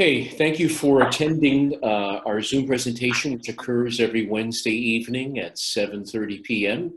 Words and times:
Okay, 0.00 0.24
thank 0.24 0.58
you 0.58 0.70
for 0.70 1.02
attending 1.02 1.78
uh, 1.82 2.22
our 2.24 2.40
Zoom 2.40 2.66
presentation, 2.66 3.34
which 3.34 3.50
occurs 3.50 4.00
every 4.00 4.26
Wednesday 4.26 4.72
evening 4.72 5.38
at 5.38 5.56
7:30 5.56 6.42
p.m. 6.42 6.94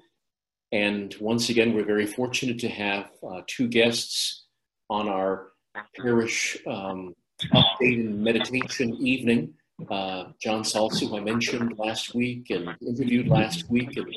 And 0.71 1.13
once 1.19 1.49
again, 1.49 1.73
we're 1.73 1.83
very 1.83 2.05
fortunate 2.05 2.59
to 2.59 2.69
have 2.69 3.09
uh, 3.21 3.41
two 3.45 3.67
guests 3.67 4.45
on 4.89 5.09
our 5.09 5.49
parish 5.97 6.57
um, 6.65 7.13
update 7.53 7.99
and 8.05 8.23
meditation 8.23 8.95
evening. 9.05 9.53
Uh, 9.91 10.27
John 10.41 10.63
Salza, 10.63 11.09
who 11.09 11.17
I 11.17 11.19
mentioned 11.19 11.77
last 11.77 12.15
week 12.15 12.51
and 12.51 12.69
interviewed 12.79 13.27
last 13.27 13.69
week, 13.69 13.97
and 13.97 14.15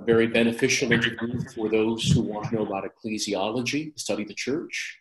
a 0.00 0.02
very 0.02 0.28
beneficial 0.28 0.90
interview 0.90 1.42
for 1.54 1.68
those 1.68 2.10
who 2.10 2.22
want 2.22 2.48
to 2.48 2.54
know 2.54 2.62
about 2.62 2.84
ecclesiology, 2.90 3.92
study 4.00 4.24
the 4.24 4.32
church. 4.32 4.97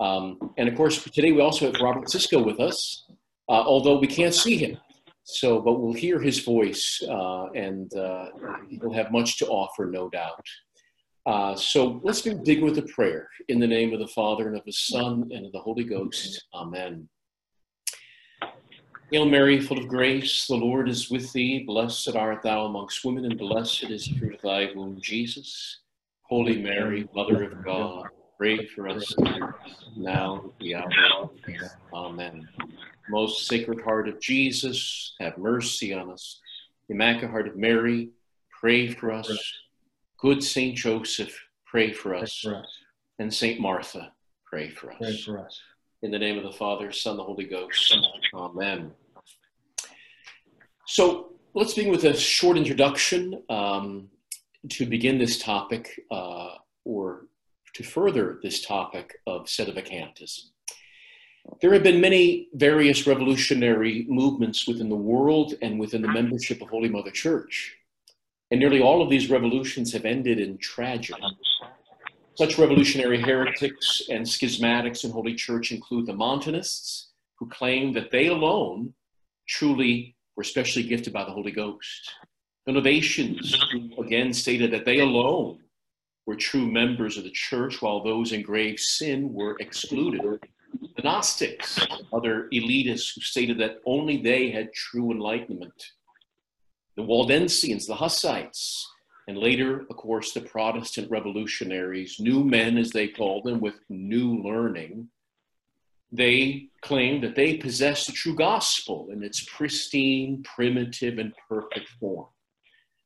Um, 0.00 0.52
and 0.56 0.68
of 0.68 0.74
course, 0.74 1.02
today 1.04 1.32
we 1.32 1.40
also 1.40 1.70
have 1.70 1.80
Robert 1.80 2.08
Siscoe 2.08 2.44
with 2.44 2.58
us, 2.58 3.06
uh, 3.48 3.52
although 3.52 3.98
we 3.98 4.06
can't 4.06 4.34
see 4.34 4.56
him. 4.56 4.78
So, 5.24 5.60
but 5.60 5.74
we'll 5.80 5.92
hear 5.92 6.18
his 6.18 6.40
voice, 6.40 7.00
uh, 7.08 7.50
and 7.50 7.94
uh, 7.94 8.30
he'll 8.68 8.92
have 8.92 9.12
much 9.12 9.38
to 9.38 9.46
offer, 9.46 9.86
no 9.86 10.08
doubt. 10.08 10.44
Uh, 11.26 11.54
so 11.54 12.00
let's 12.02 12.22
begin 12.22 12.64
with 12.64 12.78
a 12.78 12.82
prayer 12.82 13.28
in 13.48 13.60
the 13.60 13.66
name 13.66 13.92
of 13.92 14.00
the 14.00 14.08
Father 14.08 14.48
and 14.48 14.56
of 14.56 14.64
the 14.64 14.72
Son 14.72 15.28
and 15.30 15.46
of 15.46 15.52
the 15.52 15.60
Holy 15.60 15.84
Ghost. 15.84 16.46
Amen. 16.54 17.08
Hail 19.12 19.26
Mary, 19.26 19.60
full 19.60 19.78
of 19.78 19.88
grace, 19.88 20.46
the 20.46 20.54
Lord 20.54 20.88
is 20.88 21.10
with 21.10 21.32
thee. 21.32 21.64
Blessed 21.64 22.16
art 22.16 22.42
thou 22.42 22.64
amongst 22.64 23.04
women, 23.04 23.26
and 23.26 23.38
blessed 23.38 23.90
is 23.90 24.06
the 24.06 24.18
fruit 24.18 24.34
of 24.36 24.40
thy 24.40 24.70
womb, 24.74 24.98
Jesus. 25.00 25.80
Holy 26.22 26.62
Mary, 26.62 27.08
Mother 27.14 27.42
of 27.44 27.64
God, 27.64 28.06
pray 28.40 28.64
for 28.64 28.88
us 28.88 29.14
now 29.98 30.40
and 30.40 30.52
the 30.60 30.74
hour. 30.74 31.30
Amen. 31.92 32.48
Most 33.10 33.46
Sacred 33.46 33.82
Heart 33.82 34.08
of 34.08 34.18
Jesus, 34.18 35.14
have 35.20 35.36
mercy 35.36 35.92
on 35.92 36.10
us. 36.10 36.40
Immaculate 36.88 37.30
Heart 37.30 37.48
of 37.48 37.56
Mary, 37.58 38.08
pray 38.58 38.88
for 38.88 39.12
us. 39.12 39.30
Good 40.16 40.42
Saint 40.42 40.74
Joseph, 40.74 41.38
pray 41.66 41.92
for 41.92 42.12
Pray 42.12 42.22
us. 42.22 42.38
for 42.38 42.54
us. 42.54 42.78
And 43.18 43.32
Saint 43.32 43.60
Martha, 43.60 44.10
pray 44.46 44.70
for 44.70 44.90
us. 44.90 44.98
Pray 44.98 45.18
for 45.18 45.38
us. 45.38 45.60
In 46.00 46.10
the 46.10 46.18
name 46.18 46.38
of 46.38 46.44
the 46.44 46.52
Father, 46.52 46.90
Son, 46.92 47.18
the 47.18 47.22
Holy 47.22 47.44
Ghost. 47.44 47.94
Amen. 48.32 48.90
So 50.86 51.32
let's 51.52 51.74
begin 51.74 51.90
with 51.90 52.04
a 52.04 52.16
short 52.16 52.56
introduction 52.56 53.42
um, 53.50 54.08
to 54.70 54.86
begin 54.86 55.18
this 55.18 55.38
topic 55.38 55.90
uh, 56.10 56.54
or 56.86 57.26
to 57.74 57.82
further 57.82 58.38
this 58.42 58.64
topic 58.64 59.16
of 59.26 59.46
sedevacantism. 59.46 60.50
There 61.60 61.72
have 61.72 61.82
been 61.82 62.00
many 62.00 62.48
various 62.54 63.06
revolutionary 63.06 64.06
movements 64.08 64.66
within 64.66 64.88
the 64.88 64.96
world 64.96 65.54
and 65.62 65.80
within 65.80 66.02
the 66.02 66.08
membership 66.08 66.60
of 66.62 66.68
Holy 66.68 66.88
Mother 66.88 67.10
Church. 67.10 67.76
And 68.50 68.60
nearly 68.60 68.80
all 68.80 69.02
of 69.02 69.10
these 69.10 69.30
revolutions 69.30 69.92
have 69.92 70.04
ended 70.04 70.38
in 70.38 70.58
tragedy. 70.58 71.22
Such 72.34 72.58
revolutionary 72.58 73.20
heretics 73.20 74.02
and 74.10 74.24
schismatics 74.24 75.04
in 75.04 75.10
Holy 75.10 75.34
Church 75.34 75.72
include 75.72 76.06
the 76.06 76.14
Montanists, 76.14 77.10
who 77.36 77.48
claim 77.48 77.92
that 77.94 78.10
they 78.10 78.26
alone 78.26 78.94
truly 79.48 80.16
were 80.36 80.44
specially 80.44 80.84
gifted 80.84 81.12
by 81.12 81.24
the 81.24 81.32
Holy 81.32 81.50
Ghost. 81.50 82.12
The 82.66 82.72
Novatians, 82.72 83.56
who 83.72 84.02
again 84.02 84.32
stated 84.32 84.70
that 84.72 84.84
they 84.84 85.00
alone 85.00 85.60
were 86.26 86.36
true 86.36 86.70
members 86.70 87.16
of 87.16 87.24
the 87.24 87.30
church, 87.30 87.82
while 87.82 88.02
those 88.02 88.32
in 88.32 88.42
grave 88.42 88.78
sin 88.78 89.32
were 89.32 89.56
excluded. 89.60 90.20
The 90.96 91.02
Gnostics, 91.02 91.84
other 92.12 92.48
elitists 92.52 93.14
who 93.14 93.20
stated 93.20 93.58
that 93.58 93.80
only 93.86 94.18
they 94.18 94.50
had 94.50 94.72
true 94.72 95.10
enlightenment. 95.10 95.92
The 96.96 97.02
Waldensians, 97.02 97.86
the 97.86 97.94
Hussites, 97.94 98.86
and 99.26 99.38
later, 99.38 99.86
of 99.88 99.96
course, 99.96 100.32
the 100.32 100.40
Protestant 100.40 101.10
revolutionaries, 101.10 102.18
new 102.18 102.44
men 102.44 102.76
as 102.76 102.90
they 102.90 103.08
called 103.08 103.44
them, 103.44 103.60
with 103.60 103.74
new 103.88 104.42
learning, 104.42 105.08
they 106.12 106.68
claimed 106.80 107.22
that 107.22 107.36
they 107.36 107.56
possessed 107.56 108.06
the 108.06 108.12
true 108.12 108.34
gospel 108.34 109.08
in 109.12 109.22
its 109.22 109.44
pristine, 109.44 110.42
primitive, 110.42 111.18
and 111.18 111.32
perfect 111.48 111.88
form. 112.00 112.26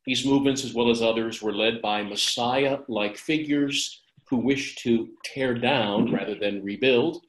These 0.07 0.27
movements, 0.27 0.65
as 0.65 0.75
well 0.75 0.91
as 0.91 1.01
others, 1.01 1.41
were 1.41 1.55
led 1.55 1.81
by 1.81 2.03
Messiah 2.03 2.79
like 2.89 3.17
figures 3.17 4.03
who 4.29 4.37
wished 4.37 4.79
to 4.79 5.09
tear 5.25 5.55
down 5.55 6.13
rather 6.13 6.35
than 6.35 6.63
rebuild, 6.63 7.25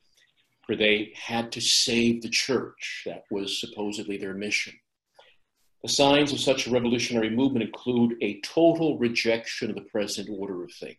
for 0.66 0.76
they 0.76 1.14
had 1.16 1.52
to 1.54 1.62
save 1.62 2.22
the 2.22 2.30
church. 2.30 3.04
That 3.06 3.24
was 3.32 3.60
supposedly 3.60 4.18
their 4.18 4.34
mission. 4.34 4.74
The 5.84 5.90
signs 5.90 6.34
of 6.34 6.40
such 6.40 6.66
a 6.66 6.72
revolutionary 6.72 7.30
movement 7.30 7.64
include 7.64 8.16
a 8.22 8.42
total 8.42 8.98
rejection 8.98 9.70
of 9.70 9.76
the 9.76 9.84
present 9.84 10.28
order 10.32 10.64
of 10.64 10.72
things, 10.74 10.98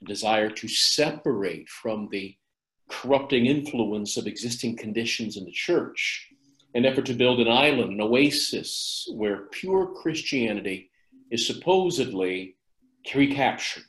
a 0.00 0.06
desire 0.06 0.48
to 0.50 0.68
separate 0.68 1.68
from 1.68 2.08
the 2.10 2.34
corrupting 2.88 3.46
influence 3.46 4.16
of 4.16 4.26
existing 4.26 4.76
conditions 4.76 5.36
in 5.36 5.44
the 5.44 5.52
church, 5.52 6.28
an 6.74 6.84
effort 6.84 7.06
to 7.06 7.14
build 7.14 7.40
an 7.40 7.48
island, 7.48 7.92
an 7.92 8.00
oasis, 8.00 9.08
where 9.12 9.48
pure 9.50 9.86
Christianity 9.86 10.90
is 11.30 11.46
supposedly 11.46 12.56
recaptured. 13.14 13.84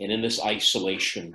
And 0.00 0.10
in 0.10 0.20
this 0.20 0.42
isolation, 0.42 1.34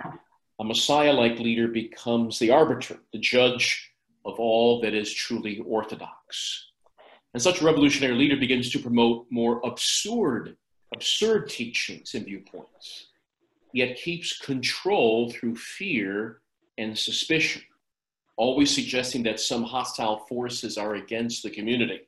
a 0.60 0.64
Messiah 0.64 1.14
like 1.14 1.40
leader 1.40 1.68
becomes 1.70 2.40
the 2.40 2.52
arbiter, 2.52 2.98
the 3.14 3.20
judge 3.20 3.92
of 4.26 4.40
all 4.40 4.82
that 4.82 4.94
is 4.94 5.14
truly 5.14 5.60
orthodox. 5.66 6.68
And 7.34 7.42
such 7.42 7.62
a 7.62 7.66
revolutionary 7.66 8.16
leader 8.16 8.36
begins 8.36 8.70
to 8.72 8.80
promote 8.80 9.28
more 9.30 9.62
absurd, 9.64 10.58
absurd 10.94 11.50
teachings 11.50 12.16
and 12.16 12.26
viewpoints, 12.26 13.08
yet 13.74 13.98
keeps 13.98 14.38
control 14.38 15.32
through 15.32 15.56
fear 15.56 16.42
and 16.78 16.98
suspicion, 16.98 17.62
always 18.40 18.74
suggesting 18.74 19.22
that 19.24 19.38
some 19.38 19.64
hostile 19.64 20.26
forces 20.30 20.78
are 20.78 20.96
against 20.96 21.44
the 21.44 21.50
community. 21.50 22.00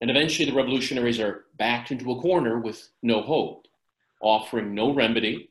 And 0.00 0.10
eventually, 0.10 0.48
the 0.48 0.56
revolutionaries 0.56 1.20
are 1.20 1.44
backed 1.58 1.90
into 1.90 2.10
a 2.10 2.20
corner 2.20 2.58
with 2.58 2.88
no 3.02 3.20
hope, 3.20 3.66
offering 4.22 4.74
no 4.74 4.94
remedy, 4.94 5.50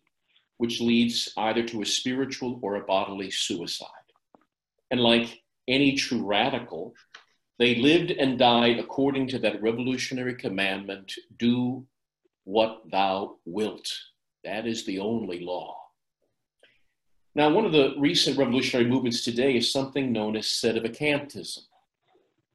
which 0.58 0.82
leads 0.82 1.32
either 1.38 1.62
to 1.68 1.84
a 1.84 1.86
spiritual 1.86 2.60
or 2.64 2.76
a 2.76 2.84
bodily 2.84 3.30
suicide. 3.30 3.88
And 4.90 5.00
like 5.00 5.44
any 5.68 5.96
true 5.96 6.26
radical, 6.26 6.96
they 7.60 7.76
lived 7.76 8.10
and 8.10 8.40
died 8.40 8.80
according 8.80 9.28
to 9.28 9.40
that 9.40 9.62
revolutionary 9.62 10.34
commandment 10.34 11.14
do 11.38 11.86
what 12.44 12.82
thou 12.92 13.36
wilt. 13.46 13.88
That 14.44 14.66
is 14.66 14.84
the 14.84 14.98
only 14.98 15.42
law. 15.42 15.81
Now, 17.34 17.50
one 17.50 17.66
of 17.66 17.72
the 17.72 17.94
recent 17.98 18.38
revolutionary 18.38 18.90
movements 18.90 19.24
today 19.24 19.56
is 19.56 19.72
something 19.72 20.12
known 20.12 20.36
as 20.36 20.48
sedevacantism. 20.48 21.60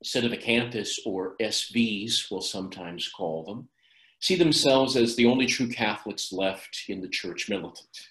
Sedevacantists, 0.05 0.99
or 1.07 1.35
SVs, 1.41 2.31
we'll 2.31 2.43
sometimes 2.43 3.09
call 3.09 3.45
them, 3.45 3.69
see 4.21 4.35
themselves 4.35 4.97
as 4.97 5.17
the 5.17 5.25
only 5.25 5.47
true 5.47 5.69
Catholics 5.69 6.31
left 6.31 6.85
in 6.89 7.01
the 7.01 7.09
church 7.09 7.49
militant. 7.49 8.11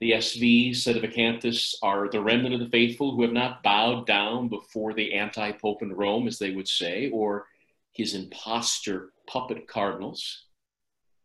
The 0.00 0.12
SVs, 0.12 0.78
Sedevacantists, 0.78 1.76
are 1.82 2.10
the 2.10 2.20
remnant 2.20 2.54
of 2.54 2.60
the 2.60 2.68
faithful 2.68 3.14
who 3.14 3.22
have 3.22 3.32
not 3.32 3.62
bowed 3.62 4.06
down 4.06 4.48
before 4.48 4.92
the 4.92 5.14
anti 5.14 5.52
pope 5.52 5.82
in 5.82 5.92
Rome, 5.92 6.26
as 6.26 6.38
they 6.38 6.50
would 6.50 6.68
say, 6.68 7.08
or 7.10 7.46
his 7.92 8.14
impostor 8.14 9.12
puppet 9.28 9.68
cardinals. 9.68 10.46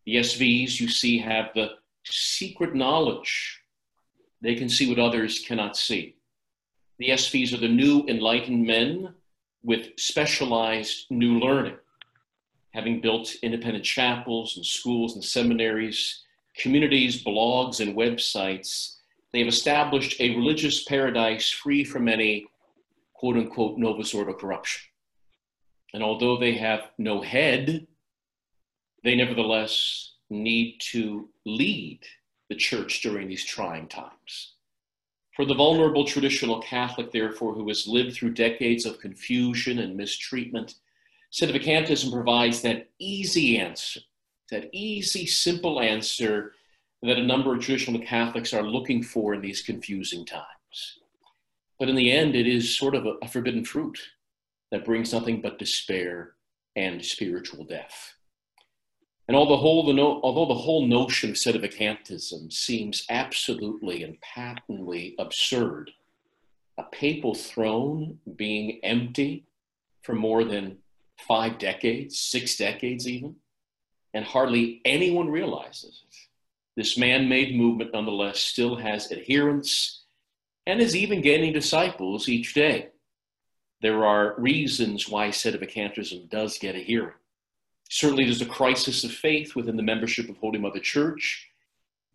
The 0.05 0.17
SVs, 0.17 0.79
you 0.79 0.87
see, 0.87 1.17
have 1.17 1.49
the 1.55 1.71
secret 2.05 2.75
knowledge. 2.75 3.58
They 4.41 4.55
can 4.55 4.69
see 4.69 4.89
what 4.89 4.99
others 4.99 5.39
cannot 5.39 5.75
see. 5.75 6.15
The 6.97 7.09
SVs 7.09 7.53
are 7.53 7.57
the 7.57 7.67
new 7.67 8.05
enlightened 8.07 8.65
men 8.65 9.13
with 9.63 9.97
specialized 9.97 11.05
new 11.09 11.39
learning, 11.39 11.77
having 12.73 13.01
built 13.01 13.35
independent 13.41 13.83
chapels 13.83 14.55
and 14.55 14.65
schools 14.65 15.15
and 15.15 15.23
seminaries, 15.23 16.23
communities, 16.57 17.23
blogs, 17.23 17.79
and 17.79 17.95
websites. 17.95 18.95
They 19.31 19.39
have 19.39 19.47
established 19.47 20.19
a 20.19 20.35
religious 20.35 20.83
paradise 20.83 21.49
free 21.49 21.83
from 21.83 22.07
any 22.07 22.45
quote 23.13 23.35
unquote 23.35 23.77
Novus 23.77 24.13
Ordo 24.13 24.33
corruption. 24.33 24.81
And 25.93 26.03
although 26.03 26.37
they 26.37 26.53
have 26.53 26.91
no 26.97 27.21
head, 27.21 27.87
they 29.03 29.15
nevertheless 29.15 30.13
need 30.29 30.79
to 30.91 31.29
lead 31.45 31.99
the 32.49 32.55
church 32.55 33.01
during 33.01 33.27
these 33.27 33.45
trying 33.45 33.87
times. 33.87 34.55
For 35.35 35.45
the 35.45 35.55
vulnerable 35.55 36.05
traditional 36.05 36.61
Catholic, 36.61 37.11
therefore, 37.11 37.53
who 37.53 37.67
has 37.69 37.87
lived 37.87 38.15
through 38.15 38.33
decades 38.33 38.85
of 38.85 38.99
confusion 38.99 39.79
and 39.79 39.95
mistreatment, 39.95 40.75
Sedevacantism 41.31 42.11
provides 42.11 42.61
that 42.61 42.89
easy 42.99 43.57
answer, 43.57 44.01
that 44.51 44.69
easy, 44.73 45.25
simple 45.25 45.79
answer 45.79 46.53
that 47.03 47.17
a 47.17 47.25
number 47.25 47.53
of 47.53 47.61
traditional 47.61 48.01
Catholics 48.01 48.53
are 48.53 48.63
looking 48.63 49.01
for 49.03 49.33
in 49.33 49.41
these 49.41 49.61
confusing 49.61 50.25
times. 50.25 50.99
But 51.79 51.87
in 51.87 51.95
the 51.95 52.11
end, 52.11 52.35
it 52.35 52.47
is 52.47 52.75
sort 52.75 52.95
of 52.95 53.05
a, 53.05 53.13
a 53.21 53.27
forbidden 53.27 53.63
fruit 53.63 53.97
that 54.71 54.83
brings 54.83 55.13
nothing 55.13 55.41
but 55.41 55.59
despair 55.59 56.33
and 56.75 57.03
spiritual 57.03 57.63
death. 57.63 58.13
And 59.29 59.35
although 59.35 59.57
the 59.57 59.61
whole, 59.61 59.85
the 59.85 59.93
no, 59.93 60.19
although 60.23 60.51
the 60.51 60.59
whole 60.59 60.87
notion 60.87 61.29
of 61.29 61.35
sedevacantism 61.35 62.51
seems 62.51 63.05
absolutely 63.11 64.01
and 64.01 64.19
patently 64.21 65.13
absurd, 65.19 65.91
a 66.79 66.83
papal 66.85 67.35
throne 67.35 68.17
being 68.35 68.79
empty 68.81 69.45
for 70.01 70.15
more 70.15 70.43
than 70.43 70.79
five 71.27 71.59
decades, 71.59 72.19
six 72.19 72.57
decades 72.57 73.07
even, 73.07 73.35
and 74.15 74.25
hardly 74.25 74.81
anyone 74.83 75.29
realizes 75.29 76.01
it. 76.09 76.15
This 76.75 76.97
man 76.97 77.29
made 77.29 77.55
movement, 77.55 77.91
nonetheless, 77.93 78.39
still 78.39 78.77
has 78.77 79.11
adherents 79.11 80.05
and 80.65 80.81
is 80.81 80.95
even 80.95 81.21
gaining 81.21 81.53
disciples 81.53 82.27
each 82.27 82.55
day. 82.55 82.87
There 83.79 84.03
are 84.05 84.33
reasons 84.39 85.07
why 85.07 85.27
sedevacantism 85.27 86.31
does 86.31 86.57
get 86.57 86.73
a 86.73 86.79
hearing. 86.79 87.13
Certainly, 87.91 88.25
there's 88.25 88.41
a 88.41 88.45
crisis 88.45 89.03
of 89.03 89.11
faith 89.11 89.55
within 89.55 89.75
the 89.75 89.83
membership 89.83 90.29
of 90.29 90.37
Holy 90.37 90.59
Mother 90.59 90.79
Church. 90.79 91.49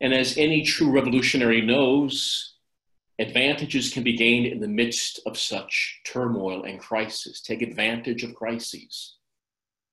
And 0.00 0.14
as 0.14 0.38
any 0.38 0.62
true 0.62 0.90
revolutionary 0.90 1.60
knows, 1.60 2.54
advantages 3.18 3.92
can 3.92 4.04
be 4.04 4.16
gained 4.16 4.46
in 4.46 4.60
the 4.60 4.68
midst 4.68 5.18
of 5.26 5.36
such 5.36 6.00
turmoil 6.06 6.62
and 6.62 6.78
crisis. 6.78 7.40
Take 7.40 7.60
advantage 7.60 8.22
of 8.22 8.36
crises. 8.36 9.16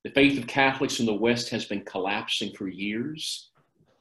The 0.04 0.12
faith 0.12 0.38
of 0.38 0.46
Catholics 0.46 1.00
in 1.00 1.08
the 1.08 1.16
West 1.16 1.50
has 1.50 1.66
been 1.66 1.84
collapsing 1.84 2.54
for 2.56 2.68
years. 2.68 3.50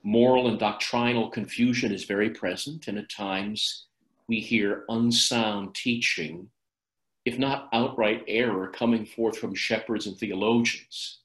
Moral 0.02 0.48
and 0.48 0.58
doctrinal 0.58 1.30
confusion 1.30 1.92
is 1.92 2.04
very 2.04 2.30
present, 2.30 2.88
and 2.88 2.98
at 2.98 3.08
times 3.08 3.86
we 4.28 4.40
hear 4.40 4.84
unsound 4.90 5.74
teaching, 5.74 6.50
if 7.24 7.38
not 7.38 7.70
outright 7.72 8.22
error, 8.28 8.68
coming 8.68 9.06
forth 9.06 9.38
from 9.38 9.54
shepherds 9.54 10.06
and 10.06 10.18
theologians 10.18 11.19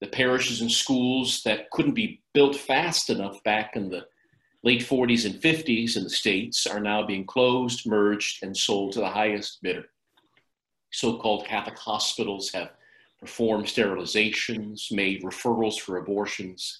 the 0.00 0.06
parishes 0.06 0.60
and 0.60 0.70
schools 0.70 1.42
that 1.44 1.70
couldn't 1.70 1.94
be 1.94 2.22
built 2.32 2.56
fast 2.56 3.10
enough 3.10 3.42
back 3.42 3.74
in 3.74 3.88
the 3.88 4.06
late 4.62 4.82
40s 4.82 5.24
and 5.24 5.34
50s 5.40 5.96
in 5.96 6.04
the 6.04 6.10
States 6.10 6.66
are 6.66 6.80
now 6.80 7.04
being 7.04 7.24
closed, 7.24 7.86
merged, 7.86 8.42
and 8.42 8.56
sold 8.56 8.92
to 8.92 9.00
the 9.00 9.08
highest 9.08 9.62
bidder. 9.62 9.86
So 10.90 11.18
called 11.18 11.46
Catholic 11.46 11.78
hospitals 11.78 12.50
have 12.52 12.70
performed 13.20 13.66
sterilizations, 13.66 14.92
made 14.92 15.22
referrals 15.22 15.78
for 15.78 15.98
abortions, 15.98 16.78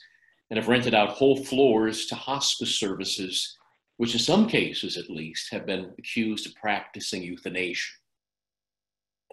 and 0.50 0.58
have 0.58 0.68
rented 0.68 0.94
out 0.94 1.10
whole 1.10 1.36
floors 1.44 2.06
to 2.06 2.14
hospice 2.14 2.74
services, 2.74 3.56
which 3.96 4.14
in 4.14 4.20
some 4.20 4.48
cases 4.48 4.96
at 4.96 5.10
least 5.10 5.50
have 5.50 5.66
been 5.66 5.92
accused 5.98 6.46
of 6.46 6.54
practicing 6.54 7.22
euthanasia. 7.22 7.92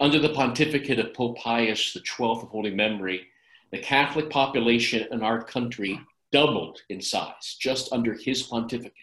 Under 0.01 0.19
the 0.19 0.33
pontificate 0.33 0.99
of 0.99 1.13
Pope 1.13 1.37
Pius 1.37 1.93
XII 1.93 2.25
of 2.25 2.41
Holy 2.49 2.71
Memory, 2.71 3.27
the 3.71 3.79
Catholic 3.79 4.29
population 4.29 5.07
in 5.11 5.23
our 5.23 5.43
country 5.43 5.99
doubled 6.31 6.81
in 6.89 7.01
size 7.01 7.57
just 7.59 7.91
under 7.91 8.13
his 8.13 8.43
pontificate. 8.43 8.93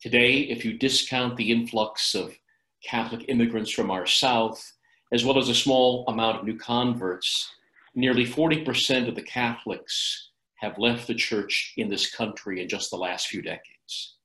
Today, 0.00 0.40
if 0.40 0.64
you 0.64 0.78
discount 0.78 1.36
the 1.36 1.50
influx 1.50 2.14
of 2.14 2.36
Catholic 2.84 3.24
immigrants 3.28 3.70
from 3.70 3.90
our 3.90 4.06
South, 4.06 4.72
as 5.12 5.24
well 5.24 5.38
as 5.38 5.48
a 5.48 5.54
small 5.54 6.04
amount 6.08 6.38
of 6.38 6.44
new 6.44 6.56
converts, 6.56 7.50
nearly 7.94 8.26
40% 8.26 9.08
of 9.08 9.14
the 9.14 9.22
Catholics 9.22 10.30
have 10.56 10.78
left 10.78 11.06
the 11.06 11.14
church 11.14 11.74
in 11.76 11.88
this 11.88 12.14
country 12.14 12.62
in 12.62 12.68
just 12.68 12.90
the 12.90 12.96
last 12.96 13.28
few 13.28 13.42
decades. 13.42 14.16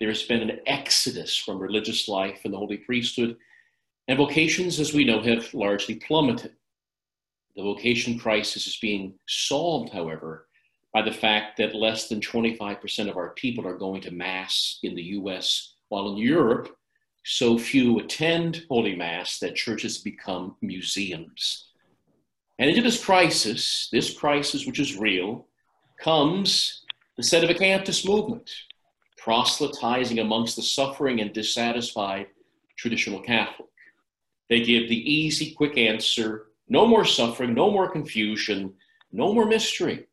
There's 0.00 0.24
been 0.24 0.48
an 0.48 0.60
exodus 0.66 1.36
from 1.36 1.58
religious 1.58 2.08
life 2.08 2.40
and 2.44 2.54
the 2.54 2.58
holy 2.58 2.78
priesthood, 2.78 3.36
and 4.06 4.16
vocations, 4.16 4.80
as 4.80 4.94
we 4.94 5.04
know, 5.04 5.20
have 5.22 5.52
largely 5.52 5.96
plummeted. 5.96 6.52
The 7.58 7.64
vocation 7.64 8.16
crisis 8.16 8.68
is 8.68 8.76
being 8.76 9.14
solved, 9.26 9.92
however, 9.92 10.46
by 10.94 11.02
the 11.02 11.10
fact 11.10 11.56
that 11.56 11.74
less 11.74 12.08
than 12.08 12.20
25% 12.20 13.10
of 13.10 13.16
our 13.16 13.30
people 13.30 13.66
are 13.66 13.76
going 13.76 14.00
to 14.02 14.12
Mass 14.12 14.78
in 14.84 14.94
the 14.94 15.02
US, 15.02 15.74
while 15.88 16.08
in 16.10 16.18
Europe, 16.18 16.68
so 17.24 17.58
few 17.58 17.98
attend 17.98 18.64
Holy 18.68 18.94
Mass 18.94 19.40
that 19.40 19.56
churches 19.56 19.98
become 19.98 20.54
museums. 20.62 21.72
And 22.60 22.70
into 22.70 22.80
this 22.80 23.04
crisis, 23.04 23.88
this 23.90 24.16
crisis 24.16 24.64
which 24.64 24.78
is 24.78 24.96
real, 24.96 25.48
comes 26.00 26.84
the 27.16 27.24
Sedevacantist 27.24 28.06
movement, 28.06 28.48
proselytizing 29.16 30.20
amongst 30.20 30.54
the 30.54 30.62
suffering 30.62 31.20
and 31.20 31.32
dissatisfied 31.32 32.28
traditional 32.76 33.20
Catholic. 33.20 33.68
They 34.48 34.60
give 34.60 34.88
the 34.88 35.12
easy, 35.12 35.54
quick 35.54 35.76
answer 35.76 36.44
no 36.68 36.86
more 36.86 37.04
suffering, 37.04 37.54
no 37.54 37.70
more 37.70 37.90
confusion, 37.90 38.74
no 39.12 39.32
more 39.32 39.46
mystery. 39.46 40.06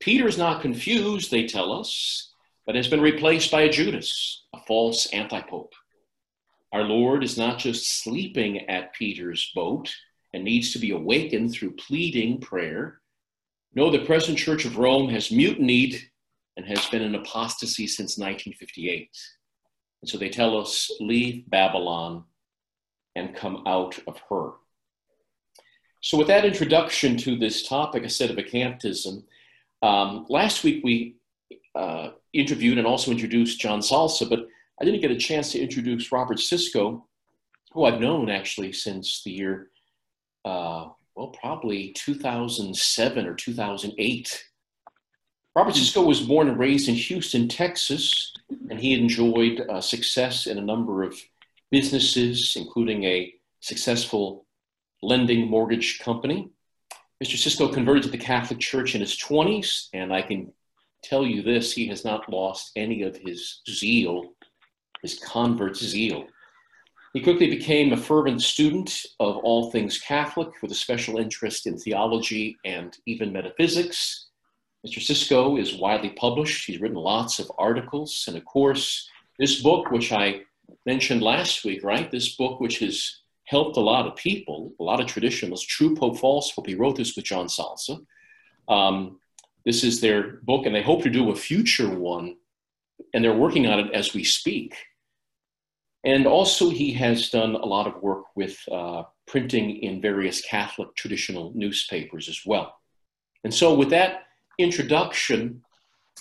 Peter 0.00 0.26
is 0.26 0.38
not 0.38 0.62
confused, 0.62 1.30
they 1.30 1.46
tell 1.46 1.72
us, 1.72 2.32
but 2.66 2.74
has 2.74 2.88
been 2.88 3.00
replaced 3.00 3.50
by 3.50 3.62
a 3.62 3.70
Judas, 3.70 4.46
a 4.54 4.60
false 4.66 5.06
antipope. 5.12 5.72
Our 6.72 6.82
Lord 6.82 7.22
is 7.22 7.38
not 7.38 7.58
just 7.58 8.02
sleeping 8.02 8.68
at 8.68 8.94
Peter's 8.94 9.52
boat 9.54 9.94
and 10.32 10.42
needs 10.42 10.72
to 10.72 10.78
be 10.78 10.90
awakened 10.90 11.52
through 11.52 11.76
pleading 11.76 12.40
prayer. 12.40 13.00
No, 13.74 13.90
the 13.90 14.04
present 14.04 14.38
Church 14.38 14.64
of 14.64 14.78
Rome 14.78 15.08
has 15.10 15.30
mutinied 15.30 16.00
and 16.56 16.66
has 16.66 16.84
been 16.86 17.02
in 17.02 17.14
apostasy 17.14 17.86
since 17.86 18.18
1958. 18.18 19.10
And 20.02 20.08
so 20.08 20.18
they 20.18 20.28
tell 20.28 20.58
us, 20.60 20.90
leave 21.00 21.48
Babylon 21.48 22.24
and 23.14 23.34
come 23.34 23.62
out 23.66 23.98
of 24.06 24.20
her. 24.28 24.50
So, 26.04 26.18
with 26.18 26.26
that 26.26 26.44
introduction 26.44 27.16
to 27.16 27.34
this 27.34 27.66
topic, 27.66 28.02
a 28.02 28.08
sedevacantism, 28.08 29.22
um, 29.80 30.26
last 30.28 30.62
week 30.62 30.84
we 30.84 31.16
uh, 31.74 32.10
interviewed 32.34 32.76
and 32.76 32.86
also 32.86 33.10
introduced 33.10 33.58
John 33.58 33.80
Salza, 33.80 34.28
but 34.28 34.46
I 34.78 34.84
didn't 34.84 35.00
get 35.00 35.12
a 35.12 35.16
chance 35.16 35.52
to 35.52 35.58
introduce 35.58 36.12
Robert 36.12 36.36
Siscoe, 36.36 37.02
who 37.72 37.84
I've 37.84 38.02
known 38.02 38.28
actually 38.28 38.74
since 38.74 39.22
the 39.22 39.30
year, 39.30 39.70
uh, 40.44 40.90
well, 41.14 41.28
probably 41.40 41.94
2007 41.94 43.26
or 43.26 43.34
2008. 43.34 44.44
Robert 45.56 45.74
Siscoe 45.74 46.06
was 46.06 46.20
born 46.20 46.48
and 46.50 46.58
raised 46.58 46.90
in 46.90 46.96
Houston, 46.96 47.48
Texas, 47.48 48.34
and 48.68 48.78
he 48.78 48.92
enjoyed 48.92 49.62
uh, 49.70 49.80
success 49.80 50.48
in 50.48 50.58
a 50.58 50.60
number 50.60 51.02
of 51.02 51.18
businesses, 51.70 52.56
including 52.56 53.04
a 53.04 53.32
successful 53.60 54.44
lending 55.04 55.48
mortgage 55.48 56.00
company. 56.00 56.50
Mr. 57.22 57.36
Siscoe 57.36 57.72
converted 57.72 58.02
to 58.04 58.08
the 58.10 58.18
Catholic 58.18 58.58
Church 58.58 58.94
in 58.94 59.00
his 59.00 59.16
20s, 59.16 59.88
and 59.92 60.12
I 60.12 60.22
can 60.22 60.52
tell 61.02 61.24
you 61.24 61.42
this 61.42 61.72
he 61.72 61.86
has 61.88 62.04
not 62.04 62.28
lost 62.30 62.72
any 62.76 63.02
of 63.02 63.16
his 63.16 63.60
zeal, 63.68 64.32
his 65.02 65.18
convert 65.18 65.76
zeal. 65.76 66.26
He 67.12 67.20
quickly 67.20 67.48
became 67.48 67.92
a 67.92 67.96
fervent 67.96 68.42
student 68.42 69.06
of 69.20 69.36
all 69.36 69.70
things 69.70 70.00
Catholic 70.00 70.48
with 70.60 70.72
a 70.72 70.74
special 70.74 71.18
interest 71.18 71.66
in 71.66 71.78
theology 71.78 72.56
and 72.64 72.96
even 73.06 73.32
metaphysics. 73.32 74.26
Mr. 74.84 74.98
Siscoe 74.98 75.60
is 75.60 75.76
widely 75.76 76.10
published. 76.10 76.66
He's 76.66 76.80
written 76.80 76.96
lots 76.96 77.38
of 77.38 77.52
articles. 77.56 78.24
And 78.26 78.36
of 78.36 78.44
course, 78.44 79.08
this 79.38 79.62
book, 79.62 79.92
which 79.92 80.12
I 80.12 80.40
mentioned 80.86 81.22
last 81.22 81.64
week, 81.64 81.84
right? 81.84 82.10
This 82.10 82.34
book, 82.34 82.58
which 82.58 82.82
is 82.82 83.20
helped 83.44 83.76
a 83.76 83.80
lot 83.80 84.06
of 84.06 84.16
people, 84.16 84.72
a 84.80 84.82
lot 84.82 85.00
of 85.00 85.06
traditionalists, 85.06 85.66
True 85.66 85.94
Pope, 85.94 86.18
False 86.18 86.52
Pope. 86.52 86.66
He 86.66 86.74
wrote 86.74 86.96
this 86.96 87.14
with 87.14 87.24
John 87.24 87.46
Salza. 87.46 88.04
Um, 88.68 89.20
this 89.64 89.84
is 89.84 90.00
their 90.00 90.38
book, 90.42 90.66
and 90.66 90.74
they 90.74 90.82
hope 90.82 91.02
to 91.02 91.10
do 91.10 91.30
a 91.30 91.36
future 91.36 91.88
one, 91.88 92.36
and 93.12 93.24
they're 93.24 93.36
working 93.36 93.66
on 93.66 93.80
it 93.80 93.92
as 93.92 94.14
we 94.14 94.24
speak. 94.24 94.74
And 96.04 96.26
also, 96.26 96.68
he 96.68 96.92
has 96.94 97.30
done 97.30 97.54
a 97.54 97.64
lot 97.64 97.86
of 97.86 98.02
work 98.02 98.24
with 98.36 98.58
uh, 98.70 99.04
printing 99.26 99.82
in 99.82 100.02
various 100.02 100.42
Catholic 100.42 100.94
traditional 100.94 101.52
newspapers 101.54 102.28
as 102.28 102.40
well. 102.44 102.78
And 103.42 103.52
so, 103.52 103.74
with 103.74 103.90
that 103.90 104.24
introduction 104.58 105.62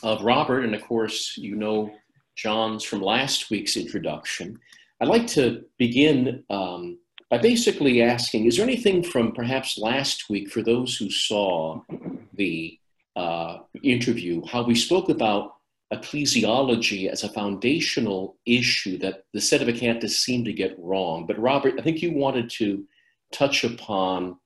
of 0.01 0.23
Robert, 0.23 0.63
and 0.63 0.73
of 0.73 0.81
course, 0.83 1.37
you 1.37 1.55
know 1.55 1.93
John's 2.35 2.83
from 2.83 3.01
last 3.01 3.49
week's 3.49 3.75
introduction, 3.75 4.57
I'd 5.01 5.09
like 5.09 5.27
to 5.27 5.65
begin 5.77 6.45
um, 6.49 6.97
by 7.33 7.39
basically 7.39 8.03
asking 8.03 8.45
Is 8.45 8.57
there 8.57 8.63
anything 8.63 9.01
from 9.01 9.31
perhaps 9.31 9.79
last 9.79 10.29
week 10.29 10.51
for 10.51 10.61
those 10.61 10.95
who 10.95 11.09
saw 11.09 11.81
the 12.35 12.77
uh, 13.15 13.57
interview, 13.81 14.45
how 14.45 14.61
we 14.61 14.75
spoke 14.75 15.09
about 15.09 15.55
ecclesiology 15.91 17.09
as 17.09 17.23
a 17.23 17.29
foundational 17.29 18.37
issue 18.45 18.99
that 18.99 19.23
the 19.33 19.41
set 19.41 19.63
of 19.63 19.67
Sedevacantists 19.67 20.21
seem 20.27 20.45
to 20.45 20.53
get 20.53 20.77
wrong? 20.77 21.25
But, 21.25 21.39
Robert, 21.39 21.73
I 21.79 21.81
think 21.81 22.03
you 22.03 22.11
wanted 22.11 22.51
to 22.51 22.85
touch 23.31 23.63
upon 23.63 24.37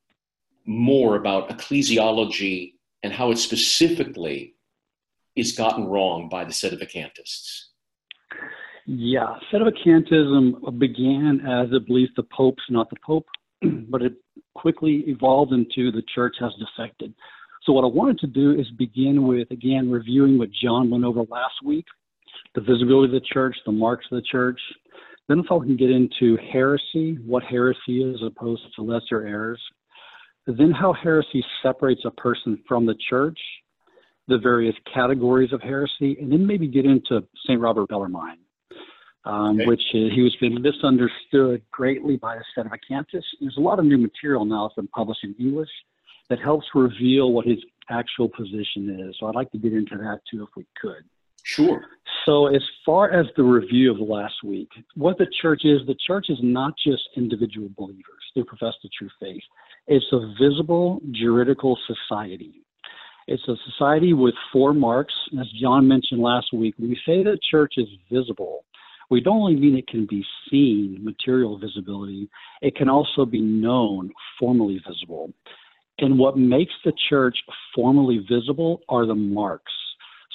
more 0.64 1.18
about 1.18 1.50
ecclesiology 1.50 2.76
and 3.04 3.12
how 3.12 3.32
it 3.32 3.38
specifically 3.38 4.56
is 5.36 5.52
gotten 5.52 5.88
wrong 5.88 6.30
by 6.30 6.46
the 6.46 6.54
set 6.54 6.72
of 6.72 6.80
Sedevacantists. 6.80 7.64
Yeah, 8.90 9.36
Sedevacantism 9.52 10.80
began 10.80 11.42
as 11.46 11.68
a 11.76 11.80
belief 11.82 12.10
the 12.16 12.24
Pope's 12.24 12.64
not 12.70 12.90
the 12.90 12.96
Pope, 13.06 13.28
but 13.90 14.02
it 14.02 14.14
quickly 14.56 15.04
evolved 15.08 15.52
into 15.52 15.92
the 15.92 16.04
church 16.16 16.38
has 16.40 16.54
defected. 16.54 17.14
So, 17.66 17.74
what 17.74 17.84
I 17.84 17.88
wanted 17.88 18.18
to 18.20 18.28
do 18.28 18.58
is 18.58 18.66
begin 18.78 19.28
with, 19.28 19.52
again, 19.52 19.92
reviewing 19.92 20.38
what 20.38 20.48
John 20.64 20.90
went 20.90 21.04
over 21.04 21.24
last 21.30 21.56
week 21.66 21.86
the 22.56 22.62
visibility 22.62 23.14
of 23.14 23.22
the 23.22 23.28
church, 23.34 23.58
the 23.66 23.74
marks 23.74 24.06
of 24.10 24.16
the 24.16 24.28
church. 24.32 24.60
Then, 25.28 25.40
if 25.40 25.52
I 25.52 25.58
can 25.58 25.76
get 25.76 25.92
into 25.92 26.38
heresy, 26.54 27.18
what 27.26 27.44
heresy 27.44 28.04
is 28.04 28.22
opposed 28.26 28.62
to 28.78 28.84
lesser 28.84 29.28
errors. 29.28 29.62
Then, 30.46 30.72
how 30.72 30.94
heresy 30.94 31.44
separates 31.62 32.06
a 32.06 32.12
person 32.12 32.64
from 32.66 32.86
the 32.86 32.96
church, 33.10 33.40
the 34.30 34.38
various 34.38 34.76
categories 34.94 35.52
of 35.52 35.62
heresy, 35.62 36.16
and 36.22 36.32
then 36.32 36.48
maybe 36.48 36.70
get 36.70 36.86
into 36.86 37.28
St. 37.46 37.60
Robert 37.60 37.90
Bellarmine 37.90 38.38
um, 39.28 39.58
okay. 39.58 39.66
which 39.66 39.84
is, 39.94 40.12
he 40.14 40.22
was 40.22 40.36
been 40.38 40.62
misunderstood 40.62 41.62
greatly 41.72 42.16
by 42.16 42.38
the 42.38 42.44
Sedevacantists. 42.56 43.26
There's 43.42 43.58
a 43.58 43.62
lot 43.62 43.78
of 43.78 43.86
new 43.86 43.98
material 43.98 44.46
now 44.46 44.68
that's 44.68 44.76
been 44.76 44.88
published 44.88 45.24
in 45.24 45.36
English 45.40 45.70
that 46.30 46.40
helps 46.40 46.68
reveal 46.74 47.32
what 47.34 47.46
his 47.46 47.60
actual 47.90 48.30
position 48.30 49.06
is. 49.08 49.16
So 49.20 49.28
I'd 49.28 49.36
like 49.36 49.52
to 49.52 49.58
get 49.58 49.74
into 49.74 49.98
that 49.98 50.22
too 50.32 50.44
if 50.44 50.50
we 50.56 50.66
could. 50.82 51.04
Sure. 51.44 51.82
So, 52.26 52.48
as 52.48 52.62
far 52.86 53.10
as 53.10 53.26
the 53.38 53.44
review 53.44 53.92
of 53.92 54.00
last 54.00 54.44
week, 54.44 54.68
what 54.96 55.18
the 55.18 55.28
church 55.42 55.62
is, 55.64 55.80
the 55.88 55.96
church 56.06 56.26
is 56.28 56.38
not 56.42 56.74
just 56.86 57.04
individual 57.16 57.70
believers 57.78 58.04
who 58.36 58.44
profess 58.44 58.74
the 58.84 58.90
true 58.90 59.10
faith. 59.18 59.44
It's 59.88 60.06
a 60.12 60.34
visible 60.38 61.02
juridical 61.12 61.78
society. 61.88 62.66
It's 63.28 63.48
a 63.48 63.56
society 63.70 64.12
with 64.12 64.34
four 64.52 64.74
marks. 64.74 65.14
As 65.40 65.48
John 65.62 65.88
mentioned 65.88 66.22
last 66.22 66.52
week, 66.54 66.76
we 66.78 67.00
say 67.06 67.24
the 67.24 67.40
church 67.50 67.76
is 67.78 67.88
visible, 68.12 68.66
we 69.10 69.22
don't 69.22 69.38
only 69.38 69.56
mean 69.56 69.78
it 69.78 69.88
can 69.88 70.06
be 70.06 70.26
seen, 70.50 70.98
material 71.02 71.58
visibility, 71.58 72.30
it 72.62 72.76
can 72.76 72.90
also 72.90 73.26
be 73.26 73.40
known, 73.40 74.12
formally 74.40 74.82
visible. 74.88 75.34
And 76.00 76.20
what 76.20 76.38
makes 76.38 76.74
the 76.86 76.94
church 77.10 77.38
formally 77.74 78.26
visible 78.30 78.82
are 78.90 79.06
the 79.06 79.16
marks. 79.16 79.74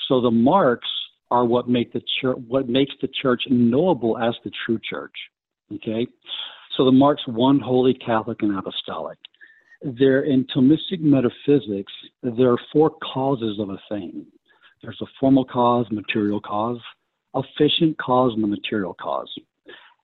So 0.08 0.20
the 0.20 0.30
marks 0.30 0.88
are 1.30 1.44
what 1.44 1.68
make 1.68 1.92
the 1.92 2.02
church 2.20 2.36
what 2.48 2.68
makes 2.68 2.92
the 3.00 3.08
church 3.20 3.42
knowable 3.48 4.18
as 4.18 4.34
the 4.44 4.50
true 4.66 4.78
church. 4.88 5.14
Okay? 5.74 6.06
So 6.76 6.84
the 6.84 6.92
marks 6.92 7.22
one 7.26 7.60
holy, 7.60 7.94
Catholic, 7.94 8.42
and 8.42 8.56
apostolic. 8.58 9.18
There 9.82 10.22
in 10.22 10.46
Thomistic 10.54 11.00
metaphysics, 11.00 11.92
there 12.22 12.52
are 12.52 12.58
four 12.72 12.90
causes 13.12 13.58
of 13.58 13.70
a 13.70 13.80
thing. 13.88 14.26
There's 14.82 15.00
a 15.00 15.06
formal 15.20 15.44
cause, 15.44 15.86
material 15.90 16.40
cause, 16.40 16.78
efficient 17.34 17.98
cause 17.98 18.32
and 18.34 18.42
the 18.42 18.48
material 18.48 18.94
cause. 18.94 19.32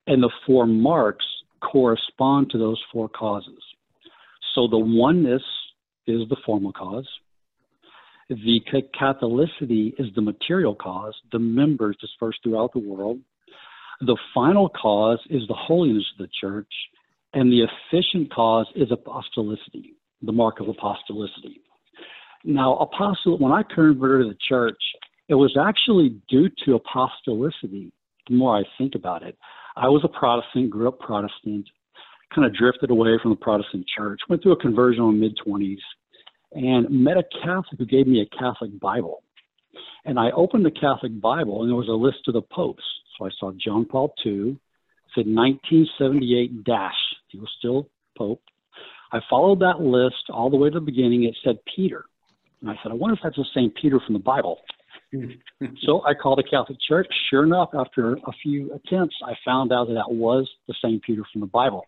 And 0.07 0.23
the 0.23 0.31
four 0.45 0.65
marks 0.65 1.25
correspond 1.61 2.49
to 2.51 2.57
those 2.57 2.81
four 2.91 3.09
causes. 3.09 3.61
So 4.55 4.67
the 4.67 4.79
oneness 4.79 5.43
is 6.07 6.27
the 6.29 6.37
formal 6.45 6.73
cause. 6.73 7.07
The 8.29 8.61
Catholicity 8.99 9.93
is 9.99 10.07
the 10.15 10.21
material 10.21 10.75
cause, 10.75 11.15
the 11.31 11.39
members 11.39 11.97
dispersed 11.99 12.39
throughout 12.43 12.73
the 12.73 12.79
world. 12.79 13.19
The 14.01 14.17
final 14.33 14.69
cause 14.69 15.19
is 15.29 15.47
the 15.47 15.55
holiness 15.55 16.05
of 16.13 16.25
the 16.25 16.31
church, 16.39 16.71
and 17.33 17.51
the 17.51 17.63
efficient 17.63 18.31
cause 18.31 18.67
is 18.75 18.89
apostolicity, 18.89 19.93
the 20.21 20.31
mark 20.31 20.59
of 20.59 20.67
apostolicity. 20.67 21.57
Now, 22.43 22.77
apostle, 22.77 23.37
when 23.39 23.51
I 23.51 23.63
converted 23.63 24.27
to 24.27 24.33
the 24.33 24.39
church, 24.47 24.81
it 25.29 25.35
was 25.35 25.55
actually 25.59 26.19
due 26.27 26.49
to 26.65 26.79
apostolicity, 26.79 27.91
the 28.27 28.35
more 28.35 28.57
I 28.57 28.63
think 28.77 28.95
about 28.95 29.23
it. 29.23 29.37
I 29.75 29.87
was 29.87 30.01
a 30.03 30.07
Protestant, 30.07 30.71
grew 30.71 30.87
up 30.87 30.99
Protestant, 30.99 31.69
kind 32.33 32.45
of 32.45 32.53
drifted 32.53 32.89
away 32.89 33.17
from 33.21 33.31
the 33.31 33.37
Protestant 33.37 33.85
church, 33.95 34.19
went 34.27 34.41
through 34.41 34.53
a 34.53 34.59
conversion 34.59 35.03
in 35.03 35.19
mid 35.19 35.37
20s, 35.45 35.77
and 36.51 36.89
met 36.89 37.17
a 37.17 37.23
Catholic 37.43 37.77
who 37.77 37.85
gave 37.85 38.07
me 38.07 38.21
a 38.21 38.37
Catholic 38.37 38.77
Bible. 38.79 39.23
And 40.03 40.19
I 40.19 40.31
opened 40.31 40.65
the 40.65 40.71
Catholic 40.71 41.21
Bible, 41.21 41.61
and 41.61 41.69
there 41.69 41.77
was 41.77 41.87
a 41.87 41.91
list 41.91 42.27
of 42.27 42.33
the 42.33 42.41
popes. 42.41 42.83
So 43.17 43.25
I 43.25 43.29
saw 43.39 43.51
John 43.51 43.85
Paul 43.85 44.13
II, 44.25 44.57
said 45.13 45.27
1978 45.27 46.63
dash. 46.63 46.93
He 47.27 47.37
was 47.37 47.49
still 47.59 47.87
Pope. 48.17 48.41
I 49.11 49.19
followed 49.29 49.59
that 49.59 49.79
list 49.79 50.29
all 50.29 50.49
the 50.49 50.57
way 50.57 50.69
to 50.69 50.75
the 50.75 50.85
beginning. 50.85 51.23
It 51.23 51.37
said 51.43 51.57
Peter. 51.75 52.05
And 52.61 52.69
I 52.69 52.75
said, 52.83 52.91
I 52.91 52.95
wonder 52.95 53.13
if 53.13 53.21
that's 53.23 53.35
the 53.35 53.45
same 53.53 53.71
Peter 53.81 53.99
from 54.05 54.13
the 54.13 54.19
Bible. 54.19 54.59
so 55.81 56.03
I 56.05 56.13
called 56.13 56.39
the 56.39 56.43
Catholic 56.43 56.77
Church. 56.87 57.07
Sure 57.29 57.43
enough, 57.43 57.69
after 57.73 58.13
a 58.13 58.31
few 58.43 58.73
attempts, 58.73 59.15
I 59.25 59.33
found 59.43 59.71
out 59.71 59.87
that 59.87 59.95
that 59.95 60.11
was 60.13 60.49
the 60.67 60.75
same 60.83 61.01
Peter 61.05 61.23
from 61.31 61.41
the 61.41 61.47
Bible. 61.47 61.85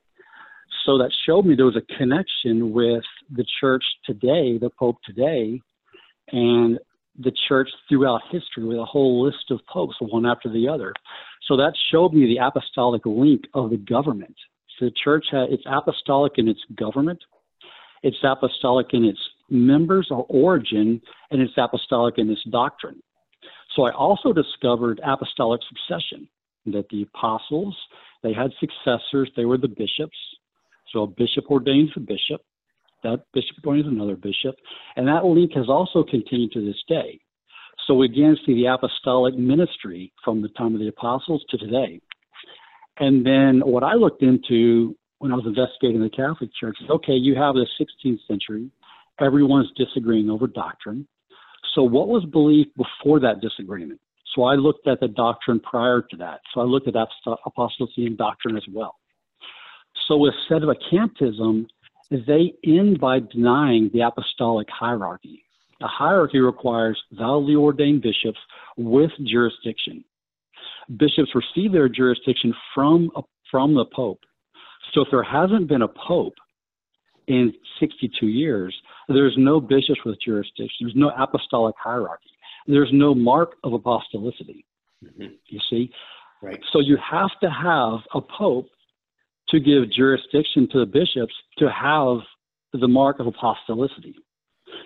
So 0.85 0.97
that 0.97 1.11
showed 1.25 1.45
me 1.45 1.55
there 1.55 1.65
was 1.65 1.75
a 1.75 1.97
connection 1.97 2.71
with 2.71 3.03
the 3.29 3.45
church 3.59 3.83
today, 4.05 4.57
the 4.57 4.71
Pope 4.77 4.97
today, 5.05 5.61
and 6.31 6.79
the 7.19 7.31
church 7.47 7.69
throughout 7.89 8.21
history 8.31 8.65
with 8.65 8.77
a 8.77 8.85
whole 8.85 9.23
list 9.23 9.51
of 9.51 9.59
popes, 9.67 9.95
one 9.99 10.25
after 10.25 10.49
the 10.49 10.67
other. 10.67 10.93
So 11.47 11.57
that 11.57 11.73
showed 11.91 12.13
me 12.13 12.25
the 12.25 12.43
apostolic 12.43 13.05
link 13.05 13.43
of 13.53 13.69
the 13.69 13.77
government. 13.77 14.35
So 14.79 14.85
the 14.85 14.91
church 15.03 15.25
had, 15.31 15.49
it's 15.49 15.63
apostolic 15.65 16.33
in 16.37 16.47
its 16.47 16.61
government, 16.75 17.19
it's 18.01 18.17
apostolic 18.23 18.87
in 18.93 19.03
its 19.03 19.19
members 19.49 20.07
or 20.09 20.25
origin, 20.29 21.01
and 21.29 21.41
it's 21.41 21.53
apostolic 21.57 22.17
in 22.17 22.29
its 22.29 22.43
doctrine. 22.45 23.01
So 23.75 23.83
I 23.83 23.91
also 23.93 24.33
discovered 24.33 24.99
apostolic 25.03 25.61
succession, 25.69 26.27
that 26.67 26.89
the 26.89 27.03
apostles, 27.03 27.75
they 28.23 28.33
had 28.33 28.51
successors, 28.59 29.31
they 29.35 29.45
were 29.45 29.57
the 29.57 29.67
bishops. 29.67 30.17
So 30.91 31.03
a 31.03 31.07
bishop 31.07 31.49
ordains 31.49 31.91
a 31.95 31.99
bishop, 31.99 32.41
that 33.03 33.23
bishop 33.33 33.65
ordains 33.65 33.87
another 33.87 34.15
bishop, 34.15 34.55
and 34.95 35.07
that 35.07 35.25
link 35.25 35.53
has 35.55 35.69
also 35.69 36.03
continued 36.03 36.51
to 36.51 36.65
this 36.65 36.81
day. 36.87 37.19
So 37.87 37.95
we 37.95 38.05
again 38.05 38.37
see 38.45 38.53
the 38.53 38.67
apostolic 38.67 39.35
ministry 39.35 40.11
from 40.23 40.41
the 40.41 40.49
time 40.49 40.73
of 40.73 40.81
the 40.81 40.89
apostles 40.89 41.43
to 41.49 41.57
today. 41.57 41.99
And 42.99 43.25
then 43.25 43.61
what 43.65 43.83
I 43.83 43.93
looked 43.93 44.21
into 44.21 44.95
when 45.19 45.31
I 45.31 45.35
was 45.35 45.45
investigating 45.45 46.01
the 46.01 46.09
Catholic 46.09 46.49
Church 46.59 46.77
is 46.81 46.89
okay, 46.89 47.13
you 47.13 47.35
have 47.35 47.55
the 47.55 47.67
16th 47.79 48.19
century, 48.27 48.69
everyone's 49.19 49.71
disagreeing 49.77 50.29
over 50.29 50.47
doctrine. 50.47 51.07
So, 51.73 51.83
what 51.83 52.07
was 52.07 52.25
believed 52.25 52.71
before 52.75 53.19
that 53.21 53.41
disagreement? 53.41 53.99
So, 54.35 54.43
I 54.43 54.55
looked 54.55 54.87
at 54.87 54.99
the 54.99 55.07
doctrine 55.07 55.59
prior 55.59 56.01
to 56.01 56.17
that. 56.17 56.41
So, 56.53 56.61
I 56.61 56.63
looked 56.63 56.87
at 56.87 56.95
apostasy 57.45 58.05
and 58.05 58.17
doctrine 58.17 58.57
as 58.57 58.63
well. 58.71 58.95
So, 60.07 60.17
with 60.17 60.33
sedevacantism, 60.49 61.67
they 62.09 62.53
end 62.65 62.99
by 62.99 63.19
denying 63.19 63.89
the 63.93 64.01
apostolic 64.01 64.67
hierarchy. 64.69 65.43
The 65.79 65.87
hierarchy 65.87 66.39
requires 66.39 67.01
validly 67.13 67.55
ordained 67.55 68.01
bishops 68.01 68.39
with 68.77 69.11
jurisdiction. 69.25 70.03
Bishops 70.97 71.31
receive 71.33 71.71
their 71.71 71.89
jurisdiction 71.89 72.53
from, 72.75 73.09
from 73.49 73.73
the 73.73 73.85
Pope. 73.85 74.19
So, 74.93 75.01
if 75.01 75.07
there 75.09 75.23
hasn't 75.23 75.67
been 75.67 75.83
a 75.83 75.87
Pope 75.87 76.35
in 77.31 77.53
62 77.79 78.27
years, 78.27 78.75
there's 79.07 79.35
no 79.37 79.61
bishops 79.61 80.01
with 80.05 80.17
jurisdiction. 80.21 80.77
There's 80.81 80.95
no 80.95 81.11
apostolic 81.17 81.75
hierarchy. 81.81 82.29
There's 82.67 82.89
no 82.91 83.15
mark 83.15 83.55
of 83.63 83.71
apostolicity. 83.71 84.65
Mm-hmm. 85.03 85.27
You 85.47 85.59
see? 85.69 85.91
Right. 86.41 86.59
So 86.73 86.79
you 86.79 86.97
have 86.97 87.29
to 87.41 87.49
have 87.49 87.99
a 88.13 88.21
pope 88.21 88.67
to 89.49 89.59
give 89.59 89.91
jurisdiction 89.91 90.67
to 90.71 90.79
the 90.79 90.85
bishops 90.85 91.33
to 91.59 91.69
have 91.69 92.17
the 92.73 92.87
mark 92.87 93.19
of 93.19 93.27
apostolicity. 93.27 94.15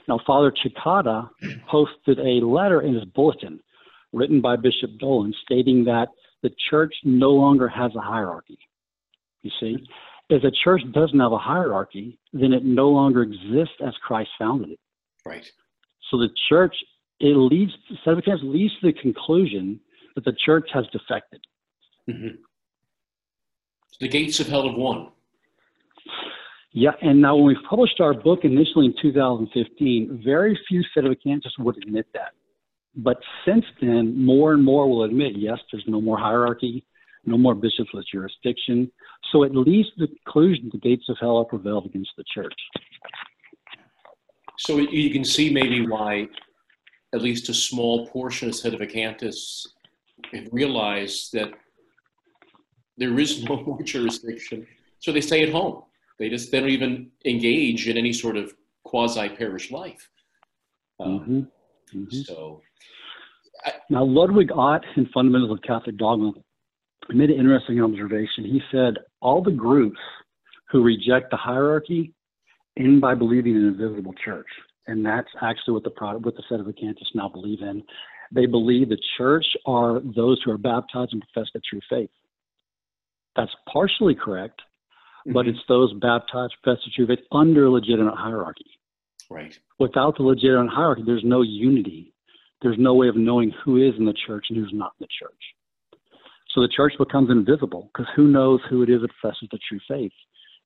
Now, 0.07 0.19
Father 0.25 0.53
Cekada 0.63 1.29
posted 1.67 2.19
a 2.19 2.45
letter 2.45 2.81
in 2.81 2.93
his 2.93 3.05
bulletin 3.05 3.59
written 4.13 4.39
by 4.39 4.55
Bishop 4.55 4.91
Dolan 4.99 5.33
stating 5.43 5.83
that 5.85 6.09
the 6.43 6.51
church 6.69 6.93
no 7.03 7.31
longer 7.31 7.67
has 7.67 7.91
a 7.95 8.01
hierarchy. 8.01 8.59
You 9.41 9.51
see? 9.59 9.77
If 10.29 10.41
the 10.41 10.51
church 10.63 10.81
doesn't 10.91 11.19
have 11.19 11.31
a 11.31 11.37
hierarchy, 11.37 12.19
then 12.33 12.53
it 12.53 12.65
no 12.65 12.89
longer 12.89 13.21
exists 13.21 13.75
as 13.85 13.93
Christ 14.03 14.29
founded 14.39 14.71
it. 14.71 14.79
Right. 15.25 15.49
So 16.09 16.17
the 16.17 16.29
church, 16.49 16.75
it 17.19 17.35
leads, 17.35 17.71
Seventh 18.03 18.25
leads 18.41 18.73
to 18.79 18.87
the 18.87 18.93
conclusion 18.93 19.79
that 20.15 20.25
the 20.25 20.33
church 20.33 20.69
has 20.73 20.85
defected. 20.91 21.41
Mm-hmm. 22.09 22.35
The 23.99 24.07
gates 24.07 24.39
of 24.39 24.47
hell 24.47 24.67
have 24.67 24.77
won. 24.77 25.09
Yeah, 26.71 26.91
and 27.01 27.21
now 27.21 27.37
when 27.37 27.45
we 27.45 27.57
published 27.69 28.01
our 28.01 28.13
book 28.13 28.39
initially 28.43 28.87
in 28.87 28.95
2015, 29.01 30.21
very 30.25 30.59
few 30.67 30.83
sedevacantists 30.95 31.57
would 31.59 31.77
admit 31.77 32.05
that. 32.13 32.33
But 32.97 33.17
since 33.45 33.63
then, 33.81 34.25
more 34.25 34.53
and 34.53 34.63
more 34.63 34.89
will 34.89 35.03
admit, 35.03 35.37
yes, 35.37 35.59
there's 35.71 35.85
no 35.87 36.01
more 36.01 36.17
hierarchy, 36.17 36.85
no 37.25 37.37
more 37.37 37.55
bishops 37.55 37.93
with 37.93 38.05
jurisdiction. 38.11 38.91
So 39.31 39.43
it 39.43 39.55
leads 39.55 39.89
to 39.91 40.05
the 40.05 40.07
conclusion 40.07 40.69
the 40.71 40.79
gates 40.79 41.09
of 41.09 41.17
hell 41.19 41.37
are 41.37 41.45
prevailed 41.45 41.85
against 41.85 42.11
the 42.17 42.23
church. 42.33 42.53
So 44.57 44.77
you 44.77 45.09
can 45.09 45.25
see 45.25 45.49
maybe 45.49 45.85
why 45.85 46.27
at 47.13 47.21
least 47.21 47.49
a 47.49 47.53
small 47.53 48.07
portion 48.07 48.49
of 48.49 48.55
sedevacantists 48.55 49.67
have 50.33 50.47
realized 50.51 51.33
that 51.33 51.51
there 52.97 53.17
is 53.19 53.43
no 53.43 53.61
more 53.65 53.81
jurisdiction, 53.81 54.65
so 54.99 55.11
they 55.11 55.21
stay 55.21 55.43
at 55.43 55.49
home. 55.49 55.83
They 56.19 56.29
just 56.29 56.51
they 56.51 56.59
don't 56.59 56.69
even 56.69 57.11
engage 57.25 57.87
in 57.87 57.97
any 57.97 58.13
sort 58.13 58.37
of 58.37 58.53
quasi 58.83 59.29
parish 59.29 59.71
life. 59.71 60.09
Um, 60.99 61.19
mm-hmm. 61.19 61.99
Mm-hmm. 61.99 62.21
So 62.21 62.61
I, 63.65 63.73
now 63.89 64.03
Ludwig 64.03 64.51
Ott 64.53 64.85
in 64.95 65.07
Fundamentals 65.13 65.51
of 65.51 65.61
Catholic 65.61 65.97
Dogma 65.97 66.31
made 67.13 67.29
an 67.29 67.39
interesting 67.39 67.81
observation. 67.81 68.43
He 68.43 68.61
said 68.71 68.95
all 69.21 69.43
the 69.43 69.51
groups 69.51 69.99
who 70.69 70.83
reject 70.83 71.31
the 71.31 71.37
hierarchy 71.37 72.13
end 72.77 73.01
by 73.01 73.15
believing 73.15 73.55
in 73.55 73.61
an 73.61 73.79
invisible 73.79 74.13
church, 74.23 74.47
and 74.87 75.05
that's 75.05 75.29
actually 75.41 75.73
what 75.73 75.83
the 75.83 75.91
product, 75.91 76.25
what 76.25 76.35
the 76.35 76.43
set 76.49 76.59
of 76.59 76.65
sedevacantists 76.65 77.13
now 77.13 77.29
believe 77.29 77.61
in. 77.61 77.83
They 78.31 78.47
believe 78.47 78.89
the 78.89 78.97
church 79.17 79.45
are 79.65 80.01
those 80.15 80.41
who 80.43 80.51
are 80.51 80.57
baptized 80.57 81.13
and 81.13 81.23
profess 81.31 81.49
the 81.53 81.61
true 81.69 81.81
faith. 81.89 82.09
That's 83.35 83.51
partially 83.71 84.15
correct, 84.15 84.61
mm-hmm. 85.21 85.33
but 85.33 85.47
it's 85.47 85.59
those 85.67 85.93
baptized, 85.93 86.53
profess 86.63 86.83
the 86.85 86.91
true 86.95 87.07
faith 87.07 87.25
under 87.31 87.65
a 87.65 87.71
legitimate 87.71 88.15
hierarchy. 88.15 88.65
Right. 89.29 89.57
Without 89.79 90.17
the 90.17 90.23
legitimate 90.23 90.71
hierarchy, 90.71 91.03
there's 91.05 91.23
no 91.23 91.41
unity. 91.41 92.13
There's 92.61 92.77
no 92.79 92.93
way 92.93 93.07
of 93.07 93.15
knowing 93.15 93.51
who 93.63 93.77
is 93.77 93.93
in 93.97 94.05
the 94.05 94.15
church 94.25 94.47
and 94.49 94.57
who's 94.57 94.73
not 94.73 94.93
in 94.99 95.05
the 95.05 95.07
church. 95.19 95.41
So 96.55 96.61
the 96.61 96.69
church 96.69 96.93
becomes 96.97 97.29
invisible 97.29 97.91
because 97.93 98.09
who 98.15 98.27
knows 98.27 98.61
who 98.69 98.81
it 98.81 98.89
is 98.89 99.01
that 99.01 99.11
professes 99.19 99.49
the 99.51 99.59
true 99.67 99.79
faith 99.89 100.13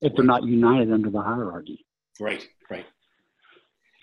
if 0.02 0.14
they're 0.16 0.24
not 0.24 0.44
united 0.44 0.94
under 0.94 1.10
the 1.10 1.20
hierarchy. 1.20 1.84
Right, 2.20 2.48
right. 2.70 2.86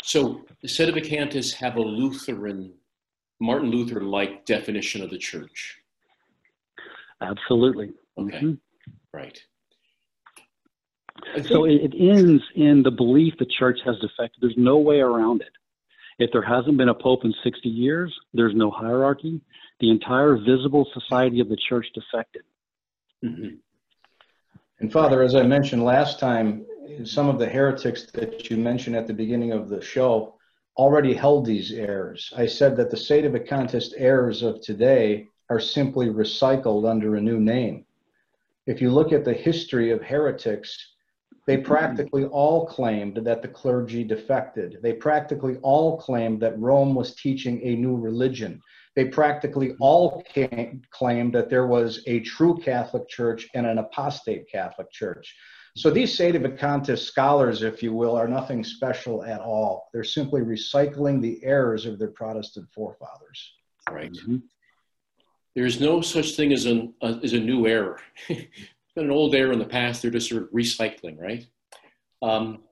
So 0.03 0.45
the 0.63 0.69
Sedevacantists 0.69 1.55
have 1.55 1.77
a 1.77 1.81
Lutheran, 1.81 2.75
Martin 3.41 3.71
Luther 3.71 4.01
like 4.01 4.45
definition 4.47 5.01
of 5.01 5.11
the 5.11 5.19
church. 5.19 5.79
Absolutely. 7.23 7.93
Okay, 8.19 8.37
mm-hmm. 8.37 8.55
right. 9.13 9.41
So 11.49 11.65
it, 11.65 11.81
it 11.83 11.95
ends 11.95 12.43
in 12.57 12.83
the 12.83 12.91
belief 12.91 13.35
the 13.39 13.47
church 13.47 13.79
has 13.85 13.95
defected. 14.01 14.43
There's 14.43 14.55
no 14.57 14.79
way 14.79 15.01
around 15.01 15.41
it. 15.41 15.53
If 16.19 16.31
there 16.33 16.43
hasn't 16.43 16.79
been 16.79 16.89
a 16.89 16.95
pope 16.95 17.25
in 17.25 17.35
60 17.45 17.69
years, 17.69 18.15
there's 18.33 18.55
no 18.55 18.71
hierarchy. 18.71 19.41
The 19.81 19.91
entire 19.91 20.37
visible 20.37 20.87
society 20.95 21.41
of 21.41 21.49
the 21.49 21.59
church 21.69 21.87
defected. 21.95 22.43
Mm-hmm. 23.25 23.57
And 24.81 24.93
Father, 24.93 25.23
as 25.23 25.35
I 25.35 25.43
mentioned 25.43 25.85
last 25.85 26.19
time, 26.19 26.65
some 27.05 27.29
of 27.29 27.39
the 27.39 27.49
heretics 27.49 28.11
that 28.13 28.51
you 28.51 28.57
mentioned 28.57 28.97
at 28.97 29.07
the 29.07 29.13
beginning 29.13 29.53
of 29.53 29.69
the 29.69 29.83
show 29.83 30.35
already 30.77 31.15
held 31.15 31.45
these 31.45 31.73
errors. 31.73 32.33
I 32.37 32.47
said 32.47 32.77
that 32.77 32.91
the 32.91 32.97
state 32.97 33.25
of 33.25 33.33
the 33.33 33.41
contest 33.41 33.95
errors 33.97 34.43
of 34.43 34.61
today 34.61 35.29
are 35.49 35.61
simply 35.61 36.09
recycled 36.09 36.89
under 36.89 37.17
a 37.17 37.21
new 37.21 37.41
name. 37.41 37.85
If 38.67 38.81
you 38.81 38.91
look 38.91 39.13
at 39.13 39.25
the 39.25 39.33
history 39.33 39.91
of 39.91 40.03
heretics, 40.03 40.96
they 41.47 41.57
practically 41.59 42.25
all 42.25 42.67
claimed 42.67 43.19
that 43.19 43.41
the 43.41 43.49
clergy 43.49 44.03
defected. 44.03 44.79
They 44.83 44.95
practically 44.95 45.57
all 45.63 45.97
claimed 45.97 46.41
that 46.41 46.59
Rome 46.59 46.95
was 46.95 47.15
teaching 47.15 47.61
a 47.63 47.77
new 47.77 47.97
religion. 47.97 48.61
They 48.97 49.05
practically 49.05 49.75
all 49.79 50.23
came, 50.23 50.83
claimed 50.91 51.35
that 51.35 51.49
there 51.49 51.67
was 51.67 52.03
a 52.07 52.21
true 52.21 52.59
Catholic 52.59 53.09
Church 53.09 53.49
and 53.55 53.65
an 53.65 53.79
apostate 53.79 54.51
Catholic 54.51 54.91
Church. 54.91 55.37
So 55.77 55.91
these 55.91 56.19
Sedevacantist 56.19 57.05
scholars, 57.05 57.63
if 57.63 57.83
you 57.83 57.93
will, 57.93 58.17
are 58.17 58.27
nothing 58.27 58.65
special 58.65 59.23
at 59.23 59.41
all. 59.41 59.89
They're 59.93 60.05
simply 60.05 60.41
recycling 60.41 61.21
the 61.21 61.39
errors 61.45 61.85
of 61.85 61.99
their 61.99 62.11
Protestant 62.11 62.67
forefathers. 62.75 63.53
Right. 63.89 64.11
Mm-hmm. 64.11 64.39
There's 65.55 65.79
no 65.79 66.01
such 66.01 66.35
thing 66.35 66.53
as, 66.53 66.65
an, 66.65 66.95
uh, 67.01 67.19
as 67.23 67.35
a 67.35 67.41
new 67.41 67.67
error. 67.67 68.01
been 68.97 69.05
an 69.05 69.11
old 69.13 69.35
error 69.35 69.53
in 69.53 69.59
the 69.61 69.65
past. 69.65 70.03
They're 70.03 70.11
just 70.11 70.29
sort 70.29 70.43
of 70.43 70.51
recycling, 70.51 71.21
right? 71.21 71.47
Um, 72.23 72.63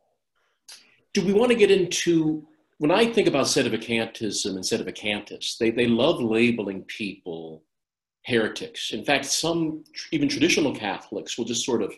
do 1.13 1.25
we 1.25 1.33
want 1.33 1.53
to 1.53 1.57
get 1.57 1.71
into 1.71 2.47
when 2.79 2.91
I 2.91 3.07
think 3.07 3.29
about 3.29 3.47
sedevacantism 3.47 4.47
and 4.47 4.65
sedevacantists, 4.65 5.59
they, 5.59 5.71
they 5.71 5.87
love 5.87 6.21
labeling 6.21 6.83
people 6.83 7.63
heretics. 8.25 8.93
In 8.93 9.05
fact, 9.05 9.27
some 9.27 9.85
even 10.11 10.29
traditional 10.29 10.75
Catholics 10.75 11.39
will 11.39 11.45
just 11.45 11.65
sort 11.65 11.83
of, 11.83 11.95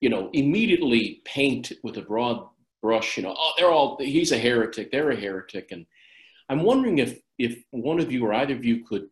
you 0.00 0.08
know, 0.08 0.30
immediately 0.32 1.22
paint 1.24 1.72
with 1.82 1.96
a 1.96 2.02
broad 2.02 2.46
brush, 2.82 3.16
you 3.16 3.22
know, 3.22 3.34
oh, 3.36 3.52
they're 3.58 3.72
all, 3.72 3.96
he's 3.98 4.30
a 4.30 4.38
heretic, 4.38 4.92
they're 4.92 5.10
a 5.10 5.16
heretic. 5.16 5.72
And 5.72 5.86
I'm 6.48 6.62
wondering 6.62 6.98
if, 6.98 7.18
if 7.38 7.64
one 7.70 7.98
of 7.98 8.12
you 8.12 8.24
or 8.24 8.34
either 8.34 8.54
of 8.54 8.64
you 8.64 8.84
could, 8.84 9.08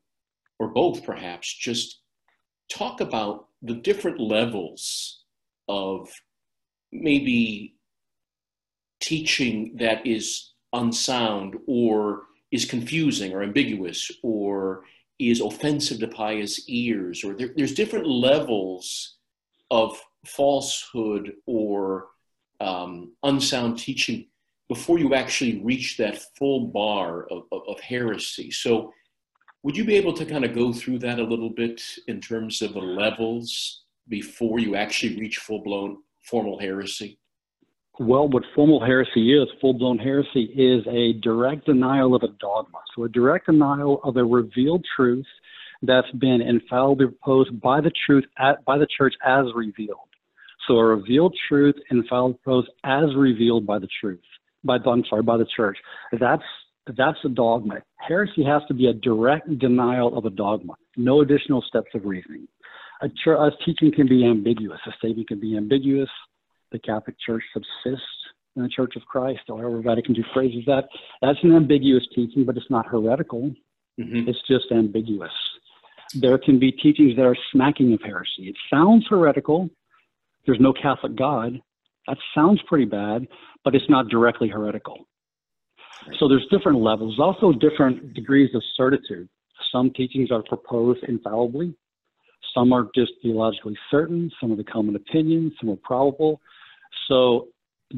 or 0.58 0.68
both 0.68 1.04
perhaps, 1.04 1.52
just 1.52 2.02
talk 2.70 3.00
about 3.00 3.46
the 3.62 3.74
different 3.74 4.20
levels 4.20 5.22
of 5.68 6.08
maybe 6.90 7.76
teaching 9.00 9.76
that 9.78 10.06
is 10.06 10.52
unsound 10.72 11.56
or 11.66 12.22
is 12.50 12.64
confusing 12.64 13.32
or 13.32 13.42
ambiguous 13.42 14.10
or 14.22 14.84
is 15.18 15.40
offensive 15.40 16.00
to 16.00 16.08
pious 16.08 16.68
ears 16.68 17.24
or 17.24 17.34
there, 17.34 17.50
there's 17.56 17.74
different 17.74 18.06
levels 18.06 19.16
of 19.70 20.00
falsehood 20.26 21.32
or 21.46 22.06
um, 22.60 23.12
unsound 23.22 23.78
teaching 23.78 24.26
before 24.68 24.98
you 24.98 25.14
actually 25.14 25.60
reach 25.62 25.96
that 25.96 26.22
full 26.38 26.68
bar 26.68 27.26
of, 27.30 27.44
of, 27.52 27.62
of 27.68 27.80
heresy. 27.80 28.50
So 28.50 28.92
would 29.62 29.76
you 29.76 29.84
be 29.84 29.94
able 29.94 30.12
to 30.14 30.24
kind 30.24 30.44
of 30.44 30.54
go 30.54 30.72
through 30.72 30.98
that 31.00 31.18
a 31.18 31.24
little 31.24 31.50
bit 31.50 31.82
in 32.08 32.20
terms 32.20 32.62
of 32.62 32.74
the 32.74 32.80
levels 32.80 33.82
before 34.08 34.58
you 34.58 34.74
actually 34.74 35.18
reach 35.18 35.38
full 35.38 35.62
blown 35.62 35.98
formal 36.22 36.58
heresy? 36.58 37.18
Well, 37.98 38.26
what 38.28 38.42
formal 38.54 38.84
heresy 38.84 39.34
is, 39.34 39.48
full 39.60 39.74
blown 39.74 39.98
heresy, 39.98 40.44
is 40.44 40.84
a 40.88 41.12
direct 41.20 41.66
denial 41.66 42.14
of 42.14 42.22
a 42.22 42.28
dogma. 42.40 42.78
So, 42.94 43.04
a 43.04 43.08
direct 43.08 43.46
denial 43.46 44.00
of 44.02 44.16
a 44.16 44.24
revealed 44.24 44.84
truth 44.96 45.26
that's 45.82 46.10
been 46.12 46.40
infallibly 46.40 47.06
proposed 47.06 47.60
by 47.60 47.80
the 47.80 47.92
truth 48.06 48.24
at, 48.38 48.64
by 48.64 48.78
the 48.78 48.86
church 48.86 49.14
as 49.24 49.46
revealed. 49.54 49.98
So, 50.66 50.78
a 50.78 50.84
revealed 50.84 51.36
truth 51.48 51.76
infallibly 51.90 52.38
proposed 52.42 52.70
as 52.82 53.14
revealed 53.14 53.66
by 53.66 53.78
the 53.78 53.88
truth, 54.00 54.20
by 54.64 54.78
I'm 54.84 55.04
sorry, 55.08 55.22
by 55.22 55.36
the 55.36 55.46
church. 55.54 55.76
That's 56.18 56.42
that's 56.86 57.18
a 57.24 57.28
dogma. 57.28 57.82
Heresy 57.96 58.44
has 58.44 58.62
to 58.68 58.74
be 58.74 58.86
a 58.86 58.92
direct 58.92 59.58
denial 59.58 60.16
of 60.16 60.24
a 60.24 60.30
dogma, 60.30 60.74
no 60.96 61.20
additional 61.20 61.62
steps 61.62 61.90
of 61.94 62.04
reasoning. 62.04 62.48
A, 63.02 63.08
church, 63.08 63.38
a 63.38 63.64
teaching 63.64 63.92
can 63.92 64.08
be 64.08 64.24
ambiguous. 64.24 64.80
A 64.86 64.92
statement 64.98 65.28
can 65.28 65.40
be 65.40 65.56
ambiguous. 65.56 66.10
The 66.70 66.78
Catholic 66.78 67.16
Church 67.24 67.42
subsists 67.52 68.06
in 68.56 68.62
the 68.62 68.68
Church 68.68 68.94
of 68.96 69.02
Christ, 69.06 69.42
or 69.48 69.60
however 69.60 69.80
Vatican 69.82 70.14
II 70.14 70.24
phrases 70.32 70.64
that. 70.66 70.88
That's 71.20 71.38
an 71.42 71.54
ambiguous 71.54 72.06
teaching, 72.14 72.44
but 72.44 72.56
it's 72.56 72.70
not 72.70 72.86
heretical. 72.86 73.52
Mm-hmm. 74.00 74.28
It's 74.28 74.38
just 74.48 74.66
ambiguous. 74.70 75.32
There 76.14 76.38
can 76.38 76.58
be 76.58 76.72
teachings 76.72 77.16
that 77.16 77.24
are 77.24 77.36
smacking 77.52 77.92
of 77.92 78.00
heresy. 78.02 78.48
It 78.48 78.56
sounds 78.70 79.06
heretical. 79.08 79.70
There's 80.46 80.60
no 80.60 80.72
Catholic 80.72 81.16
God. 81.16 81.60
That 82.06 82.18
sounds 82.34 82.60
pretty 82.66 82.84
bad, 82.84 83.26
but 83.64 83.74
it's 83.74 83.88
not 83.88 84.08
directly 84.08 84.48
heretical. 84.48 85.06
So 86.18 86.28
there's 86.28 86.46
different 86.50 86.78
levels, 86.80 87.18
also 87.18 87.52
different 87.52 88.14
degrees 88.14 88.50
of 88.54 88.62
certitude. 88.76 89.28
Some 89.70 89.90
teachings 89.90 90.30
are 90.30 90.42
proposed 90.42 91.04
infallibly. 91.04 91.74
Some 92.54 92.72
are 92.72 92.88
just 92.94 93.12
theologically 93.22 93.76
certain. 93.90 94.30
Some 94.40 94.52
are 94.52 94.56
the 94.56 94.64
common 94.64 94.96
opinion. 94.96 95.52
Some 95.60 95.70
are 95.70 95.78
probable. 95.82 96.40
So 97.08 97.48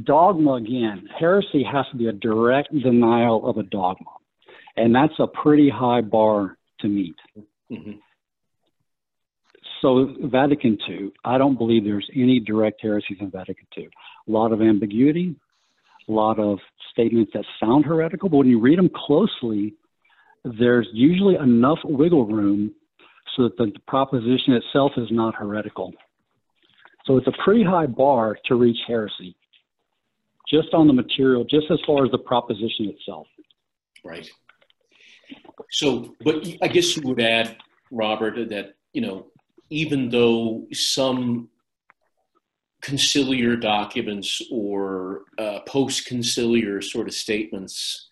dogma, 0.04 0.54
again, 0.54 1.08
heresy 1.18 1.64
has 1.64 1.86
to 1.92 1.96
be 1.96 2.08
a 2.08 2.12
direct 2.12 2.72
denial 2.72 3.48
of 3.48 3.58
a 3.58 3.62
dogma. 3.62 4.10
And 4.76 4.94
that's 4.94 5.14
a 5.18 5.26
pretty 5.26 5.70
high 5.70 6.00
bar 6.00 6.56
to 6.80 6.88
meet. 6.88 7.16
Mm-hmm. 7.70 7.92
So 9.80 10.14
Vatican 10.24 10.78
II, 10.88 11.12
I 11.24 11.38
don't 11.38 11.58
believe 11.58 11.84
there's 11.84 12.08
any 12.14 12.40
direct 12.40 12.80
heresies 12.80 13.18
in 13.20 13.30
Vatican 13.30 13.66
II. 13.76 13.88
A 14.28 14.30
lot 14.30 14.52
of 14.52 14.62
ambiguity, 14.62 15.36
lot 16.12 16.38
of 16.38 16.58
statements 16.90 17.32
that 17.34 17.44
sound 17.60 17.84
heretical, 17.84 18.28
but 18.28 18.38
when 18.38 18.48
you 18.48 18.60
read 18.60 18.78
them 18.78 18.90
closely, 18.94 19.74
there's 20.44 20.88
usually 20.92 21.36
enough 21.36 21.78
wiggle 21.84 22.26
room 22.26 22.74
so 23.36 23.44
that 23.44 23.56
the 23.56 23.72
proposition 23.88 24.52
itself 24.52 24.92
is 24.96 25.08
not 25.10 25.34
heretical. 25.34 25.92
So 27.06 27.16
it's 27.16 27.26
a 27.26 27.32
pretty 27.42 27.64
high 27.64 27.86
bar 27.86 28.36
to 28.46 28.54
reach 28.54 28.78
heresy, 28.86 29.36
just 30.48 30.72
on 30.72 30.86
the 30.86 30.92
material, 30.92 31.44
just 31.44 31.70
as 31.70 31.78
far 31.86 32.04
as 32.04 32.10
the 32.10 32.18
proposition 32.18 32.86
itself. 32.86 33.26
Right. 34.04 34.28
So, 35.70 36.14
but 36.22 36.46
I 36.62 36.68
guess 36.68 36.96
you 36.96 37.02
would 37.08 37.20
add, 37.20 37.56
Robert, 37.90 38.48
that, 38.50 38.74
you 38.92 39.00
know, 39.00 39.26
even 39.70 40.10
though 40.10 40.66
some 40.72 41.48
conciliar 42.84 43.58
documents 43.58 44.42
or 44.52 45.22
uh, 45.38 45.60
post 45.60 46.06
conciliar 46.06 46.84
sort 46.84 47.08
of 47.08 47.14
statements, 47.14 48.10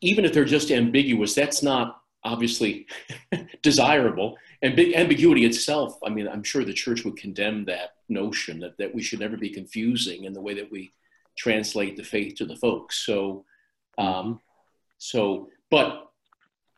even 0.00 0.24
if 0.24 0.32
they're 0.32 0.44
just 0.44 0.70
ambiguous, 0.70 1.34
that's 1.34 1.62
not 1.62 2.02
obviously 2.22 2.86
desirable. 3.62 4.36
And 4.62 4.76
big 4.76 4.94
ambiguity 4.94 5.44
itself, 5.44 5.98
I 6.04 6.08
mean, 6.08 6.28
I'm 6.28 6.44
sure 6.44 6.64
the 6.64 6.72
church 6.72 7.04
would 7.04 7.16
condemn 7.16 7.64
that 7.64 7.94
notion 8.08 8.60
that, 8.60 8.78
that 8.78 8.94
we 8.94 9.02
should 9.02 9.20
never 9.20 9.36
be 9.36 9.50
confusing 9.50 10.24
in 10.24 10.32
the 10.32 10.40
way 10.40 10.54
that 10.54 10.70
we 10.70 10.92
translate 11.36 11.96
the 11.96 12.04
faith 12.04 12.36
to 12.36 12.44
the 12.44 12.56
folks. 12.56 13.04
So, 13.04 13.44
um, 13.98 14.40
so, 14.98 15.48
but 15.70 16.10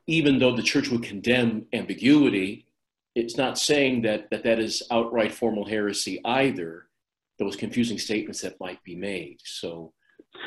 even 0.06 0.38
though 0.38 0.56
the 0.56 0.62
church 0.62 0.88
would 0.88 1.02
condemn 1.02 1.66
ambiguity, 1.72 2.66
it's 3.14 3.37
not 3.37 3.59
saying 3.59 4.03
that 4.03 4.31
that, 4.31 4.44
that 4.44 4.59
is 4.59 4.83
outright 4.90 5.33
formal 5.33 5.64
heresy 5.64 6.20
either, 6.25 6.87
those 7.38 7.57
confusing 7.57 7.99
statements 7.99 8.40
that 8.42 8.61
might 8.61 8.83
be 8.85 8.94
made. 8.94 9.38
So, 9.44 9.92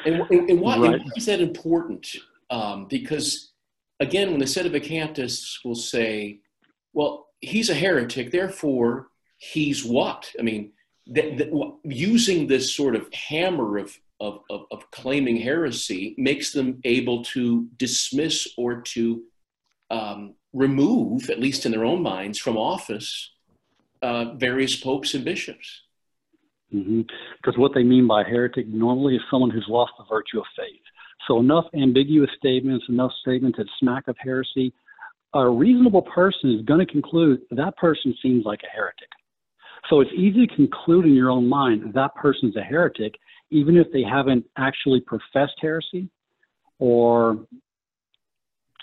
and, 0.05 0.21
and, 0.29 0.49
and 0.49 0.61
why, 0.61 0.77
right. 0.77 0.93
and 0.93 1.03
why 1.03 1.11
is 1.17 1.25
that 1.25 1.41
important? 1.41 2.07
Um, 2.49 2.87
because 2.87 3.53
again, 3.99 4.31
when 4.31 4.39
the 4.39 4.45
Sedevacantists 4.45 5.63
will 5.65 5.75
say, 5.75 6.39
well, 6.93 7.27
he's 7.41 7.69
a 7.69 7.73
heretic, 7.73 8.31
therefore 8.31 9.07
he's 9.37 9.83
what? 9.83 10.31
I 10.39 10.43
mean, 10.43 10.71
th- 11.13 11.37
th- 11.37 11.53
using 11.83 12.47
this 12.47 12.73
sort 12.73 12.95
of 12.95 13.11
hammer 13.13 13.77
of, 13.77 13.97
of, 14.19 14.39
of, 14.49 14.65
of, 14.71 14.89
claiming 14.91 15.37
heresy 15.37 16.15
makes 16.17 16.53
them 16.53 16.79
able 16.85 17.23
to 17.25 17.67
dismiss 17.77 18.47
or 18.57 18.81
to 18.81 19.23
um, 19.89 20.35
remove, 20.53 21.29
at 21.29 21.39
least 21.39 21.65
in 21.65 21.71
their 21.71 21.85
own 21.85 22.01
minds, 22.01 22.37
from 22.37 22.57
office 22.57 23.31
uh, 24.01 24.33
various 24.35 24.75
popes 24.75 25.13
and 25.13 25.25
bishops. 25.25 25.81
Because 26.71 26.85
mm-hmm. 26.87 27.61
what 27.61 27.73
they 27.73 27.83
mean 27.83 28.07
by 28.07 28.23
heretic 28.23 28.67
normally 28.67 29.15
is 29.15 29.21
someone 29.29 29.49
who's 29.49 29.65
lost 29.67 29.93
the 29.97 30.05
virtue 30.09 30.39
of 30.39 30.45
faith. 30.55 30.81
So 31.27 31.39
enough 31.39 31.65
ambiguous 31.73 32.29
statements, 32.37 32.85
enough 32.89 33.11
statements 33.21 33.57
that 33.57 33.67
smack 33.79 34.07
of 34.07 34.17
heresy, 34.19 34.73
a 35.33 35.47
reasonable 35.47 36.01
person 36.01 36.51
is 36.51 36.65
going 36.65 36.85
to 36.85 36.91
conclude 36.91 37.41
that 37.51 37.77
person 37.77 38.13
seems 38.21 38.45
like 38.45 38.59
a 38.63 38.75
heretic. 38.75 39.09
So 39.89 40.01
it's 40.01 40.11
easy 40.15 40.47
to 40.47 40.55
conclude 40.55 41.05
in 41.05 41.13
your 41.13 41.29
own 41.29 41.47
mind 41.47 41.93
that 41.93 42.13
person's 42.15 42.55
a 42.55 42.61
heretic, 42.61 43.15
even 43.49 43.77
if 43.77 43.87
they 43.91 44.03
haven't 44.03 44.45
actually 44.57 45.01
professed 45.01 45.55
heresy 45.59 46.09
or 46.79 47.45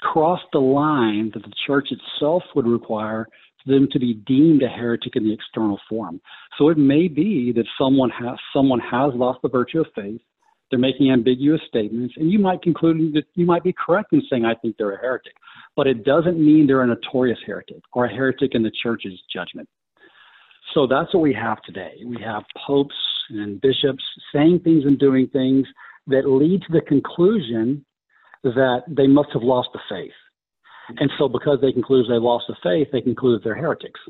crossed 0.01 0.47
the 0.53 0.61
line 0.61 1.31
that 1.35 1.43
the 1.43 1.53
church 1.67 1.89
itself 1.91 2.43
would 2.55 2.67
require 2.67 3.27
for 3.63 3.73
them 3.73 3.89
to 3.93 3.99
be 3.99 4.15
deemed 4.15 4.63
a 4.63 4.69
heretic 4.69 5.17
in 5.17 5.25
the 5.25 5.33
external 5.33 5.79
form. 5.89 6.21
So 6.59 6.69
it 6.69 6.79
may 6.79 7.09
be 7.09 7.53
that 7.53 7.67
someone 7.79 8.11
has 8.11 8.39
someone 8.53 8.81
has 8.81 9.13
lost 9.15 9.41
the 9.43 9.49
virtue 9.49 9.81
of 9.81 9.87
faith. 9.95 10.21
They're 10.71 10.79
making 10.79 11.11
ambiguous 11.11 11.61
statements, 11.67 12.15
and 12.17 12.31
you 12.31 12.39
might 12.39 12.63
conclude 12.63 13.13
that 13.15 13.25
you 13.35 13.45
might 13.45 13.65
be 13.65 13.73
correct 13.73 14.13
in 14.13 14.23
saying, 14.31 14.45
"I 14.45 14.55
think 14.55 14.77
they're 14.77 14.93
a 14.93 15.01
heretic," 15.01 15.35
but 15.75 15.87
it 15.87 16.05
doesn't 16.05 16.39
mean 16.39 16.67
they're 16.67 16.83
a 16.83 16.87
notorious 16.87 17.41
heretic 17.45 17.83
or 17.93 18.05
a 18.05 18.09
heretic 18.09 18.55
in 18.55 18.63
the 18.63 18.71
church's 18.71 19.21
judgment. 19.33 19.69
So 20.73 20.87
that's 20.87 21.13
what 21.13 21.23
we 21.23 21.33
have 21.33 21.61
today. 21.63 22.01
We 22.07 22.21
have 22.23 22.45
popes 22.57 22.95
and 23.31 23.61
bishops 23.61 24.05
saying 24.33 24.61
things 24.61 24.85
and 24.85 24.99
doing 24.99 25.27
things 25.27 25.67
that 26.07 26.29
lead 26.29 26.63
to 26.63 26.73
the 26.73 26.81
conclusion 26.83 27.85
that 28.45 28.83
they 28.89 29.07
must 29.07 29.31
have 29.33 29.43
lost 29.43 29.69
the 29.73 29.81
faith. 29.89 30.13
And 30.99 31.11
so, 31.19 31.29
because 31.29 31.59
they 31.61 31.73
conclude 31.73 32.07
they 32.09 32.15
lost 32.15 32.47
the 32.49 32.57
faith, 32.63 32.89
they 32.93 33.01
conclude 33.01 33.43
they're 33.45 33.55
heretics. 33.55 34.01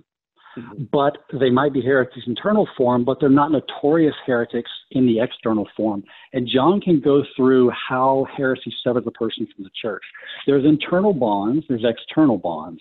Mm-hmm. 0.59 0.85
But 0.91 1.19
they 1.39 1.51
might 1.51 1.73
be 1.73 1.81
heretics 1.81 2.27
in 2.27 2.33
internal 2.33 2.69
form, 2.77 3.05
but 3.05 3.19
they're 3.21 3.29
not 3.29 3.53
notorious 3.53 4.15
heretics 4.27 4.71
in 4.91 5.07
the 5.07 5.21
external 5.21 5.69
form. 5.77 6.03
And 6.33 6.49
John 6.49 6.81
can 6.81 7.01
go 7.01 7.23
through 7.37 7.71
how 7.89 8.27
heresy 8.37 8.73
severs 8.83 9.05
a 9.07 9.11
person 9.11 9.47
from 9.55 9.65
the 9.65 9.71
church. 9.81 10.03
There's 10.47 10.65
internal 10.65 11.13
bonds, 11.13 11.67
there's 11.69 11.85
external 11.85 12.39
bonds. 12.39 12.81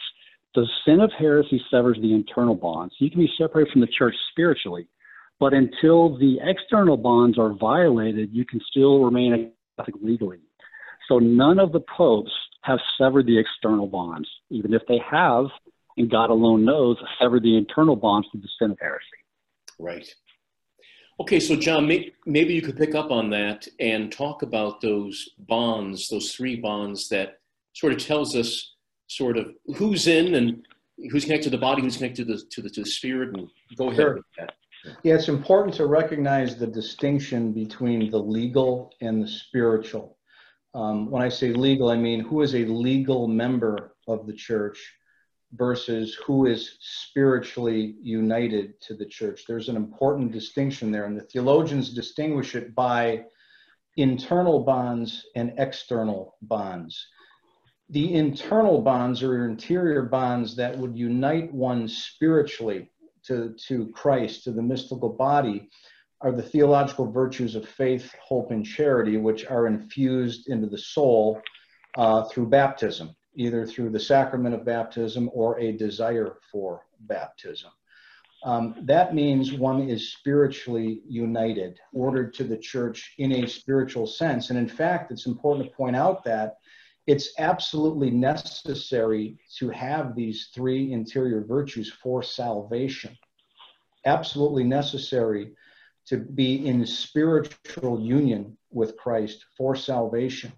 The 0.56 0.66
sin 0.86 1.00
of 1.00 1.12
heresy 1.18 1.62
severs 1.70 1.98
the 2.02 2.14
internal 2.14 2.56
bonds. 2.56 2.96
You 2.98 3.12
can 3.12 3.20
be 3.20 3.30
separated 3.38 3.72
from 3.72 3.82
the 3.82 3.88
church 3.88 4.16
spiritually, 4.32 4.88
but 5.40 5.54
until 5.54 6.18
the 6.18 6.38
external 6.42 6.98
bonds 6.98 7.38
are 7.38 7.54
violated, 7.54 8.30
you 8.34 8.46
can 8.46 8.60
still 8.70 9.04
remain 9.04 9.34
a 9.34 9.84
Catholic 9.84 10.02
legally. 10.02 10.40
So 11.10 11.18
none 11.18 11.60
of 11.60 11.72
the 11.72 11.82
popes 11.82 12.32
have 12.62 12.80
severed 12.98 13.26
the 13.26 13.38
external 13.38 13.88
bonds, 13.88 14.30
even 14.52 14.74
if 14.74 14.84
they 14.88 15.02
have, 15.10 15.46
and 15.98 16.10
God 16.10 16.30
alone 16.30 16.64
knows, 16.64 16.98
severed 17.20 17.44
the 17.44 17.58
internal 17.58 17.96
bonds 17.96 18.28
to 18.32 18.38
the 18.38 18.48
sin 18.60 18.72
of 18.72 18.78
heresy. 18.80 19.04
Right. 19.80 20.08
Okay, 21.20 21.40
so 21.40 21.56
John, 21.56 21.88
may, 21.88 22.12
maybe 22.26 22.54
you 22.54 22.62
could 22.62 22.78
pick 22.78 22.96
up 22.96 23.12
on 23.12 23.30
that 23.32 23.68
and 23.80 24.12
talk 24.12 24.44
about 24.44 24.82
those 24.82 25.30
bonds, 25.40 26.08
those 26.10 26.32
three 26.32 26.56
bonds 26.56 27.10
that 27.10 27.40
sort 27.74 27.92
of 27.92 28.00
tells 28.00 28.36
us 28.36 28.76
sort 29.08 29.36
of 29.38 29.48
who's 29.76 30.08
in 30.08 30.36
and 30.36 30.66
who's 31.12 31.26
connected 31.26 31.46
to 31.46 31.50
the 31.50 31.58
body, 31.58 31.82
who's 31.82 31.98
connected 31.98 32.28
to 32.28 32.36
the, 32.36 32.44
to 32.52 32.62
the, 32.62 32.70
to 32.70 32.82
the 32.82 32.90
spirit, 32.90 33.36
and 33.36 33.50
go 33.76 33.88
ahead 33.88 33.98
sure. 33.98 34.14
with 34.16 34.26
that. 34.38 34.54
Yeah, 35.04 35.16
it's 35.16 35.28
important 35.28 35.76
to 35.76 35.88
recognize 35.88 36.56
the 36.56 36.68
distinction 36.68 37.52
between 37.52 38.10
the 38.12 38.20
legal 38.20 38.94
and 39.02 39.22
the 39.22 39.28
spiritual. 39.28 40.19
Um, 40.74 41.10
when 41.10 41.22
I 41.22 41.30
say 41.30 41.52
legal, 41.52 41.90
I 41.90 41.96
mean 41.96 42.20
who 42.20 42.42
is 42.42 42.54
a 42.54 42.66
legal 42.66 43.28
member 43.28 43.96
of 44.08 44.28
the 44.28 44.34
church 44.34 44.94
versus 45.54 46.16
who 46.26 46.46
is 46.46 46.78
spiritually 46.80 47.96
united 48.02 48.80
to 48.82 48.94
the 48.94 49.06
church. 49.06 49.46
There's 49.48 49.70
an 49.70 49.76
important 49.76 50.32
distinction 50.32 50.92
there, 50.92 51.06
and 51.06 51.18
the 51.18 51.24
theologians 51.24 51.94
distinguish 51.94 52.56
it 52.56 52.76
by 52.76 53.26
internal 53.98 54.60
bonds 54.64 55.26
and 55.36 55.54
external 55.58 56.36
bonds. 56.44 57.08
The 57.90 58.14
internal 58.14 58.82
bonds 58.82 59.24
are 59.24 59.50
interior 59.50 60.04
bonds 60.04 60.56
that 60.58 60.78
would 60.78 60.96
unite 60.96 61.52
one 61.52 61.88
spiritually 61.88 62.92
to, 63.24 63.56
to 63.68 63.88
Christ, 63.88 64.44
to 64.44 64.52
the 64.52 64.62
mystical 64.62 65.10
body, 65.10 65.70
are 66.22 66.32
the 66.32 66.44
theological 66.44 67.12
virtues 67.12 67.56
of 67.56 67.68
faith, 67.68 68.14
hope, 68.22 68.52
and 68.52 68.66
charity, 68.66 69.18
which 69.18 69.46
are 69.46 69.68
infused 69.68 70.50
into 70.50 70.68
the 70.68 70.78
soul 70.78 71.42
uh, 71.98 72.24
through 72.26 72.48
baptism, 72.48 73.16
either 73.36 73.66
through 73.66 73.90
the 73.90 74.00
sacrament 74.00 74.54
of 74.54 74.66
baptism 74.66 75.30
or 75.34 75.60
a 75.60 75.72
desire 75.72 76.38
for 76.52 76.86
baptism. 77.02 77.72
Um, 78.44 78.76
that 78.84 79.14
means 79.14 79.54
one 79.54 79.90
is 79.90 80.14
spiritually 80.14 81.02
united, 81.08 81.78
ordered 81.94 82.34
to 82.36 82.44
the 82.46 82.58
church 82.58 83.14
in 83.18 83.32
a 83.34 83.48
spiritual 83.48 84.08
sense. 84.08 84.50
And 84.50 84.58
in 84.58 84.68
fact, 84.68 85.12
it's 85.12 85.26
important 85.26 85.70
to 85.70 85.76
point 85.76 85.96
out 85.96 86.24
that 86.24 86.58
it's 87.06 87.34
absolutely 87.38 88.12
necessary 88.12 89.40
to 89.58 89.70
have 89.70 90.16
these 90.16 90.50
three 90.54 90.94
interior 90.94 91.44
virtues 91.44 91.92
for 91.92 92.22
salvation. 92.24 93.18
Absolutely 94.06 94.64
necessary 94.64 95.54
to 96.10 96.18
be 96.18 96.68
in 96.68 96.86
spiritual 96.86 98.00
union 98.02 98.58
with 98.72 98.98
Christ 98.98 99.46
for 99.58 99.76
salvation. 99.76 100.52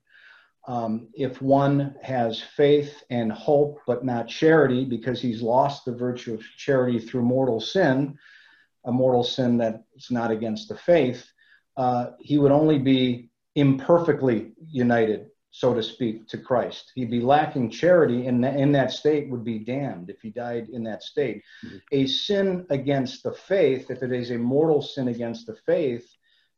Um, 0.67 1.09
if 1.13 1.41
one 1.41 1.95
has 2.03 2.39
faith 2.39 3.03
and 3.09 3.31
hope, 3.31 3.79
but 3.87 4.05
not 4.05 4.27
charity, 4.27 4.85
because 4.85 5.21
he's 5.21 5.41
lost 5.41 5.85
the 5.85 5.95
virtue 5.95 6.35
of 6.35 6.43
charity 6.57 6.99
through 6.99 7.23
mortal 7.23 7.59
sin, 7.59 8.17
a 8.85 8.91
mortal 8.91 9.23
sin 9.23 9.57
that 9.57 9.83
is 9.95 10.11
not 10.11 10.31
against 10.31 10.69
the 10.69 10.75
faith, 10.75 11.25
uh, 11.77 12.11
he 12.19 12.37
would 12.37 12.51
only 12.51 12.77
be 12.77 13.29
imperfectly 13.55 14.53
united 14.69 15.30
so 15.51 15.73
to 15.73 15.83
speak, 15.83 16.27
to 16.29 16.37
Christ. 16.37 16.91
He'd 16.95 17.11
be 17.11 17.19
lacking 17.19 17.69
charity, 17.69 18.27
and 18.27 18.43
in 18.43 18.71
that 18.71 18.91
state 18.91 19.29
would 19.29 19.43
be 19.43 19.59
damned 19.59 20.09
if 20.09 20.21
he 20.21 20.29
died 20.29 20.69
in 20.69 20.83
that 20.85 21.03
state. 21.03 21.43
Mm-hmm. 21.65 21.77
A 21.91 22.07
sin 22.07 22.65
against 22.69 23.23
the 23.23 23.33
faith, 23.33 23.91
if 23.91 24.01
it 24.01 24.13
is 24.13 24.31
a 24.31 24.37
mortal 24.37 24.81
sin 24.81 25.09
against 25.09 25.47
the 25.47 25.55
faith, 25.65 26.07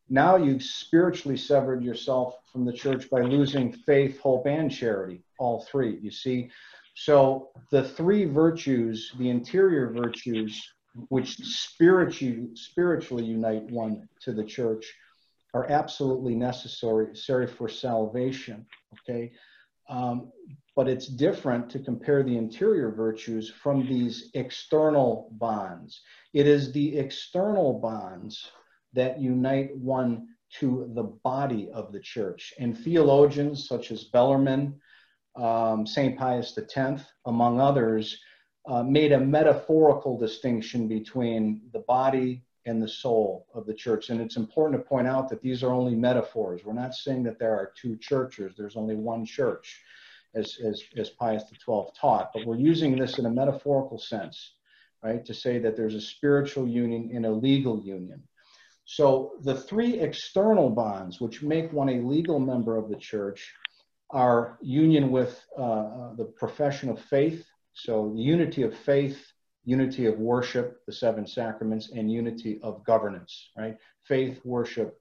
now 0.10 0.36
you've 0.36 0.63
spiritually 0.63 1.38
severed 1.38 1.84
yourself 1.84 2.36
from 2.51 2.65
the 2.65 2.73
church 2.73 3.10
by 3.10 3.21
losing 3.21 3.73
faith, 3.73 4.19
hope, 4.19 4.45
and 4.45 4.69
charity, 4.71 5.23
all 5.39 5.65
three. 5.71 5.97
You 6.01 6.12
see, 6.12 6.51
So 6.95 7.49
the 7.71 7.84
three 7.84 8.25
virtues, 8.25 9.12
the 9.17 9.29
interior 9.29 9.89
virtues, 9.91 10.62
which 11.10 11.38
spiritually 11.38 12.49
spiritually 12.53 13.25
unite 13.25 13.63
one 13.71 14.08
to 14.21 14.32
the 14.32 14.43
church, 14.43 14.93
are 15.53 15.69
absolutely 15.69 16.36
necessary, 16.36 17.08
necessary 17.08 17.47
for 17.47 17.67
salvation. 17.67 18.65
Okay, 18.93 19.32
um, 19.89 20.32
but 20.75 20.88
it's 20.88 21.08
different 21.08 21.69
to 21.71 21.79
compare 21.79 22.23
the 22.23 22.38
interior 22.38 22.91
virtues 22.91 23.49
from 23.49 23.86
these 23.86 24.29
external 24.34 25.29
bonds. 25.34 26.01
It 26.34 26.47
is 26.47 26.71
the 26.71 26.97
external 26.97 27.79
bonds 27.79 28.51
that 28.93 29.19
unite 29.19 29.75
one 29.75 30.27
to 30.60 30.91
the 30.93 31.03
body 31.03 31.69
of 31.71 31.91
the 31.91 31.99
church. 31.99 32.53
And 32.60 32.77
theologians 32.77 33.67
such 33.67 33.91
as 33.91 34.06
Bellarmine, 34.06 34.79
um, 35.36 35.86
St. 35.86 36.17
Pius 36.17 36.58
X, 36.58 37.03
among 37.25 37.60
others, 37.60 38.17
uh, 38.67 38.84
made 38.84 39.12
a 39.12 39.19
metaphorical 39.19 40.17
distinction 40.17 40.88
between 40.88 41.62
the 41.73 41.79
body 41.79 42.43
and 42.65 42.82
the 42.82 42.88
soul 42.88 43.47
of 43.54 43.65
the 43.65 43.73
church. 43.73 44.10
And 44.10 44.21
it's 44.21 44.38
important 44.38 44.82
to 44.82 44.88
point 44.88 45.08
out 45.08 45.30
that 45.30 45.41
these 45.41 45.63
are 45.63 45.73
only 45.73 45.95
metaphors. 45.95 46.63
We're 46.63 46.73
not 46.73 46.93
saying 46.93 47.23
that 47.23 47.39
there 47.39 47.54
are 47.54 47.73
two 47.76 47.97
churches, 47.97 48.54
there's 48.58 48.78
only 48.78 48.95
one 48.95 49.26
church, 49.26 49.82
as, 50.36 50.58
as, 50.63 50.82
as 50.97 51.10
Pius 51.10 51.43
XII 51.43 51.84
taught, 51.99 52.32
but 52.34 52.45
we're 52.45 52.56
using 52.56 52.97
this 52.97 53.19
in 53.19 53.26
a 53.26 53.30
metaphorical 53.30 53.99
sense, 53.99 54.56
right, 55.04 55.23
to 55.26 55.34
say 55.34 55.60
that 55.60 55.76
there's 55.76 55.95
a 55.95 56.02
spiritual 56.02 56.67
union 56.67 57.12
and 57.13 57.26
a 57.26 57.32
legal 57.32 57.80
union. 57.82 58.23
So 58.86 59.34
the 59.41 59.56
three 59.56 59.99
external 59.99 60.69
bonds 60.69 61.21
which 61.21 61.41
make 61.41 61.71
one 61.71 61.89
a 61.89 62.02
legal 62.02 62.39
member 62.39 62.78
of 62.78 62.89
the 62.89 62.97
church 62.97 63.54
are 64.10 64.58
union 64.62 65.12
with 65.12 65.43
uh, 65.58 66.13
the 66.15 66.26
profession 66.26 66.89
of 66.89 66.99
faith, 66.99 67.45
so 67.73 68.12
the 68.15 68.21
unity 68.21 68.63
of 68.63 68.76
faith, 68.76 69.33
unity 69.65 70.06
of 70.06 70.19
worship, 70.19 70.82
the 70.86 70.93
seven 70.93 71.26
sacraments, 71.26 71.91
and 71.91 72.12
unity 72.12 72.60
of 72.63 72.84
governance, 72.86 73.52
right? 73.58 73.78
Faith, 74.04 74.39
worship, 74.43 74.99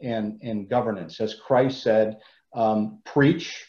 and, 0.00 0.40
and 0.42 0.68
governance. 0.68 1.20
As 1.20 1.34
Christ 1.34 1.82
said, 1.82 2.18
um, 2.54 3.00
preach, 3.04 3.66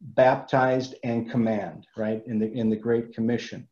baptized, 0.00 0.94
and 1.02 1.30
command, 1.30 1.86
right? 1.96 2.22
In 2.26 2.38
the, 2.38 2.52
in 2.52 2.70
the 2.70 2.76
Great 2.76 3.14
Commission. 3.14 3.68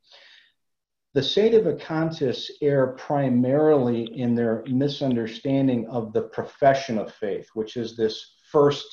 The 1.14 1.22
Sedevacantists 1.22 2.50
err 2.60 2.88
primarily 2.88 4.04
in 4.18 4.34
their 4.34 4.62
misunderstanding 4.66 5.88
of 5.88 6.12
the 6.12 6.22
profession 6.22 6.98
of 6.98 7.14
faith, 7.14 7.48
which 7.54 7.76
is 7.76 7.96
this 7.96 8.34
first 8.52 8.86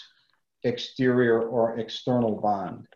exterior 0.63 1.41
or 1.41 1.77
external 1.79 2.39
bond. 2.39 2.87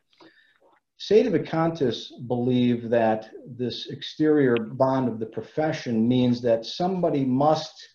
Sedevacantists 1.00 2.28
believe 2.28 2.90
that 2.90 3.30
this 3.46 3.88
exterior 3.88 4.58
bond 4.58 5.08
of 5.08 5.20
the 5.20 5.28
profession 5.28 6.08
means 6.08 6.42
that 6.42 6.66
somebody 6.66 7.24
must 7.24 7.88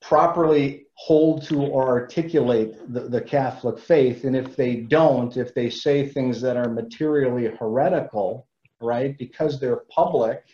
properly 0.00 0.86
hold 0.94 1.42
to 1.44 1.62
or 1.62 1.88
articulate 1.88 2.74
the, 2.92 3.08
the, 3.08 3.20
Catholic 3.20 3.78
faith. 3.78 4.24
And 4.24 4.36
if 4.36 4.54
they 4.56 4.76
don't, 4.76 5.36
if 5.36 5.54
they 5.54 5.70
say 5.70 6.06
things 6.06 6.40
that 6.40 6.56
are 6.56 6.68
materially 6.68 7.46
heretical, 7.58 8.48
right, 8.80 9.16
because 9.16 9.58
they're 9.58 9.84
public, 9.90 10.44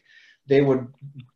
they 0.46 0.61
would, 0.61 0.88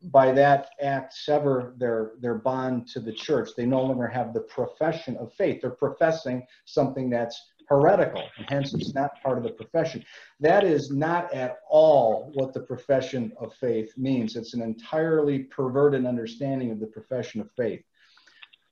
by 0.02 0.32
that 0.32 0.70
act, 0.80 1.14
sever 1.14 1.74
their, 1.78 2.12
their 2.20 2.34
bond 2.34 2.88
to 2.88 3.00
the 3.00 3.12
church. 3.12 3.50
They 3.56 3.66
no 3.66 3.82
longer 3.82 4.06
have 4.06 4.32
the 4.32 4.40
profession 4.40 5.16
of 5.16 5.32
faith. 5.32 5.60
They're 5.60 5.70
professing 5.70 6.46
something 6.66 7.10
that's 7.10 7.40
heretical, 7.68 8.22
and 8.36 8.46
hence 8.48 8.74
it's 8.74 8.94
not 8.94 9.22
part 9.22 9.38
of 9.38 9.44
the 9.44 9.50
profession. 9.50 10.04
That 10.40 10.64
is 10.64 10.90
not 10.90 11.32
at 11.32 11.58
all 11.68 12.30
what 12.34 12.52
the 12.52 12.60
profession 12.60 13.32
of 13.38 13.54
faith 13.54 13.92
means. 13.96 14.36
It's 14.36 14.54
an 14.54 14.62
entirely 14.62 15.40
perverted 15.40 16.06
understanding 16.06 16.70
of 16.70 16.80
the 16.80 16.86
profession 16.86 17.40
of 17.40 17.50
faith. 17.56 17.82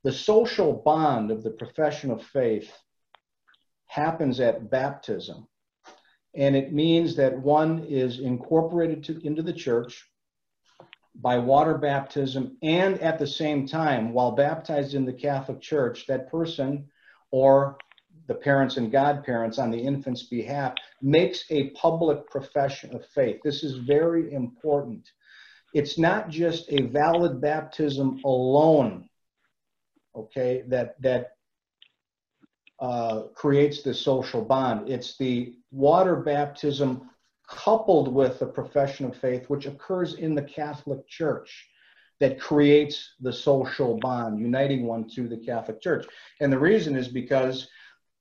The 0.05 0.13
social 0.13 0.73
bond 0.73 1.31
of 1.31 1.43
the 1.43 1.51
profession 1.51 2.11
of 2.11 2.23
faith 2.23 2.73
happens 3.87 4.41
at 4.41 4.71
baptism. 4.71 5.47
And 6.35 6.57
it 6.57 6.73
means 6.73 7.15
that 7.17 7.39
one 7.39 7.85
is 7.85 8.19
incorporated 8.19 9.05
to, 9.05 9.21
into 9.27 9.43
the 9.43 9.53
church 9.53 10.09
by 11.15 11.39
water 11.39 11.77
baptism, 11.77 12.57
and 12.63 12.99
at 13.01 13.19
the 13.19 13.27
same 13.27 13.67
time, 13.67 14.15
while 14.15 14.33
baptized 14.33 14.95
in 14.95 15.05
the 15.05 15.13
Catholic 15.13 15.61
Church, 15.61 16.07
that 16.07 16.31
person 16.31 16.89
or 17.31 17.77
the 18.27 18.35
parents 18.35 18.77
and 18.77 18.93
godparents 18.93 19.59
on 19.59 19.71
the 19.71 19.79
infant's 19.79 20.25
behalf 20.25 20.75
makes 21.01 21.45
a 21.51 21.71
public 21.71 22.29
profession 22.31 22.95
of 22.95 23.05
faith. 23.07 23.41
This 23.43 23.65
is 23.65 23.77
very 23.77 24.33
important. 24.33 25.11
It's 25.75 25.99
not 25.99 26.29
just 26.29 26.71
a 26.71 26.83
valid 26.83 27.41
baptism 27.41 28.21
alone, 28.25 29.09
okay, 30.15 30.65
that 30.69 31.01
that 31.03 31.33
uh, 32.79 33.23
creates 33.35 33.83
the 33.83 33.95
social 33.95 34.43
bond. 34.43 34.89
It's 34.89 35.17
the 35.17 35.55
water 35.71 36.17
baptism 36.17 37.09
coupled 37.49 38.13
with 38.13 38.39
the 38.39 38.47
profession 38.47 39.07
of 39.07 39.17
faith, 39.17 39.49
which 39.49 39.67
occurs 39.67 40.15
in 40.15 40.35
the 40.35 40.43
Catholic 40.43 41.07
Church 41.07 41.69
that 42.21 42.41
creates 42.41 43.15
the 43.21 43.33
social 43.33 43.99
bond, 43.99 44.39
uniting 44.39 44.87
one 44.87 45.09
to 45.11 45.29
the 45.29 45.37
Catholic 45.37 45.81
Church. 45.81 46.07
And 46.41 46.53
the 46.53 46.59
reason 46.59 46.97
is 46.97 47.09
because 47.09 47.69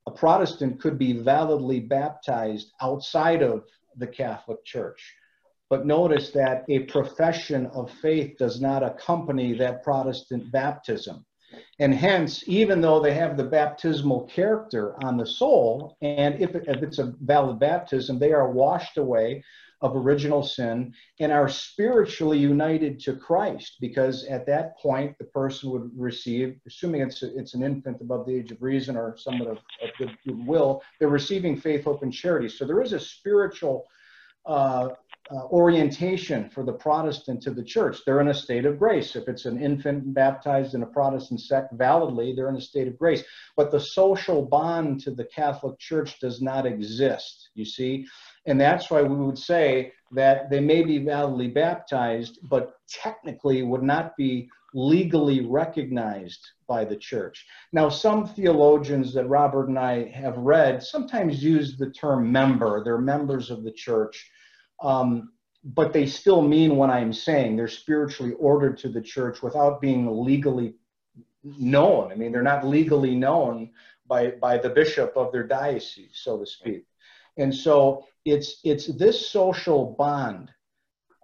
a 0.06 0.10
Protestant 0.10 0.80
could 0.80 0.98
be 0.98 1.12
validly 1.12 1.80
baptized 1.80 2.72
outside 2.80 3.42
of 3.42 3.64
the 3.96 4.06
Catholic 4.06 4.64
Church. 4.64 5.14
But 5.70 5.86
notice 5.86 6.30
that 6.32 6.64
a 6.68 6.80
profession 6.80 7.66
of 7.66 7.90
faith 7.90 8.36
does 8.38 8.60
not 8.60 8.82
accompany 8.82 9.54
that 9.54 9.82
Protestant 9.82 10.50
baptism. 10.52 11.24
And 11.78 11.94
hence, 11.94 12.44
even 12.46 12.80
though 12.80 13.00
they 13.00 13.14
have 13.14 13.36
the 13.36 13.44
baptismal 13.44 14.22
character 14.26 14.94
on 15.04 15.16
the 15.16 15.26
soul, 15.26 15.96
and 16.00 16.40
if, 16.40 16.54
if 16.54 16.82
it's 16.82 16.98
a 16.98 17.14
valid 17.20 17.58
baptism, 17.58 18.18
they 18.18 18.32
are 18.32 18.50
washed 18.50 18.96
away 18.96 19.44
of 19.82 19.96
original 19.96 20.42
sin 20.42 20.94
and 21.20 21.32
are 21.32 21.48
spiritually 21.48 22.38
united 22.38 23.00
to 23.00 23.16
Christ 23.16 23.76
because 23.80 24.24
at 24.26 24.46
that 24.46 24.78
point 24.78 25.18
the 25.18 25.24
person 25.24 25.70
would 25.70 25.90
receive, 25.96 26.56
assuming 26.66 27.02
it's, 27.02 27.22
a, 27.22 27.36
it's 27.36 27.54
an 27.54 27.62
infant 27.62 28.00
above 28.00 28.26
the 28.26 28.34
age 28.34 28.52
of 28.52 28.62
reason 28.62 28.96
or 28.96 29.16
someone 29.18 29.48
of, 29.48 29.58
of 29.82 29.90
good, 29.98 30.16
will, 30.46 30.82
they're 30.98 31.08
receiving 31.08 31.56
faith, 31.56 31.84
hope, 31.84 32.02
and 32.02 32.12
charity. 32.12 32.48
So 32.48 32.64
there 32.64 32.80
is 32.80 32.92
a 32.92 33.00
spiritual 33.00 33.86
uh, 34.46 34.90
uh, 35.30 35.44
orientation 35.46 36.50
for 36.50 36.64
the 36.64 36.72
Protestant 36.72 37.42
to 37.42 37.50
the 37.50 37.62
church. 37.62 37.98
They're 38.04 38.20
in 38.20 38.28
a 38.28 38.34
state 38.34 38.66
of 38.66 38.78
grace. 38.78 39.16
If 39.16 39.28
it's 39.28 39.46
an 39.46 39.62
infant 39.62 40.12
baptized 40.12 40.74
in 40.74 40.82
a 40.82 40.86
Protestant 40.86 41.40
sect 41.40 41.72
validly, 41.74 42.34
they're 42.34 42.48
in 42.48 42.56
a 42.56 42.60
state 42.60 42.88
of 42.88 42.98
grace. 42.98 43.22
But 43.56 43.70
the 43.70 43.80
social 43.80 44.44
bond 44.44 45.00
to 45.02 45.10
the 45.10 45.24
Catholic 45.24 45.78
Church 45.78 46.18
does 46.20 46.42
not 46.42 46.66
exist, 46.66 47.50
you 47.54 47.64
see? 47.64 48.06
And 48.46 48.60
that's 48.60 48.90
why 48.90 49.02
we 49.02 49.16
would 49.16 49.38
say 49.38 49.92
that 50.12 50.50
they 50.50 50.60
may 50.60 50.82
be 50.82 50.98
validly 50.98 51.48
baptized, 51.48 52.38
but 52.42 52.76
technically 52.88 53.62
would 53.62 53.82
not 53.82 54.16
be 54.16 54.48
legally 54.74 55.44
recognized 55.44 56.46
by 56.66 56.84
the 56.84 56.96
church. 56.96 57.46
Now, 57.72 57.88
some 57.88 58.26
theologians 58.26 59.12
that 59.14 59.28
Robert 59.28 59.68
and 59.68 59.78
I 59.78 60.08
have 60.10 60.36
read 60.38 60.82
sometimes 60.82 61.42
use 61.42 61.76
the 61.76 61.90
term 61.90 62.32
member. 62.32 62.82
They're 62.82 62.98
members 62.98 63.50
of 63.50 63.64
the 63.64 63.72
church, 63.72 64.30
um, 64.82 65.32
but 65.62 65.92
they 65.92 66.06
still 66.06 66.42
mean 66.42 66.76
what 66.76 66.90
I'm 66.90 67.12
saying. 67.12 67.56
They're 67.56 67.68
spiritually 67.68 68.32
ordered 68.38 68.78
to 68.78 68.88
the 68.88 69.02
church 69.02 69.42
without 69.42 69.80
being 69.80 70.24
legally 70.24 70.74
known. 71.44 72.10
I 72.10 72.14
mean, 72.14 72.32
they're 72.32 72.42
not 72.42 72.66
legally 72.66 73.14
known 73.14 73.70
by, 74.06 74.28
by 74.28 74.58
the 74.58 74.70
bishop 74.70 75.12
of 75.16 75.32
their 75.32 75.46
diocese, 75.46 76.20
so 76.22 76.38
to 76.38 76.46
speak. 76.46 76.86
And 77.36 77.54
so 77.54 78.04
it's 78.24 78.60
it's 78.64 78.86
this 78.86 79.30
social 79.30 79.94
bond, 79.98 80.50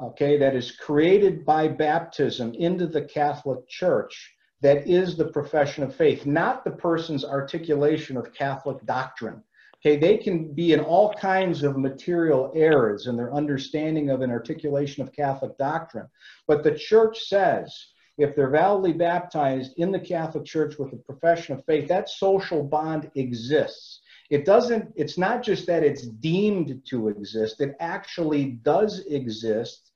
okay, 0.00 0.38
that 0.38 0.54
is 0.54 0.72
created 0.72 1.44
by 1.44 1.68
baptism 1.68 2.54
into 2.54 2.86
the 2.86 3.02
Catholic 3.02 3.68
Church 3.68 4.34
that 4.60 4.88
is 4.88 5.16
the 5.16 5.28
profession 5.28 5.84
of 5.84 5.94
faith, 5.94 6.26
not 6.26 6.64
the 6.64 6.70
person's 6.70 7.24
articulation 7.24 8.16
of 8.16 8.34
Catholic 8.34 8.84
doctrine. 8.86 9.42
Okay, 9.80 9.96
they 9.96 10.16
can 10.16 10.52
be 10.52 10.72
in 10.72 10.80
all 10.80 11.14
kinds 11.14 11.62
of 11.62 11.78
material 11.78 12.52
errors 12.56 13.06
in 13.06 13.16
their 13.16 13.32
understanding 13.32 14.10
of 14.10 14.22
an 14.22 14.30
articulation 14.30 15.04
of 15.04 15.12
Catholic 15.12 15.56
doctrine. 15.56 16.08
But 16.48 16.64
the 16.64 16.74
church 16.74 17.20
says 17.28 17.72
if 18.18 18.34
they're 18.34 18.50
validly 18.50 18.92
baptized 18.92 19.74
in 19.76 19.92
the 19.92 20.00
Catholic 20.00 20.44
Church 20.44 20.76
with 20.76 20.92
a 20.92 20.96
profession 20.96 21.54
of 21.54 21.64
faith, 21.64 21.86
that 21.88 22.10
social 22.10 22.64
bond 22.64 23.08
exists. 23.14 24.00
It 24.30 24.44
doesn't, 24.44 24.92
it's 24.94 25.16
not 25.16 25.42
just 25.42 25.66
that 25.66 25.82
it's 25.82 26.06
deemed 26.06 26.82
to 26.86 27.08
exist, 27.08 27.60
it 27.60 27.76
actually 27.80 28.58
does 28.62 29.00
exist. 29.06 29.92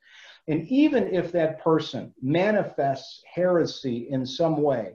And 0.48 0.66
even 0.68 1.14
if 1.14 1.30
that 1.32 1.62
person 1.62 2.12
manifests 2.20 3.22
heresy 3.32 4.08
in 4.10 4.26
some 4.26 4.62
way, 4.62 4.94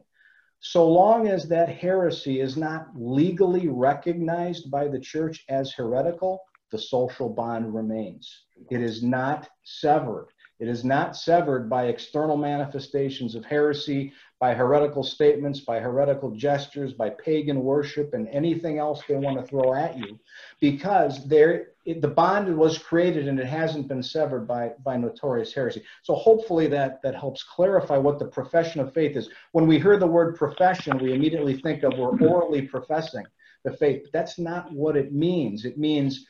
so 0.59 0.89
long 0.89 1.27
as 1.27 1.47
that 1.47 1.69
heresy 1.69 2.41
is 2.41 2.57
not 2.57 2.87
legally 2.95 3.67
recognized 3.67 4.71
by 4.71 4.87
the 4.87 4.99
church 4.99 5.45
as 5.49 5.71
heretical, 5.71 6.41
the 6.71 6.79
social 6.79 7.29
bond 7.29 7.73
remains. 7.73 8.45
It 8.71 8.81
is 8.81 9.03
not 9.03 9.47
severed. 9.63 10.29
It 10.59 10.67
is 10.67 10.83
not 10.83 11.15
severed 11.15 11.69
by 11.69 11.85
external 11.85 12.35
manifestations 12.35 13.35
of 13.35 13.45
heresy, 13.45 14.13
by 14.39 14.53
heretical 14.53 15.03
statements, 15.03 15.59
by 15.59 15.79
heretical 15.79 16.31
gestures, 16.31 16.93
by 16.93 17.11
pagan 17.11 17.63
worship, 17.63 18.13
and 18.13 18.27
anything 18.29 18.79
else 18.79 19.01
they 19.07 19.15
want 19.15 19.39
to 19.39 19.45
throw 19.45 19.73
at 19.73 19.97
you, 19.97 20.19
because 20.59 21.27
there 21.27 21.69
the 21.85 22.07
bond 22.07 22.55
was 22.57 22.77
created 22.77 23.27
and 23.27 23.39
it 23.39 23.45
hasn't 23.45 23.87
been 23.87 24.03
severed 24.03 24.47
by 24.47 24.71
by 24.83 24.97
notorious 24.97 25.53
heresy. 25.53 25.83
So 26.03 26.15
hopefully 26.15 26.67
that 26.67 27.01
that 27.03 27.15
helps 27.15 27.43
clarify 27.43 27.97
what 27.97 28.19
the 28.19 28.25
profession 28.25 28.81
of 28.81 28.93
faith 28.93 29.15
is. 29.15 29.29
When 29.51 29.67
we 29.67 29.79
hear 29.79 29.97
the 29.97 30.07
word 30.07 30.35
profession, 30.35 30.97
we 30.97 31.13
immediately 31.13 31.59
think 31.61 31.83
of 31.83 31.97
we're 31.97 32.17
orally 32.19 32.63
professing 32.63 33.25
the 33.63 33.71
faith. 33.77 34.03
But 34.03 34.13
that's 34.13 34.37
not 34.39 34.71
what 34.71 34.97
it 34.97 35.13
means. 35.13 35.65
It 35.65 35.77
means 35.77 36.25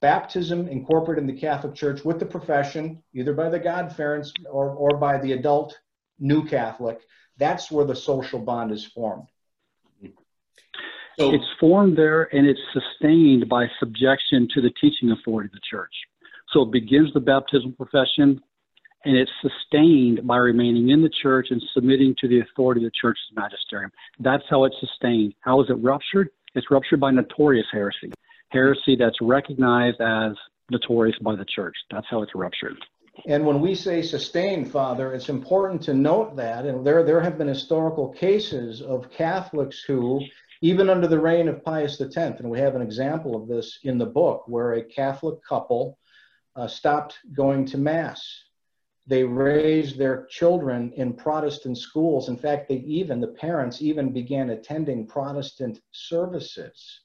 baptism 0.00 0.68
incorporated 0.68 1.22
in 1.22 1.34
the 1.34 1.40
Catholic 1.40 1.74
Church 1.74 2.04
with 2.04 2.18
the 2.18 2.26
profession, 2.26 3.02
either 3.14 3.32
by 3.32 3.48
the 3.48 3.58
God-fearers 3.58 4.32
or, 4.50 4.70
or 4.70 4.96
by 4.98 5.18
the 5.18 5.32
adult 5.32 5.78
new 6.18 6.44
Catholic, 6.46 7.00
that's 7.38 7.70
where 7.70 7.84
the 7.84 7.96
social 7.96 8.38
bond 8.38 8.72
is 8.72 8.84
formed. 8.84 9.28
So, 11.18 11.32
it's 11.32 11.44
formed 11.58 11.96
there 11.96 12.24
and 12.34 12.46
it's 12.46 12.60
sustained 12.74 13.48
by 13.48 13.66
subjection 13.80 14.48
to 14.54 14.60
the 14.60 14.70
teaching 14.78 15.10
authority 15.12 15.46
of 15.46 15.52
the 15.52 15.60
church. 15.68 15.92
So 16.52 16.62
it 16.62 16.72
begins 16.72 17.12
the 17.14 17.20
baptismal 17.20 17.72
profession 17.72 18.40
and 19.06 19.16
it's 19.16 19.30
sustained 19.40 20.26
by 20.26 20.36
remaining 20.36 20.90
in 20.90 21.00
the 21.00 21.10
church 21.22 21.46
and 21.50 21.62
submitting 21.72 22.14
to 22.20 22.28
the 22.28 22.40
authority 22.40 22.84
of 22.84 22.92
the 22.92 22.98
church's 23.00 23.24
magisterium. 23.34 23.90
That's 24.18 24.42
how 24.50 24.64
it's 24.64 24.76
sustained. 24.78 25.34
How 25.40 25.62
is 25.62 25.70
it 25.70 25.74
ruptured? 25.74 26.28
It's 26.54 26.70
ruptured 26.70 27.00
by 27.00 27.12
notorious 27.12 27.66
heresy 27.72 28.12
heresy 28.50 28.96
that's 28.96 29.20
recognized 29.20 30.00
as 30.00 30.32
notorious 30.70 31.18
by 31.20 31.36
the 31.36 31.44
church. 31.44 31.76
That's 31.90 32.06
how 32.08 32.22
it's 32.22 32.34
ruptured. 32.34 32.76
And 33.26 33.46
when 33.46 33.60
we 33.60 33.74
say 33.74 34.02
sustained, 34.02 34.70
Father, 34.70 35.14
it's 35.14 35.30
important 35.30 35.80
to 35.82 35.94
note 35.94 36.36
that, 36.36 36.66
and 36.66 36.86
there, 36.86 37.02
there 37.02 37.20
have 37.20 37.38
been 37.38 37.48
historical 37.48 38.10
cases 38.10 38.82
of 38.82 39.10
Catholics 39.10 39.82
who, 39.82 40.20
even 40.60 40.90
under 40.90 41.06
the 41.06 41.18
reign 41.18 41.48
of 41.48 41.64
Pius 41.64 42.00
X, 42.00 42.16
and 42.16 42.50
we 42.50 42.58
have 42.58 42.74
an 42.74 42.82
example 42.82 43.34
of 43.34 43.48
this 43.48 43.78
in 43.84 43.96
the 43.96 44.06
book, 44.06 44.44
where 44.46 44.74
a 44.74 44.82
Catholic 44.82 45.42
couple 45.48 45.98
uh, 46.56 46.68
stopped 46.68 47.18
going 47.34 47.64
to 47.66 47.78
Mass. 47.78 48.42
They 49.06 49.24
raised 49.24 49.98
their 49.98 50.26
children 50.26 50.92
in 50.96 51.14
Protestant 51.14 51.78
schools. 51.78 52.28
In 52.28 52.36
fact, 52.36 52.68
they 52.68 52.76
even, 52.76 53.20
the 53.20 53.28
parents 53.28 53.80
even 53.80 54.12
began 54.12 54.50
attending 54.50 55.06
Protestant 55.06 55.80
services. 55.92 57.00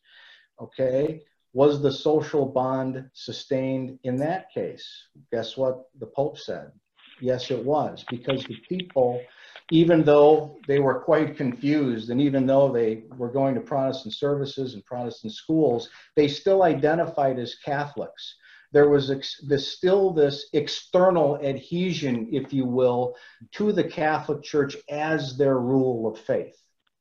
Okay? 0.59 1.21
Was 1.53 1.81
the 1.81 1.91
social 1.91 2.45
bond 2.45 3.09
sustained 3.13 3.99
in 4.03 4.15
that 4.17 4.51
case? 4.53 4.87
Guess 5.31 5.57
what 5.57 5.83
the 5.99 6.05
Pope 6.05 6.37
said? 6.37 6.71
Yes, 7.19 7.51
it 7.51 7.63
was, 7.63 8.03
because 8.09 8.43
the 8.45 8.57
people, 8.67 9.21
even 9.69 10.03
though 10.03 10.57
they 10.67 10.79
were 10.79 11.01
quite 11.01 11.37
confused, 11.37 12.09
and 12.09 12.19
even 12.19 12.47
though 12.47 12.71
they 12.71 13.03
were 13.15 13.31
going 13.31 13.53
to 13.55 13.61
Protestant 13.61 14.15
services 14.15 14.73
and 14.73 14.83
Protestant 14.85 15.33
schools, 15.33 15.89
they 16.15 16.27
still 16.27 16.63
identified 16.63 17.37
as 17.37 17.55
Catholics. 17.55 18.35
There 18.71 18.89
was 18.89 19.11
ex- 19.11 19.39
this, 19.45 19.71
still 19.71 20.11
this 20.13 20.47
external 20.53 21.37
adhesion, 21.43 22.29
if 22.31 22.53
you 22.53 22.65
will, 22.65 23.15
to 23.51 23.71
the 23.71 23.83
Catholic 23.83 24.41
Church 24.41 24.77
as 24.89 25.37
their 25.37 25.59
rule 25.59 26.07
of 26.07 26.17
faith. 26.17 26.55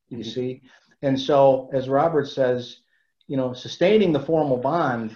You 0.09 0.17
mm-hmm. 0.17 0.29
see? 0.29 0.61
And 1.01 1.19
so, 1.19 1.69
as 1.73 1.89
Robert 1.89 2.27
says, 2.27 2.80
you 3.31 3.37
know, 3.37 3.53
sustaining 3.53 4.11
the 4.11 4.19
formal 4.19 4.57
bond 4.57 5.15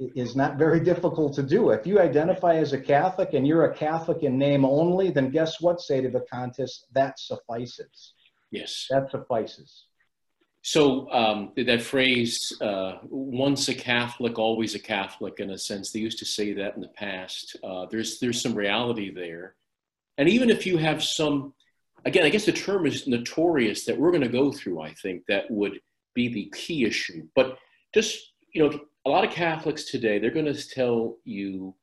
is 0.00 0.34
not 0.34 0.56
very 0.56 0.80
difficult 0.80 1.34
to 1.34 1.42
do. 1.42 1.68
If 1.68 1.86
you 1.86 2.00
identify 2.00 2.54
as 2.54 2.72
a 2.72 2.80
Catholic 2.80 3.34
and 3.34 3.46
you're 3.46 3.66
a 3.66 3.76
Catholic 3.76 4.22
in 4.22 4.38
name 4.38 4.64
only, 4.64 5.10
then 5.10 5.28
guess 5.28 5.60
what, 5.60 5.82
Say 5.82 6.00
to 6.00 6.08
the 6.08 6.24
contest 6.32 6.86
That 6.94 7.18
suffices. 7.18 8.14
Yes. 8.50 8.86
That 8.88 9.10
suffices. 9.10 9.84
So 10.62 11.10
um, 11.12 11.52
that 11.58 11.82
phrase, 11.82 12.50
uh, 12.62 12.92
once 13.10 13.68
a 13.68 13.74
Catholic, 13.74 14.38
always 14.38 14.74
a 14.74 14.78
Catholic, 14.78 15.34
in 15.38 15.50
a 15.50 15.58
sense, 15.58 15.92
they 15.92 16.00
used 16.00 16.20
to 16.20 16.24
say 16.24 16.54
that 16.54 16.76
in 16.76 16.80
the 16.80 16.88
past. 16.88 17.56
Uh, 17.62 17.84
there's, 17.90 18.20
there's 18.20 18.40
some 18.40 18.54
reality 18.54 19.12
there. 19.12 19.54
And 20.16 20.30
even 20.30 20.48
if 20.48 20.64
you 20.64 20.78
have 20.78 21.04
some, 21.04 21.52
again, 22.06 22.24
I 22.24 22.30
guess 22.30 22.46
the 22.46 22.52
term 22.52 22.86
is 22.86 23.06
notorious 23.06 23.84
that 23.84 23.98
we're 23.98 24.12
going 24.12 24.22
to 24.22 24.28
go 24.40 24.50
through, 24.50 24.80
I 24.80 24.94
think, 24.94 25.26
that 25.28 25.50
would 25.50 25.78
be 26.18 26.28
the 26.28 26.52
key 26.62 26.84
issue. 26.84 27.22
But 27.38 27.58
just, 27.94 28.32
you 28.52 28.60
know, 28.60 28.70
a 29.06 29.10
lot 29.14 29.24
of 29.24 29.30
Catholics 29.30 29.84
today, 29.84 30.18
they're 30.18 30.38
going 30.38 30.52
to 30.52 30.68
tell 30.68 31.16
you, 31.24 31.74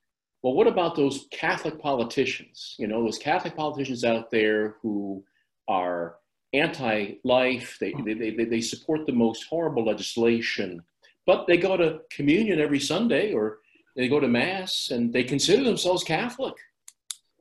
well, 0.41 0.53
what 0.53 0.67
about 0.67 0.95
those 0.95 1.27
Catholic 1.31 1.75
politicians? 1.79 2.75
You 2.77 2.87
know, 2.87 3.01
those 3.03 3.17
Catholic 3.17 3.55
politicians 3.55 4.03
out 4.03 4.29
there 4.29 4.75
who 4.81 5.23
are 5.67 6.17
anti-life, 6.53 7.77
they, 7.79 7.93
they, 8.05 8.31
they, 8.37 8.45
they 8.45 8.61
support 8.61 9.05
the 9.05 9.19
most 9.25 9.45
horrible 9.49 9.85
legislation, 9.85 10.83
but 11.25 11.47
they 11.47 11.57
go 11.57 11.77
to 11.77 12.01
communion 12.17 12.59
every 12.59 12.79
Sunday 12.79 13.33
or 13.33 13.59
they 13.95 14.07
go 14.09 14.19
to 14.19 14.27
mass 14.27 14.89
and 14.91 15.13
they 15.13 15.23
consider 15.23 15.63
themselves 15.63 16.03
Catholic. 16.03 16.55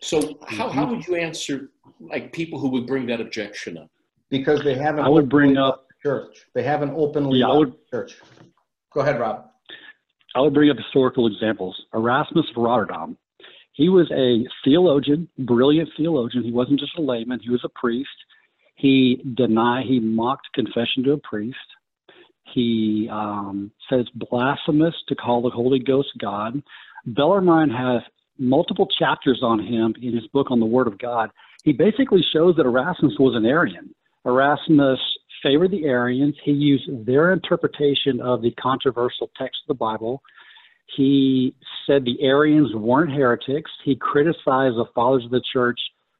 So 0.00 0.38
how, 0.46 0.68
how 0.68 0.84
mm-hmm. 0.84 0.90
would 0.90 1.06
you 1.06 1.16
answer 1.16 1.70
like 2.00 2.32
people 2.32 2.58
who 2.60 2.68
would 2.74 2.86
bring 2.86 3.06
that 3.06 3.20
objection 3.20 3.76
up? 3.82 3.90
Because 4.30 4.62
they 4.62 4.74
haven't. 4.74 5.04
I 5.04 5.08
would 5.08 5.28
bring 5.28 5.56
up 5.56 5.83
church. 6.04 6.46
They 6.54 6.62
haven't 6.62 6.92
openly 6.94 7.40
yeah, 7.40 7.56
would, 7.56 7.74
church. 7.90 8.16
Go 8.92 9.00
ahead, 9.00 9.18
Rob. 9.18 9.46
I 10.34 10.40
would 10.40 10.54
bring 10.54 10.70
up 10.70 10.76
historical 10.76 11.26
examples. 11.26 11.80
Erasmus 11.94 12.46
of 12.54 12.62
Rotterdam. 12.62 13.16
He 13.72 13.88
was 13.88 14.10
a 14.12 14.44
theologian, 14.64 15.28
brilliant 15.38 15.88
theologian. 15.96 16.44
He 16.44 16.52
wasn't 16.52 16.80
just 16.80 16.96
a 16.96 17.02
layman, 17.02 17.40
he 17.40 17.50
was 17.50 17.62
a 17.64 17.68
priest. 17.68 18.08
He 18.76 19.22
denied, 19.36 19.86
he 19.86 20.00
mocked 20.00 20.48
confession 20.52 21.04
to 21.04 21.12
a 21.12 21.18
priest. 21.18 21.56
He 22.52 23.08
um, 23.10 23.70
said 23.88 24.00
it's 24.00 24.10
blasphemous 24.10 24.94
to 25.08 25.14
call 25.14 25.42
the 25.42 25.50
Holy 25.50 25.78
Ghost 25.78 26.10
God. 26.20 26.62
Bellarmine 27.06 27.70
has 27.70 28.02
multiple 28.38 28.88
chapters 28.98 29.40
on 29.42 29.60
him 29.60 29.94
in 30.02 30.12
his 30.12 30.26
book 30.28 30.50
on 30.50 30.60
the 30.60 30.66
Word 30.66 30.86
of 30.86 30.98
God. 30.98 31.30
He 31.62 31.72
basically 31.72 32.22
shows 32.32 32.56
that 32.56 32.66
Erasmus 32.66 33.14
was 33.18 33.34
an 33.36 33.46
Arian. 33.46 33.94
Erasmus 34.24 34.98
favored 35.44 35.70
the 35.70 35.84
Arians. 35.84 36.34
He 36.42 36.50
used 36.50 37.06
their 37.06 37.32
interpretation 37.32 38.20
of 38.20 38.42
the 38.42 38.50
controversial 38.52 39.30
text 39.38 39.60
of 39.64 39.68
the 39.68 39.78
Bible. 39.78 40.22
He 40.96 41.54
said 41.86 42.04
the 42.04 42.20
Arians 42.22 42.74
weren't 42.74 43.12
heretics. 43.12 43.70
He 43.84 43.94
criticized 43.94 44.76
the 44.76 44.86
fathers 44.94 45.24
of 45.24 45.30
the 45.30 45.42
church 45.52 45.78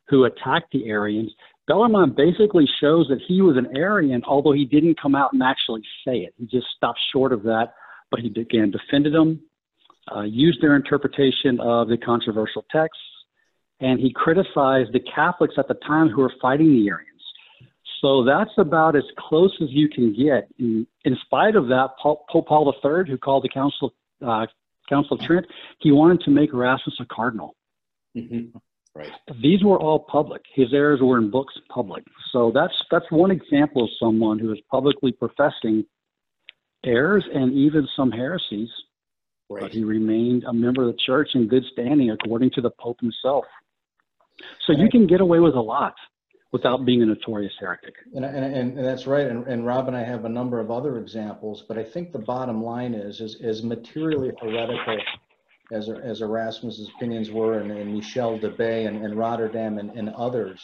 who 0.09 0.25
attacked 0.25 0.73
the 0.73 0.87
Arians. 0.87 1.33
Bellarmine 1.67 2.15
basically 2.15 2.67
shows 2.81 3.09
that 3.09 3.21
he 3.27 3.41
was 3.41 3.57
an 3.57 3.77
Arian, 3.77 4.23
although 4.27 4.53
he 4.53 4.67
didn't 4.67 5.01
come 5.01 5.15
out 5.15 5.33
and 5.33 5.43
actually 5.43 5.83
say 6.07 6.19
it. 6.19 6.35
He 6.39 6.47
just 6.47 6.67
stopped 6.77 7.01
short 7.13 7.33
of 7.33 7.43
that, 7.45 7.73
but 8.11 8.21
he 8.21 8.29
again 8.29 8.71
defended 8.71 9.15
them, 9.15 9.41
uh, 10.15 10.23
used 10.23 10.61
their 10.61 10.77
interpretation 10.77 11.59
of 11.61 11.89
the 11.89 11.97
controversial 11.97 12.65
texts, 12.71 13.03
and 13.81 13.99
he 13.99 14.13
criticized 14.13 14.93
the 14.93 15.01
Catholics 15.15 15.55
at 15.57 15.69
the 15.69 15.75
time 15.87 16.09
who 16.11 16.21
were 16.21 16.33
fighting 16.41 16.73
the 16.73 16.89
Arians. 16.89 17.14
So 18.05 18.23
that's 18.23 18.51
about 18.59 18.97
as 18.97 19.05
close 19.17 19.57
as 19.63 19.69
you 19.71 19.89
can 19.89 20.13
get. 20.13 20.47
In, 20.59 20.87
in 21.07 21.17
spite 21.25 21.57
of 21.57 21.69
that, 21.69 21.93
Pope 21.99 22.27
Paul 22.29 22.75
III, 22.85 23.11
who 23.11 23.17
called 23.17 23.45
the 23.45 23.49
Council 23.49 23.95
uh, 24.21 24.45
Council 24.91 25.17
of 25.17 25.23
Trent, 25.25 25.47
he 25.79 25.91
wanted 25.91 26.21
to 26.21 26.31
make 26.31 26.53
Erasmus 26.53 26.97
a 27.01 27.07
cardinal. 27.07 27.57
Mm-hmm. 28.15 28.59
Right. 28.95 29.11
These 29.41 29.65
were 29.65 29.81
all 29.81 30.01
public. 30.01 30.43
His 30.55 30.75
errors 30.75 31.01
were 31.01 31.17
in 31.17 31.31
books 31.31 31.55
public. 31.71 32.05
So 32.31 32.53
that's 32.55 32.75
that's 32.91 33.11
one 33.11 33.31
example 33.31 33.85
of 33.85 33.91
someone 33.99 34.39
who 34.39 34.53
is 34.53 34.59
publicly 34.71 35.13
professing 35.13 35.87
errors 36.85 37.25
and 37.33 37.55
even 37.55 37.89
some 37.97 38.11
heresies. 38.11 38.69
Right. 39.49 39.63
But 39.63 39.73
he 39.73 39.83
remained 39.83 40.45
a 40.45 40.53
member 40.53 40.83
of 40.83 40.89
the 40.89 40.99
church 41.07 41.31
in 41.35 41.49
good 41.49 41.65
standing 41.73 42.11
according 42.11 42.51
to 42.51 42.61
the 42.61 42.71
Pope 42.79 43.01
himself. 43.01 43.47
So 44.67 44.75
you 44.75 44.91
can 44.91 45.07
get 45.07 45.23
away 45.23 45.41
with 45.41 45.55
a 45.55 45.61
lot 45.61 45.95
without 46.55 46.85
being 46.85 47.03
a 47.03 47.07
notorious 47.07 47.53
heretic. 47.59 47.97
And, 48.15 48.25
and, 48.25 48.77
and 48.77 48.87
that's 48.87 49.09
right. 49.09 49.27
And, 49.27 49.45
and 49.49 49.67
Rob 49.67 49.89
and 49.89 49.97
I 49.97 50.05
have 50.05 50.25
a 50.25 50.29
number 50.29 50.61
of 50.61 50.71
other 50.71 50.99
examples, 50.99 51.65
but 51.67 51.77
I 51.77 51.83
think 51.83 52.13
the 52.13 52.21
bottom 52.21 52.63
line 52.63 52.95
is, 52.95 53.21
is 53.21 53.41
as 53.43 53.65
materially 53.65 54.31
heretical 54.41 54.99
as, 55.73 55.89
as 55.89 56.21
Erasmus's 56.21 56.89
opinions 56.95 57.33
were 57.33 57.59
and, 57.59 57.73
and 57.73 57.93
Michel 57.93 58.39
de 58.39 58.51
Bay 58.51 58.87
and, 58.87 59.05
and 59.05 59.19
Rotterdam 59.19 59.79
and, 59.79 59.91
and 59.99 60.11
others, 60.11 60.61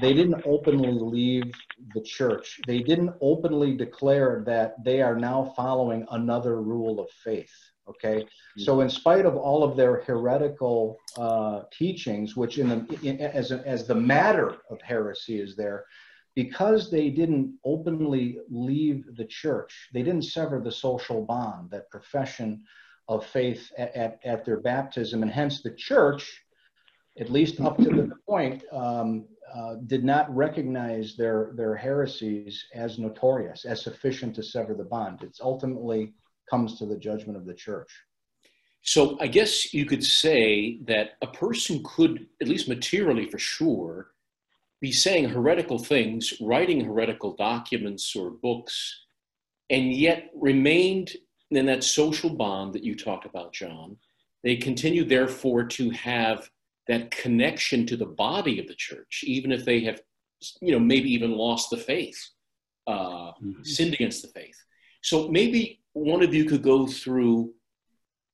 they 0.00 0.14
didn't 0.14 0.40
openly 0.46 0.92
leave 0.92 1.52
the 1.94 2.02
church. 2.02 2.60
They 2.68 2.78
didn't 2.78 3.10
openly 3.20 3.76
declare 3.76 4.44
that 4.46 4.84
they 4.84 5.02
are 5.02 5.16
now 5.16 5.52
following 5.56 6.06
another 6.12 6.62
rule 6.62 7.00
of 7.00 7.10
faith. 7.24 7.67
Okay, 7.88 8.16
mm-hmm. 8.16 8.62
so 8.62 8.80
in 8.80 8.90
spite 8.90 9.24
of 9.24 9.36
all 9.36 9.64
of 9.64 9.76
their 9.76 10.02
heretical 10.02 10.98
uh, 11.16 11.62
teachings, 11.72 12.36
which 12.36 12.58
in 12.58 12.68
the 12.68 12.98
in, 13.02 13.18
as 13.20 13.50
a, 13.50 13.66
as 13.66 13.86
the 13.86 13.94
matter 13.94 14.56
of 14.70 14.80
heresy 14.82 15.40
is 15.40 15.56
there, 15.56 15.84
because 16.34 16.90
they 16.90 17.10
didn't 17.10 17.58
openly 17.64 18.38
leave 18.48 19.04
the 19.16 19.24
church, 19.24 19.88
they 19.92 20.02
didn't 20.02 20.22
sever 20.22 20.60
the 20.60 20.70
social 20.70 21.24
bond, 21.24 21.70
that 21.70 21.90
profession 21.90 22.62
of 23.08 23.24
faith 23.26 23.72
at, 23.78 23.94
at, 23.96 24.20
at 24.24 24.44
their 24.44 24.60
baptism, 24.60 25.22
and 25.22 25.32
hence 25.32 25.62
the 25.62 25.74
church, 25.74 26.42
at 27.18 27.30
least 27.30 27.60
up 27.60 27.76
to 27.78 27.90
the 27.90 28.12
point, 28.28 28.62
um, 28.72 29.24
uh, 29.52 29.76
did 29.86 30.04
not 30.04 30.34
recognize 30.34 31.16
their, 31.16 31.52
their 31.56 31.74
heresies 31.74 32.66
as 32.74 32.98
notorious, 32.98 33.64
as 33.64 33.82
sufficient 33.82 34.34
to 34.34 34.42
sever 34.42 34.74
the 34.74 34.84
bond. 34.84 35.22
It's 35.22 35.40
ultimately 35.40 36.12
comes 36.48 36.78
to 36.78 36.86
the 36.86 36.96
judgment 36.96 37.36
of 37.36 37.46
the 37.46 37.54
church. 37.54 37.90
So 38.82 39.18
I 39.20 39.26
guess 39.26 39.74
you 39.74 39.84
could 39.84 40.04
say 40.04 40.78
that 40.86 41.12
a 41.20 41.26
person 41.26 41.82
could, 41.84 42.26
at 42.40 42.48
least 42.48 42.68
materially 42.68 43.28
for 43.28 43.38
sure, 43.38 44.12
be 44.80 44.92
saying 44.92 45.28
heretical 45.28 45.78
things, 45.78 46.34
writing 46.40 46.80
heretical 46.84 47.34
documents 47.34 48.14
or 48.14 48.30
books, 48.30 49.04
and 49.70 49.92
yet 49.92 50.30
remained 50.34 51.12
in 51.50 51.66
that 51.66 51.84
social 51.84 52.30
bond 52.30 52.72
that 52.74 52.84
you 52.84 52.94
talked 52.94 53.26
about, 53.26 53.52
John. 53.52 53.96
They 54.44 54.56
continue, 54.56 55.04
therefore, 55.04 55.64
to 55.64 55.90
have 55.90 56.48
that 56.86 57.10
connection 57.10 57.84
to 57.86 57.96
the 57.96 58.06
body 58.06 58.60
of 58.60 58.68
the 58.68 58.74
church, 58.74 59.22
even 59.26 59.52
if 59.52 59.64
they 59.64 59.80
have, 59.80 60.00
you 60.60 60.72
know, 60.72 60.78
maybe 60.78 61.12
even 61.12 61.32
lost 61.32 61.70
the 61.70 61.76
faith, 61.76 62.18
uh, 62.86 63.32
mm-hmm. 63.32 63.62
sinned 63.62 63.94
against 63.94 64.22
the 64.22 64.28
faith. 64.28 64.56
So 65.02 65.28
maybe 65.28 65.77
one 65.98 66.22
of 66.22 66.34
you 66.34 66.44
could 66.44 66.62
go 66.62 66.86
through 66.86 67.52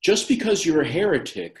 just 0.01 0.27
because 0.27 0.65
you're 0.65 0.81
a 0.81 0.87
heretic 0.87 1.57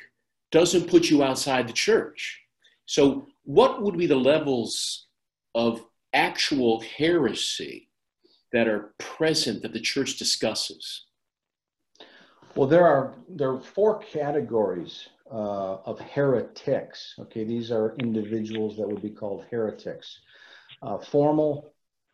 doesn't 0.51 0.89
put 0.89 1.09
you 1.09 1.23
outside 1.23 1.67
the 1.67 1.73
church. 1.73 2.41
So, 2.85 3.27
what 3.43 3.81
would 3.81 3.97
be 3.97 4.07
the 4.07 4.15
levels 4.15 5.07
of 5.53 5.83
actual 6.13 6.81
heresy 6.81 7.89
that 8.53 8.67
are 8.67 8.93
present 8.99 9.61
that 9.61 9.73
the 9.73 9.79
church 9.79 10.17
discusses? 10.17 11.05
Well, 12.55 12.67
there 12.67 12.85
are 12.87 13.15
there 13.27 13.51
are 13.51 13.59
four 13.59 13.99
categories 13.99 15.09
uh, 15.31 15.77
of 15.85 15.99
heretics. 15.99 17.15
Okay, 17.19 17.43
these 17.43 17.71
are 17.71 17.95
individuals 17.99 18.77
that 18.77 18.87
would 18.87 19.01
be 19.01 19.09
called 19.09 19.45
heretics: 19.51 20.19
uh, 20.81 20.99
formal, 20.99 21.73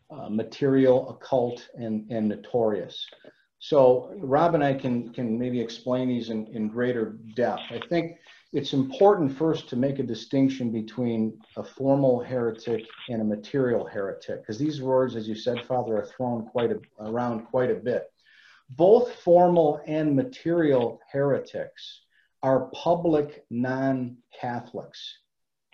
uh, 0.10 0.30
material, 0.30 1.10
occult, 1.10 1.70
and 1.76 2.10
and 2.10 2.30
notorious. 2.30 3.06
So 3.64 4.12
Rob 4.18 4.56
and 4.56 4.64
I 4.64 4.74
can, 4.74 5.14
can 5.14 5.38
maybe 5.38 5.62
explain 5.62 6.08
these 6.08 6.32
in, 6.32 6.48
in 6.48 6.68
greater 6.68 7.20
depth. 7.36 7.62
I 7.70 7.80
think 7.90 8.18
it's 8.54 8.74
important 8.74 9.38
first 9.38 9.70
to 9.70 9.76
make 9.76 10.00
a 10.00 10.04
distinction 10.04 10.72
between 10.72 11.40
a 11.56 11.64
formal 11.64 12.20
heretic 12.20 12.84
and 13.08 13.22
a 13.22 13.24
material 13.24 13.86
heretic, 13.86 14.42
because 14.42 14.58
these 14.58 14.82
words, 14.82 15.16
as 15.16 15.28
you 15.28 15.36
said, 15.36 15.64
Father, 15.68 15.96
are 15.96 16.08
thrown 16.08 16.48
quite 16.48 16.72
a, 16.72 16.80
around 17.02 17.46
quite 17.46 17.70
a 17.70 17.76
bit. 17.76 18.12
Both 18.72 19.14
formal 19.18 19.80
and 19.86 20.16
material 20.16 21.00
heretics 21.12 22.02
are 22.42 22.72
public 22.74 23.46
non 23.52 24.18
Catholics. 24.40 25.20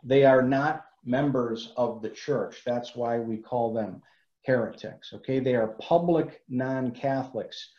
They 0.04 0.26
are 0.26 0.42
not 0.42 0.84
members 1.06 1.72
of 1.78 2.02
the 2.02 2.10
church. 2.10 2.64
That's 2.66 2.98
why 2.98 3.20
we 3.20 3.38
call 3.38 3.74
them 3.74 4.02
heretics. 4.46 5.14
Okay, 5.14 5.40
they 5.40 5.56
are 5.56 5.70
public 5.80 6.42
non 6.50 6.92
Catholics 6.92 7.70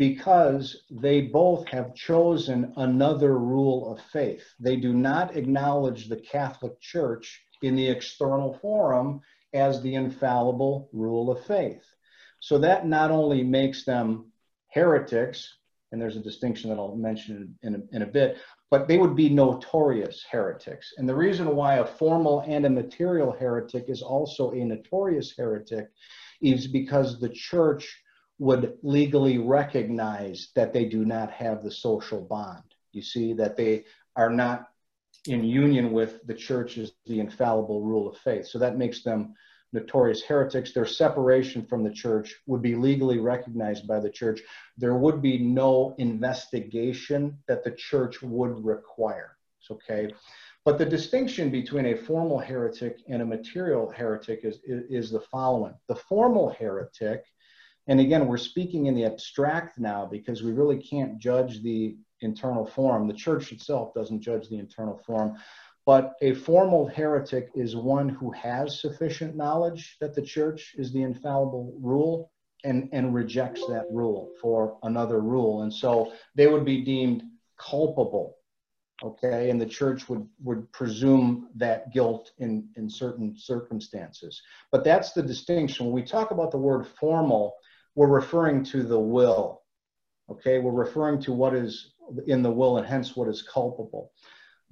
because 0.00 0.84
they 0.90 1.20
both 1.20 1.68
have 1.68 1.94
chosen 1.94 2.72
another 2.78 3.36
rule 3.36 3.92
of 3.92 4.00
faith. 4.10 4.42
They 4.58 4.76
do 4.76 4.94
not 4.94 5.36
acknowledge 5.36 6.08
the 6.08 6.16
Catholic 6.16 6.80
Church 6.80 7.38
in 7.60 7.76
the 7.76 7.86
external 7.86 8.58
forum 8.62 9.20
as 9.52 9.82
the 9.82 9.96
infallible 9.96 10.88
rule 10.94 11.30
of 11.30 11.44
faith. 11.44 11.84
So 12.38 12.56
that 12.60 12.86
not 12.86 13.10
only 13.10 13.44
makes 13.44 13.84
them 13.84 14.32
heretics, 14.68 15.58
and 15.92 16.00
there's 16.00 16.16
a 16.16 16.20
distinction 16.20 16.70
that 16.70 16.78
I'll 16.78 16.96
mention 16.96 17.58
in 17.62 17.74
a, 17.74 17.94
in 17.94 18.00
a 18.00 18.06
bit, 18.06 18.38
but 18.70 18.88
they 18.88 18.96
would 18.96 19.14
be 19.14 19.28
notorious 19.28 20.24
heretics. 20.32 20.94
And 20.96 21.06
the 21.06 21.14
reason 21.14 21.54
why 21.54 21.74
a 21.74 21.84
formal 21.84 22.42
and 22.46 22.64
a 22.64 22.70
material 22.70 23.32
heretic 23.38 23.84
is 23.88 24.00
also 24.00 24.52
a 24.52 24.64
notorious 24.64 25.34
heretic 25.36 25.90
is 26.40 26.66
because 26.66 27.20
the 27.20 27.28
church 27.28 28.02
would 28.40 28.78
legally 28.82 29.36
recognize 29.36 30.48
that 30.56 30.72
they 30.72 30.86
do 30.86 31.04
not 31.04 31.30
have 31.30 31.62
the 31.62 31.70
social 31.70 32.22
bond. 32.22 32.64
You 32.90 33.02
see, 33.02 33.34
that 33.34 33.56
they 33.56 33.84
are 34.16 34.30
not 34.30 34.70
in 35.26 35.44
union 35.44 35.92
with 35.92 36.26
the 36.26 36.34
church 36.34 36.78
as 36.78 36.92
the 37.04 37.20
infallible 37.20 37.82
rule 37.82 38.08
of 38.08 38.16
faith. 38.16 38.46
So 38.46 38.58
that 38.58 38.78
makes 38.78 39.02
them 39.02 39.34
notorious 39.74 40.22
heretics. 40.22 40.72
Their 40.72 40.86
separation 40.86 41.66
from 41.66 41.84
the 41.84 41.92
church 41.92 42.34
would 42.46 42.62
be 42.62 42.74
legally 42.74 43.18
recognized 43.18 43.86
by 43.86 44.00
the 44.00 44.10
church. 44.10 44.40
There 44.78 44.96
would 44.96 45.20
be 45.20 45.38
no 45.38 45.94
investigation 45.98 47.38
that 47.46 47.62
the 47.62 47.72
church 47.72 48.22
would 48.22 48.64
require. 48.64 49.36
Okay. 49.70 50.12
But 50.64 50.78
the 50.78 50.86
distinction 50.86 51.50
between 51.50 51.86
a 51.86 51.96
formal 51.96 52.38
heretic 52.38 53.00
and 53.06 53.20
a 53.20 53.26
material 53.26 53.90
heretic 53.90 54.40
is, 54.44 54.58
is, 54.64 54.84
is 54.88 55.10
the 55.10 55.20
following. 55.20 55.74
The 55.88 55.94
formal 55.94 56.50
heretic 56.50 57.24
and 57.86 58.00
again, 58.00 58.26
we're 58.26 58.38
speaking 58.38 58.86
in 58.86 58.94
the 58.94 59.04
abstract 59.04 59.78
now 59.78 60.06
because 60.06 60.42
we 60.42 60.52
really 60.52 60.78
can't 60.78 61.18
judge 61.18 61.62
the 61.62 61.96
internal 62.20 62.66
form. 62.66 63.08
The 63.08 63.14
church 63.14 63.52
itself 63.52 63.94
doesn't 63.94 64.20
judge 64.20 64.48
the 64.48 64.58
internal 64.58 64.98
form. 65.06 65.36
But 65.86 66.12
a 66.20 66.34
formal 66.34 66.86
heretic 66.86 67.50
is 67.54 67.74
one 67.74 68.08
who 68.08 68.30
has 68.32 68.80
sufficient 68.80 69.34
knowledge 69.34 69.96
that 70.00 70.14
the 70.14 70.22
church 70.22 70.74
is 70.76 70.92
the 70.92 71.02
infallible 71.02 71.74
rule 71.80 72.30
and, 72.64 72.88
and 72.92 73.14
rejects 73.14 73.66
that 73.66 73.86
rule 73.90 74.30
for 74.40 74.78
another 74.82 75.20
rule. 75.20 75.62
And 75.62 75.72
so 75.72 76.12
they 76.34 76.46
would 76.46 76.64
be 76.64 76.84
deemed 76.84 77.22
culpable. 77.58 78.36
Okay, 79.02 79.48
and 79.48 79.58
the 79.58 79.64
church 79.64 80.10
would, 80.10 80.28
would 80.44 80.70
presume 80.72 81.48
that 81.56 81.90
guilt 81.90 82.32
in, 82.36 82.68
in 82.76 82.90
certain 82.90 83.34
circumstances. 83.34 84.42
But 84.70 84.84
that's 84.84 85.12
the 85.12 85.22
distinction. 85.22 85.86
When 85.86 85.94
we 85.94 86.02
talk 86.02 86.32
about 86.32 86.50
the 86.50 86.58
word 86.58 86.86
formal, 86.86 87.56
we're 87.94 88.08
referring 88.08 88.64
to 88.64 88.82
the 88.82 88.98
will. 88.98 89.62
Okay, 90.30 90.58
we're 90.58 90.72
referring 90.72 91.20
to 91.22 91.32
what 91.32 91.54
is 91.54 91.94
in 92.26 92.42
the 92.42 92.50
will 92.50 92.78
and 92.78 92.86
hence 92.86 93.16
what 93.16 93.28
is 93.28 93.42
culpable. 93.42 94.12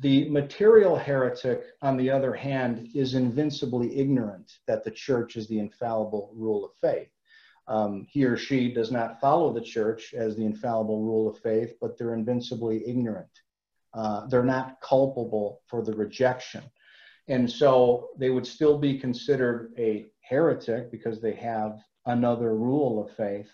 The 0.00 0.28
material 0.28 0.96
heretic, 0.96 1.64
on 1.82 1.96
the 1.96 2.10
other 2.10 2.32
hand, 2.32 2.88
is 2.94 3.14
invincibly 3.14 3.98
ignorant 3.98 4.52
that 4.68 4.84
the 4.84 4.92
church 4.92 5.36
is 5.36 5.48
the 5.48 5.58
infallible 5.58 6.30
rule 6.34 6.64
of 6.64 6.70
faith. 6.80 7.08
Um, 7.66 8.06
he 8.08 8.24
or 8.24 8.36
she 8.36 8.72
does 8.72 8.92
not 8.92 9.20
follow 9.20 9.52
the 9.52 9.60
church 9.60 10.14
as 10.14 10.36
the 10.36 10.44
infallible 10.44 11.02
rule 11.02 11.28
of 11.28 11.38
faith, 11.38 11.74
but 11.80 11.98
they're 11.98 12.14
invincibly 12.14 12.88
ignorant. 12.88 13.28
Uh, 13.92 14.26
they're 14.26 14.44
not 14.44 14.80
culpable 14.80 15.62
for 15.66 15.82
the 15.82 15.92
rejection. 15.92 16.62
And 17.26 17.50
so 17.50 18.10
they 18.18 18.30
would 18.30 18.46
still 18.46 18.78
be 18.78 18.98
considered 18.98 19.74
a 19.76 20.06
heretic 20.20 20.90
because 20.90 21.20
they 21.20 21.34
have 21.34 21.78
another 22.08 22.54
rule 22.54 23.04
of 23.04 23.14
faith, 23.16 23.48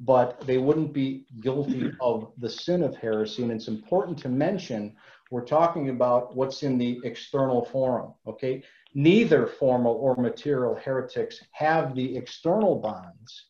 but 0.00 0.40
they 0.46 0.58
wouldn't 0.58 0.92
be 0.92 1.26
guilty 1.40 1.90
of 2.00 2.32
the 2.38 2.48
sin 2.50 2.82
of 2.82 2.96
heresy. 2.96 3.42
And 3.42 3.52
it's 3.52 3.68
important 3.68 4.18
to 4.18 4.28
mention 4.28 4.94
we're 5.30 5.44
talking 5.44 5.88
about 5.88 6.36
what's 6.36 6.62
in 6.62 6.76
the 6.76 7.00
external 7.04 7.64
forum, 7.64 8.12
okay? 8.26 8.62
Neither 8.94 9.46
formal 9.46 9.94
or 9.94 10.14
material 10.16 10.74
heretics 10.74 11.40
have 11.52 11.94
the 11.94 12.16
external 12.16 12.76
bonds, 12.76 13.46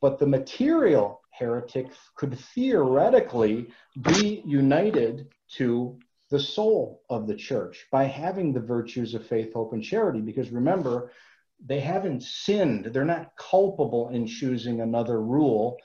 but 0.00 0.18
the 0.18 0.26
material 0.26 1.20
heretics 1.32 1.96
could 2.14 2.38
theoretically 2.54 3.68
be 4.02 4.42
united 4.46 5.28
to 5.56 5.98
the 6.30 6.38
soul 6.38 7.02
of 7.10 7.26
the 7.26 7.34
church 7.34 7.86
by 7.90 8.04
having 8.04 8.52
the 8.52 8.60
virtues 8.60 9.14
of 9.14 9.26
faith, 9.26 9.52
hope, 9.52 9.72
and 9.72 9.82
charity. 9.82 10.20
Because 10.20 10.50
remember, 10.50 11.10
they 11.64 11.80
haven't 11.80 12.22
sinned. 12.22 12.86
They're 12.86 13.04
not 13.04 13.36
culpable 13.36 14.08
in 14.10 14.26
choosing 14.26 14.80
another 14.80 15.20
rule. 15.20 15.76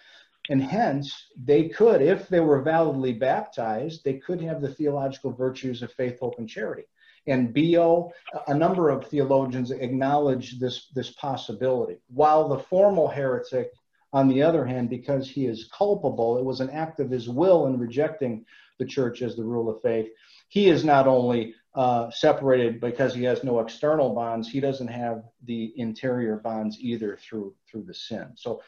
And 0.49 0.61
hence, 0.61 1.27
they 1.35 1.69
could, 1.69 2.01
if 2.01 2.27
they 2.29 2.39
were 2.39 2.61
validly 2.61 3.13
baptized, 3.13 4.03
they 4.03 4.15
could 4.15 4.41
have 4.41 4.61
the 4.61 4.73
theological 4.73 5.31
virtues 5.31 5.81
of 5.81 5.91
faith, 5.93 6.19
hope, 6.19 6.35
and 6.37 6.47
charity. 6.47 6.83
And 7.27 7.53
Bo, 7.53 8.13
a 8.47 8.53
number 8.53 8.89
of 8.89 9.07
theologians 9.07 9.71
acknowledge 9.71 10.59
this, 10.59 10.91
this 10.93 11.09
possibility. 11.11 11.97
While 12.07 12.47
the 12.47 12.59
formal 12.59 13.07
heretic, 13.07 13.71
on 14.13 14.27
the 14.29 14.43
other 14.43 14.63
hand, 14.65 14.89
because 14.89 15.27
he 15.27 15.47
is 15.47 15.69
culpable, 15.75 16.37
it 16.37 16.45
was 16.45 16.61
an 16.61 16.69
act 16.69 16.99
of 16.99 17.09
his 17.09 17.27
will 17.27 17.65
in 17.65 17.79
rejecting 17.79 18.45
the 18.77 18.85
church 18.85 19.21
as 19.21 19.35
the 19.35 19.43
rule 19.43 19.69
of 19.69 19.81
faith. 19.81 20.07
He 20.49 20.69
is 20.69 20.85
not 20.85 21.07
only 21.07 21.55
uh, 21.75 22.09
separated 22.09 22.79
because 22.79 23.13
he 23.13 23.23
has 23.23 23.43
no 23.43 23.59
external 23.59 24.13
bonds. 24.13 24.49
He 24.49 24.59
doesn't 24.59 24.87
have 24.87 25.23
the 25.43 25.73
interior 25.75 26.37
bonds 26.37 26.77
either 26.79 27.17
through 27.17 27.53
through 27.69 27.83
the 27.83 27.93
sin. 27.93 28.31
So 28.35 28.61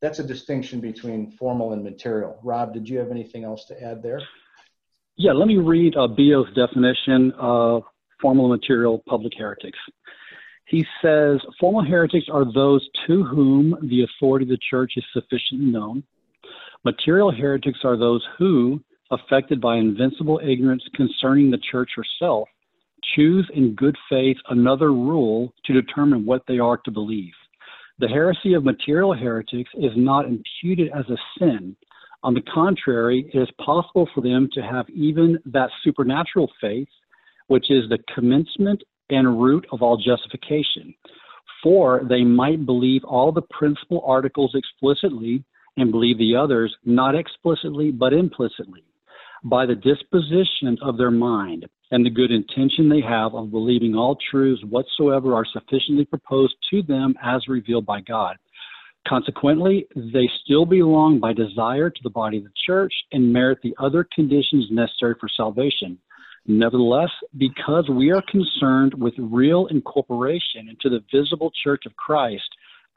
that's 0.00 0.18
a 0.18 0.24
distinction 0.24 0.80
between 0.80 1.30
formal 1.32 1.72
and 1.72 1.84
material. 1.84 2.38
Rob, 2.42 2.72
did 2.72 2.88
you 2.88 2.98
have 2.98 3.10
anything 3.10 3.44
else 3.44 3.66
to 3.66 3.82
add 3.82 4.02
there? 4.02 4.20
Yeah, 5.16 5.32
let 5.32 5.46
me 5.46 5.58
read 5.58 5.96
uh, 5.96 6.08
Billot's 6.08 6.52
definition 6.54 7.32
of 7.38 7.84
formal 8.20 8.48
material 8.48 9.02
public 9.06 9.34
heretics. 9.36 9.78
He 10.66 10.86
says 11.02 11.40
formal 11.60 11.84
heretics 11.84 12.26
are 12.32 12.50
those 12.50 12.88
to 13.06 13.22
whom 13.24 13.76
the 13.82 14.02
authority 14.04 14.44
of 14.44 14.48
the 14.48 14.58
church 14.70 14.94
is 14.96 15.04
sufficiently 15.12 15.70
known. 15.70 16.02
Material 16.84 17.30
heretics 17.30 17.80
are 17.84 17.96
those 17.96 18.26
who, 18.38 18.82
affected 19.10 19.60
by 19.60 19.76
invincible 19.76 20.40
ignorance 20.42 20.82
concerning 20.94 21.50
the 21.50 21.58
church 21.70 21.90
herself, 21.94 22.48
choose 23.14 23.48
in 23.54 23.74
good 23.74 23.96
faith 24.08 24.36
another 24.48 24.92
rule 24.92 25.52
to 25.64 25.72
determine 25.72 26.24
what 26.24 26.42
they 26.46 26.58
are 26.58 26.76
to 26.78 26.90
believe. 26.90 27.32
The 27.98 28.08
heresy 28.08 28.54
of 28.54 28.64
material 28.64 29.12
heretics 29.12 29.70
is 29.74 29.92
not 29.96 30.26
imputed 30.26 30.90
as 30.92 31.04
a 31.08 31.16
sin. 31.38 31.76
On 32.22 32.34
the 32.34 32.42
contrary, 32.42 33.30
it 33.32 33.38
is 33.38 33.48
possible 33.64 34.08
for 34.14 34.20
them 34.20 34.48
to 34.54 34.62
have 34.62 34.88
even 34.90 35.38
that 35.46 35.70
supernatural 35.82 36.50
faith, 36.60 36.88
which 37.46 37.70
is 37.70 37.88
the 37.88 37.98
commencement 38.14 38.82
and 39.10 39.40
root 39.40 39.66
of 39.70 39.82
all 39.82 39.96
justification. 39.96 40.94
For 41.62 42.02
they 42.08 42.24
might 42.24 42.66
believe 42.66 43.04
all 43.04 43.30
the 43.30 43.42
principal 43.42 44.02
articles 44.06 44.54
explicitly 44.54 45.44
and 45.76 45.92
believe 45.92 46.18
the 46.18 46.36
others 46.36 46.74
not 46.84 47.14
explicitly 47.14 47.90
but 47.90 48.12
implicitly 48.12 48.84
by 49.44 49.66
the 49.66 49.74
disposition 49.74 50.78
of 50.82 50.96
their 50.96 51.10
mind 51.10 51.66
and 51.90 52.04
the 52.04 52.10
good 52.10 52.30
intention 52.30 52.88
they 52.88 53.00
have 53.00 53.34
of 53.34 53.50
believing 53.50 53.94
all 53.94 54.16
truths 54.30 54.62
whatsoever 54.64 55.34
are 55.34 55.44
sufficiently 55.52 56.04
proposed 56.04 56.54
to 56.70 56.82
them 56.82 57.14
as 57.22 57.46
revealed 57.48 57.86
by 57.86 58.00
God. 58.00 58.36
Consequently, 59.06 59.86
they 59.94 60.28
still 60.44 60.64
belong 60.64 61.20
by 61.20 61.32
desire 61.32 61.90
to 61.90 62.00
the 62.02 62.10
body 62.10 62.38
of 62.38 62.44
the 62.44 62.50
church 62.66 62.92
and 63.12 63.32
merit 63.32 63.58
the 63.62 63.74
other 63.78 64.06
conditions 64.14 64.66
necessary 64.70 65.14
for 65.20 65.28
salvation. 65.28 65.98
Nevertheless, 66.46 67.10
because 67.36 67.88
we 67.90 68.10
are 68.12 68.22
concerned 68.30 68.94
with 68.94 69.14
real 69.18 69.66
incorporation 69.66 70.68
into 70.68 70.88
the 70.88 71.04
visible 71.12 71.52
church 71.62 71.84
of 71.86 71.96
Christ, 71.96 72.48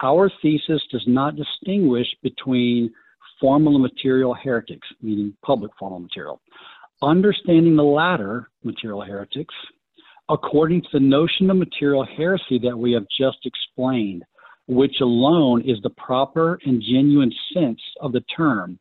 our 0.02 0.32
thesis 0.42 0.82
does 0.92 1.04
not 1.08 1.36
distinguish 1.36 2.08
between 2.22 2.94
formal 3.40 3.76
and 3.76 3.84
material 3.84 4.34
heretics, 4.34 4.88
meaning 5.02 5.34
public 5.44 5.72
formal 5.78 6.00
material. 6.00 6.42
Understanding 7.02 7.76
the 7.76 7.84
latter, 7.84 8.50
material 8.64 9.02
heretics, 9.02 9.54
according 10.30 10.82
to 10.82 10.88
the 10.94 11.00
notion 11.00 11.50
of 11.52 11.58
material 11.58 12.04
heresy 12.04 12.58
that 12.64 12.78
we 12.78 12.92
have 12.94 13.06
just 13.16 13.38
explained, 13.46 14.24
which 14.68 14.96
alone 15.00 15.62
is 15.62 15.78
the 15.84 15.92
proper 15.92 16.60
and 16.66 16.82
genuine 16.82 17.32
sense 17.54 17.80
of 18.02 18.14
the 18.14 18.22
term. 18.36 18.80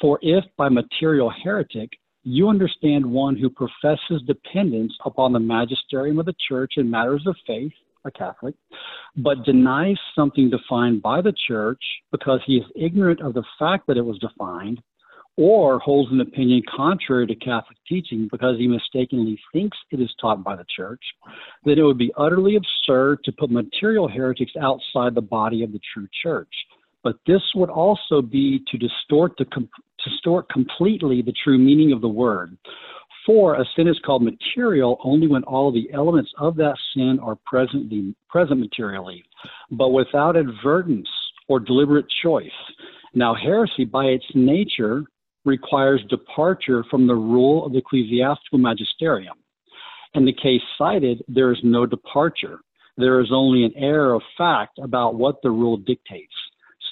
For 0.00 0.18
if 0.20 0.44
by 0.56 0.68
material 0.68 1.30
heretic 1.30 1.90
you 2.24 2.48
understand 2.48 3.06
one 3.06 3.36
who 3.36 3.48
professes 3.48 4.22
dependence 4.26 4.92
upon 5.04 5.32
the 5.32 5.38
magisterium 5.38 6.18
of 6.18 6.26
the 6.26 6.34
church 6.48 6.74
in 6.76 6.90
matters 6.90 7.24
of 7.26 7.36
faith, 7.46 7.72
a 8.04 8.10
Catholic, 8.10 8.54
but 9.16 9.44
denies 9.44 9.96
something 10.14 10.50
defined 10.50 11.02
by 11.02 11.20
the 11.20 11.34
church 11.46 11.82
because 12.10 12.40
he 12.46 12.56
is 12.56 12.64
ignorant 12.74 13.20
of 13.20 13.32
the 13.32 13.44
fact 13.58 13.86
that 13.86 13.96
it 13.96 14.04
was 14.04 14.18
defined, 14.18 14.82
or 15.36 15.80
holds 15.80 16.12
an 16.12 16.20
opinion 16.20 16.62
contrary 16.74 17.26
to 17.26 17.34
Catholic 17.34 17.76
teaching 17.88 18.28
because 18.30 18.56
he 18.58 18.68
mistakenly 18.68 19.38
thinks 19.52 19.76
it 19.90 20.00
is 20.00 20.14
taught 20.20 20.44
by 20.44 20.54
the 20.54 20.64
church, 20.74 21.02
then 21.64 21.78
it 21.78 21.82
would 21.82 21.98
be 21.98 22.12
utterly 22.16 22.56
absurd 22.56 23.18
to 23.24 23.32
put 23.32 23.50
material 23.50 24.08
heretics 24.08 24.52
outside 24.60 25.14
the 25.14 25.20
body 25.20 25.64
of 25.64 25.72
the 25.72 25.80
true 25.92 26.06
church. 26.22 26.52
But 27.02 27.16
this 27.26 27.42
would 27.54 27.68
also 27.68 28.22
be 28.22 28.62
to 28.70 28.78
distort 28.78 29.36
the 29.36 29.46
distort 30.04 30.48
completely 30.48 31.20
the 31.20 31.34
true 31.44 31.58
meaning 31.58 31.92
of 31.92 32.00
the 32.00 32.08
word. 32.08 32.56
For 33.26 33.54
a 33.54 33.64
sin 33.74 33.88
is 33.88 33.98
called 34.04 34.22
material 34.22 34.98
only 35.02 35.26
when 35.26 35.44
all 35.44 35.72
the 35.72 35.90
elements 35.92 36.30
of 36.38 36.56
that 36.56 36.76
sin 36.94 37.18
are 37.22 37.38
presently 37.46 38.14
present 38.28 38.60
materially, 38.60 39.24
but 39.70 39.90
without 39.90 40.36
advertence 40.36 41.08
or 41.48 41.58
deliberate 41.58 42.06
choice. 42.22 42.50
Now, 43.14 43.34
heresy 43.34 43.84
by 43.84 44.06
its 44.06 44.24
nature 44.34 45.04
requires 45.44 46.02
departure 46.08 46.84
from 46.90 47.06
the 47.06 47.14
rule 47.14 47.66
of 47.66 47.72
the 47.72 47.78
ecclesiastical 47.78 48.58
magisterium. 48.58 49.36
In 50.14 50.24
the 50.24 50.32
case 50.32 50.62
cited, 50.78 51.22
there 51.28 51.52
is 51.52 51.58
no 51.62 51.86
departure. 51.86 52.60
There 52.96 53.20
is 53.20 53.30
only 53.32 53.64
an 53.64 53.72
error 53.76 54.14
of 54.14 54.22
fact 54.38 54.78
about 54.78 55.16
what 55.16 55.42
the 55.42 55.50
rule 55.50 55.76
dictates. 55.76 56.34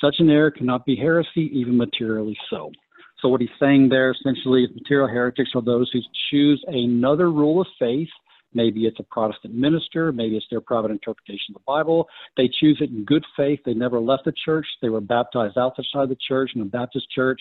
Such 0.00 0.16
an 0.18 0.30
error 0.30 0.50
cannot 0.50 0.84
be 0.84 0.96
heresy, 0.96 1.50
even 1.52 1.76
materially 1.76 2.36
so. 2.50 2.72
So 3.20 3.28
what 3.28 3.40
he's 3.40 3.50
saying 3.60 3.88
there 3.88 4.10
essentially 4.10 4.64
is 4.64 4.70
material 4.74 5.06
heretics 5.06 5.50
are 5.54 5.62
those 5.62 5.88
who 5.92 6.00
choose 6.30 6.62
another 6.66 7.30
rule 7.30 7.60
of 7.60 7.68
faith. 7.78 8.08
Maybe 8.52 8.84
it's 8.84 8.98
a 8.98 9.04
Protestant 9.04 9.54
minister, 9.54 10.12
maybe 10.12 10.36
it's 10.36 10.46
their 10.50 10.60
private 10.60 10.90
interpretation 10.90 11.54
of 11.54 11.62
the 11.62 11.64
Bible. 11.66 12.08
They 12.36 12.50
choose 12.60 12.78
it 12.80 12.90
in 12.90 13.04
good 13.04 13.24
faith. 13.36 13.60
They 13.64 13.74
never 13.74 14.00
left 14.00 14.24
the 14.24 14.32
church. 14.44 14.66
They 14.82 14.88
were 14.88 15.00
baptized 15.00 15.56
outside 15.56 16.08
the 16.08 16.18
church 16.28 16.50
in 16.54 16.62
a 16.62 16.66
Baptist 16.66 17.08
church. 17.10 17.40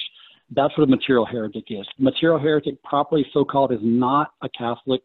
That's 0.54 0.78
what 0.78 0.84
a 0.84 0.88
material 0.88 1.26
heretic 1.26 1.66
is. 1.70 1.88
Material 1.98 2.40
heretic, 2.40 2.82
properly 2.84 3.26
so 3.34 3.46
called, 3.46 3.72
is 3.72 3.80
not 3.82 4.34
a 4.42 4.50
Catholic 4.50 5.02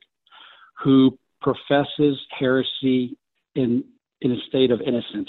who 0.83 1.17
professes 1.41 2.19
heresy 2.39 3.17
in 3.55 3.85
in 4.23 4.33
a 4.33 4.41
state 4.49 4.71
of 4.71 4.81
innocence 4.81 5.29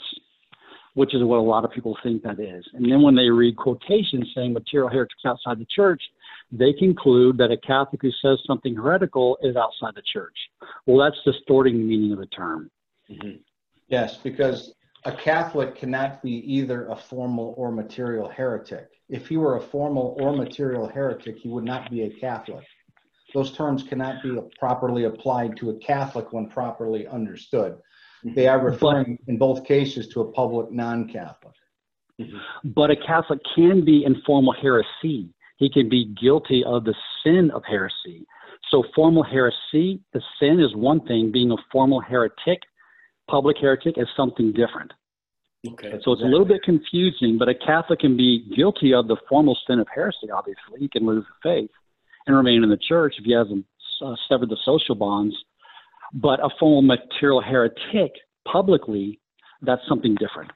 which 0.98 1.14
is 1.14 1.24
what 1.24 1.38
a 1.38 1.40
lot 1.40 1.64
of 1.64 1.70
people 1.70 1.96
think 2.02 2.24
that 2.24 2.40
is. 2.40 2.66
And 2.74 2.92
then 2.92 3.04
when 3.04 3.16
they 3.16 3.30
read 3.30 3.56
quotations 3.56 4.32
saying 4.34 4.52
material 4.52 4.90
heretics 4.90 5.22
outside 5.28 5.60
the 5.60 5.68
church, 5.70 6.02
they 6.52 6.74
conclude 6.74 7.38
that 7.38 7.52
a 7.52 7.58
Catholic 7.58 8.02
who 8.02 8.10
says 8.20 8.40
something 8.48 8.74
heretical 8.74 9.38
is 9.44 9.56
outside 9.56 9.94
the 9.94 10.02
church. 10.12 10.34
Well, 10.88 10.98
that's 10.98 11.22
distorting 11.24 11.78
the 11.78 11.84
meaning 11.84 12.14
of 12.14 12.18
the 12.18 12.26
term. 12.26 12.72
Mm-hmm. 13.12 13.42
Yes, 13.90 14.18
because 14.18 14.74
a 15.06 15.12
Catholic 15.12 15.76
cannot 15.76 16.22
be 16.22 16.32
either 16.32 16.88
a 16.88 16.96
formal 16.96 17.54
or 17.58 17.72
material 17.72 18.28
heretic. 18.28 18.90
If 19.10 19.28
he 19.28 19.38
were 19.38 19.58
a 19.58 19.62
formal 19.62 20.18
or 20.20 20.36
material 20.36 20.88
heretic, 20.88 21.38
he 21.38 21.50
would 21.50 21.64
not 21.64 21.90
be 21.90 22.04
a 22.04 22.10
Catholic. 22.10 22.66
Those 23.34 23.52
terms 23.52 23.84
cannot 23.84 24.24
be 24.24 24.38
properly 24.60 25.06
applied 25.06 25.58
to 25.58 25.70
a 25.70 25.76
Catholic 25.80 26.34
when 26.34 26.48
properly 26.48 27.08
understood. 27.08 27.78
They 28.24 28.48
are 28.48 28.60
referring 28.60 29.20
in 29.28 29.38
both 29.38 29.64
cases 29.64 30.08
to 30.10 30.22
a 30.22 30.32
public 30.32 30.72
non-Catholic. 30.72 31.54
Mm-hmm. 32.20 32.70
But 32.72 32.90
a 32.90 32.96
Catholic 32.96 33.40
can 33.56 33.86
be 33.86 34.04
in 34.06 34.22
formal 34.26 34.54
heresy. 34.54 35.30
He 35.58 35.70
can 35.70 35.88
be 35.88 36.14
guilty 36.20 36.64
of 36.64 36.84
the 36.84 36.96
sin 37.24 37.52
of 37.52 37.64
heresy. 37.66 38.26
So 38.70 38.84
formal 38.96 39.24
heresy, 39.24 40.02
the 40.14 40.22
sin 40.40 40.60
is 40.60 40.76
one 40.76 41.02
thing. 41.06 41.32
Being 41.32 41.52
a 41.52 41.58
formal 41.72 42.02
heretic, 42.02 42.64
public 43.28 43.58
heretic 43.60 43.98
is 43.98 44.08
something 44.16 44.54
different. 44.54 44.92
Okay. 45.68 46.00
So 46.04 46.14
it's 46.14 46.22
a 46.22 46.26
little 46.26 46.46
bit 46.46 46.64
confusing, 46.64 47.38
but 47.38 47.50
a 47.50 47.56
Catholic 47.56 48.00
can 48.00 48.16
be 48.16 48.46
guilty 48.56 48.94
of 48.94 49.08
the 49.08 49.18
formal 49.28 49.58
sin 49.68 49.80
of 49.80 49.88
heresy, 49.94 50.30
obviously. 50.34 50.80
He 50.80 50.88
can 50.88 51.06
lose 51.06 51.26
the 51.26 51.50
faith 51.50 51.72
and 52.26 52.36
remain 52.36 52.64
in 52.64 52.70
the 52.70 52.78
church 52.78 53.16
if 53.18 53.26
he 53.26 53.34
hasn't 53.34 53.66
uh, 54.02 54.16
severed 54.30 54.50
the 54.50 54.58
social 54.64 54.96
bonds 54.96 55.36
but 56.14 56.44
a 56.44 56.50
formal 56.60 56.82
material 56.82 57.42
heretic 57.42 58.14
publicly, 58.46 59.20
that's 59.62 59.82
something 59.88 60.16
different. 60.16 60.52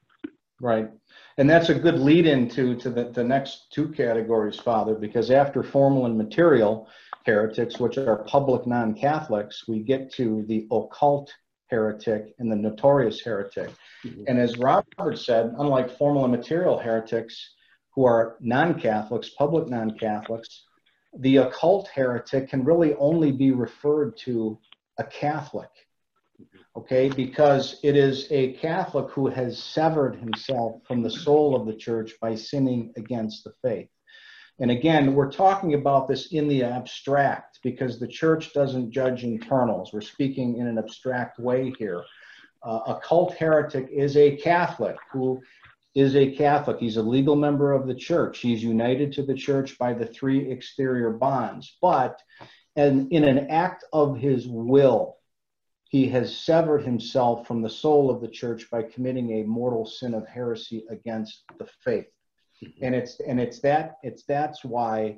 Right. 0.59 0.89
And 1.37 1.49
that's 1.49 1.69
a 1.69 1.75
good 1.75 1.99
lead 1.99 2.27
into 2.27 2.75
to 2.77 2.89
the, 2.89 3.05
the 3.05 3.23
next 3.23 3.71
two 3.71 3.89
categories, 3.89 4.59
Father, 4.59 4.93
because 4.93 5.31
after 5.31 5.63
formal 5.63 6.05
and 6.05 6.17
material 6.17 6.87
heretics, 7.25 7.79
which 7.79 7.97
are 7.97 8.23
public 8.25 8.67
non 8.67 8.93
Catholics, 8.93 9.67
we 9.67 9.79
get 9.79 10.11
to 10.13 10.45
the 10.47 10.67
occult 10.71 11.33
heretic 11.71 12.35
and 12.37 12.51
the 12.51 12.55
notorious 12.55 13.21
heretic. 13.21 13.71
Mm-hmm. 14.05 14.23
And 14.27 14.39
as 14.39 14.57
Robert 14.57 15.17
said, 15.17 15.53
unlike 15.57 15.97
formal 15.97 16.25
and 16.25 16.31
material 16.31 16.77
heretics 16.77 17.55
who 17.95 18.05
are 18.05 18.37
non 18.39 18.79
Catholics, 18.79 19.29
public 19.29 19.69
non 19.69 19.97
Catholics, 19.97 20.65
the 21.17 21.37
occult 21.37 21.87
heretic 21.87 22.49
can 22.49 22.63
really 22.63 22.93
only 22.95 23.31
be 23.31 23.51
referred 23.51 24.15
to 24.17 24.59
a 24.97 25.03
Catholic, 25.03 25.69
okay, 26.75 27.09
because 27.09 27.79
it 27.83 27.97
is 27.97 28.27
a 28.31 28.53
Catholic 28.53 29.09
who 29.09 29.27
has 29.27 29.61
severed 29.61 30.15
himself 30.15 30.81
from 30.87 31.01
the 31.01 31.09
soul 31.09 31.55
of 31.55 31.65
the 31.65 31.75
church 31.75 32.13
by 32.21 32.35
sinning 32.35 32.93
against 32.95 33.43
the 33.43 33.53
faith. 33.61 33.89
And 34.59 34.71
again, 34.71 35.15
we're 35.15 35.31
talking 35.31 35.73
about 35.73 36.07
this 36.07 36.31
in 36.31 36.47
the 36.47 36.63
abstract 36.63 37.50
because 37.63 37.99
the 37.99 38.07
church 38.07 38.53
doesn't 38.53 38.91
judge 38.91 39.23
internals. 39.23 39.93
We're 39.93 40.01
speaking 40.01 40.57
in 40.57 40.67
an 40.67 40.77
abstract 40.77 41.39
way 41.39 41.73
here. 41.77 42.03
Uh, 42.63 42.79
occult 42.87 43.35
heretic 43.35 43.87
is 43.91 44.17
a 44.17 44.35
Catholic 44.37 44.97
who 45.11 45.41
is 45.95 46.15
a 46.15 46.31
Catholic. 46.31 46.77
He's 46.79 46.97
a 46.97 47.03
legal 47.03 47.35
member 47.35 47.73
of 47.73 47.87
the 47.87 47.95
church. 47.95 48.39
He's 48.39 48.63
united 48.63 49.13
to 49.13 49.23
the 49.23 49.33
church 49.33 49.77
by 49.77 49.93
the 49.93 50.05
three 50.05 50.49
exterior 50.49 51.11
bonds, 51.11 51.77
but 51.81 52.19
and 52.75 53.11
in 53.11 53.25
an 53.25 53.49
act 53.49 53.83
of 53.91 54.17
his 54.17 54.47
will, 54.47 55.17
he 55.89 56.07
has 56.07 56.35
severed 56.35 56.83
himself 56.83 57.45
from 57.45 57.61
the 57.61 57.69
soul 57.69 58.09
of 58.09 58.21
the 58.21 58.29
church 58.29 58.69
by 58.71 58.83
committing 58.83 59.31
a 59.31 59.43
mortal 59.43 59.85
sin 59.85 60.13
of 60.13 60.25
heresy 60.25 60.85
against 60.89 61.43
the 61.59 61.67
faith. 61.83 62.07
Mm-hmm. 62.63 62.85
And 62.85 62.95
it's 62.95 63.19
and 63.19 63.39
it's 63.39 63.59
that 63.61 63.97
it's 64.03 64.23
that's 64.23 64.63
why 64.63 65.17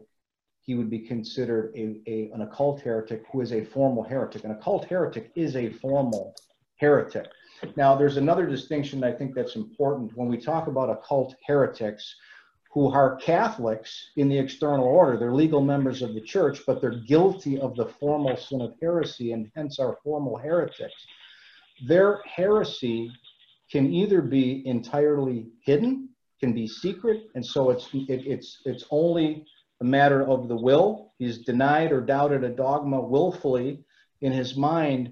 he 0.63 0.75
would 0.75 0.89
be 0.89 0.99
considered 0.99 1.73
a, 1.75 1.99
a 2.07 2.31
an 2.33 2.41
occult 2.41 2.81
heretic 2.81 3.23
who 3.31 3.41
is 3.41 3.51
a 3.51 3.63
formal 3.65 4.03
heretic. 4.03 4.43
An 4.43 4.51
occult 4.51 4.85
heretic 4.85 5.31
is 5.35 5.55
a 5.55 5.69
formal 5.69 6.35
heretic. 6.77 7.27
Now, 7.75 7.95
there's 7.95 8.17
another 8.17 8.45
distinction 8.45 9.03
I 9.03 9.11
think 9.11 9.35
that's 9.35 9.55
important 9.55 10.15
when 10.15 10.27
we 10.27 10.37
talk 10.37 10.67
about 10.67 10.89
occult 10.89 11.35
heretics 11.45 12.15
who 12.73 12.91
are 12.91 13.17
Catholics 13.17 14.09
in 14.15 14.27
the 14.27 14.37
external 14.37 14.85
order. 14.85 15.17
They're 15.17 15.33
legal 15.33 15.61
members 15.61 16.01
of 16.01 16.15
the 16.15 16.21
church, 16.21 16.61
but 16.65 16.81
they're 16.81 17.01
guilty 17.07 17.59
of 17.59 17.75
the 17.75 17.85
formal 17.85 18.35
sin 18.35 18.61
of 18.61 18.73
heresy 18.81 19.31
and 19.31 19.51
hence 19.55 19.79
are 19.79 19.99
formal 20.03 20.37
heretics. 20.37 21.05
Their 21.85 22.21
heresy 22.25 23.11
can 23.71 23.93
either 23.93 24.21
be 24.21 24.65
entirely 24.65 25.47
hidden, 25.63 26.09
can 26.39 26.53
be 26.53 26.67
secret, 26.67 27.27
and 27.35 27.45
so 27.45 27.69
it's 27.69 27.87
it, 27.93 28.25
it's 28.27 28.61
it's 28.65 28.85
only 28.89 29.45
a 29.83 29.85
matter 29.85 30.25
of 30.25 30.47
the 30.47 30.55
will. 30.55 31.13
He's 31.19 31.39
denied 31.39 31.91
or 31.91 31.99
doubted 31.99 32.43
a 32.43 32.49
dogma 32.49 33.01
willfully 33.01 33.83
in 34.21 34.31
his 34.31 34.55
mind, 34.55 35.11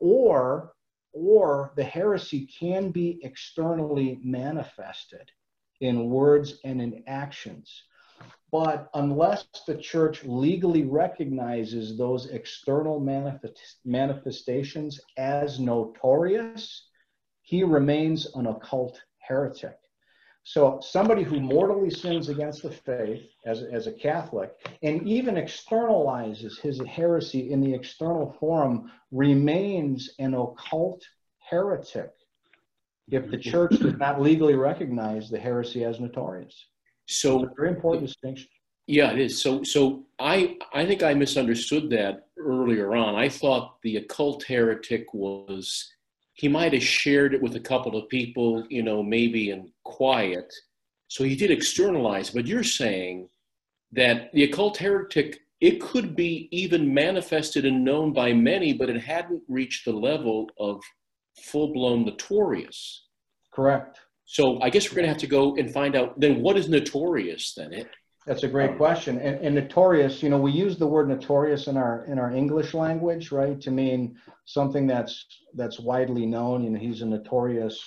or 0.00 0.74
or 1.14 1.72
the 1.76 1.84
heresy 1.84 2.46
can 2.46 2.90
be 2.90 3.20
externally 3.22 4.18
manifested 4.24 5.30
in 5.80 6.08
words 6.08 6.58
and 6.64 6.80
in 6.80 7.04
actions. 7.06 7.84
But 8.50 8.88
unless 8.94 9.46
the 9.66 9.76
church 9.76 10.24
legally 10.24 10.84
recognizes 10.84 11.96
those 11.96 12.30
external 12.30 12.98
manifest- 12.98 13.80
manifestations 13.84 15.00
as 15.18 15.60
notorious, 15.60 16.88
he 17.42 17.62
remains 17.62 18.34
an 18.34 18.46
occult 18.46 19.00
heretic. 19.18 19.78
So, 20.44 20.80
somebody 20.82 21.22
who 21.22 21.38
mortally 21.40 21.88
sins 21.88 22.28
against 22.28 22.62
the 22.62 22.70
faith 22.70 23.22
as, 23.46 23.62
as 23.62 23.86
a 23.86 23.92
Catholic 23.92 24.52
and 24.82 25.06
even 25.06 25.36
externalizes 25.36 26.58
his 26.60 26.80
heresy 26.80 27.52
in 27.52 27.60
the 27.60 27.72
external 27.72 28.34
forum 28.40 28.90
remains 29.12 30.10
an 30.18 30.34
occult 30.34 31.02
heretic 31.38 32.10
if 33.10 33.30
the 33.30 33.38
church 33.38 33.78
does 33.78 33.94
not 33.98 34.20
legally 34.20 34.54
recognize 34.54 35.30
the 35.30 35.38
heresy 35.38 35.84
as 35.84 36.00
notorious. 36.00 36.66
So, 37.06 37.48
very 37.56 37.68
important 37.68 38.06
distinction. 38.06 38.48
Yeah, 38.88 39.12
it 39.12 39.20
is. 39.20 39.40
So, 39.40 39.62
so 39.62 40.06
I, 40.18 40.56
I 40.72 40.84
think 40.84 41.04
I 41.04 41.14
misunderstood 41.14 41.88
that 41.90 42.26
earlier 42.36 42.96
on. 42.96 43.14
I 43.14 43.28
thought 43.28 43.80
the 43.82 43.96
occult 43.96 44.42
heretic 44.42 45.14
was 45.14 45.92
he 46.34 46.48
might 46.48 46.72
have 46.72 46.82
shared 46.82 47.34
it 47.34 47.42
with 47.42 47.56
a 47.56 47.60
couple 47.60 47.96
of 47.96 48.08
people, 48.08 48.66
you 48.70 48.82
know, 48.82 49.02
maybe 49.02 49.50
in 49.50 49.70
quiet. 49.84 50.52
So 51.08 51.24
he 51.24 51.36
did 51.36 51.50
externalize, 51.50 52.30
but 52.30 52.46
you're 52.46 52.64
saying 52.64 53.28
that 53.92 54.32
the 54.32 54.44
occult 54.44 54.78
heretic, 54.78 55.40
it 55.60 55.80
could 55.80 56.16
be 56.16 56.48
even 56.50 56.92
manifested 56.92 57.66
and 57.66 57.84
known 57.84 58.12
by 58.12 58.32
many, 58.32 58.72
but 58.72 58.88
it 58.88 59.00
hadn't 59.00 59.42
reached 59.48 59.84
the 59.84 59.92
level 59.92 60.50
of 60.58 60.80
full 61.42 61.72
blown 61.72 62.04
notorious. 62.04 63.06
Correct. 63.52 63.98
So 64.24 64.60
I 64.62 64.70
guess 64.70 64.90
we're 64.90 64.96
going 64.96 65.04
to 65.04 65.12
have 65.12 65.18
to 65.18 65.26
go 65.26 65.56
and 65.56 65.70
find 65.70 65.94
out 65.94 66.18
then 66.18 66.40
what 66.40 66.56
is 66.56 66.68
notorious 66.68 67.52
then? 67.54 67.72
It, 67.74 67.88
that's 68.26 68.44
a 68.44 68.48
great 68.48 68.70
um, 68.70 68.76
question. 68.76 69.18
And, 69.18 69.40
and, 69.40 69.54
notorious, 69.54 70.22
you 70.22 70.28
know, 70.28 70.38
we 70.38 70.52
use 70.52 70.78
the 70.78 70.86
word 70.86 71.08
notorious 71.08 71.66
in 71.66 71.76
our 71.76 72.04
in 72.04 72.18
our 72.18 72.30
English 72.30 72.74
language, 72.74 73.32
right, 73.32 73.60
to 73.60 73.70
mean 73.70 74.16
something 74.44 74.86
that's 74.86 75.26
that's 75.54 75.80
widely 75.80 76.26
known. 76.26 76.62
You 76.64 76.70
know, 76.70 76.78
he's 76.78 77.02
a 77.02 77.06
notorious 77.06 77.82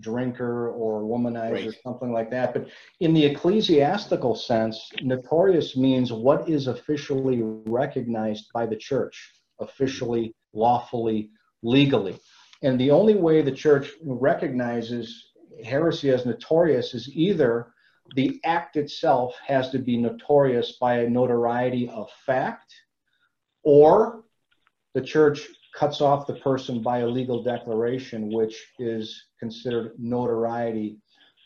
drinker 0.00 0.70
or 0.70 1.02
womanizer, 1.02 1.52
right. 1.52 1.66
or 1.68 1.74
something 1.82 2.12
like 2.12 2.30
that. 2.30 2.52
But 2.52 2.68
in 3.00 3.14
the 3.14 3.24
ecclesiastical 3.24 4.34
sense, 4.34 4.90
notorious 5.02 5.76
means 5.76 6.12
what 6.12 6.48
is 6.48 6.66
officially 6.66 7.40
recognized 7.42 8.50
by 8.52 8.66
the 8.66 8.76
church, 8.76 9.32
officially, 9.60 10.34
lawfully, 10.52 11.30
legally. 11.62 12.18
And 12.62 12.80
the 12.80 12.90
only 12.90 13.14
way 13.14 13.42
the 13.42 13.52
church 13.52 13.90
recognizes 14.02 15.32
heresy 15.64 16.10
as 16.10 16.26
notorious 16.26 16.94
is 16.94 17.08
either 17.12 17.73
the 18.14 18.40
act 18.44 18.76
itself 18.76 19.34
has 19.46 19.70
to 19.70 19.78
be 19.78 19.96
notorious 19.96 20.72
by 20.80 20.98
a 20.98 21.08
notoriety 21.08 21.88
of 21.88 22.10
fact, 22.26 22.74
or 23.62 24.24
the 24.94 25.00
church 25.00 25.48
cuts 25.74 26.00
off 26.00 26.26
the 26.26 26.34
person 26.34 26.82
by 26.82 26.98
a 26.98 27.06
legal 27.06 27.42
declaration, 27.42 28.32
which 28.32 28.72
is 28.78 29.24
considered 29.40 29.92
notoriety 29.98 30.98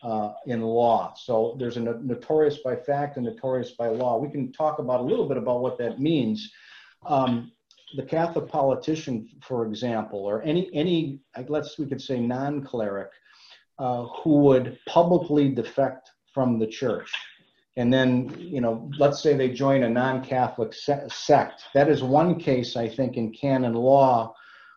uh, 0.03 0.33
in 0.47 0.63
law. 0.63 1.15
So 1.17 1.57
there's 1.59 1.77
a 1.77 1.81
no- 1.81 2.01
notorious 2.03 2.59
by 2.59 2.77
fact 2.77 3.17
and 3.17 3.27
notorious 3.27 3.73
by 3.73 3.89
law. 3.89 4.19
We 4.19 4.31
can 4.31 4.53
talk 4.53 4.79
about 4.79 5.01
a 5.01 5.05
little 5.05 5.27
bit 5.27 5.37
about 5.37 5.61
what 5.61 5.79
that 5.79 6.01
means. 6.01 6.53
Um, 7.07 7.53
the 7.97 8.03
Catholic 8.03 8.49
politician, 8.49 9.29
for 9.43 9.67
example, 9.67 10.21
or 10.21 10.43
any 10.43 10.71
any 10.75 11.21
let's 11.49 11.79
we 11.79 11.87
could 11.87 12.03
say 12.03 12.21
non-cleric 12.21 13.09
uh, 13.79 14.05
who 14.23 14.41
would 14.41 14.79
publicly 14.87 15.49
defect 15.49 16.08
from 16.33 16.59
the 16.59 16.67
church. 16.67 17.13
And 17.77 17.93
then, 17.93 18.35
you 18.39 18.61
know, 18.61 18.91
let's 18.99 19.23
say 19.23 19.37
they 19.37 19.51
join 19.51 19.85
a 19.85 19.89
non 19.89 20.25
Catholic 20.25 20.75
sect. 20.75 21.63
That 21.75 21.89
is 21.89 22.03
one 22.03 22.39
case, 22.39 22.77
I 22.77 22.89
think, 22.89 23.17
in 23.17 23.33
canon 23.33 23.75
law 23.75 24.35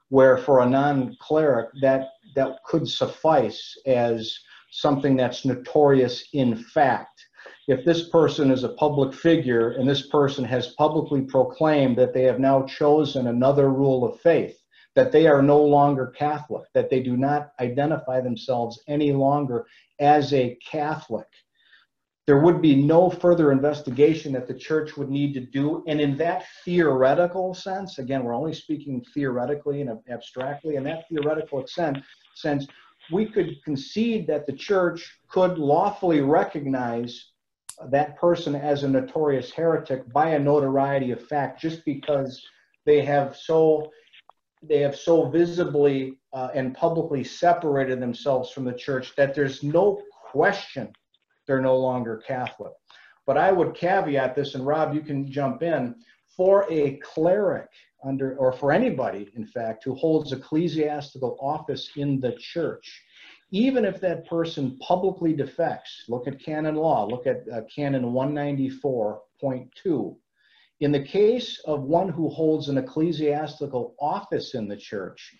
where 0.09 0.37
for 0.37 0.59
a 0.59 0.69
non 0.69 1.15
cleric 1.19 1.69
that, 1.81 2.09
that 2.35 2.63
could 2.65 2.87
suffice 2.87 3.75
as 3.87 4.37
something 4.69 5.15
that's 5.15 5.45
notorious 5.45 6.23
in 6.33 6.55
fact. 6.55 7.25
If 7.67 7.85
this 7.85 8.09
person 8.09 8.51
is 8.51 8.63
a 8.63 8.73
public 8.73 9.13
figure 9.13 9.71
and 9.71 9.89
this 9.89 10.07
person 10.07 10.43
has 10.45 10.73
publicly 10.77 11.21
proclaimed 11.21 11.97
that 11.97 12.13
they 12.13 12.23
have 12.23 12.39
now 12.39 12.63
chosen 12.63 13.27
another 13.27 13.69
rule 13.69 14.03
of 14.05 14.19
faith, 14.19 14.60
that 14.95 15.11
they 15.11 15.27
are 15.27 15.41
no 15.41 15.61
longer 15.63 16.07
Catholic, 16.07 16.65
that 16.73 16.89
they 16.89 17.01
do 17.01 17.15
not 17.15 17.51
identify 17.59 18.19
themselves 18.21 18.81
any 18.87 19.11
longer 19.11 19.65
as 19.99 20.33
a 20.33 20.57
Catholic. 20.69 21.27
There 22.27 22.39
would 22.39 22.61
be 22.61 22.75
no 22.75 23.09
further 23.09 23.51
investigation 23.51 24.33
that 24.33 24.47
the 24.47 24.53
church 24.53 24.95
would 24.95 25.09
need 25.09 25.33
to 25.33 25.39
do. 25.39 25.83
And 25.87 25.99
in 25.99 26.17
that 26.17 26.45
theoretical 26.63 27.53
sense, 27.53 27.97
again, 27.99 28.23
we're 28.23 28.35
only 28.35 28.53
speaking 28.53 29.03
theoretically 29.13 29.81
and 29.81 29.99
abstractly, 30.09 30.75
in 30.75 30.83
that 30.83 31.07
theoretical 31.09 31.65
sense, 31.67 31.99
sense 32.35 32.67
we 33.11 33.25
could 33.25 33.61
concede 33.63 34.27
that 34.27 34.45
the 34.45 34.53
church 34.53 35.19
could 35.29 35.57
lawfully 35.57 36.21
recognize 36.21 37.31
that 37.89 38.17
person 38.17 38.55
as 38.55 38.83
a 38.83 38.87
notorious 38.87 39.51
heretic 39.51 40.11
by 40.13 40.29
a 40.29 40.39
notoriety 40.39 41.11
of 41.11 41.27
fact 41.27 41.59
just 41.59 41.83
because 41.83 42.45
they 42.85 43.03
have 43.03 43.35
so 43.35 43.89
they 44.61 44.79
have 44.79 44.95
so 44.95 45.29
visibly 45.29 46.19
uh, 46.33 46.49
and 46.53 46.75
publicly 46.75 47.23
separated 47.23 47.99
themselves 47.99 48.51
from 48.51 48.63
the 48.63 48.73
church 48.73 49.15
that 49.15 49.33
there's 49.33 49.63
no 49.63 50.01
question 50.31 50.91
they're 51.47 51.61
no 51.61 51.77
longer 51.77 52.21
Catholic. 52.25 52.73
But 53.25 53.37
I 53.37 53.51
would 53.51 53.75
caveat 53.75 54.35
this, 54.35 54.55
and 54.55 54.65
Rob, 54.65 54.93
you 54.93 55.01
can 55.01 55.31
jump 55.31 55.63
in. 55.63 55.95
For 56.37 56.65
a 56.71 56.97
cleric 57.03 57.67
under, 58.05 58.37
or 58.37 58.53
for 58.53 58.71
anybody, 58.71 59.29
in 59.35 59.45
fact, 59.45 59.83
who 59.83 59.95
holds 59.95 60.31
ecclesiastical 60.31 61.37
office 61.41 61.89
in 61.97 62.21
the 62.21 62.37
church, 62.39 63.01
even 63.51 63.83
if 63.83 63.99
that 63.99 64.25
person 64.27 64.77
publicly 64.79 65.33
defects, 65.33 66.05
look 66.07 66.27
at 66.27 66.39
canon 66.39 66.75
law, 66.75 67.05
look 67.05 67.27
at 67.27 67.41
uh, 67.53 67.61
canon 67.73 68.13
194.2. 68.13 70.15
In 70.81 70.91
the 70.91 71.03
case 71.03 71.59
of 71.65 71.83
one 71.83 72.09
who 72.09 72.27
holds 72.27 72.67
an 72.67 72.79
ecclesiastical 72.79 73.95
office 73.99 74.55
in 74.55 74.67
the 74.67 74.75
church, 74.75 75.31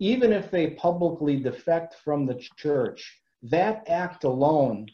even 0.00 0.32
if 0.32 0.50
they 0.50 0.70
publicly 0.70 1.36
defect 1.36 1.94
from 1.94 2.26
the 2.26 2.34
church, 2.56 3.20
that 3.44 3.88
act 3.88 4.24
alone 4.24 4.88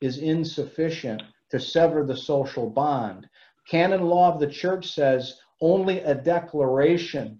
is 0.00 0.18
insufficient 0.18 1.22
to 1.50 1.58
sever 1.58 2.04
the 2.04 2.16
social 2.16 2.70
bond. 2.70 3.28
Canon 3.68 4.02
law 4.02 4.32
of 4.32 4.38
the 4.38 4.46
church 4.46 4.92
says 4.92 5.36
only 5.60 5.98
a 5.98 6.14
declaration 6.14 7.36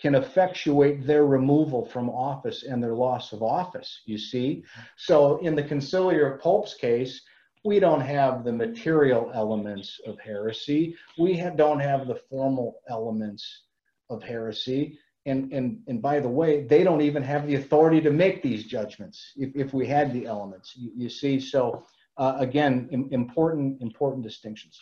can 0.00 0.16
effectuate 0.16 1.06
their 1.06 1.26
removal 1.26 1.84
from 1.84 2.10
office 2.10 2.64
and 2.64 2.82
their 2.82 2.94
loss 2.94 3.32
of 3.32 3.40
office, 3.40 4.00
you 4.04 4.18
see. 4.18 4.64
So 4.96 5.38
in 5.38 5.54
the 5.54 5.62
conciliar 5.62 6.40
pope's 6.40 6.74
case, 6.74 7.22
we 7.64 7.78
don't 7.78 8.00
have 8.00 8.44
the 8.44 8.52
material 8.52 9.30
elements 9.34 10.00
of 10.06 10.18
heresy. 10.18 10.96
We 11.18 11.34
have, 11.34 11.56
don't 11.56 11.80
have 11.80 12.06
the 12.06 12.20
formal 12.30 12.80
elements 12.88 13.64
of 14.08 14.22
heresy. 14.22 14.98
And, 15.26 15.52
and, 15.52 15.80
and 15.86 16.00
by 16.00 16.20
the 16.20 16.28
way, 16.28 16.64
they 16.64 16.82
don't 16.82 17.02
even 17.02 17.22
have 17.22 17.46
the 17.46 17.56
authority 17.56 18.00
to 18.00 18.10
make 18.10 18.42
these 18.42 18.64
judgments 18.64 19.32
if, 19.36 19.54
if 19.54 19.74
we 19.74 19.86
had 19.86 20.12
the 20.12 20.24
elements, 20.26 20.74
you, 20.74 20.90
you 20.96 21.08
see. 21.10 21.38
So 21.38 21.84
uh, 22.16 22.36
again, 22.38 22.88
Im- 22.90 23.08
important, 23.10 23.82
important 23.82 24.24
distinctions. 24.24 24.80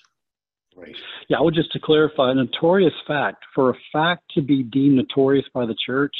Right. 0.76 0.94
Yeah, 1.28 1.40
well, 1.40 1.50
just 1.50 1.72
to 1.72 1.80
clarify, 1.80 2.30
a 2.30 2.34
notorious 2.34 2.94
fact, 3.06 3.44
for 3.52 3.70
a 3.70 3.74
fact 3.92 4.22
to 4.36 4.42
be 4.42 4.62
deemed 4.62 4.94
notorious 4.94 5.46
by 5.52 5.66
the 5.66 5.74
church, 5.84 6.14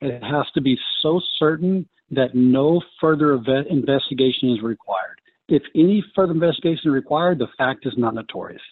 it 0.00 0.20
has 0.24 0.46
to 0.54 0.60
be 0.60 0.76
so 1.00 1.20
certain 1.38 1.88
that 2.10 2.34
no 2.34 2.82
further 3.00 3.34
investigation 3.68 4.50
is 4.50 4.62
required. 4.62 5.19
If 5.50 5.62
any 5.74 6.04
further 6.14 6.32
investigation 6.32 6.90
is 6.90 6.94
required, 6.94 7.38
the 7.38 7.48
fact 7.58 7.86
is 7.86 7.94
not 7.96 8.14
notorious. 8.14 8.62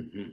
Mm-hmm. 0.00 0.30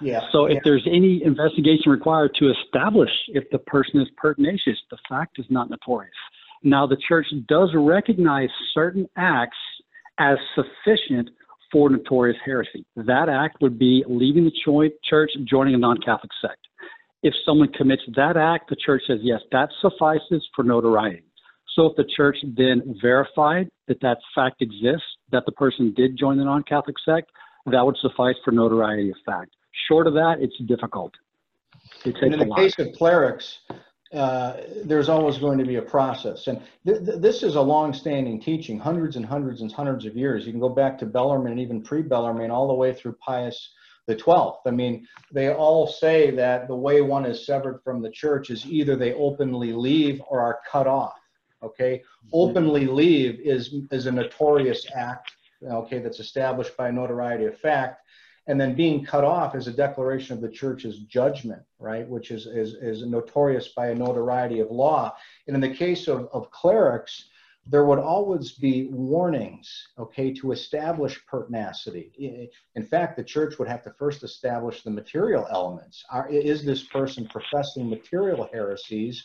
Yeah. 0.00 0.20
So 0.32 0.46
if 0.46 0.54
yeah. 0.54 0.60
there's 0.64 0.86
any 0.90 1.22
investigation 1.22 1.92
required 1.92 2.34
to 2.38 2.50
establish 2.50 3.10
if 3.28 3.44
the 3.50 3.58
person 3.58 4.00
is 4.00 4.08
pertinacious, 4.16 4.78
the 4.90 4.98
fact 5.08 5.38
is 5.38 5.46
not 5.50 5.70
notorious. 5.70 6.14
Now, 6.62 6.86
the 6.86 6.96
church 6.96 7.26
does 7.46 7.70
recognize 7.74 8.48
certain 8.72 9.06
acts 9.16 9.58
as 10.18 10.38
sufficient 10.54 11.30
for 11.70 11.90
notorious 11.90 12.38
heresy. 12.44 12.86
That 12.96 13.28
act 13.28 13.58
would 13.60 13.78
be 13.78 14.04
leaving 14.08 14.44
the 14.44 14.90
church, 15.04 15.30
joining 15.44 15.74
a 15.74 15.78
non 15.78 15.98
Catholic 15.98 16.30
sect. 16.40 16.66
If 17.22 17.34
someone 17.44 17.72
commits 17.72 18.02
that 18.16 18.36
act, 18.36 18.70
the 18.70 18.76
church 18.76 19.02
says, 19.06 19.18
yes, 19.22 19.40
that 19.52 19.70
suffices 19.80 20.46
for 20.54 20.62
notoriety. 20.62 21.24
So 21.74 21.86
if 21.86 21.96
the 21.96 22.04
church 22.16 22.36
then 22.56 22.96
verified 23.02 23.68
that 23.88 24.00
that 24.00 24.18
fact 24.34 24.62
exists, 24.62 25.06
that 25.32 25.44
the 25.46 25.52
person 25.52 25.92
did 25.96 26.16
join 26.16 26.38
the 26.38 26.44
non 26.44 26.62
Catholic 26.62 26.96
sect, 27.04 27.30
that 27.66 27.84
would 27.84 27.96
suffice 28.00 28.36
for 28.44 28.52
notoriety 28.52 29.10
of 29.10 29.16
fact. 29.26 29.50
Short 29.88 30.06
of 30.06 30.14
that, 30.14 30.36
it's 30.40 30.56
difficult. 30.66 31.12
It 32.04 32.16
and 32.22 32.34
in 32.34 32.48
the 32.48 32.54
case 32.54 32.78
of 32.78 32.92
clerics, 32.92 33.60
uh, 34.12 34.58
there's 34.84 35.08
always 35.08 35.38
going 35.38 35.58
to 35.58 35.64
be 35.64 35.76
a 35.76 35.82
process. 35.82 36.46
And 36.46 36.62
th- 36.86 37.04
th- 37.04 37.18
this 37.20 37.42
is 37.42 37.56
a 37.56 37.60
long-standing 37.60 38.40
teaching, 38.40 38.78
hundreds 38.78 39.16
and 39.16 39.26
hundreds 39.26 39.60
and 39.60 39.72
hundreds 39.72 40.06
of 40.06 40.16
years. 40.16 40.46
You 40.46 40.52
can 40.52 40.60
go 40.60 40.68
back 40.68 40.98
to 40.98 41.06
Bellarmine 41.06 41.52
and 41.52 41.60
even 41.60 41.82
pre-Bellarmine, 41.82 42.50
all 42.50 42.68
the 42.68 42.74
way 42.74 42.94
through 42.94 43.14
Pius 43.14 43.70
the 44.06 44.14
12th. 44.14 44.58
I 44.66 44.70
mean, 44.70 45.06
they 45.32 45.52
all 45.52 45.86
say 45.86 46.30
that 46.32 46.68
the 46.68 46.76
way 46.76 47.00
one 47.00 47.24
is 47.24 47.46
severed 47.46 47.80
from 47.82 48.02
the 48.02 48.10
church 48.10 48.50
is 48.50 48.66
either 48.66 48.96
they 48.96 49.14
openly 49.14 49.72
leave 49.72 50.20
or 50.28 50.40
are 50.40 50.58
cut 50.70 50.86
off. 50.86 51.14
Okay, 51.64 51.98
mm-hmm. 51.98 52.28
openly 52.32 52.86
leave 52.86 53.40
is 53.40 53.74
is 53.90 54.06
a 54.06 54.12
notorious 54.12 54.86
act. 54.94 55.32
Okay, 55.62 55.98
that's 55.98 56.20
established 56.20 56.76
by 56.76 56.90
notoriety 56.90 57.46
of 57.46 57.58
fact 57.58 58.04
and 58.46 58.60
then 58.60 58.74
being 58.74 59.04
cut 59.04 59.24
off 59.24 59.54
is 59.54 59.68
a 59.68 59.72
declaration 59.72 60.34
of 60.34 60.42
the 60.42 60.48
church's 60.48 60.98
judgment, 61.00 61.62
right, 61.78 62.06
which 62.06 62.30
is, 62.30 62.46
is, 62.46 62.74
is 62.74 63.06
notorious 63.06 63.68
by 63.68 63.88
a 63.88 63.94
notoriety 63.94 64.60
of 64.60 64.70
law. 64.70 65.14
And 65.46 65.54
in 65.54 65.60
the 65.60 65.74
case 65.74 66.08
of, 66.08 66.28
of 66.32 66.50
clerics, 66.50 67.30
there 67.66 67.86
would 67.86 67.98
always 67.98 68.52
be 68.52 68.88
warnings, 68.90 69.88
okay, 69.98 70.32
to 70.34 70.52
establish 70.52 71.20
pertinacity. 71.26 72.50
In 72.74 72.84
fact, 72.84 73.16
the 73.16 73.24
church 73.24 73.58
would 73.58 73.68
have 73.68 73.82
to 73.84 73.94
first 73.98 74.22
establish 74.22 74.82
the 74.82 74.90
material 74.90 75.46
elements. 75.50 76.04
Are, 76.10 76.28
is 76.28 76.64
this 76.64 76.84
person 76.84 77.26
professing 77.26 77.88
material 77.88 78.48
heresies? 78.52 79.24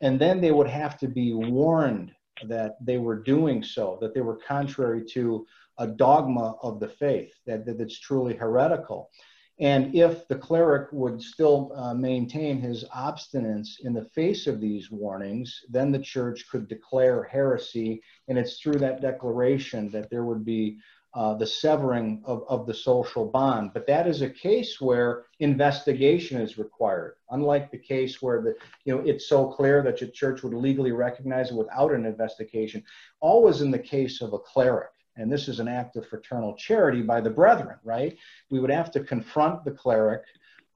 And 0.00 0.18
then 0.18 0.40
they 0.40 0.50
would 0.50 0.66
have 0.66 0.98
to 0.98 1.08
be 1.08 1.32
warned 1.32 2.12
that 2.48 2.76
they 2.84 2.98
were 2.98 3.22
doing 3.22 3.62
so, 3.62 3.98
that 4.00 4.14
they 4.14 4.20
were 4.20 4.36
contrary 4.36 5.04
to 5.12 5.46
a 5.78 5.86
dogma 5.86 6.56
of 6.62 6.80
the 6.80 6.88
faith 6.88 7.32
that, 7.46 7.64
that 7.66 7.78
that's 7.78 7.98
truly 7.98 8.34
heretical. 8.34 9.10
And 9.58 9.94
if 9.94 10.28
the 10.28 10.36
cleric 10.36 10.88
would 10.92 11.22
still 11.22 11.72
uh, 11.74 11.94
maintain 11.94 12.60
his 12.60 12.84
obstinance 12.94 13.80
in 13.80 13.94
the 13.94 14.04
face 14.04 14.46
of 14.46 14.60
these 14.60 14.90
warnings, 14.90 15.62
then 15.70 15.90
the 15.90 15.98
church 15.98 16.46
could 16.50 16.68
declare 16.68 17.24
heresy. 17.24 18.02
And 18.28 18.36
it's 18.36 18.60
through 18.60 18.78
that 18.80 19.00
declaration 19.00 19.88
that 19.90 20.10
there 20.10 20.24
would 20.24 20.44
be 20.44 20.78
uh, 21.14 21.32
the 21.32 21.46
severing 21.46 22.22
of, 22.26 22.44
of 22.46 22.66
the 22.66 22.74
social 22.74 23.24
bond. 23.24 23.70
But 23.72 23.86
that 23.86 24.06
is 24.06 24.20
a 24.20 24.28
case 24.28 24.78
where 24.78 25.24
investigation 25.40 26.38
is 26.38 26.58
required, 26.58 27.14
unlike 27.30 27.70
the 27.70 27.78
case 27.78 28.20
where 28.20 28.42
the, 28.42 28.54
you 28.84 28.94
know, 28.94 29.02
it's 29.06 29.26
so 29.26 29.46
clear 29.46 29.82
that 29.84 29.98
the 29.98 30.08
church 30.08 30.42
would 30.42 30.52
legally 30.52 30.92
recognize 30.92 31.50
it 31.50 31.56
without 31.56 31.94
an 31.94 32.04
investigation. 32.04 32.84
Always 33.20 33.62
in 33.62 33.70
the 33.70 33.78
case 33.78 34.20
of 34.20 34.34
a 34.34 34.38
cleric 34.38 34.90
and 35.16 35.30
this 35.32 35.48
is 35.48 35.60
an 35.60 35.68
act 35.68 35.96
of 35.96 36.06
fraternal 36.06 36.54
charity 36.54 37.02
by 37.02 37.20
the 37.20 37.30
brethren, 37.30 37.78
right? 37.84 38.16
We 38.50 38.60
would 38.60 38.70
have 38.70 38.90
to 38.92 39.00
confront 39.00 39.64
the 39.64 39.70
cleric 39.70 40.22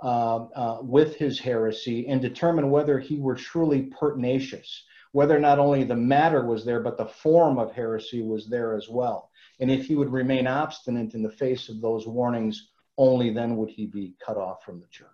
uh, 0.03 0.47
uh, 0.55 0.79
with 0.83 1.17
his 1.17 1.39
heresy 1.39 2.09
and 2.09 2.23
determine 2.23 2.71
whether 2.71 2.99
he 2.99 3.19
were 3.19 3.35
truly 3.35 3.83
pertinacious, 3.99 4.85
whether 5.13 5.39
not 5.39 5.59
only 5.59 5.85
the 5.85 5.97
matter 5.97 6.45
was 6.45 6.65
there, 6.65 6.81
but 6.81 6.97
the 6.97 7.07
form 7.07 7.59
of 7.59 7.73
heresy 7.73 8.23
was 8.23 8.49
there 8.49 8.75
as 8.75 8.89
well. 8.89 9.31
And 9.61 9.71
if 9.71 9.87
he 9.87 9.95
would 9.95 10.11
remain 10.11 10.47
obstinate 10.47 11.15
in 11.15 11.23
the 11.23 11.31
face 11.31 11.69
of 11.69 11.81
those 11.81 12.07
warnings, 12.07 12.71
only 12.97 13.31
then 13.31 13.57
would 13.57 13.71
he 13.71 13.87
be 13.87 14.15
cut 14.25 14.37
off 14.37 14.65
from 14.65 14.81
the 14.81 14.87
church. 14.87 15.09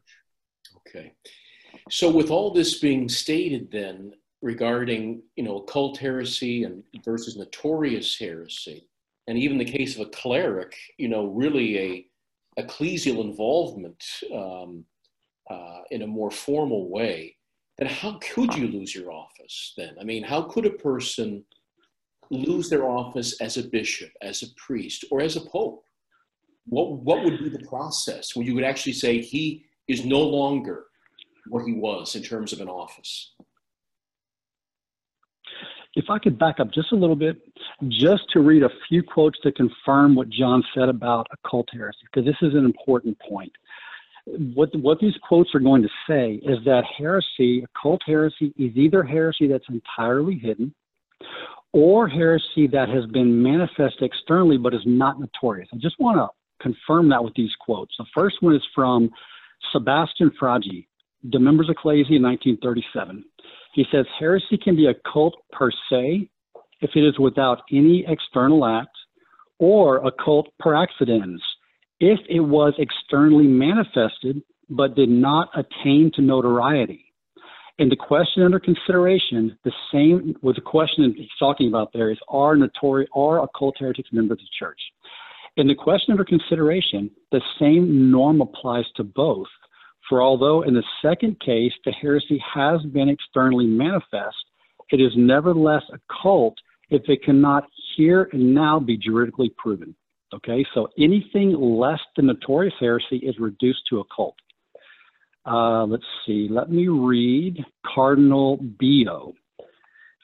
Okay. 0.77 1.12
So, 1.91 2.11
with 2.11 2.31
all 2.31 2.53
this 2.53 2.79
being 2.79 3.09
stated, 3.09 3.70
then 3.70 4.12
regarding 4.43 5.22
you 5.35 5.45
know 5.45 5.59
occult 5.59 5.99
heresy 5.99 6.64
and 6.64 6.83
versus 7.05 7.37
notorious 7.37 8.16
heresy, 8.18 8.89
and 9.27 9.39
even 9.39 9.59
the 9.59 9.64
case 9.64 9.95
of 9.95 10.07
a 10.07 10.11
cleric, 10.11 10.74
you 10.99 11.09
know, 11.09 11.27
really 11.27 11.79
a 11.79 12.07
ecclesial 12.59 13.20
involvement 13.22 14.03
um, 14.35 14.85
uh, 15.51 15.81
in 15.91 16.03
a 16.03 16.07
more 16.07 16.31
formal 16.31 16.89
way, 16.89 17.37
then 17.79 17.89
how 17.89 18.18
could 18.35 18.55
you 18.55 18.68
lose 18.68 18.95
your 18.95 19.12
office 19.12 19.74
then? 19.77 19.95
I 20.01 20.05
mean, 20.05 20.22
how 20.22 20.43
could 20.43 20.64
a 20.64 20.70
person 20.70 21.45
lose 22.31 22.68
their 22.68 22.85
office 22.85 23.41
as 23.41 23.57
a 23.57 23.62
bishop, 23.62 24.11
as 24.22 24.43
a 24.43 24.47
priest, 24.57 25.05
or 25.11 25.20
as 25.20 25.37
a 25.37 25.41
pope? 25.41 25.85
What, 26.66 26.93
what 26.93 27.24
would 27.24 27.39
be 27.39 27.49
the 27.49 27.66
process 27.66 28.35
where 28.35 28.47
you 28.47 28.55
would 28.55 28.64
actually 28.64 28.95
say 28.95 29.20
he 29.20 29.64
is 29.89 30.05
no 30.05 30.20
longer 30.20 30.87
what 31.49 31.64
he 31.64 31.74
was 31.74 32.16
in 32.16 32.22
terms 32.22 32.53
of 32.53 32.61
an 32.61 32.68
office? 32.68 33.35
If 35.97 36.11
I 36.11 36.19
could 36.19 36.39
back 36.39 36.61
up 36.61 36.71
just 36.73 36.93
a 36.93 36.95
little 36.95 37.17
bit, 37.17 37.39
just 37.89 38.25
to 38.35 38.41
read 38.41 38.63
a 38.63 38.69
few 38.89 39.03
quotes 39.03 39.39
to 39.41 39.51
confirm 39.51 40.15
what 40.15 40.29
John 40.29 40.63
said 40.75 40.91
about 40.91 41.27
occult 41.33 41.69
heresy, 41.73 41.99
because 42.05 42.27
this 42.27 42.37
is 42.43 42.55
an 42.55 42.67
important 42.67 43.19
point. 43.19 43.53
What, 44.27 44.69
what 44.77 44.99
these 45.01 45.15
quotes 45.27 45.55
are 45.55 45.61
going 45.61 45.83
to 45.83 45.89
say 46.07 46.35
is 46.35 46.59
that 46.65 46.83
heresy, 46.99 47.65
occult 47.65 48.03
heresy, 48.05 48.53
is 48.59 48.77
either 48.77 49.03
heresy 49.03 49.47
that's 49.49 49.65
entirely 49.69 50.39
hidden 50.39 50.75
or 51.73 52.09
heresy 52.09 52.67
that 52.67 52.89
has 52.89 53.07
been 53.07 53.43
manifest 53.43 53.97
externally 54.03 54.59
but 54.59 54.75
is 54.75 54.83
not 54.85 55.19
notorious. 55.19 55.69
I 55.73 55.77
just 55.77 55.99
want 55.99 56.19
to 56.19 56.29
confirm 56.63 57.09
that 57.11 57.23
with 57.23 57.35
these 57.35 57.53
quotes. 57.61 57.95
The 57.99 58.07
first 58.15 58.37
one 58.41 58.55
is 58.55 58.63
from 58.75 59.11
Sebastian 59.73 60.31
Fragi, 60.41 60.87
the 61.23 61.39
Members 61.39 61.69
of 61.69 61.77
Ecclesia 61.79 62.17
in 62.17 62.23
1937. 62.23 63.25
He 63.77 63.85
says 63.93 64.07
heresy 64.18 64.57
can 64.57 64.74
be 64.74 64.87
a 64.87 64.95
cult 65.12 65.35
per 65.53 65.70
se 65.91 66.31
if 66.81 66.91
it 66.95 67.07
is 67.07 67.18
without 67.18 67.61
any 67.70 68.07
external 68.09 68.64
act, 68.64 68.97
or 69.59 69.99
occult 70.07 70.49
per 70.59 70.74
accidens 70.74 71.41
if 72.01 72.18
it 72.29 72.41
was 72.41 72.72
externally 72.79 73.47
manifested 73.47 74.43
but 74.70 74.95
did 74.95 75.11
not 75.11 75.51
attain 75.55 76.11
to 76.14 76.22
notoriety. 76.22 77.05
And 77.79 77.93
the 77.93 77.97
question 77.97 78.43
under 78.43 78.59
consideration, 78.59 79.59
the 79.64 79.72
same 79.93 80.35
with 80.41 80.57
the 80.57 80.62
question 80.62 81.14
he's 81.14 81.29
talking 81.39 81.68
about 81.68 81.93
there 81.93 82.11
is 82.11 82.18
are 82.29 82.57
notorious 82.57 83.11
are 83.14 83.43
occult 83.43 83.77
heretics 83.79 84.09
members 84.11 84.39
of 84.39 84.45
the 84.45 84.59
church? 84.59 84.81
In 85.59 85.68
the 85.68 85.74
question 85.74 86.12
under 86.12 86.24
consideration, 86.24 87.11
the 87.31 87.43
same 87.61 88.11
norm 88.11 88.41
applies 88.41 88.87
to 88.97 89.05
both. 89.05 89.49
For 90.09 90.23
although 90.23 90.63
in 90.63 90.75
the 90.75 90.85
second 91.03 91.41
case 91.41 91.73
the 91.85 91.93
heresy 91.93 92.43
has 92.55 92.83
been 92.83 93.09
externally 93.09 93.67
manifest, 93.67 94.37
it 94.91 95.01
is 95.01 95.13
nevertheless 95.17 95.83
a 95.93 95.99
cult 96.23 96.57
if 96.91 97.03
it 97.09 97.25
cannot 97.25 97.65
here 97.97 98.29
and 98.33 98.55
now 98.55 98.79
be 98.79 98.97
juridically 98.97 99.53
proven. 99.57 99.95
Okay, 100.35 100.65
so 100.75 100.89
anything 100.99 101.53
less 101.53 102.01
than 102.17 102.27
notorious 102.27 102.75
heresy 102.79 103.17
is 103.17 103.39
reduced 103.39 103.83
to 103.89 104.01
a 104.01 104.05
cult. 104.15 104.37
Uh, 105.45 105.85
let's 105.85 106.05
see, 106.27 106.49
let 106.51 106.71
me 106.71 106.89
read 106.89 107.65
Cardinal 107.95 108.57
Billot. 108.79 109.35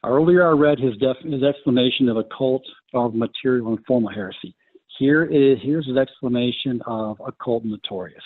Earlier, 0.04 0.48
I 0.48 0.50
read 0.50 0.80
his, 0.80 0.96
def- 0.96 1.22
his 1.24 1.44
explanation 1.44 2.08
of 2.08 2.16
a 2.16 2.24
cult 2.36 2.64
of 2.92 3.14
material 3.14 3.68
and 3.68 3.78
formal 3.86 4.10
heresy. 4.12 4.54
Here 4.98 5.24
is 5.24 5.58
here's 5.62 5.86
his 5.86 5.96
explanation 5.96 6.82
of 6.86 7.20
occult 7.24 7.64
notorious. 7.64 8.22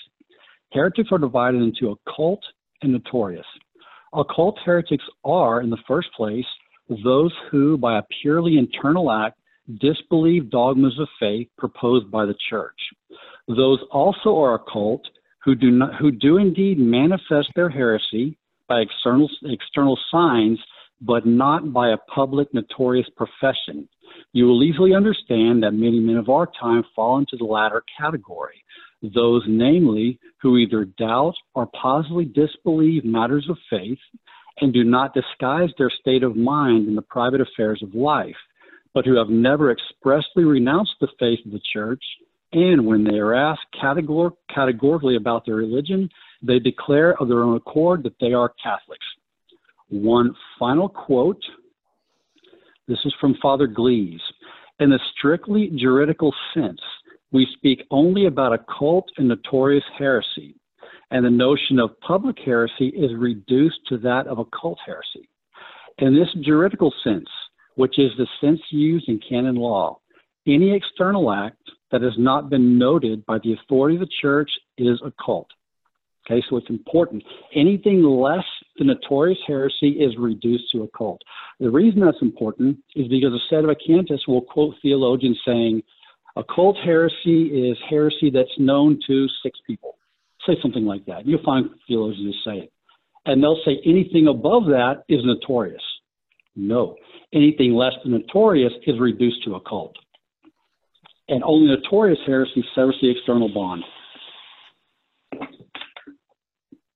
Heretics 0.77 1.09
are 1.11 1.18
divided 1.18 1.62
into 1.62 1.89
occult 1.89 2.43
and 2.83 2.93
notorious. 2.93 3.47
Occult 4.12 4.59
heretics 4.62 5.05
are, 5.24 5.62
in 5.62 5.70
the 5.70 5.79
first 5.89 6.09
place, 6.14 6.45
those 7.03 7.33
who, 7.51 7.79
by 7.79 7.99
a 7.99 8.03
purely 8.20 8.59
internal 8.59 9.11
act, 9.11 9.39
disbelieve 9.81 10.51
dogmas 10.51 10.99
of 11.01 11.09
faith 11.18 11.49
proposed 11.57 12.11
by 12.11 12.27
the 12.27 12.35
church. 12.51 12.79
Those 13.49 13.79
also 13.91 14.37
are 14.37 14.57
occult 14.57 15.01
who 15.43 15.55
do 15.55 15.70
not, 15.70 15.95
who 15.95 16.11
do 16.11 16.37
indeed 16.37 16.79
manifest 16.79 17.49
their 17.57 17.70
heresy 17.70 18.37
by 18.68 18.81
external 18.81 19.31
external 19.45 19.99
signs, 20.11 20.59
but 21.01 21.24
not 21.24 21.72
by 21.72 21.93
a 21.93 21.99
public 22.14 22.53
notorious 22.53 23.09
profession. 23.16 23.89
You 24.35 24.45
will 24.45 24.62
easily 24.62 24.95
understand 24.95 25.62
that 25.62 25.72
many 25.72 26.01
men 26.01 26.16
of 26.16 26.29
our 26.29 26.47
time 26.61 26.85
fall 26.95 27.18
into 27.18 27.39
the 27.39 27.45
latter 27.45 27.83
category 27.99 28.62
those, 29.03 29.43
namely, 29.47 30.19
who 30.41 30.57
either 30.57 30.85
doubt 30.85 31.35
or 31.55 31.67
positively 31.81 32.25
disbelieve 32.25 33.05
matters 33.05 33.47
of 33.49 33.59
faith 33.69 33.99
and 34.61 34.73
do 34.73 34.85
not 34.85 35.15
disguise 35.15 35.71
their 35.77 35.91
state 36.01 36.23
of 36.23 36.35
mind 36.37 36.89
in 36.89 36.95
the 36.95 37.03
private 37.03 37.41
affairs 37.41 37.83
of 37.83 37.95
life, 37.95 38.37
but 38.95 39.05
who 39.05 39.17
have 39.17 39.29
never 39.29 39.71
expressly 39.71 40.45
renounced 40.45 40.95
the 41.01 41.09
faith 41.19 41.39
of 41.45 41.53
the 41.53 41.61
church, 41.73 42.03
And 42.53 42.87
when 42.87 43.05
they 43.05 43.19
are 43.19 43.35
asked 43.35 43.67
categor- 43.75 44.37
categorically 44.53 45.17
about 45.17 45.45
their 45.45 45.57
religion, 45.57 46.09
they 46.43 46.59
declare 46.59 47.21
of 47.21 47.29
their 47.29 47.43
own 47.43 47.57
accord 47.57 48.03
that 48.05 48.19
they 48.21 48.33
are 48.33 48.55
Catholics. 48.63 49.07
One 49.89 50.35
final 50.59 50.89
quote. 50.89 51.43
This 52.89 52.99
is 53.05 53.15
from 53.21 53.35
Father 53.43 53.67
Gleize. 53.67 54.21
In 54.79 54.91
the 54.91 55.01
strictly 55.17 55.71
juridical 55.75 56.35
sense, 56.55 56.81
we 57.33 57.47
speak 57.57 57.83
only 57.91 58.27
about 58.27 58.53
occult 58.53 59.11
and 59.16 59.29
notorious 59.29 59.85
heresy, 59.99 60.55
and 61.11 61.24
the 61.24 61.31
notion 61.31 61.79
of 61.79 61.99
public 62.01 62.37
heresy 62.45 62.89
is 62.89 63.11
reduced 63.16 63.81
to 63.89 63.99
that 63.99 64.27
of 64.27 64.39
occult 64.39 64.79
heresy. 64.85 65.29
In 65.99 66.14
this 66.14 66.29
juridical 66.45 66.93
sense, 67.03 67.29
which 67.77 67.99
is 67.99 68.11
the 68.16 68.27
sense 68.41 68.61
used 68.70 69.09
in 69.09 69.20
canon 69.29 69.57
law, 69.57 69.99
any 70.47 70.74
external 70.74 71.33
act 71.33 71.59
that 71.91 72.03
has 72.03 72.14
not 72.18 72.51
been 72.51 72.79
noted 72.79 73.24
by 73.27 73.39
the 73.39 73.55
authority 73.55 73.97
of 73.97 74.01
the 74.01 74.09
church 74.20 74.51
is 74.79 75.01
occult. 75.05 75.49
Okay, 76.29 76.43
so 76.51 76.57
it's 76.57 76.70
important. 76.70 77.22
Anything 77.55 78.03
less 78.03 78.45
than 78.79 78.89
notorious 78.89 79.39
heresy 79.47 79.91
is 79.91 80.16
reduced 80.18 80.64
to 80.72 80.83
occult. 80.83 81.22
The 81.61 81.70
reason 81.70 82.01
that's 82.01 82.20
important 82.20 82.79
is 82.97 83.07
because 83.07 83.31
the 83.31 83.41
Sedevacantists 83.51 84.27
will 84.27 84.43
quote 84.43 84.74
theologians 84.83 85.39
saying, 85.47 85.83
occult 86.37 86.76
heresy 86.84 87.70
is 87.70 87.76
heresy 87.89 88.30
that's 88.30 88.59
known 88.59 89.01
to 89.07 89.26
six 89.43 89.59
people. 89.66 89.99
Say 90.47 90.57
something 90.62 90.84
like 90.84 91.05
that. 91.07 91.26
You'll 91.26 91.43
find 91.43 91.70
theologians 91.89 92.34
who 92.45 92.51
say 92.51 92.59
it. 92.64 92.72
And 93.24 93.43
they'll 93.43 93.61
say 93.64 93.80
anything 93.84 94.28
above 94.28 94.66
that 94.66 95.03
is 95.09 95.24
notorious. 95.24 95.82
No. 96.55 96.97
Anything 97.32 97.74
less 97.74 97.95
than 98.03 98.12
notorious 98.12 98.72
is 98.87 99.01
reduced 99.01 99.43
to 99.45 99.57
occult. 99.57 99.97
And 101.28 101.43
only 101.43 101.66
notorious 101.66 102.20
heresy 102.24 102.64
severs 102.74 102.97
the 103.03 103.11
external 103.11 103.49
bond. 103.49 103.82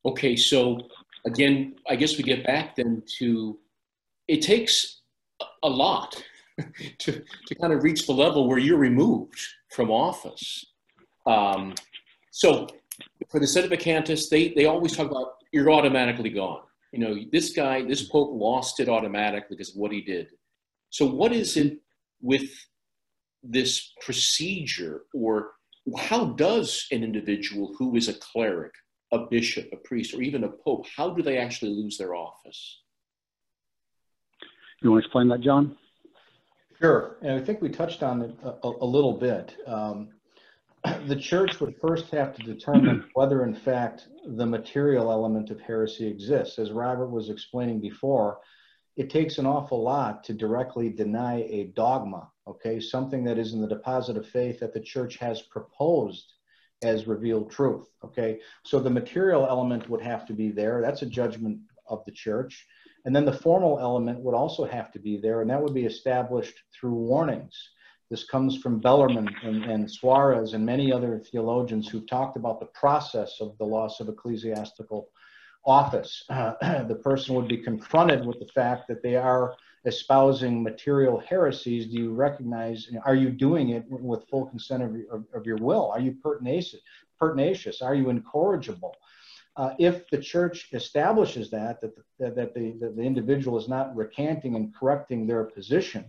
Okay, 0.05 0.37
so 0.37 0.81
again, 1.27 1.75
I 1.89 1.97
guess 1.97 2.17
we 2.17 2.23
get 2.23 2.47
back 2.47 2.77
then 2.77 3.03
to 3.19 3.59
it 4.29 4.43
takes 4.43 5.01
a 5.63 5.69
lot 5.69 6.23
to, 6.99 7.23
to 7.47 7.55
kind 7.55 7.73
of 7.73 7.83
reach 7.83 8.07
the 8.07 8.13
level 8.13 8.49
where 8.49 8.59
you're 8.59 8.79
removed 8.79 9.39
from 9.71 9.91
office. 9.91 10.65
Um, 11.27 11.75
so 12.31 12.67
for 13.31 13.41
the 13.41 13.47
Senate 13.47 13.71
Sedevacantists, 13.71 14.29
they, 14.29 14.53
they 14.55 14.67
always 14.67 14.97
talk 14.97 15.11
about 15.11 15.35
you're 15.53 15.71
automatically 15.71 16.31
gone. 16.31 16.63
You 16.93 17.01
know, 17.01 17.17
this 17.33 17.51
guy, 17.51 17.83
this 17.83 18.09
Pope 18.09 18.31
lost 18.33 18.81
it 18.81 18.89
automatically 18.89 19.57
because 19.57 19.71
of 19.71 19.77
what 19.77 19.93
he 19.93 20.01
did. 20.01 20.29
So 20.91 21.07
what 21.07 21.33
is 21.33 21.57
it 21.57 21.79
with 22.21 22.51
this 23.43 23.93
procedure 24.01 25.03
or 25.15 25.53
how 25.99 26.27
does 26.27 26.87
an 26.91 27.03
individual 27.03 27.75
who 27.79 27.97
is 27.97 28.09
a 28.09 28.15
cleric 28.15 28.73
a 29.13 29.19
bishop, 29.19 29.69
a 29.73 29.77
priest, 29.77 30.15
or 30.15 30.23
even 30.23 30.45
a 30.45 30.49
pope, 30.49 30.87
how 30.97 31.11
do 31.11 31.23
they 31.23 31.39
actually 31.39 31.73
lose 31.73 31.99
their 31.99 32.15
office? 32.15 32.81
You 34.83 34.91
want 34.91 35.03
to 35.03 35.07
explain 35.07 35.29
that, 35.29 35.41
John? 35.41 35.77
Sure. 36.81 37.19
And 37.21 37.33
I 37.33 37.45
think 37.45 37.61
we 37.61 37.69
touched 37.69 38.03
on 38.03 38.23
it 38.23 38.35
a, 38.43 38.69
a 38.81 38.87
little 38.87 39.13
bit. 39.13 39.55
Um, 39.67 40.09
the 41.07 41.17
church 41.17 41.61
would 41.61 41.75
first 41.81 42.11
have 42.11 42.35
to 42.37 42.43
determine 42.43 43.05
whether, 43.15 43.45
in 43.45 43.55
fact, 43.55 44.09
the 44.25 44.47
material 44.47 45.11
element 45.11 45.51
of 45.51 45.61
heresy 45.61 46.07
exists. 46.07 46.59
As 46.59 46.71
Robert 46.71 47.09
was 47.11 47.29
explaining 47.29 47.81
before, 47.81 48.39
it 48.97 49.11
takes 49.11 49.37
an 49.39 49.47
awful 49.47 49.83
lot 49.83 50.25
to 50.25 50.33
directly 50.33 50.89
deny 50.89 51.43
a 51.51 51.73
dogma, 51.77 52.31
okay, 52.47 52.81
something 52.81 53.25
that 53.25 53.39
is 53.39 53.53
in 53.53 53.61
the 53.61 53.69
deposit 53.69 54.17
of 54.17 54.27
faith 54.27 54.61
that 54.61 54.73
the 54.73 54.81
church 54.81 55.17
has 55.19 55.43
proposed 55.43 56.33
as 56.83 57.07
revealed 57.07 57.51
truth. 57.51 57.89
Okay, 58.03 58.41
so 58.65 58.81
the 58.81 58.89
material 58.89 59.47
element 59.47 59.89
would 59.91 60.01
have 60.01 60.27
to 60.27 60.33
be 60.33 60.51
there. 60.51 60.81
That's 60.81 61.03
a 61.03 61.07
judgment 61.07 61.61
of 61.87 62.03
the 62.07 62.13
church. 62.13 62.67
And 63.05 63.15
then 63.15 63.25
the 63.25 63.33
formal 63.33 63.79
element 63.79 64.21
would 64.21 64.35
also 64.35 64.65
have 64.65 64.93
to 64.93 64.99
be 64.99 65.17
there, 65.17 65.41
and 65.41 65.51
that 65.51 65.63
would 65.63 65.75
be 65.75 65.87
established 65.87 66.59
through 66.73 66.95
warnings. 66.95 67.57
This 68.11 68.25
comes 68.25 68.57
from 68.57 68.81
Bellarmine 68.81 69.29
and, 69.43 69.65
and 69.65 69.91
Suarez 69.91 70.55
and 70.55 70.67
many 70.67 70.93
other 70.93 71.19
theologians 71.19 71.89
who've 71.89 72.09
talked 72.09 72.37
about 72.37 72.59
the 72.59 72.67
process 72.67 73.41
of 73.41 73.57
the 73.59 73.65
loss 73.65 74.01
of 74.01 74.09
ecclesiastical 74.09 75.09
office. 75.65 76.25
Uh, 76.29 76.55
the 76.89 77.01
person 77.03 77.37
would 77.37 77.49
be 77.49 77.59
confronted 77.59 78.27
with 78.27 78.41
the 78.41 78.49
fact 78.53 78.89
that 78.89 79.03
they 79.03 79.17
are 79.17 79.55
espousing 79.87 80.63
material 80.63 81.21
heresies, 81.21 81.87
do 81.87 81.97
you 81.97 82.13
recognize, 82.13 82.91
are 83.07 83.15
you 83.15 83.31
doing 83.31 83.71
it 83.71 83.85
with 83.89 84.29
full 84.29 84.47
consent 84.47 84.83
of, 84.83 84.95
of, 85.11 85.25
of 85.33 85.47
your 85.47 85.57
will? 85.57 85.91
Are 85.91 86.01
you 86.01 86.13
pertinacious? 86.23 86.81
pertinacious? 87.21 87.83
Are 87.83 87.95
you 87.95 88.09
incorrigible? 88.09 88.97
Uh, 89.57 89.75
if 89.79 90.09
the 90.11 90.19
church 90.19 90.69
establishes 90.73 91.51
that, 91.51 91.81
that, 91.81 91.95
the, 91.95 92.31
that, 92.31 92.55
the, 92.55 92.73
that 92.81 92.97
the 92.97 93.03
individual 93.03 93.59
is 93.59 93.69
not 93.69 93.95
recanting 93.95 94.55
and 94.55 94.75
correcting 94.75 95.27
their 95.27 95.45
position, 95.45 96.05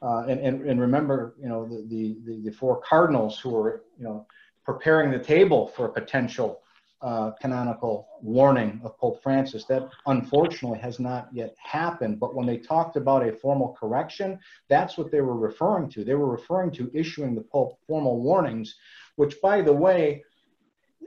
uh, 0.00 0.24
and, 0.28 0.40
and, 0.40 0.64
and 0.68 0.80
remember, 0.80 1.34
you 1.42 1.48
know, 1.48 1.66
the, 1.66 2.16
the, 2.24 2.40
the 2.44 2.50
four 2.52 2.80
cardinals 2.80 3.38
who 3.38 3.56
are, 3.56 3.82
you 3.98 4.04
know, 4.04 4.26
preparing 4.64 5.10
the 5.10 5.18
table 5.18 5.68
for 5.68 5.86
a 5.86 5.92
potential 5.92 6.60
uh, 7.00 7.30
canonical 7.40 8.08
warning 8.22 8.80
of 8.84 8.98
Pope 8.98 9.22
Francis. 9.22 9.64
That 9.64 9.88
unfortunately 10.06 10.78
has 10.80 10.98
not 10.98 11.28
yet 11.32 11.54
happened. 11.62 12.18
But 12.20 12.34
when 12.34 12.46
they 12.46 12.58
talked 12.58 12.96
about 12.96 13.26
a 13.26 13.32
formal 13.32 13.76
correction, 13.78 14.38
that's 14.68 14.98
what 14.98 15.10
they 15.10 15.20
were 15.20 15.36
referring 15.36 15.90
to. 15.90 16.04
They 16.04 16.14
were 16.14 16.30
referring 16.30 16.70
to 16.72 16.90
issuing 16.92 17.34
the 17.34 17.42
Pope 17.42 17.78
formal 17.86 18.20
warnings, 18.20 18.74
which, 19.16 19.40
by 19.40 19.62
the 19.62 19.72
way, 19.72 20.24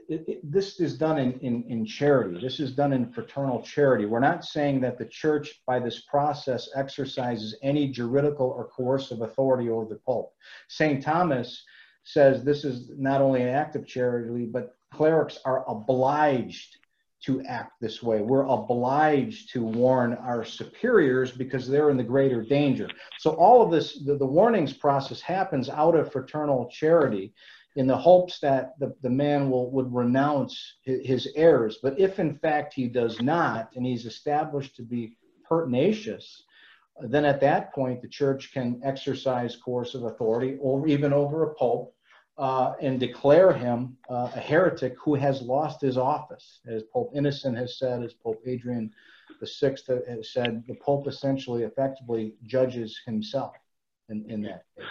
it, 0.08 0.24
it, 0.26 0.52
this 0.52 0.80
is 0.80 0.96
done 0.96 1.18
in, 1.18 1.32
in, 1.40 1.64
in 1.68 1.86
charity. 1.86 2.40
This 2.40 2.60
is 2.60 2.72
done 2.72 2.92
in 2.92 3.12
fraternal 3.12 3.62
charity. 3.62 4.04
We're 4.04 4.20
not 4.20 4.44
saying 4.44 4.80
that 4.80 4.98
the 4.98 5.06
church, 5.06 5.62
by 5.66 5.78
this 5.78 6.00
process, 6.00 6.68
exercises 6.74 7.56
any 7.62 7.88
juridical 7.88 8.46
or 8.46 8.68
coercive 8.68 9.22
authority 9.22 9.70
over 9.70 9.86
the 9.86 10.00
Pope. 10.06 10.32
St. 10.68 11.02
Thomas 11.02 11.64
says 12.04 12.42
this 12.42 12.64
is 12.64 12.90
not 12.96 13.20
only 13.20 13.42
an 13.42 13.48
act 13.48 13.76
of 13.76 13.86
charity, 13.86 14.44
but 14.44 14.76
clerics 14.92 15.38
are 15.44 15.68
obliged 15.68 16.76
to 17.24 17.40
act 17.42 17.80
this 17.80 18.02
way. 18.02 18.20
We're 18.20 18.46
obliged 18.46 19.52
to 19.52 19.62
warn 19.62 20.14
our 20.14 20.44
superiors 20.44 21.30
because 21.30 21.68
they're 21.68 21.90
in 21.90 21.96
the 21.96 22.02
greater 22.02 22.42
danger. 22.42 22.88
So 23.18 23.30
all 23.34 23.62
of 23.62 23.70
this, 23.70 24.00
the, 24.04 24.16
the 24.16 24.26
warnings 24.26 24.72
process 24.72 25.20
happens 25.20 25.68
out 25.68 25.94
of 25.94 26.10
fraternal 26.10 26.68
charity 26.68 27.32
in 27.76 27.86
the 27.86 27.96
hopes 27.96 28.38
that 28.40 28.78
the, 28.78 28.94
the 29.02 29.10
man 29.10 29.50
will 29.50 29.70
would 29.70 29.92
renounce 29.92 30.74
his, 30.82 31.06
his 31.06 31.28
errors. 31.36 31.78
But 31.82 31.98
if 31.98 32.18
in 32.18 32.36
fact 32.38 32.74
he 32.74 32.86
does 32.86 33.20
not, 33.20 33.70
and 33.74 33.86
he's 33.86 34.06
established 34.06 34.76
to 34.76 34.82
be 34.82 35.16
pertinacious, 35.48 36.44
then 37.00 37.24
at 37.24 37.40
that 37.40 37.72
point 37.72 38.02
the 38.02 38.08
church 38.08 38.52
can 38.52 38.80
exercise 38.84 39.56
coercive 39.56 40.04
authority 40.04 40.58
or 40.60 40.86
even 40.86 41.12
over 41.12 41.44
a 41.44 41.54
pope 41.54 41.94
uh, 42.38 42.74
and 42.80 42.98
declare 42.98 43.52
him 43.52 43.96
uh, 44.08 44.30
a 44.34 44.40
heretic 44.40 44.94
who 45.02 45.14
has 45.14 45.42
lost 45.42 45.80
his 45.80 45.96
office. 45.96 46.60
As 46.66 46.82
Pope 46.92 47.12
Innocent 47.14 47.56
has 47.56 47.78
said, 47.78 48.02
as 48.02 48.14
Pope 48.14 48.42
Adrian 48.46 48.90
VI 49.42 49.76
has 50.08 50.32
said, 50.32 50.64
the 50.66 50.76
Pope 50.80 51.06
essentially 51.08 51.64
effectively 51.64 52.34
judges 52.44 53.00
himself 53.04 53.54
in, 54.08 54.24
in 54.30 54.42
that 54.42 54.64
case. 54.76 54.86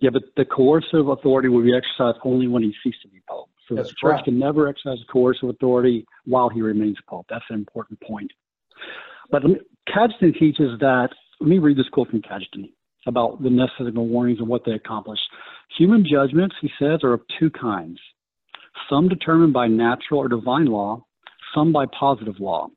Yeah, 0.00 0.10
but 0.10 0.22
the 0.36 0.44
coercive 0.44 1.08
authority 1.08 1.48
will 1.48 1.62
be 1.62 1.76
exercised 1.76 2.18
only 2.24 2.48
when 2.48 2.62
he 2.62 2.74
ceases 2.82 3.00
to 3.02 3.08
be 3.08 3.20
Pope. 3.28 3.50
So 3.68 3.74
That's 3.74 3.88
the 3.90 3.94
church 3.94 4.10
correct. 4.12 4.24
can 4.24 4.38
never 4.38 4.66
exercise 4.66 4.98
coercive 5.12 5.50
authority 5.50 6.06
while 6.24 6.48
he 6.48 6.62
remains 6.62 6.96
Pope. 7.06 7.26
That's 7.28 7.44
an 7.50 7.56
important 7.56 8.00
point. 8.00 8.32
But 9.30 9.42
Cajetan 9.88 10.38
teaches 10.38 10.78
that, 10.80 11.10
let 11.40 11.48
me 11.48 11.58
read 11.58 11.76
this 11.76 11.88
quote 11.92 12.10
from 12.10 12.22
Cajetan 12.22 12.70
about 13.06 13.42
the 13.42 13.50
necessary 13.50 13.92
warnings 13.92 14.40
and 14.40 14.48
what 14.48 14.62
they 14.64 14.72
accomplish. 14.72 15.20
Human 15.78 16.04
judgments, 16.10 16.56
he 16.60 16.70
says, 16.78 17.00
are 17.04 17.12
of 17.12 17.20
two 17.38 17.50
kinds 17.50 17.98
some 18.88 19.08
determined 19.08 19.52
by 19.52 19.66
natural 19.66 20.20
or 20.20 20.28
divine 20.28 20.66
law, 20.66 21.04
some 21.54 21.72
by 21.72 21.84
positive 21.98 22.38
law. 22.40 22.68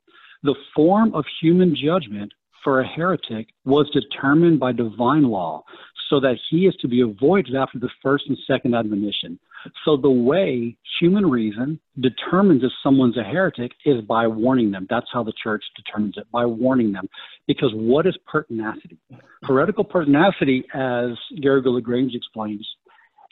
The 0.44 0.56
form 0.76 1.14
of 1.14 1.24
human 1.42 1.76
judgment 1.76 2.34
for 2.64 2.82
a 2.82 2.88
heretic 2.88 3.48
was 3.66 3.90
determined 3.92 4.60
by 4.60 4.72
divine 4.72 5.24
law, 5.24 5.64
so 6.10 6.20
that 6.20 6.38
he 6.50 6.66
is 6.68 6.76
to 6.82 6.88
be 6.88 7.02
avoided 7.02 7.56
after 7.56 7.80
the 7.80 7.90
first 8.02 8.26
and 8.28 8.38
second 8.46 8.76
admonition. 8.76 9.40
So 9.86 9.96
the 9.96 10.12
way 10.12 10.76
human 11.00 11.30
reason 11.30 11.80
determines 12.00 12.64
if 12.64 12.72
someone's 12.84 13.18
a 13.18 13.24
heretic 13.24 13.72
is 13.86 14.02
by 14.02 14.28
warning 14.28 14.72
them. 14.72 14.88
That's 14.90 15.08
how 15.12 15.24
the 15.24 15.34
church 15.42 15.64
determines 15.76 16.16
it, 16.18 16.30
by 16.32 16.46
warning 16.46 16.92
them. 16.92 17.08
Because 17.48 17.72
what 17.74 18.06
is 18.06 18.16
pertinacity? 18.28 18.98
Heretical 19.44 19.86
pertinacity, 19.86 20.66
as 20.74 21.12
Garrigou 21.42 21.74
Lagrange 21.74 22.14
explains, 22.14 22.68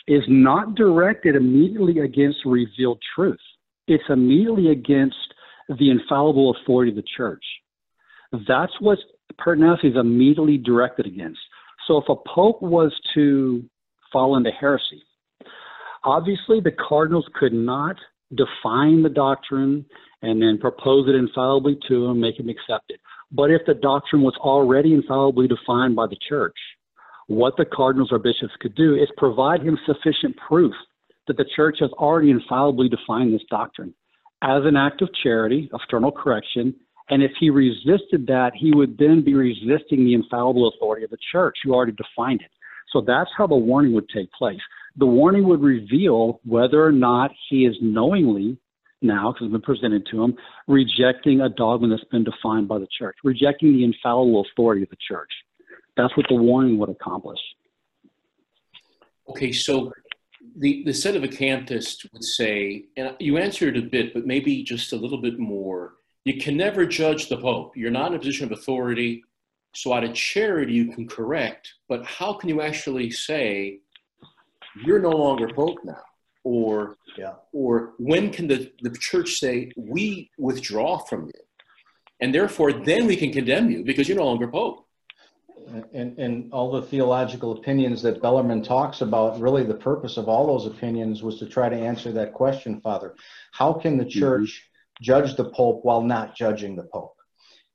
is 0.07 0.23
not 0.27 0.75
directed 0.75 1.35
immediately 1.35 1.99
against 1.99 2.39
revealed 2.45 2.99
truth. 3.13 3.39
It's 3.87 4.03
immediately 4.09 4.69
against 4.69 5.15
the 5.67 5.89
infallible 5.89 6.55
authority 6.55 6.91
of 6.91 6.95
the 6.95 7.03
church. 7.17 7.43
That's 8.47 8.73
what 8.79 8.97
pertinacity 9.37 9.89
is 9.89 9.95
immediately 9.97 10.57
directed 10.57 11.05
against. 11.05 11.39
So 11.87 11.97
if 11.97 12.05
a 12.09 12.15
pope 12.15 12.61
was 12.61 12.93
to 13.15 13.63
fall 14.11 14.37
into 14.37 14.51
heresy, 14.51 15.03
Obviously, 16.03 16.59
the 16.59 16.71
cardinals 16.71 17.27
could 17.35 17.53
not 17.53 17.95
define 18.33 19.03
the 19.03 19.09
doctrine 19.09 19.85
and 20.21 20.41
then 20.41 20.57
propose 20.59 21.07
it 21.07 21.15
infallibly 21.15 21.77
to 21.87 22.05
him, 22.05 22.19
make 22.19 22.39
him 22.39 22.49
accept 22.49 22.89
it. 22.89 22.99
But 23.31 23.51
if 23.51 23.61
the 23.65 23.73
doctrine 23.73 24.21
was 24.21 24.35
already 24.37 24.93
infallibly 24.93 25.47
defined 25.47 25.95
by 25.95 26.07
the 26.07 26.17
church, 26.27 26.55
what 27.27 27.55
the 27.57 27.65
cardinals 27.65 28.09
or 28.11 28.19
bishops 28.19 28.53
could 28.59 28.75
do 28.75 28.95
is 28.95 29.09
provide 29.17 29.61
him 29.61 29.77
sufficient 29.85 30.35
proof 30.47 30.73
that 31.27 31.37
the 31.37 31.45
church 31.55 31.77
has 31.79 31.91
already 31.91 32.31
infallibly 32.31 32.89
defined 32.89 33.33
this 33.33 33.45
doctrine 33.49 33.93
as 34.41 34.63
an 34.65 34.75
act 34.75 35.01
of 35.01 35.09
charity, 35.21 35.69
of 35.71 35.79
fraternal 35.87 36.11
correction. 36.11 36.73
And 37.11 37.21
if 37.21 37.31
he 37.39 37.49
resisted 37.49 38.25
that, 38.27 38.53
he 38.55 38.71
would 38.73 38.97
then 38.97 39.21
be 39.21 39.33
resisting 39.33 40.05
the 40.05 40.13
infallible 40.13 40.69
authority 40.69 41.03
of 41.03 41.11
the 41.11 41.17
church 41.31 41.57
who 41.63 41.73
already 41.73 41.91
defined 41.91 42.41
it. 42.41 42.51
So 42.91 43.01
that's 43.01 43.29
how 43.37 43.47
the 43.47 43.55
warning 43.55 43.93
would 43.93 44.09
take 44.09 44.31
place. 44.31 44.59
The 44.95 45.05
warning 45.05 45.43
would 45.45 45.61
reveal 45.61 46.39
whether 46.45 46.83
or 46.83 46.91
not 46.91 47.31
he 47.49 47.65
is 47.65 47.75
knowingly 47.81 48.57
now, 49.01 49.31
because 49.31 49.45
it's 49.45 49.51
been 49.51 49.61
presented 49.61 50.05
to 50.11 50.23
him, 50.23 50.35
rejecting 50.67 51.41
a 51.41 51.49
dogma 51.49 51.89
that's 51.89 52.03
been 52.05 52.23
defined 52.23 52.67
by 52.67 52.77
the 52.77 52.87
church, 52.97 53.17
rejecting 53.23 53.73
the 53.73 53.83
infallible 53.83 54.45
authority 54.51 54.83
of 54.83 54.89
the 54.89 54.97
church. 55.07 55.31
That's 55.97 56.15
what 56.15 56.27
the 56.29 56.35
warning 56.35 56.77
would 56.77 56.89
accomplish. 56.89 57.39
Okay, 59.27 59.51
so 59.51 59.91
the, 60.55 60.83
the 60.83 60.91
sedevacantist 60.91 62.11
would 62.13 62.23
say, 62.23 62.85
and 62.95 63.15
you 63.19 63.37
answered 63.37 63.75
a 63.77 63.81
bit, 63.81 64.13
but 64.13 64.25
maybe 64.25 64.63
just 64.63 64.93
a 64.93 64.95
little 64.95 65.19
bit 65.19 65.39
more. 65.39 65.93
You 66.25 66.39
can 66.39 66.55
never 66.55 66.85
judge 66.85 67.29
the 67.29 67.37
Pope. 67.37 67.75
You're 67.75 67.91
not 67.91 68.11
in 68.11 68.15
a 68.15 68.19
position 68.19 68.45
of 68.45 68.51
authority. 68.51 69.23
So 69.73 69.93
out 69.93 70.03
of 70.03 70.13
charity, 70.13 70.73
you 70.73 70.93
can 70.93 71.07
correct, 71.07 71.73
but 71.87 72.05
how 72.05 72.33
can 72.33 72.49
you 72.49 72.61
actually 72.61 73.09
say 73.09 73.79
you're 74.85 74.99
no 74.99 75.11
longer 75.11 75.47
Pope 75.53 75.77
now? 75.85 76.03
Or, 76.43 76.97
Yeah. 77.17 77.35
or 77.53 77.93
when 77.97 78.31
can 78.31 78.47
the, 78.47 78.71
the 78.81 78.89
church 78.89 79.35
say, 79.35 79.71
we 79.77 80.29
withdraw 80.37 80.97
from 80.97 81.27
you? 81.27 81.41
And 82.19 82.35
therefore, 82.35 82.73
then 82.73 83.07
we 83.07 83.15
can 83.15 83.31
condemn 83.31 83.71
you 83.71 83.83
because 83.83 84.07
you're 84.07 84.17
no 84.17 84.25
longer 84.25 84.47
Pope. 84.47 84.85
And, 85.93 86.17
and 86.19 86.51
all 86.51 86.71
the 86.71 86.81
theological 86.81 87.53
opinions 87.53 88.01
that 88.01 88.21
Bellarmine 88.21 88.63
talks 88.63 89.01
about, 89.01 89.39
really 89.39 89.63
the 89.63 89.75
purpose 89.75 90.17
of 90.17 90.27
all 90.27 90.47
those 90.47 90.65
opinions 90.65 91.23
was 91.23 91.39
to 91.39 91.45
try 91.45 91.69
to 91.69 91.75
answer 91.75 92.11
that 92.11 92.33
question, 92.33 92.81
Father. 92.81 93.15
How 93.51 93.71
can 93.71 93.97
the 93.97 94.03
mm-hmm. 94.03 94.19
church 94.19 94.69
judge 95.01 95.35
the 95.35 95.49
Pope 95.49 95.83
while 95.83 96.01
not 96.01 96.35
judging 96.35 96.75
the 96.75 96.83
Pope? 96.83 97.15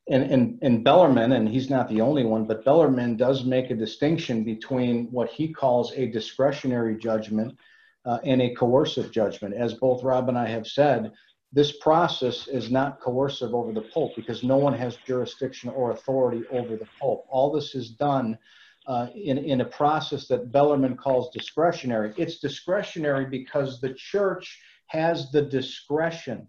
And, 0.08 0.22
and, 0.30 0.58
and 0.62 0.84
Bellarmine, 0.84 1.32
and 1.32 1.48
he's 1.48 1.68
not 1.68 1.88
the 1.88 2.00
only 2.00 2.24
one, 2.24 2.46
but 2.46 2.64
Bellarmine 2.64 3.16
does 3.16 3.44
make 3.44 3.70
a 3.70 3.74
distinction 3.74 4.44
between 4.44 5.06
what 5.10 5.28
he 5.28 5.52
calls 5.52 5.92
a 5.92 6.06
discretionary 6.06 6.96
judgment 6.96 7.58
uh, 8.04 8.18
and 8.24 8.40
a 8.40 8.54
coercive 8.54 9.10
judgment. 9.10 9.54
As 9.54 9.74
both 9.74 10.04
Rob 10.04 10.28
and 10.28 10.38
I 10.38 10.46
have 10.46 10.66
said, 10.66 11.12
this 11.52 11.76
process 11.78 12.46
is 12.46 12.70
not 12.70 13.00
coercive 13.00 13.54
over 13.54 13.72
the 13.72 13.82
Pope 13.92 14.14
because 14.14 14.44
no 14.44 14.56
one 14.56 14.74
has 14.74 14.96
jurisdiction 15.06 15.70
or 15.70 15.90
authority 15.90 16.44
over 16.52 16.76
the 16.76 16.88
Pope. 17.00 17.24
All 17.28 17.50
this 17.50 17.74
is 17.74 17.90
done 17.90 18.38
uh, 18.86 19.08
in, 19.14 19.38
in 19.38 19.60
a 19.60 19.64
process 19.64 20.28
that 20.28 20.52
Bellarmine 20.52 20.96
calls 20.96 21.30
discretionary. 21.32 22.14
It's 22.16 22.38
discretionary 22.38 23.26
because 23.26 23.80
the 23.80 23.94
church 23.94 24.60
has 24.86 25.32
the 25.32 25.42
discretion 25.42 26.48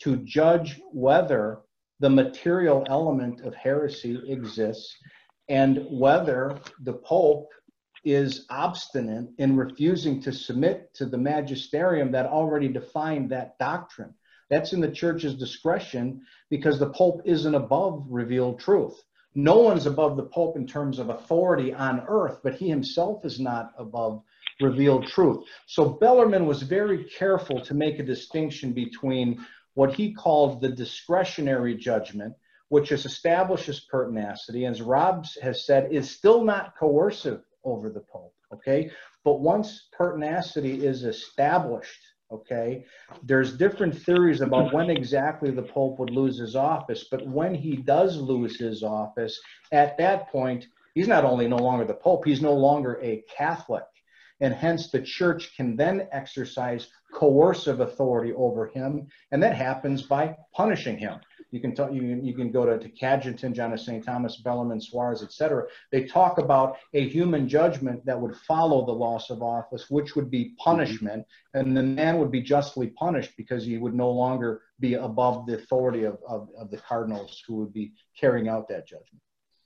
to 0.00 0.16
judge 0.16 0.80
whether 0.92 1.60
the 2.00 2.10
material 2.10 2.84
element 2.88 3.40
of 3.42 3.54
heresy 3.54 4.20
exists 4.28 4.96
and 5.48 5.86
whether 5.90 6.58
the 6.82 6.92
Pope 6.92 7.48
is 8.04 8.46
obstinate 8.50 9.28
in 9.38 9.56
refusing 9.56 10.20
to 10.20 10.32
submit 10.32 10.92
to 10.94 11.06
the 11.06 11.18
magisterium 11.18 12.12
that 12.12 12.26
already 12.26 12.68
defined 12.68 13.30
that 13.30 13.58
doctrine. 13.58 14.12
That's 14.50 14.72
in 14.72 14.80
the 14.80 14.90
church's 14.90 15.34
discretion 15.34 16.20
because 16.50 16.78
the 16.78 16.90
Pope 16.90 17.22
isn't 17.24 17.54
above 17.54 18.04
revealed 18.08 18.60
truth. 18.60 19.02
No 19.34 19.58
one's 19.58 19.86
above 19.86 20.16
the 20.16 20.26
Pope 20.26 20.56
in 20.56 20.66
terms 20.66 20.98
of 20.98 21.08
authority 21.08 21.72
on 21.72 22.04
earth, 22.06 22.40
but 22.44 22.54
he 22.54 22.68
himself 22.68 23.24
is 23.24 23.40
not 23.40 23.72
above 23.78 24.22
revealed 24.60 25.06
truth. 25.06 25.44
So 25.66 25.88
Bellarmine 25.88 26.46
was 26.46 26.62
very 26.62 27.04
careful 27.04 27.60
to 27.62 27.74
make 27.74 27.98
a 27.98 28.04
distinction 28.04 28.72
between 28.72 29.44
what 29.74 29.94
he 29.94 30.12
called 30.12 30.60
the 30.60 30.68
discretionary 30.68 31.76
judgment, 31.76 32.34
which 32.68 32.92
is 32.92 33.04
establishes 33.04 33.80
pertinacity, 33.90 34.66
as 34.66 34.82
Rob 34.82 35.26
has 35.42 35.66
said, 35.66 35.92
is 35.92 36.10
still 36.10 36.44
not 36.44 36.76
coercive 36.78 37.42
over 37.64 37.90
the 37.90 38.00
Pope. 38.00 38.34
Okay. 38.52 38.90
But 39.24 39.40
once 39.40 39.88
pertinacity 39.92 40.86
is 40.86 41.04
established, 41.04 42.00
okay, 42.30 42.84
there's 43.22 43.56
different 43.56 43.96
theories 43.96 44.42
about 44.42 44.72
when 44.72 44.90
exactly 44.90 45.50
the 45.50 45.62
Pope 45.62 45.98
would 45.98 46.10
lose 46.10 46.38
his 46.38 46.54
office. 46.54 47.06
But 47.10 47.26
when 47.26 47.54
he 47.54 47.76
does 47.76 48.16
lose 48.16 48.58
his 48.58 48.82
office, 48.82 49.40
at 49.72 49.96
that 49.98 50.30
point, 50.30 50.66
he's 50.94 51.08
not 51.08 51.24
only 51.24 51.48
no 51.48 51.56
longer 51.56 51.84
the 51.84 51.94
Pope, 51.94 52.24
he's 52.24 52.42
no 52.42 52.52
longer 52.52 53.00
a 53.02 53.24
Catholic. 53.34 53.84
And 54.40 54.52
hence 54.52 54.90
the 54.90 55.00
church 55.00 55.56
can 55.56 55.76
then 55.76 56.08
exercise 56.12 56.88
coercive 57.12 57.80
authority 57.80 58.32
over 58.32 58.66
him. 58.66 59.06
And 59.30 59.42
that 59.42 59.56
happens 59.56 60.02
by 60.02 60.36
punishing 60.54 60.98
him. 60.98 61.20
You 61.54 61.60
can 61.60 61.94
you, 61.94 62.20
you 62.20 62.34
can 62.34 62.50
go 62.50 62.66
to, 62.66 62.76
to 62.76 62.88
Cajetan, 62.88 63.52
John 63.54 63.72
of 63.72 63.78
St. 63.78 64.04
Thomas, 64.04 64.42
Bellarmine, 64.44 64.80
Suarez, 64.80 65.22
etc. 65.22 65.62
They 65.92 66.02
talk 66.02 66.38
about 66.38 66.78
a 66.94 67.08
human 67.08 67.48
judgment 67.48 68.04
that 68.06 68.20
would 68.20 68.34
follow 68.34 68.84
the 68.84 68.92
loss 68.92 69.30
of 69.30 69.40
office, 69.40 69.88
which 69.88 70.16
would 70.16 70.32
be 70.32 70.56
punishment, 70.58 71.24
and 71.54 71.76
the 71.76 71.82
man 71.84 72.18
would 72.18 72.32
be 72.32 72.42
justly 72.42 72.88
punished 72.88 73.36
because 73.36 73.64
he 73.64 73.78
would 73.78 73.94
no 73.94 74.10
longer 74.10 74.62
be 74.80 74.94
above 74.94 75.46
the 75.46 75.54
authority 75.54 76.02
of, 76.02 76.18
of, 76.26 76.48
of 76.58 76.72
the 76.72 76.78
cardinals 76.78 77.40
who 77.46 77.54
would 77.54 77.72
be 77.72 77.92
carrying 78.18 78.48
out 78.48 78.66
that 78.68 78.88
judgment. 78.88 79.22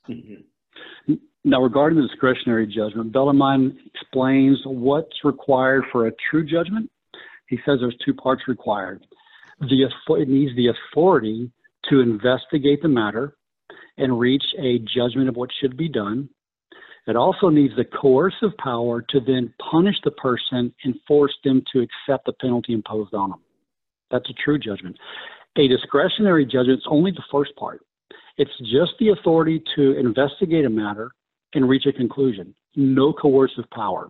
Mm-hmm. 0.07 1.13
Now, 1.45 1.61
regarding 1.61 2.01
the 2.01 2.07
discretionary 2.07 2.67
judgment, 2.67 3.13
Bellarmine 3.13 3.77
explains 3.93 4.59
what's 4.65 5.23
required 5.23 5.85
for 5.91 6.07
a 6.07 6.11
true 6.29 6.45
judgment. 6.45 6.89
He 7.47 7.57
says 7.65 7.79
there's 7.79 7.95
two 8.05 8.13
parts 8.13 8.43
required. 8.47 9.05
The, 9.61 9.89
it 10.09 10.29
needs 10.29 10.55
the 10.55 10.67
authority 10.67 11.51
to 11.89 12.01
investigate 12.01 12.81
the 12.81 12.89
matter 12.89 13.35
and 13.97 14.19
reach 14.19 14.43
a 14.59 14.79
judgment 14.79 15.29
of 15.29 15.35
what 15.35 15.49
should 15.59 15.77
be 15.77 15.87
done. 15.87 16.29
It 17.07 17.15
also 17.15 17.49
needs 17.49 17.75
the 17.75 17.85
coercive 17.85 18.55
power 18.57 19.01
to 19.01 19.19
then 19.19 19.53
punish 19.71 19.95
the 20.03 20.11
person 20.11 20.73
and 20.83 20.95
force 21.07 21.35
them 21.43 21.63
to 21.73 21.79
accept 21.79 22.25
the 22.25 22.33
penalty 22.33 22.73
imposed 22.73 23.13
on 23.13 23.31
them. 23.31 23.41
That's 24.11 24.29
a 24.29 24.33
true 24.33 24.59
judgment. 24.59 24.97
A 25.57 25.67
discretionary 25.67 26.45
judgment 26.45 26.79
is 26.79 26.87
only 26.89 27.11
the 27.11 27.23
first 27.31 27.55
part. 27.55 27.81
It's 28.37 28.51
just 28.59 28.93
the 28.99 29.09
authority 29.09 29.61
to 29.75 29.97
investigate 29.97 30.65
a 30.65 30.69
matter 30.69 31.11
and 31.53 31.67
reach 31.67 31.85
a 31.85 31.93
conclusion, 31.93 32.53
no 32.75 33.13
coercive 33.13 33.69
power. 33.71 34.09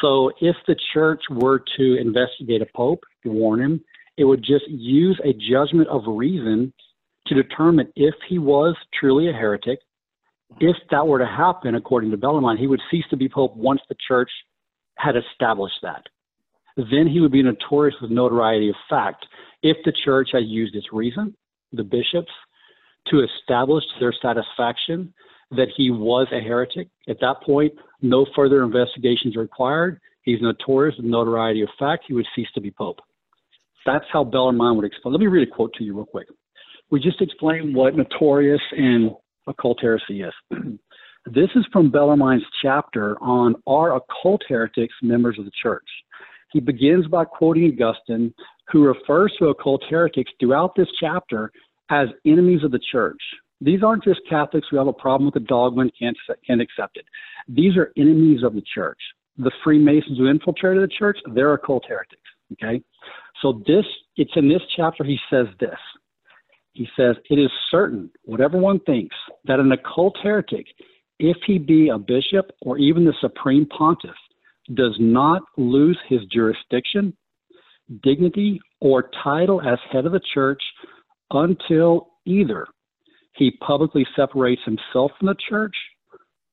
So 0.00 0.30
if 0.40 0.56
the 0.66 0.76
church 0.92 1.22
were 1.30 1.62
to 1.76 1.96
investigate 1.96 2.62
a 2.62 2.66
pope, 2.74 3.04
warn 3.24 3.60
him, 3.60 3.84
it 4.16 4.24
would 4.24 4.42
just 4.42 4.68
use 4.68 5.20
a 5.24 5.32
judgment 5.32 5.88
of 5.88 6.02
reason 6.06 6.72
to 7.26 7.34
determine 7.34 7.92
if 7.96 8.14
he 8.28 8.38
was 8.38 8.74
truly 8.98 9.28
a 9.28 9.32
heretic. 9.32 9.80
If 10.60 10.76
that 10.90 11.06
were 11.06 11.18
to 11.18 11.26
happen, 11.26 11.74
according 11.74 12.10
to 12.10 12.16
Bellarmine, 12.16 12.56
he 12.56 12.66
would 12.66 12.80
cease 12.90 13.04
to 13.10 13.16
be 13.16 13.28
pope 13.28 13.54
once 13.56 13.80
the 13.88 13.96
church 14.06 14.30
had 14.96 15.14
established 15.16 15.78
that. 15.82 16.06
Then 16.76 17.06
he 17.06 17.20
would 17.20 17.32
be 17.32 17.42
notorious 17.42 17.96
with 18.00 18.10
notoriety 18.10 18.70
of 18.70 18.76
fact 18.88 19.26
if 19.62 19.76
the 19.84 19.92
church 20.04 20.30
had 20.32 20.44
used 20.44 20.74
its 20.74 20.92
reason, 20.92 21.36
the 21.72 21.84
bishops, 21.84 22.32
to 23.08 23.22
establish 23.24 23.84
their 24.00 24.12
satisfaction 24.22 25.12
that 25.50 25.68
he 25.76 25.90
was 25.90 26.26
a 26.32 26.40
heretic. 26.40 26.88
At 27.08 27.20
that 27.20 27.42
point, 27.44 27.72
no 28.02 28.26
further 28.36 28.62
investigations 28.62 29.36
required. 29.36 30.00
He's 30.22 30.42
notorious 30.42 30.96
with 30.96 31.06
notoriety 31.06 31.62
of 31.62 31.70
fact. 31.78 32.04
He 32.06 32.14
would 32.14 32.26
cease 32.36 32.48
to 32.54 32.60
be 32.60 32.70
pope. 32.70 33.00
That's 33.86 34.04
how 34.12 34.24
Bellarmine 34.24 34.76
would 34.76 34.84
explain. 34.84 35.14
Let 35.14 35.20
me 35.20 35.26
read 35.26 35.48
a 35.48 35.50
quote 35.50 35.72
to 35.74 35.84
you 35.84 35.94
real 35.94 36.04
quick. 36.04 36.28
We 36.90 37.00
just 37.00 37.22
explained 37.22 37.74
what 37.74 37.96
notorious 37.96 38.60
and 38.72 39.12
occult 39.46 39.78
heresy 39.80 40.22
is. 40.22 40.32
this 41.26 41.48
is 41.54 41.66
from 41.72 41.90
Bellarmine's 41.90 42.44
chapter 42.62 43.16
on 43.22 43.54
Are 43.66 43.96
occult 43.96 44.42
heretics 44.48 44.94
members 45.02 45.38
of 45.38 45.44
the 45.46 45.50
church? 45.62 45.86
He 46.52 46.60
begins 46.60 47.06
by 47.06 47.24
quoting 47.24 47.72
Augustine, 47.72 48.34
who 48.68 48.84
refers 48.84 49.34
to 49.38 49.46
occult 49.46 49.82
heretics 49.88 50.32
throughout 50.40 50.74
this 50.76 50.88
chapter 50.98 51.52
as 51.90 52.08
enemies 52.26 52.64
of 52.64 52.70
the 52.70 52.80
church. 52.92 53.20
These 53.60 53.82
aren't 53.82 54.04
just 54.04 54.20
Catholics 54.28 54.68
who 54.70 54.76
have 54.76 54.86
a 54.86 54.92
problem 54.92 55.26
with 55.26 55.34
the 55.34 55.40
dogma 55.40 55.82
and 55.82 55.92
can't, 55.98 56.16
can't 56.46 56.60
accept 56.60 56.96
it. 56.96 57.04
These 57.48 57.76
are 57.76 57.92
enemies 57.96 58.42
of 58.44 58.54
the 58.54 58.62
church. 58.74 58.98
The 59.36 59.50
Freemasons 59.64 60.18
who 60.18 60.28
infiltrated 60.28 60.82
the 60.82 60.92
church, 60.96 61.18
they're 61.34 61.54
occult 61.54 61.84
heretics. 61.88 62.20
Okay? 62.52 62.82
So 63.42 63.62
this, 63.66 63.84
it's 64.16 64.32
in 64.36 64.48
this 64.48 64.62
chapter 64.76 65.04
he 65.04 65.18
says 65.30 65.46
this. 65.60 65.78
He 66.72 66.88
says, 66.96 67.16
It 67.30 67.36
is 67.36 67.50
certain, 67.70 68.10
whatever 68.24 68.58
one 68.58 68.80
thinks, 68.80 69.16
that 69.44 69.60
an 69.60 69.72
occult 69.72 70.16
heretic, 70.22 70.66
if 71.18 71.36
he 71.46 71.58
be 71.58 71.88
a 71.88 71.98
bishop 71.98 72.52
or 72.62 72.78
even 72.78 73.04
the 73.04 73.14
supreme 73.20 73.66
pontiff, 73.66 74.14
does 74.74 74.96
not 75.00 75.42
lose 75.56 75.98
his 76.08 76.20
jurisdiction, 76.32 77.16
dignity, 78.02 78.60
or 78.80 79.10
title 79.24 79.60
as 79.62 79.78
head 79.90 80.06
of 80.06 80.12
the 80.12 80.20
church 80.32 80.62
until 81.30 82.10
either 82.26 82.66
he 83.38 83.52
publicly 83.52 84.06
separates 84.16 84.62
himself 84.64 85.12
from 85.18 85.28
the 85.28 85.36
church 85.48 85.74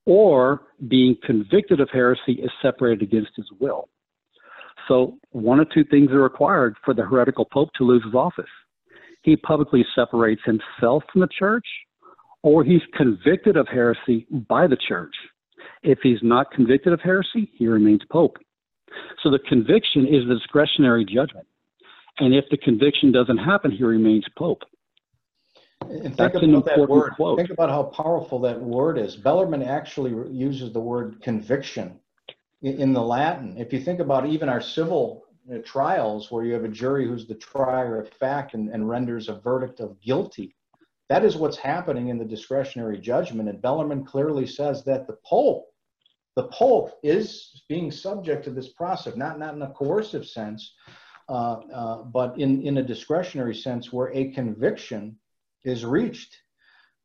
or 0.05 0.61
being 0.87 1.17
convicted 1.23 1.79
of 1.79 1.89
heresy 1.91 2.33
is 2.33 2.51
separated 2.61 3.01
against 3.01 3.31
his 3.35 3.47
will. 3.59 3.89
So, 4.87 5.17
one 5.31 5.59
or 5.59 5.65
two 5.65 5.83
things 5.83 6.11
are 6.11 6.21
required 6.21 6.75
for 6.85 6.93
the 6.93 7.01
heretical 7.01 7.45
pope 7.45 7.69
to 7.77 7.83
lose 7.83 8.03
his 8.03 8.13
office. 8.13 8.45
He 9.23 9.35
publicly 9.35 9.83
separates 9.95 10.41
himself 10.45 11.03
from 11.11 11.21
the 11.21 11.27
church, 11.27 11.65
or 12.43 12.63
he's 12.63 12.83
convicted 12.95 13.57
of 13.57 13.67
heresy 13.67 14.27
by 14.47 14.67
the 14.67 14.77
church. 14.77 15.15
If 15.81 15.99
he's 16.03 16.19
not 16.21 16.51
convicted 16.51 16.93
of 16.93 17.01
heresy, 17.01 17.49
he 17.55 17.67
remains 17.67 18.01
pope. 18.11 18.37
So, 19.23 19.31
the 19.31 19.39
conviction 19.39 20.05
is 20.05 20.27
the 20.27 20.35
discretionary 20.35 21.03
judgment. 21.03 21.47
And 22.19 22.35
if 22.35 22.45
the 22.51 22.57
conviction 22.57 23.11
doesn't 23.11 23.39
happen, 23.39 23.71
he 23.71 23.83
remains 23.83 24.25
pope. 24.37 24.61
And 25.91 26.03
think 26.03 26.17
That's 26.17 26.35
about 26.35 26.65
that 26.65 26.89
word. 26.89 27.13
quote. 27.15 27.37
Think 27.37 27.51
about 27.51 27.69
how 27.69 27.83
powerful 27.83 28.39
that 28.39 28.59
word 28.59 28.97
is. 28.97 29.15
Bellarmine 29.15 29.63
actually 29.63 30.11
uses 30.31 30.73
the 30.73 30.79
word 30.79 31.21
conviction 31.21 31.99
in, 32.61 32.81
in 32.81 32.93
the 32.93 33.01
Latin. 33.01 33.57
If 33.57 33.71
you 33.73 33.79
think 33.79 33.99
about 33.99 34.25
even 34.27 34.49
our 34.49 34.61
civil 34.61 35.23
uh, 35.53 35.59
trials, 35.63 36.31
where 36.31 36.43
you 36.43 36.53
have 36.53 36.63
a 36.63 36.69
jury 36.69 37.07
who's 37.07 37.27
the 37.27 37.35
trier 37.35 37.99
of 37.99 38.09
fact 38.09 38.53
and, 38.53 38.69
and 38.69 38.89
renders 38.89 39.29
a 39.29 39.35
verdict 39.35 39.79
of 39.79 39.99
guilty, 40.01 40.55
that 41.09 41.23
is 41.23 41.37
what's 41.37 41.57
happening 41.57 42.09
in 42.09 42.17
the 42.17 42.25
discretionary 42.25 42.97
judgment. 42.97 43.49
And 43.49 43.61
Bellarmine 43.61 44.05
clearly 44.05 44.47
says 44.47 44.83
that 44.85 45.05
the 45.07 45.17
Pope, 45.25 45.65
the 46.35 46.47
Pope 46.47 46.97
is 47.03 47.63
being 47.69 47.91
subject 47.91 48.43
to 48.45 48.51
this 48.51 48.69
process, 48.69 49.15
not 49.15 49.39
not 49.39 49.53
in 49.53 49.61
a 49.61 49.71
coercive 49.71 50.25
sense, 50.25 50.73
uh, 51.29 51.57
uh, 51.73 52.03
but 52.03 52.37
in 52.39 52.61
in 52.63 52.77
a 52.77 52.83
discretionary 52.83 53.55
sense, 53.55 53.93
where 53.93 54.11
a 54.13 54.31
conviction 54.31 55.17
is 55.65 55.85
reached. 55.85 56.35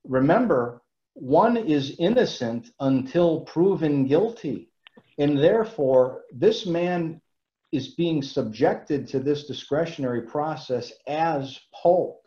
Remember, 0.05 0.83
one 1.15 1.57
is 1.57 1.97
innocent 1.99 2.71
until 2.81 3.41
proven 3.41 4.07
guilty. 4.07 4.71
And 5.19 5.39
therefore, 5.39 6.23
this 6.33 6.67
man 6.67 7.21
is 7.73 7.89
being 7.95 8.23
subjected 8.23 9.07
to 9.09 9.21
this 9.21 9.47
discretionary 9.47 10.23
process 10.23 10.93
as 11.07 11.59
Pope 11.75 12.23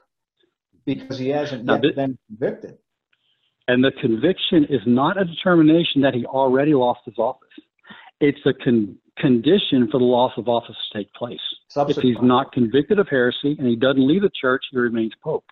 because 0.86 1.18
he 1.18 1.30
hasn't 1.30 1.68
yet 1.68 1.96
been 1.96 2.18
convicted. 2.28 2.78
And 3.68 3.84
the 3.84 3.92
conviction 4.02 4.66
is 4.66 4.82
not 4.86 5.20
a 5.20 5.26
determination 5.26 6.02
that 6.02 6.14
he 6.14 6.26
already 6.26 6.74
lost 6.74 7.02
his 7.06 7.18
office. 7.18 7.48
It's 8.20 8.40
a 8.46 8.54
con- 8.54 8.98
condition 9.18 9.88
for 9.90 10.00
the 10.00 10.06
loss 10.06 10.34
of 10.38 10.48
office 10.50 10.76
to 10.92 11.00
take 11.00 11.14
place. 11.14 11.40
If 11.76 11.98
he's 11.98 12.18
not 12.22 12.52
convicted 12.52 13.00
of 13.00 13.08
heresy 13.10 13.56
and 13.58 13.68
he 13.68 13.76
doesn't 13.76 14.06
leave 14.06 14.22
the 14.22 14.32
church, 14.40 14.64
he 14.72 14.78
remains 14.78 15.14
pope. 15.24 15.46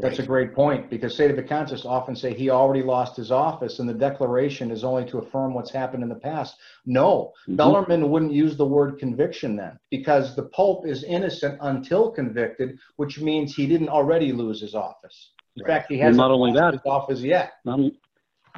That's 0.00 0.18
a 0.18 0.26
great 0.26 0.54
point 0.54 0.90
because 0.90 1.16
Sedevacantists 1.18 1.84
often 1.84 2.16
say 2.16 2.34
he 2.34 2.50
already 2.50 2.82
lost 2.82 3.16
his 3.16 3.30
office 3.30 3.78
and 3.78 3.88
the 3.88 3.94
declaration 3.94 4.70
is 4.70 4.84
only 4.84 5.04
to 5.06 5.18
affirm 5.18 5.54
what's 5.54 5.70
happened 5.70 6.02
in 6.02 6.08
the 6.08 6.14
past. 6.14 6.56
No, 6.86 7.32
Mhm. 7.48 7.56
Bellarmine 7.56 8.10
wouldn't 8.10 8.32
use 8.32 8.56
the 8.56 8.66
word 8.66 8.98
conviction 8.98 9.56
then 9.56 9.78
because 9.90 10.34
the 10.36 10.44
Pope 10.44 10.86
is 10.86 11.04
innocent 11.04 11.58
until 11.60 12.10
convicted, 12.10 12.78
which 12.96 13.20
means 13.20 13.54
he 13.54 13.66
didn't 13.66 13.88
already 13.88 14.32
lose 14.32 14.60
his 14.60 14.74
office. 14.74 15.32
In 15.56 15.64
Right. 15.64 15.74
fact, 15.74 15.92
he 15.92 15.98
hasn't 15.98 16.16
not 16.16 16.30
only 16.30 16.52
lost 16.52 16.60
that- 16.60 16.72
his 16.74 16.86
office 16.86 17.22
yet. 17.22 17.52
Not, 17.64 17.80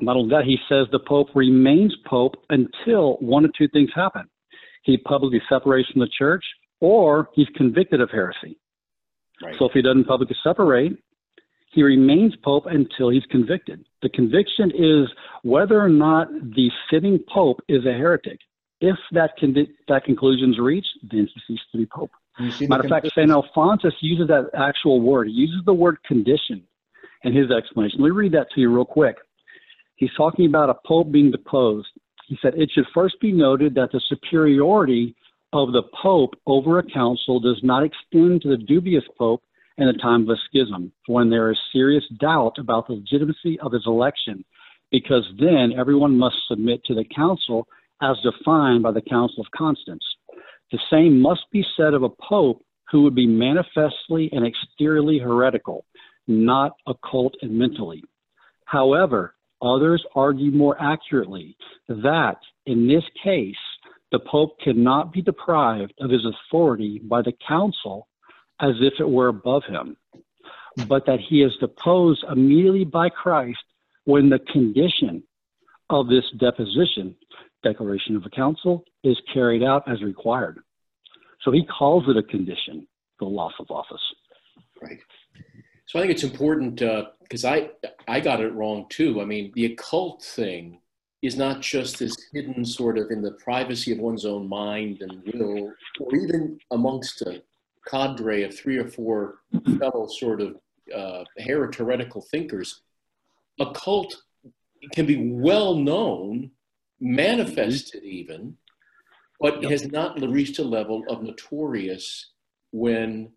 not 0.01 0.17
only 0.17 0.31
that, 0.31 0.45
he 0.45 0.59
says 0.69 0.87
the 0.91 1.01
pope 1.01 1.31
remains 1.35 1.95
pope 2.05 2.37
until 2.51 3.17
one 3.21 3.45
of 3.45 3.53
two 3.55 3.69
things 3.69 3.91
happen. 3.95 4.29
He 4.85 4.97
publicly 4.97 5.41
separates 5.49 5.89
from 5.91 6.01
the 6.01 6.09
church 6.09 6.45
or 6.81 7.29
he's 7.35 7.49
convicted 7.51 8.01
of 8.01 8.11
heresy. 8.11 8.59
Right. 9.43 9.55
So 9.59 9.67
if 9.67 9.73
he 9.73 9.83
doesn't 9.83 10.05
publicly 10.05 10.37
separate, 10.43 10.99
he 11.73 11.83
remains 11.83 12.35
pope 12.37 12.67
until 12.67 13.09
he's 13.09 13.25
convicted. 13.31 13.85
The 14.03 14.11
conviction 14.11 14.71
is 14.71 15.09
whether 15.43 15.81
or 15.81 15.89
not 15.89 16.29
the 16.31 16.71
sitting 16.91 17.19
pope 17.33 17.61
is 17.69 17.85
a 17.87 17.93
heretic. 17.93 18.39
If 18.81 18.97
that 19.13 19.31
con- 19.39 19.55
that 19.89 20.05
conclusion 20.05 20.51
is 20.53 20.59
reached, 20.59 20.91
then 21.03 21.29
he 21.33 21.41
ceases 21.47 21.67
to 21.73 21.79
be 21.79 21.87
pope. 21.87 22.11
You 22.39 22.51
see 22.51 22.67
the 22.67 22.71
Matter 22.71 22.85
of 22.85 22.91
fact, 22.91 23.07
St. 23.15 23.31
Alphonsus 23.31 23.95
uses 24.01 24.29
that 24.29 24.51
actual 24.55 25.01
word. 25.01 25.29
He 25.29 25.35
uses 25.35 25.65
the 25.65 25.73
word 25.73 26.03
condition 26.05 26.63
in 27.25 27.33
his 27.35 27.51
explanation. 27.51 28.01
Let 28.01 28.07
me 28.07 28.11
read 28.11 28.33
that 28.33 28.51
to 28.55 28.61
you 28.61 28.75
real 28.75 28.85
quick. 28.85 29.17
He's 29.97 30.13
talking 30.17 30.47
about 30.47 30.69
a 30.69 30.75
pope 30.87 31.11
being 31.13 31.31
deposed. 31.31 31.89
He 32.27 32.39
said, 32.43 32.55
It 32.57 32.71
should 32.75 32.87
first 32.93 33.21
be 33.21 33.33
noted 33.33 33.75
that 33.77 33.93
the 33.93 34.01
superiority 34.09 35.15
of 35.53 35.73
the 35.73 35.83
pope 36.03 36.35
over 36.47 36.79
a 36.79 36.83
council 36.83 37.39
does 37.39 37.61
not 37.63 37.85
extend 37.85 38.43
to 38.43 38.49
the 38.49 38.57
dubious 38.57 39.05
pope 39.17 39.43
in 39.79 39.87
the 39.87 39.93
time 39.95 40.23
of 40.23 40.29
a 40.31 40.41
schism, 40.49 40.93
when 41.07 41.31
there 41.31 41.51
is 41.51 41.59
serious 41.73 42.05
doubt 42.21 42.59
about 42.59 42.87
the 42.87 42.95
legitimacy 42.95 43.59
of 43.61 43.73
his 43.73 43.85
election, 43.87 44.45
because 44.91 45.25
then 45.39 45.73
everyone 45.79 46.19
must 46.19 46.37
submit 46.49 46.85
to 46.85 46.95
the 46.95 47.05
council 47.15 47.67
as 48.03 48.17
defined 48.23 48.83
by 48.83 48.93
the 48.93 49.01
Council 49.01 49.41
of 49.41 49.51
Constance. 49.57 50.05
The 50.71 50.79
same 50.91 51.21
must 51.21 51.43
be 51.53 51.65
said 51.77 51.95
of 51.95 52.03
a 52.03 52.09
pope 52.09 52.65
who 52.91 53.03
would 53.03 53.15
be 53.15 53.27
manifestly 53.27 54.29
and 54.33 54.47
exteriorly 54.47 55.19
heretical, 55.19 55.85
not 56.27 56.73
occult 56.87 57.35
and 57.43 57.57
mentally. 57.59 58.03
However, 58.67 59.35
others 59.63 60.05
argue 60.15 60.51
more 60.51 60.81
accurately 60.81 61.57
that 61.89 62.37
in 62.67 62.87
this 62.87 63.05
case, 63.23 63.55
the 64.11 64.19
pope 64.19 64.61
cannot 64.61 65.13
be 65.13 65.23
deprived 65.23 65.95
of 66.01 66.11
his 66.11 66.27
authority 66.27 67.01
by 67.03 67.23
the 67.23 67.33
council 67.47 68.09
as 68.63 68.77
if 68.81 68.95
it 69.01 69.09
were 69.09 69.29
above 69.29 69.65
him, 69.65 69.97
but 70.87 71.05
that 71.07 71.21
he 71.21 71.43
is 71.43 71.53
deposed 71.61 72.25
immediately 72.31 72.85
by 72.85 73.09
Christ 73.09 73.59
when 74.05 74.31
the 74.31 74.39
condition 74.39 75.23
of 75.91 76.09
this 76.09 76.25
deposition, 76.39 77.15
declaration 77.63 78.17
of 78.17 78.25
a 78.25 78.31
council, 78.31 78.85
is 79.05 79.21
carried 79.33 79.63
out 79.63 79.87
as 79.91 80.03
required. 80.03 80.61
So 81.43 81.51
he 81.51 81.67
calls 81.67 82.09
it 82.09 82.17
a 82.17 82.23
condition, 82.23 82.87
the 83.19 83.27
loss 83.27 83.53
of 83.59 83.71
office. 83.71 84.01
Right. 84.81 85.01
So 85.87 85.99
I 85.99 86.03
think 86.03 86.13
it's 86.13 86.25
important 86.25 86.81
uh, 86.81 87.07
because 87.21 87.45
I 87.45 87.71
I 88.09 88.21
got 88.21 88.41
it 88.41 88.53
wrong 88.55 88.87
too. 88.89 89.21
I 89.21 89.25
mean, 89.25 89.53
the 89.55 89.67
occult 89.67 90.23
thing 90.23 90.79
is 91.21 91.37
not 91.37 91.61
just 91.61 91.99
this 91.99 92.17
hidden 92.33 92.65
sort 92.65 92.99
of 92.99 93.11
in 93.11 93.23
the 93.23 93.33
privacy 93.33 93.93
of 93.93 93.99
one's 93.99 94.25
own 94.25 94.49
mind 94.49 95.03
and 95.03 95.23
will, 95.33 95.73
or 96.01 96.17
even 96.17 96.59
amongst 96.71 97.23
a 97.23 97.43
cadre 97.87 98.45
of 98.45 98.57
three 98.57 98.79
or 98.79 98.89
four 98.89 99.39
fellow 99.79 100.07
sort 100.09 100.41
of 100.41 100.57
uh, 100.95 101.25
heretical 101.39 102.21
thinkers. 102.31 102.83
Occult 103.61 104.23
can 104.93 105.07
be 105.07 105.31
well 105.31 105.75
known, 105.75 106.51
manifested 107.01 108.03
even, 108.05 108.57
but 109.41 109.63
Yep. 109.63 109.71
has 109.71 109.91
not 109.91 110.21
reached 110.21 110.59
a 110.59 110.65
level 110.65 111.05
of 111.09 111.23
notorious 111.23 112.31
when 112.73 113.33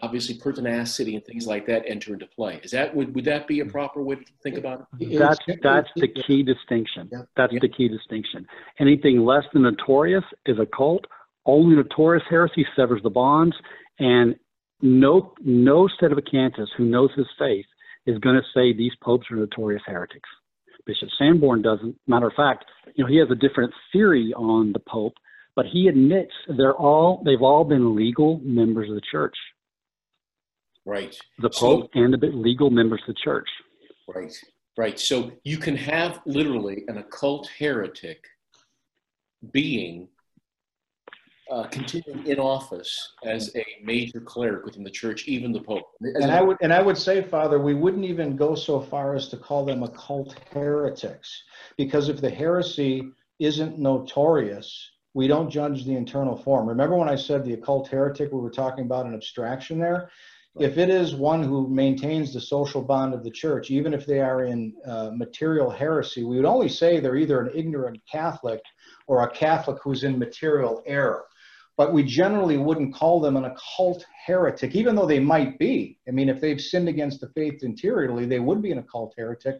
obviously 0.00 0.36
pertinacity 0.38 1.16
and 1.16 1.24
things 1.24 1.46
like 1.46 1.66
that 1.66 1.82
enter 1.86 2.12
into 2.12 2.26
play. 2.26 2.60
Is 2.62 2.70
that 2.70 2.94
would, 2.94 3.14
would 3.14 3.24
that 3.24 3.48
be 3.48 3.60
a 3.60 3.64
proper 3.66 4.00
way 4.02 4.14
to 4.16 4.24
think 4.42 4.56
about 4.56 4.86
it? 5.00 5.18
That's 5.18 5.38
that's 5.62 5.88
the 5.96 6.06
key 6.08 6.42
distinction. 6.44 7.08
Yep. 7.10 7.28
That's 7.36 7.52
Yep. 7.54 7.62
the 7.62 7.68
key 7.68 7.88
distinction. 7.88 8.46
Anything 8.78 9.24
less 9.24 9.44
than 9.52 9.62
notorious 9.62 10.24
is 10.46 10.58
occult. 10.60 11.04
Only 11.48 11.76
notorious 11.76 12.24
heresy 12.28 12.66
severs 12.76 13.02
the 13.02 13.10
bonds, 13.10 13.56
and 13.98 14.36
no 14.82 15.32
no 15.40 15.88
sedevacantist 16.00 16.68
who 16.76 16.84
knows 16.84 17.10
his 17.16 17.26
faith 17.38 17.64
is 18.06 18.18
going 18.18 18.36
to 18.36 18.42
say 18.54 18.72
these 18.72 18.92
popes 19.02 19.26
are 19.30 19.36
notorious 19.36 19.82
heretics. 19.86 20.28
Bishop 20.84 21.08
Sanborn 21.18 21.62
doesn't. 21.62 21.96
Matter 22.06 22.28
of 22.28 22.34
fact, 22.34 22.66
you 22.94 23.02
know 23.02 23.10
he 23.10 23.16
has 23.16 23.30
a 23.30 23.34
different 23.34 23.72
theory 23.92 24.32
on 24.34 24.72
the 24.72 24.78
pope, 24.78 25.14
but 25.56 25.64
he 25.66 25.88
admits 25.88 26.32
they're 26.56 26.76
all 26.76 27.22
they've 27.24 27.42
all 27.42 27.64
been 27.64 27.96
legal 27.96 28.40
members 28.44 28.90
of 28.90 28.94
the 28.94 29.02
church. 29.10 29.36
Right. 30.84 31.18
The 31.38 31.50
So- 31.50 31.82
pope 31.82 31.90
and 31.94 32.12
the 32.12 32.26
legal 32.26 32.70
members 32.70 33.00
of 33.08 33.14
the 33.14 33.20
church. 33.24 33.48
Right, 34.06 34.32
right. 34.76 34.98
So 34.98 35.32
you 35.44 35.56
can 35.58 35.76
have 35.76 36.20
literally 36.26 36.84
an 36.88 36.98
occult 36.98 37.48
heretic 37.58 38.24
being 39.52 40.08
uh, 41.50 41.64
continuing 41.68 42.26
in 42.26 42.38
office 42.38 43.14
as 43.24 43.54
a 43.56 43.64
major 43.82 44.20
cleric 44.20 44.64
within 44.64 44.82
the 44.82 44.90
church, 44.90 45.26
even 45.26 45.52
the 45.52 45.60
Pope. 45.60 45.84
As 46.16 46.24
And 46.24 46.32
I 46.32 46.42
would 46.42 46.56
and 46.60 46.72
I 46.72 46.82
would 46.82 46.98
say, 46.98 47.22
Father, 47.22 47.58
we 47.58 47.74
wouldn't 47.74 48.04
even 48.04 48.36
go 48.36 48.54
so 48.54 48.80
far 48.80 49.14
as 49.14 49.28
to 49.28 49.36
call 49.36 49.64
them 49.64 49.82
occult 49.82 50.36
heretics, 50.52 51.42
because 51.76 52.08
if 52.08 52.20
the 52.20 52.30
heresy 52.30 53.10
isn't 53.38 53.78
notorious, 53.78 54.90
we 55.14 55.26
don't 55.26 55.50
judge 55.50 55.84
the 55.84 55.96
internal 55.96 56.36
forum. 56.36 56.68
Remember 56.68 56.96
when 56.96 57.08
I 57.08 57.16
said 57.16 57.44
the 57.44 57.54
occult 57.54 57.88
heretic, 57.88 58.32
we 58.32 58.40
were 58.40 58.50
talking 58.50 58.84
about 58.84 59.06
an 59.06 59.14
abstraction 59.14 59.78
there? 59.78 60.10
If 60.58 60.76
it 60.76 60.90
is 60.90 61.14
one 61.14 61.42
who 61.42 61.68
maintains 61.68 62.34
the 62.34 62.40
social 62.40 62.82
bond 62.82 63.14
of 63.14 63.22
the 63.22 63.30
church, 63.30 63.70
even 63.70 63.94
if 63.94 64.06
they 64.06 64.20
are 64.20 64.44
in 64.44 64.74
uh, 64.84 65.10
material 65.14 65.70
heresy, 65.70 66.24
we 66.24 66.36
would 66.36 66.44
only 66.44 66.68
say 66.68 66.98
they're 66.98 67.16
either 67.16 67.40
an 67.40 67.52
ignorant 67.54 68.00
Catholic 68.10 68.60
or 69.06 69.22
a 69.22 69.30
Catholic 69.30 69.78
who's 69.82 70.02
in 70.02 70.18
material 70.18 70.82
error. 70.84 71.24
But 71.78 71.92
we 71.92 72.02
generally 72.02 72.58
wouldn't 72.58 72.92
call 72.92 73.20
them 73.20 73.36
an 73.36 73.44
occult 73.44 74.04
heretic, 74.26 74.74
even 74.74 74.96
though 74.96 75.06
they 75.06 75.20
might 75.20 75.60
be. 75.60 75.96
I 76.08 76.10
mean, 76.10 76.28
if 76.28 76.40
they've 76.40 76.60
sinned 76.60 76.88
against 76.88 77.20
the 77.20 77.28
faith 77.28 77.62
interiorly, 77.62 78.26
they 78.26 78.40
would 78.40 78.60
be 78.60 78.72
an 78.72 78.78
occult 78.78 79.14
heretic. 79.16 79.58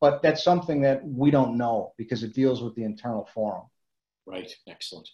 But 0.00 0.22
that's 0.22 0.42
something 0.42 0.80
that 0.80 1.06
we 1.06 1.30
don't 1.30 1.58
know 1.58 1.92
because 1.98 2.22
it 2.22 2.32
deals 2.32 2.62
with 2.62 2.74
the 2.74 2.84
internal 2.84 3.28
forum. 3.34 3.64
Right, 4.24 4.50
excellent. 4.66 5.10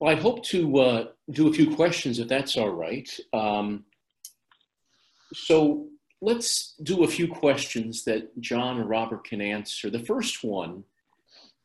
Well, 0.00 0.10
I 0.10 0.18
hope 0.18 0.42
to 0.46 0.78
uh, 0.78 1.06
do 1.30 1.48
a 1.48 1.52
few 1.52 1.74
questions 1.74 2.18
if 2.18 2.28
that's 2.28 2.56
all 2.56 2.70
right. 2.70 3.08
Um, 3.34 3.84
so 5.34 5.88
let's 6.22 6.76
do 6.82 7.04
a 7.04 7.08
few 7.08 7.28
questions 7.28 8.04
that 8.04 8.40
John 8.40 8.80
and 8.80 8.88
Robert 8.88 9.24
can 9.24 9.42
answer. 9.42 9.90
The 9.90 9.98
first 9.98 10.42
one 10.42 10.84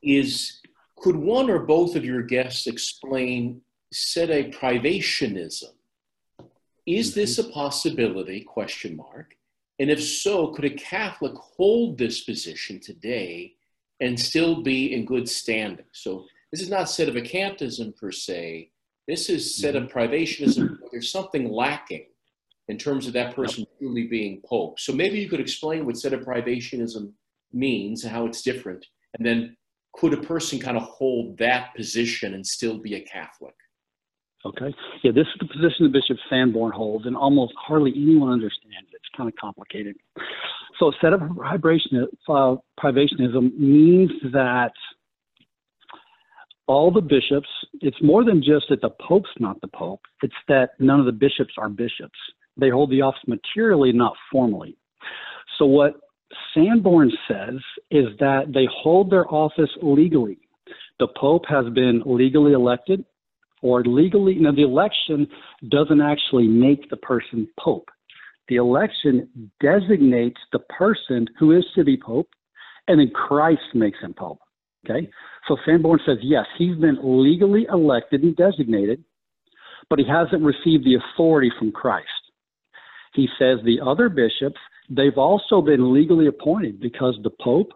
is 0.04 0.60
Could 0.98 1.16
one 1.16 1.50
or 1.50 1.60
both 1.60 1.96
of 1.96 2.04
your 2.04 2.22
guests 2.22 2.68
explain 2.68 3.62
sede 3.92 4.54
privationism? 4.54 5.74
Is 6.86 7.12
mm-hmm. 7.12 7.20
this 7.20 7.38
a 7.38 7.44
possibility? 7.46 8.42
Question 8.42 8.96
mark. 8.96 9.36
And 9.80 9.90
if 9.90 10.04
so, 10.04 10.48
could 10.48 10.66
a 10.66 10.70
Catholic 10.72 11.34
hold 11.36 11.98
this 11.98 12.22
position 12.24 12.80
today 12.80 13.54
and 14.02 14.20
still 14.20 14.62
be 14.62 14.94
in 14.94 15.06
good 15.06 15.30
standing? 15.30 15.86
So 15.94 16.26
this 16.52 16.62
is 16.62 16.70
not 16.70 16.88
sedevacantism 16.88 17.96
per 17.98 18.12
se. 18.12 18.72
This 19.08 19.30
is 19.30 19.56
sede 19.56 19.76
mm-hmm. 19.76 19.98
privationism. 19.98 20.78
There's 20.92 21.12
something 21.12 21.52
lacking 21.52 22.06
in 22.68 22.78
terms 22.78 23.08
of 23.08 23.14
that 23.14 23.36
person 23.36 23.66
truly 23.80 24.08
being 24.08 24.42
pope. 24.46 24.80
So 24.80 24.94
maybe 24.94 25.20
you 25.20 25.30
could 25.30 25.40
explain 25.40 25.86
what 25.86 25.98
sede 25.98 26.14
privationism 26.14 27.14
means 27.52 28.04
and 28.04 28.12
how 28.12 28.26
it's 28.26 28.42
different. 28.42 28.86
And 29.18 29.26
then 29.26 29.58
could 29.94 30.14
a 30.14 30.18
person 30.18 30.60
kind 30.60 30.78
of 30.78 30.84
hold 30.84 31.38
that 31.40 31.76
position 31.76 32.34
and 32.34 32.46
still 32.46 32.78
be 32.78 32.96
a 32.96 33.02
Catholic? 33.02 33.56
Okay. 34.46 34.74
Yeah, 35.04 35.12
this 35.12 35.28
is 35.28 35.34
the 35.40 35.48
position 35.48 35.84
that 35.84 35.92
Bishop 35.92 36.18
Sanborn 36.30 36.72
holds, 36.72 37.06
and 37.06 37.16
almost 37.16 37.54
hardly 37.58 37.92
anyone 37.96 38.32
understands 38.32 38.88
it. 38.92 38.96
It's 38.96 39.10
kind 39.16 39.30
of 39.30 39.36
complicated. 39.36 39.98
So, 40.80 40.92
sede 41.02 41.14
uh, 41.14 42.56
privationism 42.80 43.58
means 43.60 44.12
that 44.32 44.72
all 46.68 46.92
the 46.92 47.02
bishops, 47.02 47.50
it's 47.82 48.02
more 48.02 48.24
than 48.24 48.42
just 48.42 48.68
that 48.70 48.82
the 48.82 48.92
Pope's 49.06 49.30
not 49.40 49.60
the 49.60 49.68
Pope, 49.68 50.02
it's 50.24 50.34
that 50.48 50.70
none 50.80 51.00
of 51.00 51.06
the 51.06 51.12
bishops 51.12 51.56
are 51.58 51.68
bishops. 51.68 52.18
They 52.56 52.70
hold 52.70 52.92
the 52.92 53.02
office 53.02 53.22
materially, 53.28 53.92
not 53.92 54.14
formally. 54.32 54.78
So, 55.58 55.66
what 55.66 56.00
Sanborn 56.54 57.12
says 57.28 57.56
is 57.92 58.06
that 58.20 58.54
they 58.54 58.68
hold 58.72 59.12
their 59.12 59.28
office 59.34 59.72
legally. 59.82 60.38
The 61.00 61.08
Pope 61.18 61.44
has 61.50 61.66
been 61.74 62.04
legally 62.06 62.54
elected 62.54 63.04
or 63.62 63.84
legally, 63.84 64.36
now 64.36 64.52
the 64.52 64.64
election 64.64 65.28
doesn't 65.70 66.02
actually 66.02 66.48
make 66.48 66.90
the 66.90 66.98
person 66.98 67.48
Pope. 67.60 67.90
The 68.48 68.56
election 68.56 69.52
designates 69.62 70.40
the 70.52 70.60
person 70.60 71.28
who 71.38 71.56
is 71.58 71.66
to 71.76 71.84
be 71.84 71.98
Pope, 71.98 72.30
and 72.88 73.00
then 73.00 73.12
Christ 73.12 73.62
makes 73.74 74.00
him 74.00 74.14
Pope. 74.14 74.40
Okay? 74.86 75.10
So 75.48 75.58
Sanborn 75.66 76.00
says, 76.06 76.18
yes, 76.22 76.46
he's 76.58 76.76
been 76.78 76.98
legally 77.02 77.68
elected 77.72 78.24
and 78.24 78.36
designated, 78.36 79.04
but 79.90 80.00
he 80.00 80.06
hasn't 80.08 80.44
received 80.44 80.86
the 80.86 80.96
authority 80.96 81.52
from 81.58 81.72
Christ. 81.72 82.08
He 83.14 83.28
says 83.38 83.58
the 83.64 83.80
other 83.86 84.10
bishops, 84.10 84.60
they've 84.90 85.18
also 85.18 85.62
been 85.62 85.94
legally 85.94 86.28
appointed 86.28 86.80
because 86.80 87.18
the 87.24 87.32
Pope, 87.42 87.72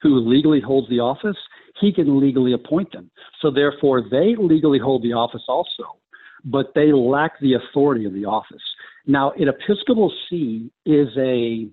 who 0.00 0.28
legally 0.28 0.60
holds 0.60 0.88
the 0.88 1.00
office, 1.00 1.36
he 1.80 1.92
can 1.92 2.20
legally 2.20 2.52
appoint 2.52 2.92
them. 2.92 3.10
So 3.40 3.50
therefore, 3.50 4.02
they 4.02 4.36
legally 4.38 4.78
hold 4.78 5.02
the 5.02 5.12
office 5.12 5.42
also, 5.48 5.98
but 6.44 6.72
they 6.74 6.92
lack 6.92 7.38
the 7.40 7.54
authority 7.54 8.04
of 8.04 8.12
the 8.12 8.24
office. 8.24 8.62
Now, 9.06 9.32
an 9.32 9.48
Episcopal 9.48 10.12
see 10.30 10.70
is 10.86 11.08
a 11.18 11.68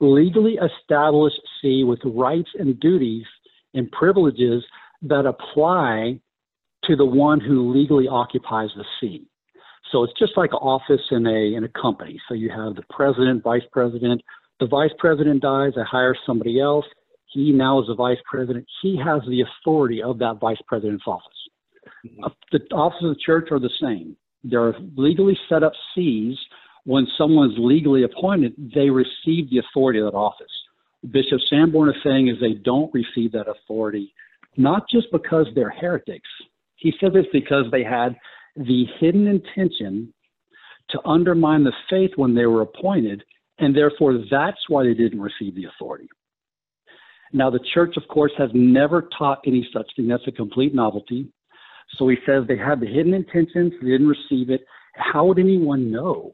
legally 0.00 0.58
established 0.58 1.40
see 1.60 1.84
with 1.84 2.00
rights 2.04 2.50
and 2.58 2.78
duties 2.80 3.24
and 3.74 3.90
privileges 3.92 4.64
that 5.02 5.26
apply 5.26 6.20
to 6.84 6.96
the 6.96 7.04
one 7.04 7.40
who 7.40 7.72
legally 7.72 8.08
occupies 8.08 8.70
the 8.76 8.84
see. 9.00 9.26
So 9.92 10.02
it's 10.02 10.18
just 10.18 10.36
like 10.36 10.50
an 10.50 10.58
office 10.58 11.02
in 11.10 11.26
a 11.26 11.54
in 11.54 11.64
a 11.64 11.68
company. 11.68 12.20
So 12.28 12.34
you 12.34 12.50
have 12.50 12.74
the 12.74 12.82
president, 12.90 13.42
vice 13.42 13.62
president. 13.70 14.22
The 14.60 14.66
vice 14.66 14.90
president 14.98 15.42
dies, 15.42 15.72
I 15.76 15.84
hire 15.84 16.16
somebody 16.26 16.60
else. 16.60 16.86
He 17.34 17.50
now 17.50 17.80
is 17.80 17.88
the 17.88 17.94
vice 17.94 18.18
president. 18.24 18.64
He 18.80 18.96
has 19.04 19.20
the 19.28 19.42
authority 19.42 20.00
of 20.02 20.18
that 20.20 20.38
vice 20.40 20.60
president's 20.68 21.04
office. 21.06 21.26
Mm-hmm. 22.06 22.26
The 22.52 22.74
offices 22.74 23.10
of 23.10 23.14
the 23.16 23.20
church 23.26 23.48
are 23.50 23.58
the 23.58 23.70
same. 23.80 24.16
There 24.44 24.62
are 24.62 24.74
legally 24.96 25.36
set 25.48 25.62
up 25.62 25.72
sees. 25.94 26.36
When 26.84 27.06
someone's 27.18 27.54
legally 27.58 28.04
appointed, 28.04 28.52
they 28.74 28.88
receive 28.88 29.50
the 29.50 29.58
authority 29.58 29.98
of 30.00 30.12
that 30.12 30.16
office. 30.16 30.52
Bishop 31.10 31.40
Sanborn 31.50 31.88
is 31.88 31.96
saying 32.04 32.28
is 32.28 32.36
they 32.40 32.54
don't 32.54 32.92
receive 32.94 33.32
that 33.32 33.48
authority, 33.48 34.12
not 34.56 34.84
just 34.88 35.10
because 35.10 35.46
they're 35.54 35.70
heretics. 35.70 36.28
He 36.76 36.92
says 37.00 37.12
it's 37.14 37.28
because 37.32 37.64
they 37.72 37.82
had 37.82 38.16
the 38.56 38.84
hidden 39.00 39.26
intention 39.26 40.12
to 40.90 41.00
undermine 41.06 41.64
the 41.64 41.72
faith 41.90 42.10
when 42.16 42.34
they 42.34 42.46
were 42.46 42.62
appointed, 42.62 43.24
and 43.58 43.74
therefore 43.74 44.18
that's 44.30 44.68
why 44.68 44.84
they 44.84 44.94
didn't 44.94 45.20
receive 45.20 45.54
the 45.56 45.64
authority. 45.64 46.08
Now, 47.34 47.50
the 47.50 47.58
church, 47.74 47.96
of 47.96 48.06
course, 48.06 48.30
has 48.38 48.50
never 48.54 49.08
taught 49.18 49.40
any 49.44 49.68
such 49.72 49.90
thing. 49.96 50.06
That's 50.06 50.26
a 50.28 50.32
complete 50.32 50.72
novelty. 50.72 51.26
So 51.98 52.06
he 52.06 52.16
says 52.24 52.44
they 52.46 52.56
had 52.56 52.78
the 52.78 52.86
hidden 52.86 53.12
intentions, 53.12 53.72
they 53.82 53.88
didn't 53.88 54.06
receive 54.06 54.50
it. 54.50 54.64
How 54.94 55.26
would 55.26 55.40
anyone 55.40 55.90
know? 55.90 56.32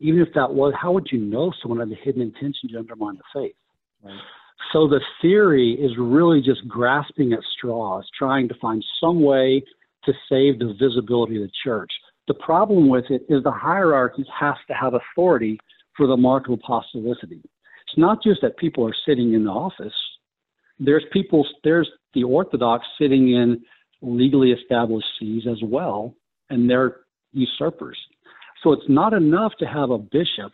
Even 0.00 0.22
if 0.22 0.28
that 0.34 0.52
was, 0.52 0.72
how 0.80 0.92
would 0.92 1.08
you 1.12 1.18
know 1.18 1.52
someone 1.60 1.80
had 1.80 1.90
the 1.90 2.02
hidden 2.02 2.22
intention 2.22 2.70
to 2.70 2.78
undermine 2.78 3.16
the 3.16 3.40
faith? 3.40 3.54
Right. 4.02 4.18
So 4.72 4.88
the 4.88 5.00
theory 5.20 5.72
is 5.72 5.92
really 5.98 6.40
just 6.40 6.66
grasping 6.66 7.34
at 7.34 7.40
straws, 7.56 8.08
trying 8.18 8.48
to 8.48 8.54
find 8.60 8.82
some 9.00 9.20
way 9.20 9.62
to 10.04 10.12
save 10.30 10.58
the 10.58 10.74
visibility 10.80 11.36
of 11.36 11.42
the 11.42 11.52
church. 11.62 11.90
The 12.26 12.34
problem 12.34 12.88
with 12.88 13.04
it 13.10 13.22
is 13.28 13.42
the 13.42 13.50
hierarchy 13.50 14.24
has 14.40 14.56
to 14.68 14.74
have 14.74 14.94
authority 14.94 15.58
for 15.94 16.06
the 16.06 16.16
mark 16.16 16.48
of 16.48 16.58
apostolicity. 16.58 17.42
It's 17.86 17.98
not 17.98 18.22
just 18.22 18.40
that 18.42 18.56
people 18.56 18.86
are 18.86 18.94
sitting 19.06 19.34
in 19.34 19.44
the 19.44 19.50
office 19.50 19.92
there's 20.78 21.04
people, 21.12 21.46
there's 21.64 21.88
the 22.14 22.24
Orthodox 22.24 22.86
sitting 23.00 23.32
in 23.32 23.62
legally 24.00 24.52
established 24.52 25.06
sees 25.18 25.42
as 25.50 25.58
well, 25.62 26.14
and 26.50 26.68
they're 26.68 27.00
usurpers. 27.32 27.98
So 28.62 28.72
it's 28.72 28.88
not 28.88 29.12
enough 29.12 29.52
to 29.60 29.66
have 29.66 29.90
a 29.90 29.98
bishop 29.98 30.52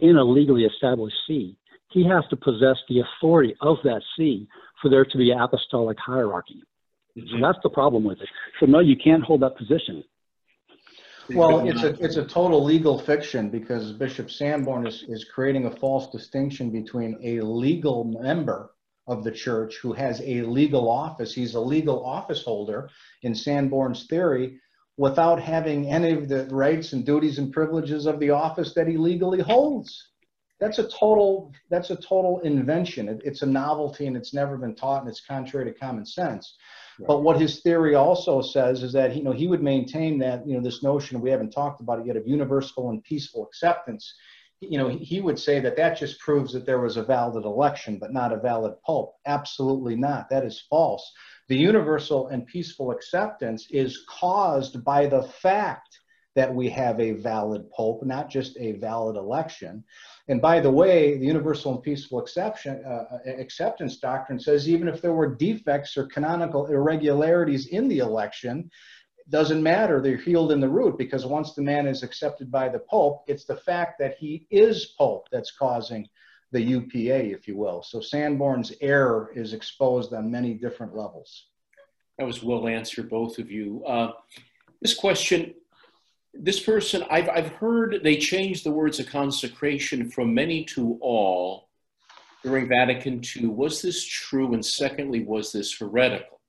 in 0.00 0.16
a 0.16 0.24
legally 0.24 0.64
established 0.64 1.16
see. 1.26 1.56
He 1.90 2.06
has 2.08 2.24
to 2.30 2.36
possess 2.36 2.76
the 2.88 3.00
authority 3.00 3.54
of 3.60 3.76
that 3.84 4.02
see 4.16 4.48
for 4.82 4.90
there 4.90 5.04
to 5.04 5.18
be 5.18 5.32
apostolic 5.32 5.98
hierarchy. 5.98 6.62
Mm-hmm. 7.16 7.28
So 7.30 7.46
that's 7.46 7.58
the 7.62 7.70
problem 7.70 8.04
with 8.04 8.20
it. 8.20 8.28
So 8.60 8.66
no, 8.66 8.80
you 8.80 8.96
can't 8.96 9.22
hold 9.22 9.42
that 9.42 9.56
position. 9.56 10.04
Well, 11.30 11.66
it's 11.66 11.82
a 11.82 11.88
it's 12.04 12.16
a 12.16 12.24
total 12.24 12.62
legal 12.62 13.00
fiction 13.00 13.50
because 13.50 13.90
Bishop 13.92 14.30
Sanborn 14.30 14.86
is, 14.86 15.04
is 15.08 15.24
creating 15.24 15.66
a 15.66 15.70
false 15.72 16.08
distinction 16.12 16.70
between 16.70 17.18
a 17.20 17.40
legal 17.40 18.04
member 18.04 18.70
of 19.06 19.24
the 19.24 19.30
church 19.30 19.76
who 19.76 19.92
has 19.92 20.20
a 20.20 20.42
legal 20.42 20.90
office. 20.90 21.34
He's 21.34 21.54
a 21.54 21.60
legal 21.60 22.04
office 22.04 22.42
holder 22.42 22.90
in 23.22 23.34
Sanborn's 23.34 24.06
theory 24.06 24.58
without 24.96 25.40
having 25.40 25.90
any 25.90 26.12
of 26.12 26.28
the 26.28 26.46
rights 26.46 26.92
and 26.92 27.04
duties 27.04 27.38
and 27.38 27.52
privileges 27.52 28.06
of 28.06 28.18
the 28.18 28.30
office 28.30 28.74
that 28.74 28.88
he 28.88 28.96
legally 28.96 29.40
holds. 29.40 30.10
That's 30.58 30.78
a 30.78 30.88
total 30.88 31.52
that's 31.68 31.90
a 31.90 31.96
total 31.96 32.40
invention. 32.40 33.08
It, 33.08 33.20
it's 33.24 33.42
a 33.42 33.46
novelty 33.46 34.06
and 34.06 34.16
it's 34.16 34.32
never 34.32 34.56
been 34.56 34.74
taught 34.74 35.02
and 35.02 35.10
it's 35.10 35.20
contrary 35.20 35.70
to 35.70 35.78
common 35.78 36.06
sense. 36.06 36.56
Right. 36.98 37.08
But 37.08 37.22
what 37.22 37.38
his 37.38 37.60
theory 37.60 37.94
also 37.94 38.40
says 38.40 38.82
is 38.82 38.94
that 38.94 39.14
you 39.14 39.22
know 39.22 39.32
he 39.32 39.48
would 39.48 39.62
maintain 39.62 40.18
that 40.20 40.46
you 40.46 40.56
know 40.56 40.62
this 40.62 40.82
notion 40.82 41.20
we 41.20 41.30
haven't 41.30 41.50
talked 41.50 41.82
about 41.82 42.00
it 42.00 42.06
yet 42.06 42.16
of 42.16 42.26
universal 42.26 42.88
and 42.88 43.04
peaceful 43.04 43.44
acceptance 43.44 44.14
you 44.60 44.78
know, 44.78 44.88
he 44.88 45.20
would 45.20 45.38
say 45.38 45.60
that 45.60 45.76
that 45.76 45.98
just 45.98 46.18
proves 46.20 46.52
that 46.52 46.64
there 46.64 46.80
was 46.80 46.96
a 46.96 47.02
valid 47.02 47.44
election, 47.44 47.98
but 47.98 48.12
not 48.12 48.32
a 48.32 48.38
valid 48.38 48.74
pope. 48.84 49.14
Absolutely 49.26 49.96
not. 49.96 50.30
That 50.30 50.44
is 50.44 50.64
false. 50.70 51.12
The 51.48 51.56
universal 51.56 52.28
and 52.28 52.46
peaceful 52.46 52.90
acceptance 52.90 53.66
is 53.70 54.04
caused 54.08 54.82
by 54.82 55.06
the 55.06 55.22
fact 55.22 56.00
that 56.34 56.54
we 56.54 56.68
have 56.68 57.00
a 57.00 57.12
valid 57.12 57.70
pope, 57.70 58.04
not 58.04 58.28
just 58.28 58.58
a 58.58 58.72
valid 58.72 59.16
election. 59.16 59.82
And 60.28 60.40
by 60.40 60.60
the 60.60 60.70
way, 60.70 61.16
the 61.16 61.24
universal 61.24 61.74
and 61.74 61.82
peaceful 61.82 62.20
exception, 62.20 62.84
uh, 62.84 63.18
acceptance 63.26 63.96
doctrine 63.96 64.38
says 64.38 64.68
even 64.68 64.86
if 64.86 65.00
there 65.00 65.14
were 65.14 65.34
defects 65.34 65.96
or 65.96 66.06
canonical 66.06 66.66
irregularities 66.66 67.68
in 67.68 67.88
the 67.88 68.00
election, 68.00 68.70
doesn't 69.28 69.62
matter. 69.62 70.00
They're 70.00 70.16
healed 70.16 70.52
in 70.52 70.60
the 70.60 70.68
root 70.68 70.98
because 70.98 71.26
once 71.26 71.54
the 71.54 71.62
man 71.62 71.86
is 71.86 72.02
accepted 72.02 72.50
by 72.50 72.68
the 72.68 72.78
Pope, 72.78 73.24
it's 73.26 73.44
the 73.44 73.56
fact 73.56 73.98
that 73.98 74.16
he 74.18 74.46
is 74.50 74.94
Pope 74.98 75.28
that's 75.32 75.50
causing 75.50 76.08
the 76.52 76.60
UPA, 76.60 77.32
if 77.32 77.48
you 77.48 77.56
will. 77.56 77.82
So 77.82 78.00
Sanborn's 78.00 78.72
error 78.80 79.32
is 79.34 79.52
exposed 79.52 80.12
on 80.12 80.30
many 80.30 80.54
different 80.54 80.94
levels. 80.94 81.46
That 82.18 82.26
was 82.26 82.42
well 82.42 82.68
answered, 82.68 83.10
both 83.10 83.38
of 83.38 83.50
you. 83.50 83.84
Uh, 83.84 84.12
this 84.80 84.94
question, 84.94 85.54
this 86.32 86.60
person, 86.60 87.04
I've, 87.10 87.28
I've 87.28 87.48
heard 87.48 88.00
they 88.04 88.16
changed 88.16 88.64
the 88.64 88.70
words 88.70 89.00
of 89.00 89.06
consecration 89.06 90.08
from 90.08 90.32
many 90.34 90.64
to 90.66 90.98
all 91.00 91.68
during 92.44 92.68
Vatican 92.68 93.20
II. 93.36 93.48
Was 93.48 93.82
this 93.82 94.04
true? 94.04 94.54
And 94.54 94.64
secondly, 94.64 95.24
was 95.24 95.50
this 95.50 95.76
heretical? 95.76 96.40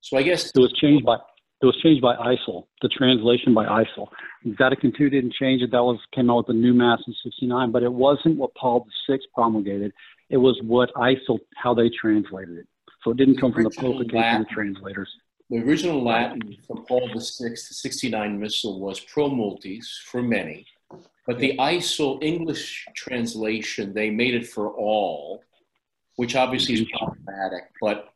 So 0.00 0.16
I 0.16 0.22
guess 0.22 0.46
it 0.46 0.58
was 0.58 0.72
changed 0.74 1.04
by 1.04 1.16
it 1.60 1.66
was 1.66 1.76
changed 1.82 2.00
by 2.00 2.14
ICEL, 2.14 2.66
the 2.82 2.88
translation 2.88 3.52
by 3.52 3.64
ICEL. 3.66 4.08
Vatican 4.44 4.92
II 4.98 5.10
didn't 5.10 5.34
change 5.34 5.60
it. 5.60 5.72
That 5.72 5.82
was 5.82 5.98
came 6.14 6.30
out 6.30 6.38
with 6.38 6.46
the 6.46 6.52
new 6.52 6.72
mass 6.72 7.00
in 7.06 7.14
'69, 7.22 7.72
but 7.72 7.82
it 7.82 7.92
wasn't 7.92 8.36
what 8.36 8.54
Paul 8.54 8.86
VI 9.08 9.18
promulgated. 9.34 9.92
It 10.30 10.36
was 10.36 10.58
what 10.62 10.92
ICEL, 10.94 11.38
how 11.56 11.74
they 11.74 11.90
translated 11.90 12.58
it. 12.58 12.66
So 13.02 13.10
it 13.10 13.16
didn't 13.16 13.40
come 13.40 13.52
from 13.52 13.64
the 13.64 13.70
Pope. 13.70 14.00
It 14.02 14.10
came 14.10 14.22
from 14.22 14.42
the 14.42 14.48
translators. 14.50 15.10
The 15.50 15.58
original 15.58 16.04
Latin 16.04 16.56
from 16.66 16.84
Paul 16.84 17.08
VI, 17.08 17.48
the 17.50 17.56
69 17.56 18.38
Missal, 18.38 18.80
was 18.80 19.00
pro 19.00 19.28
multis 19.28 20.00
for 20.04 20.22
many, 20.22 20.66
but 21.26 21.38
the 21.38 21.56
ICEL 21.58 22.22
English 22.22 22.86
translation, 22.94 23.94
they 23.94 24.10
made 24.10 24.34
it 24.34 24.46
for 24.46 24.70
all, 24.70 25.42
which 26.16 26.36
obviously 26.36 26.74
is 26.74 26.80
mm-hmm. 26.82 26.98
problematic, 26.98 27.70
but 27.80 28.12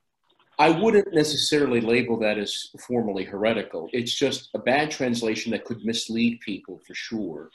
I 0.63 0.71
wouldn't 0.71 1.13
necessarily 1.13 1.81
label 1.81 2.17
that 2.21 2.39
as 2.39 2.69
formally 2.87 3.25
heretical. 3.25 3.91
It's 3.93 4.15
just 4.15 4.49
a 4.55 4.61
bad 4.61 4.93
translation 4.93 5.51
that 5.51 5.65
could 5.65 5.85
mislead 5.85 6.39
people 6.41 6.81
for 6.87 6.95
sure. 6.95 7.51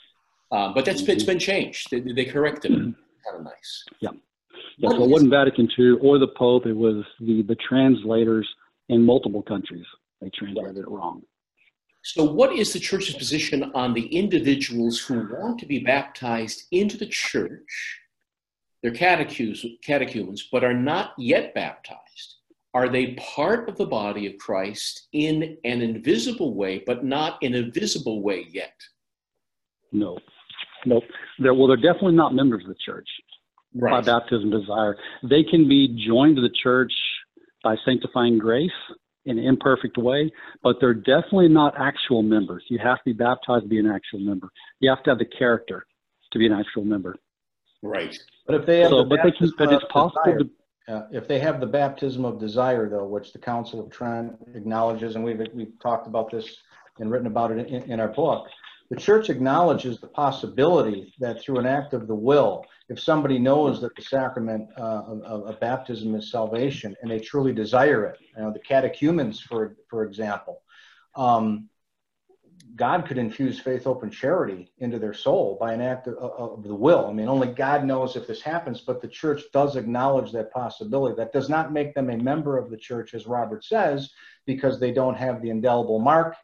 Um, 0.52 0.74
but 0.74 0.84
that's 0.84 1.00
mm-hmm. 1.00 1.12
it's 1.12 1.24
been 1.24 1.38
changed. 1.38 1.90
They, 1.90 2.00
they 2.00 2.26
corrected 2.26 2.72
it. 2.72 2.76
Kind 2.76 2.94
of 3.34 3.44
nice. 3.44 3.84
Yeah. 4.00 4.10
Yeah, 4.76 4.90
so 4.90 5.04
it 5.04 5.08
wasn't 5.08 5.30
Vatican 5.30 5.70
II 5.78 5.92
or 6.02 6.18
the 6.18 6.28
Pope. 6.28 6.66
It 6.66 6.76
was 6.76 7.02
the, 7.18 7.42
the 7.42 7.56
translators 7.56 8.46
in 8.90 9.06
multiple 9.06 9.42
countries. 9.42 9.86
They 10.20 10.28
translated 10.28 10.76
it 10.76 10.88
wrong. 10.88 11.22
So, 12.02 12.24
what 12.24 12.52
is 12.52 12.72
the 12.72 12.78
church's 12.78 13.14
position 13.14 13.72
on 13.74 13.94
the 13.94 14.06
individuals 14.06 15.00
who 15.00 15.28
want 15.32 15.58
to 15.60 15.66
be 15.66 15.78
baptized 15.78 16.64
into 16.70 16.96
the 16.98 17.06
church? 17.06 18.00
They're 18.82 18.92
catechumens, 18.92 20.48
but 20.52 20.62
are 20.62 20.74
not 20.74 21.12
yet 21.18 21.54
baptized. 21.54 22.37
Are 22.78 22.88
they 22.88 23.14
part 23.14 23.68
of 23.68 23.76
the 23.76 23.86
body 23.86 24.28
of 24.28 24.38
Christ 24.38 25.08
in 25.12 25.58
an 25.64 25.82
invisible 25.82 26.54
way, 26.54 26.84
but 26.86 27.04
not 27.04 27.36
in 27.42 27.56
a 27.56 27.62
visible 27.72 28.22
way 28.22 28.46
yet? 28.50 28.74
No. 29.90 30.16
Nope. 30.86 31.02
They're, 31.40 31.54
well, 31.54 31.66
they're 31.66 31.76
definitely 31.76 32.14
not 32.14 32.36
members 32.36 32.62
of 32.62 32.68
the 32.68 32.76
church 32.86 33.08
right. 33.74 33.90
by 33.90 34.00
baptism 34.00 34.50
desire. 34.50 34.96
They 35.28 35.42
can 35.42 35.68
be 35.68 36.06
joined 36.06 36.36
to 36.36 36.42
the 36.42 36.54
church 36.62 36.92
by 37.64 37.74
sanctifying 37.84 38.38
grace 38.38 38.70
in 39.24 39.40
an 39.40 39.44
imperfect 39.44 39.98
way, 39.98 40.30
but 40.62 40.76
they're 40.80 40.94
definitely 40.94 41.48
not 41.48 41.74
actual 41.80 42.22
members. 42.22 42.62
You 42.68 42.78
have 42.78 42.98
to 42.98 43.04
be 43.06 43.12
baptized 43.12 43.64
to 43.64 43.68
be 43.68 43.80
an 43.80 43.90
actual 43.90 44.20
member. 44.20 44.50
You 44.78 44.88
have 44.88 45.02
to 45.02 45.10
have 45.10 45.18
the 45.18 45.24
character 45.24 45.84
to 46.32 46.38
be 46.38 46.46
an 46.46 46.52
actual 46.52 46.84
member. 46.84 47.16
Right. 47.82 48.16
But 48.46 48.54
if 48.54 48.66
they 48.66 48.78
have 48.82 48.90
so, 48.90 49.02
the 49.02 49.04
but 49.08 49.18
they 49.24 49.32
can, 49.32 49.52
but 49.58 49.72
it's 49.72 49.84
possible 49.90 50.22
desire, 50.24 50.38
to, 50.38 50.50
uh, 50.88 51.02
if 51.12 51.28
they 51.28 51.38
have 51.38 51.60
the 51.60 51.66
baptism 51.66 52.24
of 52.24 52.38
desire, 52.38 52.88
though, 52.88 53.06
which 53.06 53.32
the 53.32 53.38
Council 53.38 53.80
of 53.80 53.90
Trent 53.90 54.36
acknowledges, 54.54 55.14
and 55.14 55.24
we've 55.24 55.40
we've 55.52 55.78
talked 55.80 56.06
about 56.06 56.30
this 56.30 56.56
and 56.98 57.10
written 57.10 57.26
about 57.26 57.50
it 57.52 57.68
in, 57.68 57.82
in 57.90 58.00
our 58.00 58.08
book, 58.08 58.48
the 58.90 58.96
church 58.96 59.28
acknowledges 59.28 60.00
the 60.00 60.06
possibility 60.06 61.12
that 61.20 61.42
through 61.42 61.58
an 61.58 61.66
act 61.66 61.92
of 61.92 62.06
the 62.06 62.14
will, 62.14 62.64
if 62.88 62.98
somebody 62.98 63.38
knows 63.38 63.80
that 63.82 63.94
the 63.96 64.02
sacrament 64.02 64.68
uh, 64.78 65.02
of, 65.06 65.42
of, 65.42 65.60
baptism 65.60 66.14
is 66.14 66.30
salvation 66.30 66.96
and 67.02 67.10
they 67.10 67.18
truly 67.18 67.52
desire 67.52 68.06
it, 68.06 68.18
you 68.20 68.42
know, 68.42 68.50
the 68.50 68.58
catechumens, 68.60 69.40
for, 69.40 69.76
for 69.90 70.04
example, 70.04 70.62
um, 71.16 71.68
God 72.76 73.06
could 73.06 73.18
infuse 73.18 73.58
faith, 73.58 73.84
hope, 73.84 74.02
and 74.02 74.12
charity 74.12 74.72
into 74.78 74.98
their 74.98 75.14
soul 75.14 75.56
by 75.60 75.72
an 75.72 75.80
act 75.80 76.06
of, 76.06 76.16
of, 76.16 76.62
the 76.62 76.74
will. 76.74 77.06
I 77.06 77.12
mean, 77.12 77.28
only 77.28 77.48
God 77.48 77.84
knows 77.84 78.16
if 78.16 78.26
this 78.26 78.42
happens, 78.42 78.80
but 78.80 79.00
the 79.00 79.08
church 79.08 79.42
does 79.52 79.76
acknowledge 79.76 80.32
that 80.32 80.52
possibility. 80.52 81.16
That 81.16 81.32
does 81.32 81.48
not 81.48 81.72
make 81.72 81.94
them 81.94 82.10
a 82.10 82.16
member 82.16 82.56
of 82.58 82.70
the 82.70 82.76
church, 82.76 83.14
as 83.14 83.26
Robert 83.26 83.64
says, 83.64 84.10
because 84.46 84.78
they 84.78 84.92
don't 84.92 85.16
have 85.16 85.42
the 85.42 85.50
indelible 85.50 85.98
mark 85.98 86.36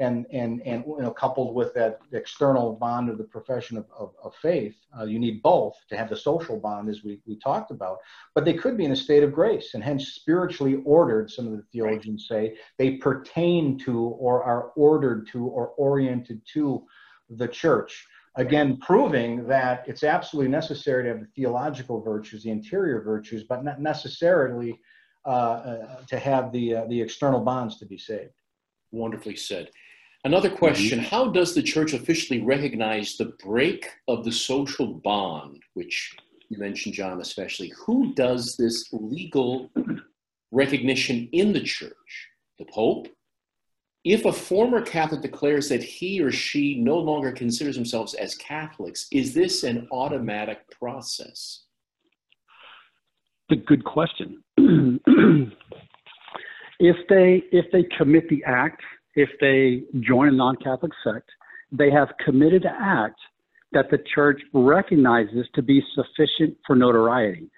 and 0.00 0.26
and 0.32 0.62
and 0.66 0.82
you 0.86 1.02
know, 1.02 1.10
coupled 1.10 1.54
with 1.54 1.72
that 1.74 2.00
external 2.12 2.72
bond 2.72 3.10
of 3.10 3.18
the 3.18 3.24
profession 3.24 3.76
of, 3.76 3.86
of, 3.96 4.14
of 4.22 4.34
faith, 4.36 4.74
uh, 4.98 5.04
you 5.04 5.18
need 5.18 5.42
both 5.42 5.74
to 5.88 5.96
have 5.96 6.08
the 6.08 6.16
social 6.16 6.58
bond, 6.58 6.88
as 6.88 7.04
we, 7.04 7.20
we 7.26 7.38
talked 7.38 7.70
about. 7.70 7.98
But 8.34 8.44
they 8.44 8.54
could 8.54 8.76
be 8.76 8.86
in 8.86 8.92
a 8.92 8.96
state 8.96 9.22
of 9.22 9.32
grace 9.32 9.74
and 9.74 9.84
hence 9.84 10.08
spiritually 10.08 10.82
ordered. 10.84 11.30
Some 11.30 11.46
of 11.46 11.52
the 11.52 11.64
theologians 11.70 12.26
say 12.26 12.56
they 12.78 12.96
pertain 12.96 13.78
to 13.80 14.00
or 14.00 14.42
are 14.42 14.72
ordered 14.74 15.28
to 15.28 15.44
or 15.46 15.68
oriented 15.76 16.40
to 16.54 16.84
the 17.28 17.48
church. 17.48 18.06
Again, 18.36 18.78
proving 18.78 19.46
that 19.48 19.84
it's 19.86 20.04
absolutely 20.04 20.50
necessary 20.50 21.04
to 21.04 21.08
have 21.10 21.20
the 21.20 21.26
theological 21.36 22.00
virtues, 22.00 22.44
the 22.44 22.50
interior 22.50 23.02
virtues, 23.02 23.44
but 23.44 23.64
not 23.64 23.80
necessarily 23.80 24.80
uh, 25.26 25.28
uh, 25.28 26.04
to 26.06 26.18
have 26.18 26.50
the 26.52 26.76
uh, 26.76 26.84
the 26.86 27.00
external 27.00 27.40
bonds 27.40 27.78
to 27.78 27.86
be 27.86 27.98
saved. 27.98 28.32
Wonderfully 28.92 29.36
said. 29.36 29.70
Another 30.24 30.48
mm-hmm. 30.48 30.58
question 30.58 30.98
mm-hmm. 30.98 31.08
How 31.08 31.28
does 31.28 31.54
the 31.54 31.62
church 31.62 31.92
officially 31.92 32.42
recognize 32.42 33.16
the 33.16 33.32
break 33.44 33.86
of 34.08 34.24
the 34.24 34.32
social 34.32 34.86
bond, 34.86 35.62
which 35.74 36.14
you 36.48 36.58
mentioned, 36.58 36.94
John, 36.94 37.20
especially? 37.20 37.72
Who 37.86 38.12
does 38.14 38.56
this 38.56 38.88
legal 38.92 39.70
recognition 40.50 41.28
in 41.32 41.52
the 41.52 41.62
church? 41.62 42.28
The 42.58 42.66
Pope? 42.66 43.08
If 44.02 44.24
a 44.24 44.32
former 44.32 44.80
Catholic 44.80 45.20
declares 45.20 45.68
that 45.68 45.82
he 45.82 46.22
or 46.22 46.32
she 46.32 46.76
no 46.76 46.96
longer 46.96 47.32
considers 47.32 47.76
themselves 47.76 48.14
as 48.14 48.34
Catholics, 48.34 49.06
is 49.12 49.34
this 49.34 49.62
an 49.62 49.86
automatic 49.92 50.70
process? 50.70 51.64
A 53.50 53.56
good 53.56 53.84
question. 53.84 54.42
if 56.80 56.96
they 57.08 57.42
if 57.52 57.70
they 57.72 57.82
commit 57.98 58.28
the 58.30 58.42
act 58.44 58.80
if 59.20 59.28
they 59.40 59.82
join 60.00 60.28
a 60.28 60.32
non-Catholic 60.32 60.92
sect, 61.04 61.28
they 61.70 61.90
have 61.90 62.08
committed 62.24 62.64
an 62.64 62.74
act 62.80 63.20
that 63.72 63.90
the 63.90 63.98
church 64.14 64.40
recognizes 64.52 65.46
to 65.54 65.62
be 65.62 65.82
sufficient 65.94 66.56
for 66.66 66.74
notoriety. 66.74 67.50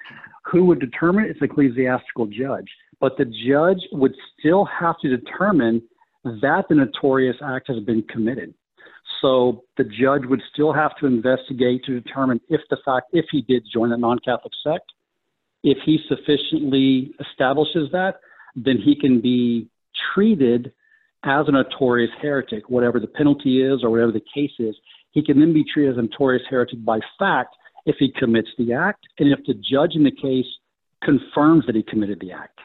Who 0.50 0.64
would 0.66 0.80
determine 0.80 1.24
it's 1.24 1.40
an 1.40 1.48
ecclesiastical 1.50 2.26
judge, 2.26 2.68
but 3.00 3.16
the 3.16 3.24
judge 3.24 3.80
would 3.92 4.14
still 4.38 4.64
have 4.64 4.96
to 5.02 5.16
determine 5.16 5.82
that 6.24 6.64
the 6.68 6.74
notorious 6.74 7.36
act 7.42 7.68
has 7.68 7.78
been 7.84 8.02
committed. 8.02 8.54
So 9.20 9.62
the 9.76 9.84
judge 9.84 10.22
would 10.24 10.42
still 10.52 10.72
have 10.72 10.96
to 10.96 11.06
investigate 11.06 11.84
to 11.84 12.00
determine 12.00 12.40
if 12.48 12.60
the 12.70 12.78
fact 12.84 13.06
if 13.12 13.26
he 13.30 13.42
did 13.42 13.64
join 13.72 13.92
a 13.92 13.96
non-Catholic 13.96 14.52
sect, 14.64 14.92
if 15.62 15.78
he 15.86 16.00
sufficiently 16.08 17.12
establishes 17.20 17.88
that, 17.92 18.16
then 18.56 18.78
he 18.78 18.96
can 18.96 19.20
be 19.20 19.68
treated 20.12 20.72
as 21.24 21.46
a 21.48 21.52
notorious 21.52 22.10
heretic, 22.20 22.68
whatever 22.68 22.98
the 22.98 23.06
penalty 23.06 23.62
is 23.62 23.82
or 23.82 23.90
whatever 23.90 24.12
the 24.12 24.24
case 24.34 24.52
is, 24.58 24.74
he 25.10 25.22
can 25.22 25.38
then 25.38 25.52
be 25.52 25.64
treated 25.64 25.92
as 25.92 25.98
a 25.98 26.02
notorious 26.02 26.42
heretic 26.48 26.84
by 26.84 27.00
fact 27.18 27.54
if 27.86 27.96
he 27.98 28.10
commits 28.10 28.48
the 28.58 28.72
act 28.72 29.06
and 29.18 29.28
if 29.28 29.38
the 29.46 29.54
judge 29.54 29.94
in 29.94 30.04
the 30.04 30.10
case 30.10 30.46
confirms 31.02 31.66
that 31.66 31.74
he 31.74 31.82
committed 31.82 32.20
the 32.20 32.32
act. 32.32 32.58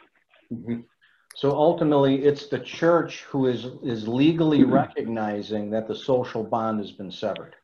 Mm-hmm. 0.51 0.81
So 1.35 1.51
ultimately, 1.51 2.23
it's 2.23 2.47
the 2.47 2.59
church 2.59 3.23
who 3.23 3.45
is 3.45 3.65
is 3.83 4.07
legally 4.07 4.59
mm-hmm. 4.59 4.73
recognizing 4.73 5.69
that 5.71 5.87
the 5.87 5.95
social 5.95 6.43
bond 6.43 6.79
has 6.79 6.91
been 6.91 7.11
severed, 7.11 7.55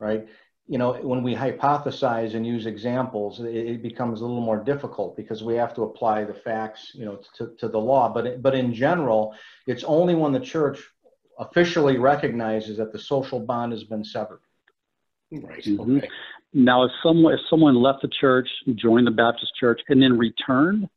right? 0.00 0.26
You 0.66 0.78
know, 0.78 0.94
when 0.94 1.22
we 1.22 1.34
hypothesize 1.34 2.34
and 2.34 2.46
use 2.46 2.64
examples, 2.66 3.40
it, 3.40 3.54
it, 3.54 3.82
becomes 3.82 4.20
a 4.20 4.24
little 4.24 4.40
more 4.40 4.62
difficult 4.64 5.14
because 5.14 5.42
we 5.42 5.54
have 5.56 5.74
to 5.74 5.82
apply 5.82 6.24
the 6.24 6.32
facts, 6.32 6.92
you 6.94 7.04
know, 7.04 7.20
to, 7.36 7.52
to 7.58 7.68
the 7.68 7.78
law. 7.78 8.08
But 8.08 8.42
but 8.42 8.54
in 8.54 8.72
general, 8.72 9.34
it's 9.66 9.84
only 9.84 10.14
when 10.14 10.32
the 10.32 10.40
church 10.40 10.82
officially 11.38 11.98
recognizes 11.98 12.78
that 12.78 12.92
the 12.92 12.98
social 12.98 13.40
bond 13.40 13.72
has 13.72 13.84
been 13.84 14.04
severed. 14.04 14.40
Right. 15.30 15.62
Mm-hmm. 15.64 15.98
Okay. 15.98 16.08
Now, 16.54 16.84
if 16.84 16.92
someone 17.02 17.34
if 17.34 17.40
someone 17.50 17.74
left 17.74 18.00
the 18.00 18.08
church, 18.08 18.48
joined 18.74 19.06
the 19.06 19.10
Baptist 19.10 19.52
church, 19.60 19.82
and 19.88 20.00
then 20.00 20.16
returned, 20.16 20.88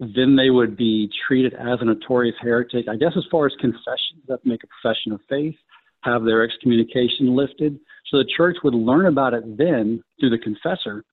then 0.00 0.34
they 0.34 0.50
would 0.50 0.76
be 0.76 1.08
treated 1.28 1.54
as 1.54 1.78
a 1.80 1.84
notorious 1.84 2.34
heretic. 2.40 2.88
I 2.88 2.96
guess 2.96 3.12
as 3.16 3.24
far 3.30 3.46
as 3.46 3.52
confession, 3.60 4.22
that 4.26 4.44
make 4.44 4.64
a 4.64 4.66
profession 4.66 5.12
of 5.12 5.20
faith, 5.28 5.54
have 6.00 6.24
their 6.24 6.42
excommunication 6.42 7.36
lifted 7.36 7.78
so 8.08 8.18
the 8.18 8.28
church 8.36 8.56
would 8.62 8.74
learn 8.74 9.06
about 9.06 9.34
it 9.34 9.56
then 9.56 10.02
through 10.18 10.30
the 10.30 10.38
confessor. 10.38 11.04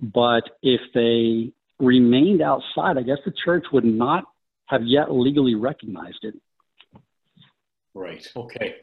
But 0.00 0.42
if 0.62 0.80
they 0.94 1.52
remained 1.78 2.42
outside, 2.42 2.98
I 2.98 3.02
guess 3.02 3.18
the 3.24 3.32
church 3.44 3.66
would 3.72 3.84
not 3.84 4.24
have 4.66 4.82
yet 4.84 5.12
legally 5.12 5.54
recognized 5.54 6.20
it. 6.22 6.34
Right. 7.94 8.26
Okay. 8.34 8.76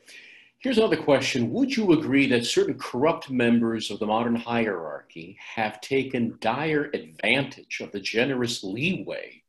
Here's 0.60 0.78
another 0.78 0.98
question. 0.98 1.52
Would 1.52 1.76
you 1.76 1.94
agree 1.94 2.28
that 2.28 2.46
certain 2.46 2.78
corrupt 2.78 3.30
members 3.30 3.92
of 3.92 4.00
the 4.00 4.06
modern 4.06 4.36
hierarchy 4.36 5.38
have 5.56 5.80
taken 5.80 6.38
dire 6.42 6.90
advantage 6.94 7.80
of 7.80 7.92
the 7.92 8.00
generous 8.00 8.64
leeway 8.64 9.42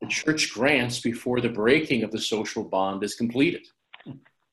the 0.00 0.06
church 0.06 0.52
grants 0.52 1.00
before 1.00 1.40
the 1.40 1.48
breaking 1.48 2.04
of 2.04 2.10
the 2.10 2.20
social 2.20 2.64
bond 2.64 3.02
is 3.02 3.14
completed? 3.14 3.66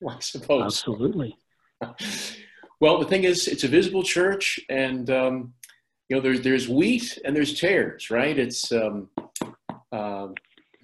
Well, 0.00 0.16
I 0.16 0.20
suppose. 0.20 0.64
Absolutely. 0.64 1.36
well, 2.80 2.98
the 2.98 3.06
thing 3.06 3.24
is, 3.24 3.48
it's 3.48 3.64
a 3.64 3.68
visible 3.68 4.02
church, 4.02 4.60
and 4.68 5.08
um, 5.10 5.54
you 6.08 6.16
know, 6.16 6.22
there's 6.22 6.42
there's 6.42 6.68
wheat 6.68 7.18
and 7.24 7.34
there's 7.34 7.58
tares, 7.58 8.10
right? 8.10 8.38
It's 8.38 8.70
um, 8.72 9.08
uh, 9.92 10.28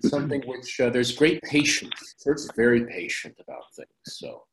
something 0.01 0.43
which 0.47 0.81
uh, 0.81 0.91
there's 0.91 1.17
great 1.17 1.43
patience. 1.43 2.15
The 2.19 2.31
church 2.31 2.39
is 2.39 2.51
very 2.57 2.87
patient 2.87 3.37
about 3.41 3.65
things. 3.77 3.89
So, 4.05 4.45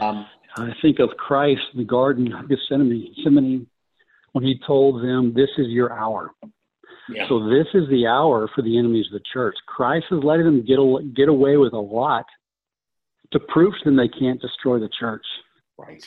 um, 0.00 0.26
I 0.56 0.72
think 0.80 0.98
of 0.98 1.10
Christ, 1.18 1.62
in 1.74 1.80
the 1.80 1.84
Garden 1.84 2.32
of 2.32 2.48
Gethsemane, 2.48 3.66
when 4.32 4.44
he 4.44 4.58
told 4.66 5.02
them, 5.02 5.34
"This 5.34 5.50
is 5.58 5.68
your 5.68 5.92
hour." 5.92 6.30
yeah, 7.10 7.28
So 7.28 7.48
this 7.50 7.66
is 7.74 7.88
the 7.90 8.06
hour 8.06 8.48
for 8.54 8.62
the 8.62 8.78
enemies 8.78 9.06
of 9.12 9.20
the 9.20 9.24
church. 9.32 9.54
Christ 9.66 10.06
is 10.10 10.24
letting 10.24 10.46
them 10.46 10.64
get 10.64 10.78
a- 10.78 11.02
get 11.14 11.28
away 11.28 11.56
with 11.56 11.74
a 11.74 11.78
lot 11.78 12.24
to 13.32 13.40
prove 13.40 13.74
to 13.78 13.84
them 13.84 13.96
they 13.96 14.08
can't 14.08 14.40
destroy 14.40 14.78
the 14.78 14.88
church. 14.98 15.24
right. 15.76 16.04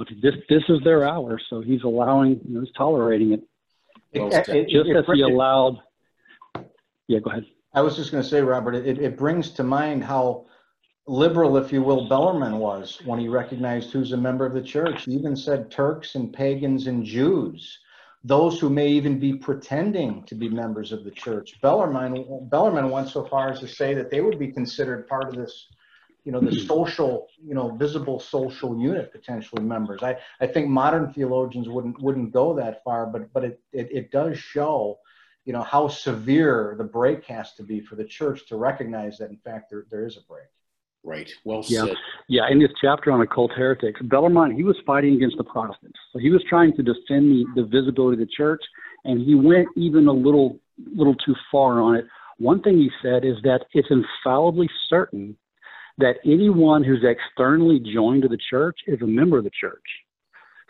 But 0.00 0.08
this 0.22 0.34
this 0.48 0.62
is 0.70 0.80
their 0.82 1.06
hour, 1.06 1.38
so 1.50 1.60
he's 1.60 1.82
allowing, 1.82 2.40
you 2.48 2.54
know, 2.54 2.60
he's 2.62 2.72
tolerating 2.72 3.34
it, 3.34 3.42
Well 4.14 4.28
It- 4.28 4.48
it- 4.48 4.68
just 4.70 4.88
it- 4.88 4.96
as 4.96 5.04
he 5.12 5.20
allowed. 5.20 5.78
Yeah, 7.06 7.18
go 7.18 7.28
ahead. 7.28 7.44
I 7.74 7.82
was 7.82 7.96
just 7.96 8.10
going 8.10 8.22
to 8.22 8.28
say, 8.28 8.40
Robert, 8.40 8.74
it, 8.76 8.98
it 8.98 9.18
brings 9.18 9.50
to 9.50 9.62
mind 9.62 10.02
how 10.02 10.46
liberal, 11.06 11.58
if 11.58 11.70
you 11.70 11.82
will, 11.82 12.08
Bellarmine 12.08 12.58
was 12.58 12.98
when 13.04 13.18
he 13.18 13.28
recognized 13.28 13.92
who's 13.92 14.12
a 14.12 14.16
member 14.16 14.46
of 14.46 14.54
the 14.54 14.62
church. 14.62 15.04
He 15.04 15.12
even 15.12 15.36
said 15.36 15.70
Turks 15.70 16.14
and 16.14 16.32
pagans 16.32 16.86
and 16.86 17.04
Jews, 17.04 17.78
those 18.24 18.58
who 18.58 18.70
may 18.70 18.88
even 18.88 19.18
be 19.18 19.34
pretending 19.34 20.22
to 20.24 20.34
be 20.34 20.48
members 20.48 20.92
of 20.92 21.04
the 21.04 21.10
church. 21.10 21.60
Bellarmine, 21.60 22.48
Bellarmine 22.48 22.88
went 22.90 23.10
so 23.10 23.26
far 23.26 23.50
as 23.50 23.60
to 23.60 23.68
say 23.68 23.92
that 23.92 24.10
they 24.10 24.22
would 24.22 24.38
be 24.38 24.48
considered 24.50 25.06
part 25.08 25.28
of 25.28 25.34
this, 25.34 25.66
you 26.24 26.32
know, 26.32 26.40
the 26.40 26.58
social, 26.66 27.28
you 27.42 27.54
know, 27.54 27.70
visible 27.76 28.20
social 28.20 28.78
unit, 28.80 29.12
potentially 29.12 29.62
members. 29.62 30.02
I, 30.02 30.18
I 30.40 30.46
think 30.46 30.68
modern 30.68 31.12
theologians 31.12 31.68
wouldn't 31.68 32.00
wouldn't 32.00 32.32
go 32.32 32.54
that 32.54 32.84
far, 32.84 33.06
but 33.06 33.32
but 33.32 33.44
it, 33.44 33.60
it, 33.72 33.88
it 33.90 34.10
does 34.10 34.38
show 34.38 34.98
you 35.44 35.52
know 35.52 35.62
how 35.62 35.88
severe 35.88 36.74
the 36.78 36.84
break 36.84 37.24
has 37.24 37.54
to 37.54 37.62
be 37.62 37.80
for 37.80 37.96
the 37.96 38.04
church 38.04 38.46
to 38.48 38.56
recognize 38.56 39.18
that 39.18 39.30
in 39.30 39.38
fact 39.38 39.70
there, 39.70 39.86
there 39.90 40.06
is 40.06 40.16
a 40.16 40.20
break 40.22 40.44
Right. 41.02 41.30
Well 41.44 41.64
Yeah. 41.66 41.86
said. 41.86 41.96
Yeah, 42.28 42.48
in 42.50 42.58
this 42.58 42.70
chapter 42.80 43.10
on 43.10 43.20
occult 43.20 43.52
heretics, 43.52 44.00
Bellarmine, 44.02 44.52
he 44.52 44.62
was 44.62 44.76
fighting 44.86 45.14
against 45.14 45.36
the 45.38 45.44
Protestants. 45.44 45.98
So 46.12 46.18
he 46.18 46.30
was 46.30 46.42
trying 46.48 46.74
to 46.76 46.82
defend 46.82 47.30
the, 47.30 47.44
the 47.56 47.64
visibility 47.64 48.22
of 48.22 48.28
the 48.28 48.34
church, 48.34 48.62
and 49.04 49.20
he 49.20 49.34
went 49.34 49.68
even 49.76 50.06
a 50.06 50.12
little 50.12 50.58
little 50.94 51.14
too 51.14 51.34
far 51.50 51.80
on 51.80 51.96
it. 51.96 52.06
One 52.38 52.62
thing 52.62 52.78
he 52.78 52.90
said 53.02 53.24
is 53.24 53.36
that 53.42 53.66
it's 53.72 53.88
infallibly 53.90 54.68
certain 54.88 55.36
that 56.00 56.16
anyone 56.24 56.84
who's 56.84 57.04
externally 57.04 57.80
joined 57.80 58.22
to 58.22 58.28
the 58.28 58.38
church 58.50 58.78
is 58.86 59.00
a 59.02 59.06
member 59.06 59.38
of 59.38 59.44
the 59.44 59.50
church. 59.58 59.84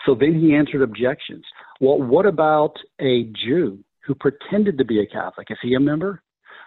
So 0.06 0.14
then 0.14 0.38
he 0.40 0.54
answered 0.54 0.82
objections. 0.82 1.44
Well, 1.80 1.98
what 1.98 2.26
about 2.26 2.74
a 3.00 3.24
Jew 3.44 3.78
who 4.06 4.14
pretended 4.14 4.78
to 4.78 4.84
be 4.84 5.00
a 5.00 5.06
Catholic? 5.06 5.48
Is 5.50 5.58
he 5.62 5.74
a 5.74 5.80
member? 5.80 6.22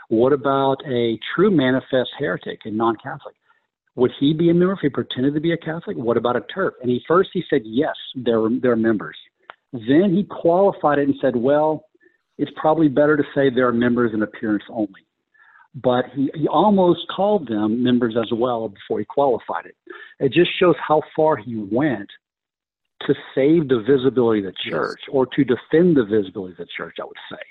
What 0.10 0.34
about 0.34 0.78
a 0.86 1.18
true 1.36 1.50
manifest 1.50 2.12
heretic 2.20 2.60
and 2.66 2.78
non 2.78 2.96
Catholic? 2.98 3.36
Would 3.96 4.12
he 4.20 4.34
be 4.34 4.50
a 4.50 4.54
member 4.54 4.74
if 4.74 4.80
he 4.82 4.90
pretended 4.90 5.34
to 5.36 5.40
be 5.40 5.54
a 5.54 5.58
Catholic? 5.58 5.98
What 5.98 6.18
about 6.18 6.36
a 6.36 6.42
Turk? 6.54 6.76
And 6.82 6.90
he 6.90 7.02
first 7.08 7.30
he 7.34 7.44
said 7.50 7.62
yes, 7.64 7.96
they're 8.16 8.50
they're 8.62 8.76
members. 8.76 9.18
Then 9.72 10.14
he 10.14 10.24
qualified 10.24 11.00
it 11.00 11.08
and 11.08 11.18
said, 11.20 11.36
well, 11.36 11.86
it's 12.38 12.52
probably 12.56 12.88
better 12.88 13.18
to 13.18 13.24
say 13.34 13.50
they're 13.50 13.72
members 13.72 14.12
in 14.14 14.22
appearance 14.22 14.64
only. 14.70 15.02
But 15.76 16.06
he, 16.14 16.30
he 16.36 16.48
almost 16.48 17.08
called 17.08 17.48
them 17.48 17.84
members 17.84 18.16
as 18.16 18.32
well 18.32 18.70
before 18.70 19.00
he 19.00 19.06
qualified 19.06 19.66
it. 19.66 19.76
It 20.20 20.32
just 20.32 20.52
shows 20.60 20.76
how 20.88 21.02
far 21.16 21.36
he 21.36 21.56
went 21.56 22.10
to 23.08 23.16
save 23.36 23.68
the 23.70 23.82
visibility 23.82 24.40
of 24.40 24.54
the 24.54 24.60
Yes. 24.64 24.72
church 24.72 25.02
or 25.12 25.26
to 25.26 25.44
defend 25.44 25.98
the 25.98 26.06
visibility 26.06 26.52
of 26.54 26.58
the 26.58 26.68
church, 26.78 26.96
I 27.02 27.06
would 27.06 27.18
say. 27.32 27.42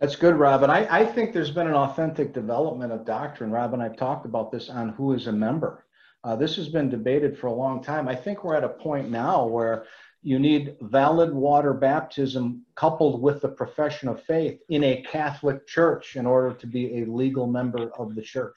that's 0.00 0.16
good 0.16 0.36
Robin. 0.36 0.70
I, 0.70 1.00
I 1.00 1.04
think 1.04 1.32
there's 1.32 1.50
been 1.50 1.66
an 1.66 1.74
authentic 1.74 2.32
development 2.32 2.92
of 2.92 3.04
doctrine 3.04 3.50
Robin, 3.50 3.80
i've 3.80 3.96
talked 3.96 4.26
about 4.26 4.50
this 4.50 4.68
on 4.70 4.90
who 4.90 5.12
is 5.12 5.26
a 5.26 5.32
member 5.32 5.84
uh, 6.24 6.34
this 6.36 6.56
has 6.56 6.68
been 6.68 6.88
debated 6.88 7.36
for 7.38 7.48
a 7.48 7.52
long 7.52 7.82
time 7.82 8.08
i 8.08 8.14
think 8.14 8.42
we're 8.42 8.56
at 8.56 8.64
a 8.64 8.68
point 8.68 9.10
now 9.10 9.46
where 9.46 9.84
you 10.22 10.38
need 10.38 10.76
valid 10.82 11.32
water 11.34 11.74
baptism 11.74 12.64
coupled 12.76 13.20
with 13.20 13.42
the 13.42 13.48
profession 13.48 14.08
of 14.08 14.22
faith 14.22 14.60
in 14.68 14.84
a 14.84 15.02
catholic 15.02 15.66
church 15.66 16.16
in 16.16 16.26
order 16.26 16.54
to 16.54 16.66
be 16.66 17.00
a 17.00 17.04
legal 17.06 17.46
member 17.46 17.90
of 17.98 18.14
the 18.14 18.22
church 18.22 18.56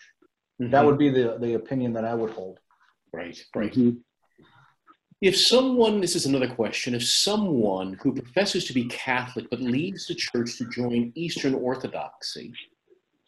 that 0.59 0.83
Mhm. 0.83 0.85
would 0.85 0.97
be 0.97 1.09
the, 1.09 1.37
the 1.39 1.55
opinion 1.55 1.91
that 1.93 2.05
i 2.05 2.13
would 2.13 2.31
hold 2.31 2.59
right. 3.11 3.37
Right. 3.55 3.73
Mhm. 3.73 4.01
If 5.21 5.37
someone, 5.37 6.01
this 6.01 6.15
is 6.15 6.25
another 6.25 6.49
question, 6.53 6.93
if 6.93 7.03
someone 7.03 7.93
who 8.01 8.13
professes 8.13 8.65
to 8.65 8.73
be 8.73 8.85
Catholic 8.85 9.49
but 9.49 9.61
leaves 9.61 10.07
the 10.07 10.13
church 10.13 10.57
to 10.57 10.69
join 10.69 11.13
Eastern 11.15 11.55
Orthodoxy 11.55 12.53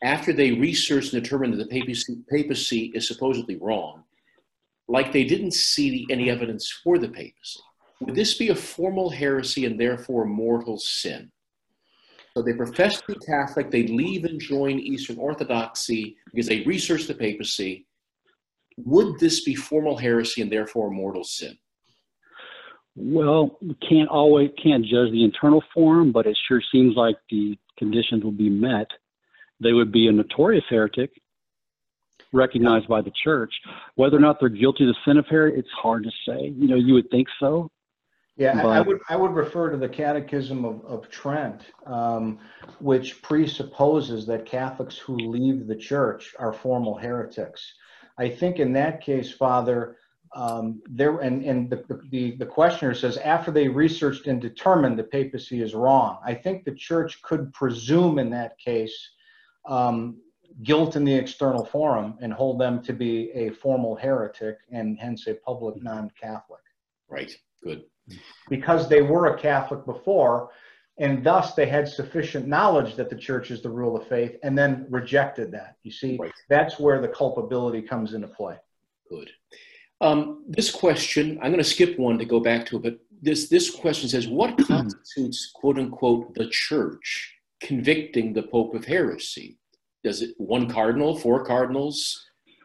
after 0.03 0.33
they 0.33 0.51
research 0.51 1.11
and 1.13 1.23
determine 1.23 1.51
that 1.51 1.57
the 1.57 1.65
papacy, 1.79 2.17
papacy 2.29 2.91
is 2.93 3.07
supposedly 3.07 3.55
wrong, 3.55 4.03
like 4.89 5.11
they 5.11 5.23
didn't 5.23 5.53
see 5.53 5.89
the, 5.89 6.13
any 6.13 6.29
evidence 6.29 6.69
for 6.83 6.97
the 6.99 7.07
papacy, 7.09 7.61
would 7.99 8.15
this 8.15 8.35
be 8.35 8.49
a 8.49 8.55
formal 8.55 9.09
heresy 9.09 9.65
and 9.65 9.79
therefore 9.79 10.23
a 10.23 10.27
mortal 10.27 10.77
sin? 10.77 11.31
So 12.35 12.43
they 12.43 12.53
profess 12.53 13.01
to 13.01 13.13
be 13.13 13.25
Catholic, 13.25 13.71
they 13.71 13.87
leave 13.87 14.25
and 14.25 14.39
join 14.39 14.77
Eastern 14.77 15.17
Orthodoxy 15.17 16.17
because 16.31 16.47
they 16.47 16.61
research 16.61 17.07
the 17.07 17.15
papacy. 17.15 17.87
Would 18.77 19.19
this 19.19 19.43
be 19.43 19.55
formal 19.55 19.97
heresy 19.97 20.43
and 20.43 20.51
therefore 20.51 20.89
a 20.89 20.91
mortal 20.91 21.23
sin? 21.23 21.57
Well, 22.95 23.57
we 23.61 23.75
can't 23.87 24.09
always 24.09 24.51
can't 24.61 24.83
judge 24.83 25.11
the 25.11 25.23
internal 25.23 25.63
forum, 25.73 26.11
but 26.11 26.27
it 26.27 26.37
sure 26.47 26.61
seems 26.71 26.95
like 26.95 27.15
the 27.29 27.57
conditions 27.77 28.23
will 28.23 28.31
be 28.31 28.49
met. 28.49 28.87
They 29.59 29.73
would 29.73 29.91
be 29.91 30.07
a 30.07 30.11
notorious 30.11 30.65
heretic, 30.69 31.11
recognized 32.33 32.87
by 32.87 33.01
the 33.01 33.11
church. 33.23 33.53
Whether 33.95 34.17
or 34.17 34.19
not 34.19 34.39
they're 34.39 34.49
guilty 34.49 34.83
of 34.83 34.89
the 34.89 34.95
sin 35.05 35.17
of 35.17 35.25
heresy, 35.27 35.57
it's 35.57 35.69
hard 35.71 36.03
to 36.03 36.11
say. 36.27 36.53
You 36.55 36.67
know, 36.67 36.75
you 36.75 36.93
would 36.93 37.09
think 37.09 37.27
so. 37.39 37.69
Yeah, 38.37 38.61
I, 38.61 38.77
I 38.77 38.81
would 38.81 38.99
I 39.09 39.15
would 39.15 39.33
refer 39.33 39.71
to 39.71 39.77
the 39.77 39.89
Catechism 39.89 40.63
of, 40.63 40.85
of 40.85 41.09
Trent, 41.09 41.63
um, 41.87 42.37
which 42.79 43.21
presupposes 43.23 44.27
that 44.27 44.45
Catholics 44.45 44.97
who 44.97 45.15
leave 45.15 45.65
the 45.65 45.75
church 45.75 46.35
are 46.37 46.53
formal 46.53 46.95
heretics. 46.95 47.73
I 48.19 48.29
think 48.29 48.59
in 48.59 48.73
that 48.73 49.01
case, 49.01 49.31
Father, 49.31 49.97
um, 50.35 50.83
there 50.87 51.17
and 51.17 51.43
and 51.43 51.67
the, 51.67 51.83
the 52.11 52.35
the 52.37 52.45
questioner 52.45 52.93
says 52.93 53.17
after 53.17 53.49
they 53.49 53.67
researched 53.67 54.27
and 54.27 54.39
determined 54.39 54.99
the 54.99 55.03
papacy 55.03 55.63
is 55.63 55.73
wrong. 55.73 56.19
I 56.23 56.35
think 56.35 56.63
the 56.63 56.75
church 56.75 57.19
could 57.23 57.51
presume 57.53 58.19
in 58.19 58.29
that 58.31 58.59
case 58.59 58.95
um, 59.67 60.17
guilt 60.61 60.95
in 60.95 61.03
the 61.03 61.13
external 61.13 61.65
forum 61.65 62.17
and 62.21 62.31
hold 62.31 62.59
them 62.59 62.83
to 62.83 62.93
be 62.93 63.31
a 63.31 63.49
formal 63.49 63.95
heretic 63.95 64.57
and 64.71 64.99
hence 64.99 65.25
a 65.27 65.33
public 65.33 65.81
non-Catholic 65.81 66.61
Right. 67.09 67.35
Good. 67.63 67.83
Because 68.49 68.87
they 68.87 69.01
were 69.01 69.27
a 69.27 69.39
Catholic 69.39 69.85
before, 69.85 70.49
and 70.99 71.23
thus 71.23 71.53
they 71.53 71.65
had 71.67 71.87
sufficient 71.87 72.47
knowledge 72.47 72.95
that 72.95 73.09
the 73.09 73.15
church 73.15 73.51
is 73.51 73.61
the 73.61 73.69
rule 73.69 73.95
of 73.95 74.07
faith, 74.07 74.35
and 74.43 74.57
then 74.57 74.85
rejected 74.89 75.51
that. 75.51 75.75
You 75.83 75.91
see, 75.91 76.17
Right. 76.17 76.31
that's 76.49 76.79
where 76.79 77.01
the 77.01 77.07
culpability 77.09 77.81
comes 77.81 78.13
into 78.13 78.27
play. 78.27 78.55
Good. 79.09 79.29
Um, 80.01 80.43
this 80.47 80.71
question, 80.71 81.37
I'm 81.41 81.51
going 81.51 81.63
to 81.63 81.63
skip 81.63 81.97
one 81.97 82.17
to 82.19 82.25
go 82.25 82.39
back 82.39 82.65
to 82.67 82.77
it, 82.77 82.83
but 82.83 82.99
this 83.21 83.49
this 83.49 83.71
question 83.71 84.07
says, 84.09 84.27
"What 84.27 84.57
constitutes 84.67 85.51
quote 85.55 85.79
unquote 85.79 86.35
the 86.35 86.47
church 86.49 87.33
convicting 87.61 88.33
the 88.33 88.43
Pope 88.43 88.75
of 88.75 88.85
heresy? 88.85 89.57
Does 90.03 90.21
it 90.21 90.35
one 90.37 90.69
cardinal, 90.69 91.17
four 91.17 91.43
cardinals, 91.43 92.23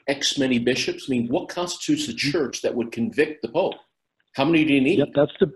X 0.08 0.36
many 0.38 0.58
bishops? 0.58 1.06
I 1.08 1.12
mean, 1.12 1.28
what 1.28 1.48
constitutes 1.48 2.06
the 2.06 2.12
church 2.12 2.60
that 2.62 2.74
would 2.74 2.92
convict 2.92 3.40
the 3.42 3.48
Pope? 3.48 3.76
How 4.34 4.44
many 4.44 4.64
do 4.64 4.72
you 4.72 4.80
need? 4.80 4.98
Yep, 4.98 5.08
that's 5.14 5.32
the 5.40 5.54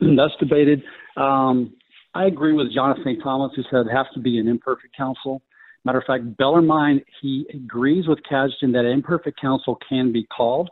that's 0.16 0.34
debated. 0.38 0.82
Um, 1.16 1.74
I 2.14 2.26
agree 2.26 2.52
with 2.52 2.72
John 2.72 2.96
of. 2.96 3.22
Thomas, 3.22 3.52
who 3.54 3.62
said 3.70 3.86
it 3.86 3.92
has 3.92 4.06
to 4.14 4.20
be 4.20 4.38
an 4.38 4.48
imperfect 4.48 4.96
council. 4.96 5.42
Matter 5.84 5.98
of 5.98 6.04
fact, 6.04 6.36
Bellarmine 6.36 7.02
he 7.20 7.46
agrees 7.54 8.08
with 8.08 8.18
Cajetan 8.30 8.72
that 8.72 8.84
imperfect 8.84 9.40
council 9.40 9.78
can 9.88 10.12
be 10.12 10.24
called 10.24 10.70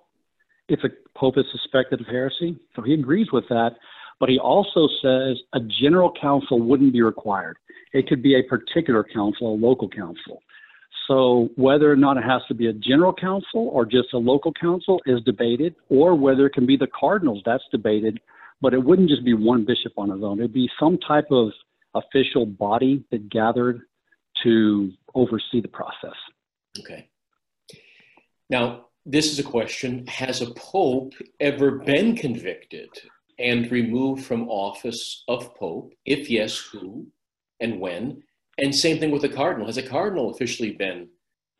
if 0.69 0.81
a 0.83 0.89
pope 1.17 1.39
is 1.39 1.45
suspected 1.53 2.01
of 2.01 2.07
heresy. 2.07 2.59
So 2.75 2.83
he 2.83 2.95
agrees 2.95 3.29
with 3.33 3.45
that, 3.49 3.77
but 4.19 4.29
he 4.29 4.39
also 4.39 4.89
says 5.03 5.39
a 5.53 5.61
general 5.83 6.13
council 6.21 6.61
wouldn't 6.61 6.93
be 6.93 7.03
required. 7.03 7.59
It 7.93 8.09
could 8.09 8.23
be 8.23 8.35
a 8.35 8.43
particular 8.43 9.05
council, 9.05 9.55
a 9.55 9.57
local 9.57 9.89
council. 9.89 10.43
So 11.07 11.51
whether 11.57 11.91
or 11.91 11.97
not 11.97 12.17
it 12.17 12.25
has 12.25 12.43
to 12.49 12.55
be 12.55 12.69
a 12.69 12.73
general 12.73 13.13
council 13.13 13.69
or 13.73 13.85
just 13.85 14.13
a 14.15 14.19
local 14.19 14.53
council 14.53 15.01
is 15.07 15.21
debated, 15.25 15.75
or 15.89 16.15
whether 16.15 16.47
it 16.47 16.55
can 16.55 16.67
be 16.67 16.77
the 16.77 16.87
cardinals, 16.99 17.43
that's 17.45 17.65
debated. 17.71 18.21
But 18.61 18.73
it 18.73 18.83
wouldn't 18.83 19.11
just 19.11 19.25
be 19.25 19.35
one 19.35 19.65
bishop 19.65 19.93
on 19.99 20.11
his 20.11 20.23
own. 20.23 20.39
It'd 20.39 20.53
be 20.53 20.71
some 20.81 20.99
type 20.99 21.27
of 21.31 21.51
official 21.95 22.47
body 22.47 23.05
that 23.11 23.29
gathered 23.29 23.83
to 24.43 24.93
oversee 25.15 25.61
the 25.61 25.69
process. 25.69 26.17
Okay. 26.79 27.09
Now, 28.51 28.87
this 29.07 29.31
is 29.31 29.39
a 29.39 29.43
question 29.43 30.07
Has 30.07 30.41
a 30.41 30.53
pope 30.55 31.13
ever 31.41 31.73
been 31.79 32.17
convicted 32.17 32.89
and 33.39 33.71
removed 33.71 34.25
from 34.25 34.49
office 34.49 35.25
of 35.29 35.55
pope? 35.57 35.93
If 36.07 36.31
yes, 36.31 36.57
who 36.57 37.07
and 37.61 37.81
when? 37.81 38.23
And 38.59 38.75
same 38.75 38.99
thing 38.99 39.11
with 39.11 39.23
the 39.23 39.29
cardinal. 39.29 39.67
Has 39.67 39.77
a 39.77 39.83
cardinal 39.83 40.31
officially 40.31 40.73
been 40.73 41.09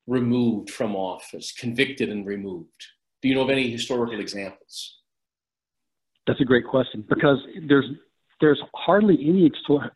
removed 0.07 0.71
from 0.71 0.95
office, 0.95 1.53
convicted 1.53 2.09
and 2.09 2.27
removed? 2.27 2.87
Do 3.23 3.29
you 3.29 3.35
know 3.35 3.43
of 3.43 3.51
any 3.51 3.71
historical 3.71 4.21
examples? 4.21 4.99
That's 6.27 6.41
a 6.41 6.45
great 6.45 6.67
question 6.67 7.05
because 7.09 7.39
there's 7.69 7.87
there's 8.41 8.61
hardly 8.75 9.15
any 9.27 9.51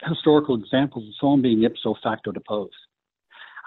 historical 0.07 0.59
examples 0.59 1.07
of 1.07 1.15
someone 1.21 1.43
being 1.43 1.65
ipso 1.65 1.95
facto 2.03 2.33
deposed. 2.33 2.75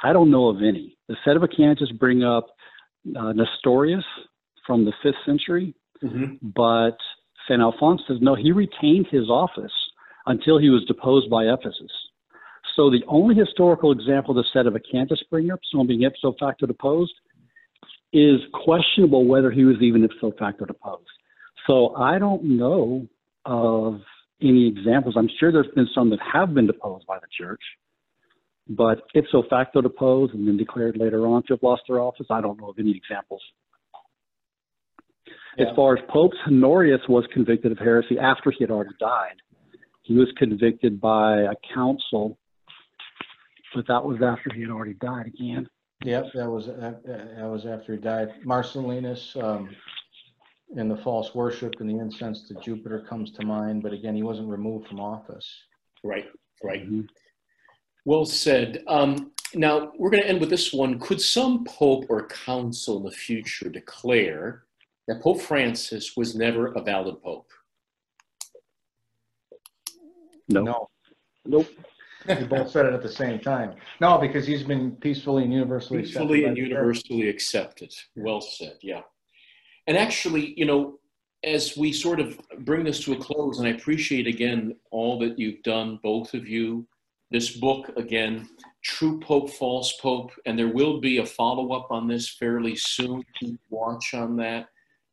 I 0.03 0.13
don't 0.13 0.31
know 0.31 0.47
of 0.47 0.57
any. 0.57 0.97
The 1.07 1.15
set 1.23 1.35
of 1.35 1.43
Sedevacantists 1.43 1.99
bring 1.99 2.23
up 2.23 2.47
uh, 3.15 3.33
Nestorius 3.33 4.05
from 4.65 4.85
the 4.85 4.93
fifth 5.03 5.17
century, 5.25 5.75
mm-hmm. 6.03 6.35
but 6.41 6.97
St. 7.47 7.61
Alphonse 7.61 8.01
says 8.07 8.17
no, 8.21 8.35
he 8.35 8.51
retained 8.51 9.07
his 9.11 9.29
office 9.29 9.73
until 10.25 10.57
he 10.57 10.69
was 10.69 10.85
deposed 10.85 11.29
by 11.29 11.43
Ephesus. 11.43 11.91
So 12.75 12.89
the 12.89 13.03
only 13.07 13.35
historical 13.35 13.91
example 13.91 14.37
of 14.37 14.45
the 14.45 14.59
Sedevacantists 14.59 15.29
bring 15.29 15.51
up, 15.51 15.59
someone 15.69 15.87
being 15.87 16.03
ipso 16.03 16.33
facto 16.39 16.65
deposed, 16.65 17.13
is 18.13 18.39
questionable 18.65 19.25
whether 19.25 19.51
he 19.51 19.65
was 19.65 19.77
even 19.81 20.03
ipso 20.03 20.31
facto 20.37 20.65
deposed. 20.65 21.07
So 21.67 21.95
I 21.95 22.19
don't 22.19 22.43
know 22.43 23.07
of 23.45 24.01
any 24.41 24.67
examples. 24.67 25.15
I'm 25.17 25.29
sure 25.39 25.51
there's 25.51 25.67
been 25.75 25.89
some 25.93 26.09
that 26.09 26.19
have 26.33 26.53
been 26.53 26.67
deposed 26.67 27.05
by 27.05 27.19
the 27.19 27.27
church, 27.37 27.61
but 28.67 29.03
ipso 29.13 29.43
facto 29.49 29.81
deposed 29.81 30.33
and 30.33 30.47
then 30.47 30.57
declared 30.57 30.97
later 30.97 31.27
on 31.27 31.43
to 31.43 31.53
have 31.53 31.63
lost 31.63 31.83
their 31.87 31.99
office, 31.99 32.27
I 32.29 32.41
don't 32.41 32.59
know 32.59 32.69
of 32.69 32.79
any 32.79 32.91
examples. 32.91 33.41
Yeah. 35.57 35.69
As 35.69 35.75
far 35.75 35.97
as 35.97 36.03
Pope 36.09 36.31
Honorius 36.47 37.01
was 37.09 37.25
convicted 37.33 37.71
of 37.71 37.77
heresy 37.77 38.17
after 38.17 38.51
he 38.51 38.63
had 38.63 38.71
already 38.71 38.95
died, 38.99 39.35
he 40.03 40.15
was 40.15 40.31
convicted 40.37 40.99
by 40.99 41.41
a 41.41 41.53
council, 41.73 42.37
but 43.73 43.87
that 43.87 44.03
was 44.03 44.21
after 44.21 44.53
he 44.53 44.61
had 44.61 44.69
already 44.69 44.93
died 44.95 45.27
again. 45.27 45.67
Yep, 46.03 46.25
that 46.33 46.49
was 46.49 46.67
that, 46.67 47.03
that 47.05 47.49
was 47.49 47.65
after 47.65 47.93
he 47.93 47.99
died. 47.99 48.29
Marcellinus 48.45 49.41
um, 49.41 49.69
and 50.75 50.89
the 50.89 50.97
false 50.97 51.35
worship 51.35 51.75
and 51.79 51.89
the 51.89 51.99
incense 51.99 52.47
to 52.47 52.55
Jupiter 52.55 53.05
comes 53.07 53.31
to 53.31 53.45
mind, 53.45 53.83
but 53.83 53.93
again, 53.93 54.15
he 54.15 54.23
wasn't 54.23 54.47
removed 54.47 54.87
from 54.87 54.99
office. 54.99 55.47
Right, 56.03 56.25
right. 56.63 56.83
Mm-hmm. 56.83 57.01
Well 58.05 58.25
said. 58.25 58.83
Um, 58.87 59.31
now, 59.53 59.91
we're 59.97 60.09
going 60.09 60.23
to 60.23 60.29
end 60.29 60.39
with 60.39 60.49
this 60.49 60.71
one. 60.71 60.97
Could 60.99 61.21
some 61.21 61.65
pope 61.65 62.05
or 62.09 62.27
council 62.27 62.97
in 62.97 63.03
the 63.03 63.11
future 63.11 63.69
declare 63.69 64.63
that 65.07 65.21
Pope 65.21 65.41
Francis 65.41 66.15
was 66.15 66.35
never 66.35 66.67
a 66.67 66.81
valid 66.81 67.21
pope? 67.21 67.49
No. 70.47 70.63
No. 70.63 70.87
Nope. 71.45 71.67
We 72.27 72.45
both 72.45 72.71
said 72.71 72.85
it 72.85 72.93
at 72.93 73.01
the 73.01 73.09
same 73.09 73.39
time. 73.39 73.75
No, 73.99 74.17
because 74.17 74.45
he's 74.45 74.63
been 74.63 74.91
peacefully 74.97 75.43
and 75.43 75.53
universally 75.53 76.03
peacefully 76.03 76.45
and 76.45 76.57
universally 76.57 77.29
accepted. 77.29 77.93
Well 78.15 78.41
said. 78.41 78.77
Yeah. 78.81 79.01
And 79.87 79.97
actually, 79.97 80.53
you 80.57 80.65
know, 80.65 80.99
as 81.43 81.75
we 81.75 81.91
sort 81.91 82.19
of 82.19 82.39
bring 82.59 82.83
this 82.83 83.03
to 83.05 83.13
a 83.13 83.17
close, 83.17 83.59
and 83.59 83.67
I 83.67 83.71
appreciate 83.71 84.27
again 84.27 84.75
all 84.91 85.17
that 85.19 85.39
you've 85.39 85.63
done, 85.63 85.99
both 86.03 86.33
of 86.33 86.47
you. 86.47 86.87
This 87.31 87.55
book, 87.55 87.89
again, 87.95 88.49
True 88.83 89.19
Pope, 89.21 89.49
False 89.51 89.93
Pope, 90.01 90.31
and 90.45 90.59
there 90.59 90.67
will 90.67 90.99
be 90.99 91.19
a 91.19 91.25
follow 91.25 91.71
up 91.71 91.87
on 91.89 92.07
this 92.07 92.29
fairly 92.29 92.75
soon. 92.75 93.23
Keep 93.39 93.57
watch 93.69 94.13
on 94.13 94.35
that. 94.37 94.67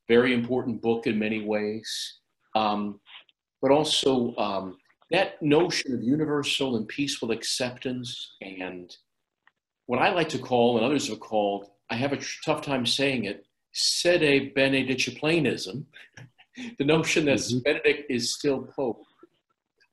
Very 0.09 0.35
important 0.35 0.82
book 0.82 1.06
in 1.06 1.16
many 1.18 1.44
ways. 1.44 2.18
Um, 2.56 2.98
but 3.62 3.70
also, 3.70 4.35
um, 4.36 4.78
that 5.10 5.40
notion 5.43 5.94
of 5.94 6.02
universal 6.02 6.76
and 6.76 6.86
peaceful 6.86 7.30
acceptance, 7.30 8.36
and 8.40 8.94
what 9.86 10.01
I 10.01 10.10
like 10.10 10.28
to 10.30 10.39
call, 10.39 10.76
and 10.76 10.85
others 10.85 11.09
have 11.09 11.20
called, 11.20 11.70
I 11.90 11.94
have 11.94 12.12
a 12.12 12.20
tough 12.44 12.62
time 12.62 12.85
saying 12.85 13.24
it, 13.24 13.47
sede 13.72 14.55
benediciplanism, 14.55 15.85
the 16.78 16.85
notion 16.85 17.26
that 17.26 17.39
mm-hmm. 17.39 17.60
Benedict 17.60 18.10
is 18.10 18.35
still 18.35 18.68
Pope. 18.76 19.02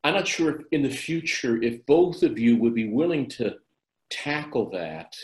I'm 0.04 0.14
not 0.14 0.28
sure 0.28 0.58
if 0.58 0.66
in 0.72 0.84
the 0.84 0.90
future 0.90 1.62
if 1.62 1.86
both 1.86 2.22
of 2.24 2.38
you 2.38 2.58
would 2.58 2.76
be 2.76 2.90
willing 2.90 3.28
to 3.30 3.56
tackle 4.10 4.70
that 4.72 5.16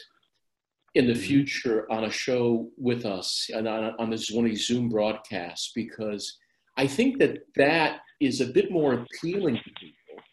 in 0.95 1.07
the 1.07 1.13
mm-hmm. 1.13 1.21
future 1.21 1.91
on 1.91 2.05
a 2.05 2.11
show 2.11 2.69
with 2.77 3.05
us 3.05 3.49
and 3.53 3.67
on, 3.67 3.93
on 3.99 4.09
this 4.09 4.31
one 4.31 4.45
of 4.45 4.51
these 4.51 4.67
Zoom 4.67 4.89
broadcasts 4.89 5.71
because 5.75 6.37
I 6.77 6.87
think 6.87 7.19
that 7.19 7.39
that 7.55 7.99
is 8.21 8.41
a 8.41 8.47
bit 8.47 8.71
more 8.71 8.93
appealing 8.93 9.55
to 9.55 9.69
people. 9.79 10.23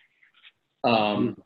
Um, 0.84 1.36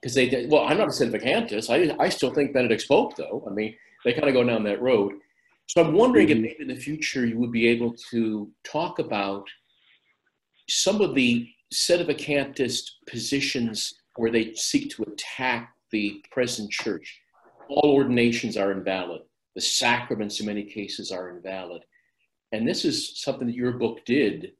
because 0.00 0.16
mm. 0.16 0.30
they, 0.30 0.46
well, 0.46 0.64
I'm 0.64 0.78
not 0.78 0.88
a 0.88 0.90
Sedevacantist. 0.90 1.70
I, 1.70 1.96
I 2.02 2.08
still 2.08 2.32
think 2.32 2.52
Benedict's 2.52 2.86
Pope, 2.86 3.16
though. 3.16 3.44
I 3.48 3.52
mean, 3.52 3.74
they 4.04 4.12
kind 4.12 4.28
of 4.28 4.34
go 4.34 4.44
down 4.44 4.64
that 4.64 4.82
road. 4.82 5.14
So 5.66 5.82
I'm 5.82 5.94
wondering 5.94 6.28
if 6.28 6.36
mm-hmm. 6.36 6.42
maybe 6.42 6.56
in 6.60 6.68
the 6.68 6.76
future 6.76 7.26
you 7.26 7.38
would 7.38 7.52
be 7.52 7.68
able 7.68 7.94
to 8.10 8.50
talk 8.64 8.98
about 8.98 9.46
some 10.68 11.00
of 11.00 11.14
the 11.14 11.48
sedevacantist 11.72 12.90
positions 13.06 13.94
where 14.16 14.30
they 14.30 14.54
seek 14.54 14.90
to 14.90 15.02
attack 15.04 15.74
the 15.90 16.22
present 16.30 16.70
church. 16.70 17.20
All 17.68 17.92
ordinations 17.92 18.56
are 18.56 18.72
invalid. 18.72 19.22
The 19.54 19.60
sacraments, 19.60 20.40
in 20.40 20.46
many 20.46 20.64
cases, 20.64 21.10
are 21.10 21.30
invalid. 21.30 21.82
And 22.52 22.68
this 22.68 22.84
is 22.84 23.20
something 23.20 23.46
that 23.46 23.56
your 23.56 23.72
book 23.72 24.04
did. 24.04 24.52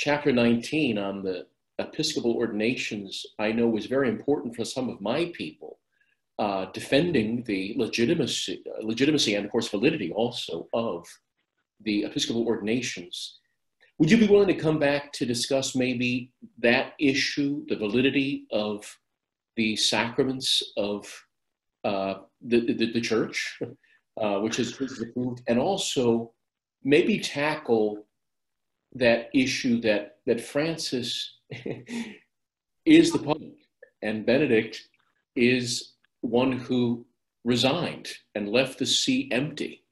Chapter 0.00 0.32
19 0.32 0.96
on 0.96 1.22
the 1.22 1.44
Episcopal 1.78 2.32
ordinations, 2.32 3.26
I 3.38 3.52
know, 3.52 3.68
was 3.68 3.84
very 3.84 4.08
important 4.08 4.56
for 4.56 4.64
some 4.64 4.88
of 4.88 4.98
my 5.02 5.30
people 5.34 5.78
uh, 6.38 6.68
defending 6.72 7.42
the 7.42 7.74
legitimacy, 7.76 8.62
uh, 8.66 8.82
legitimacy 8.82 9.34
and, 9.34 9.44
of 9.44 9.52
course, 9.52 9.68
validity 9.68 10.10
also 10.12 10.68
of 10.72 11.06
the 11.82 12.04
Episcopal 12.04 12.46
ordinations. 12.46 13.40
Would 13.98 14.10
you 14.10 14.16
be 14.16 14.26
willing 14.26 14.48
to 14.48 14.54
come 14.54 14.78
back 14.78 15.12
to 15.12 15.26
discuss 15.26 15.76
maybe 15.76 16.32
that 16.60 16.94
issue, 16.98 17.66
the 17.68 17.76
validity 17.76 18.46
of 18.52 18.82
the 19.56 19.76
sacraments 19.76 20.62
of 20.78 21.14
uh, 21.84 22.14
the, 22.40 22.72
the, 22.72 22.90
the, 22.90 23.02
church, 23.02 23.60
uh, 24.18 24.38
which 24.38 24.58
is, 24.60 24.80
which 24.80 24.92
is 24.92 25.02
approved, 25.02 25.42
and 25.46 25.58
also 25.58 26.32
maybe 26.84 27.18
tackle 27.18 28.06
that 28.94 29.30
issue 29.34 29.80
that, 29.82 30.16
that 30.26 30.40
Francis 30.40 31.38
is 32.84 33.12
the 33.12 33.18
Pope 33.18 33.42
and 34.02 34.26
Benedict 34.26 34.82
is 35.36 35.92
one 36.22 36.52
who 36.52 37.06
resigned 37.44 38.08
and 38.34 38.48
left 38.48 38.78
the 38.78 38.86
see 38.86 39.28
empty, 39.32 39.84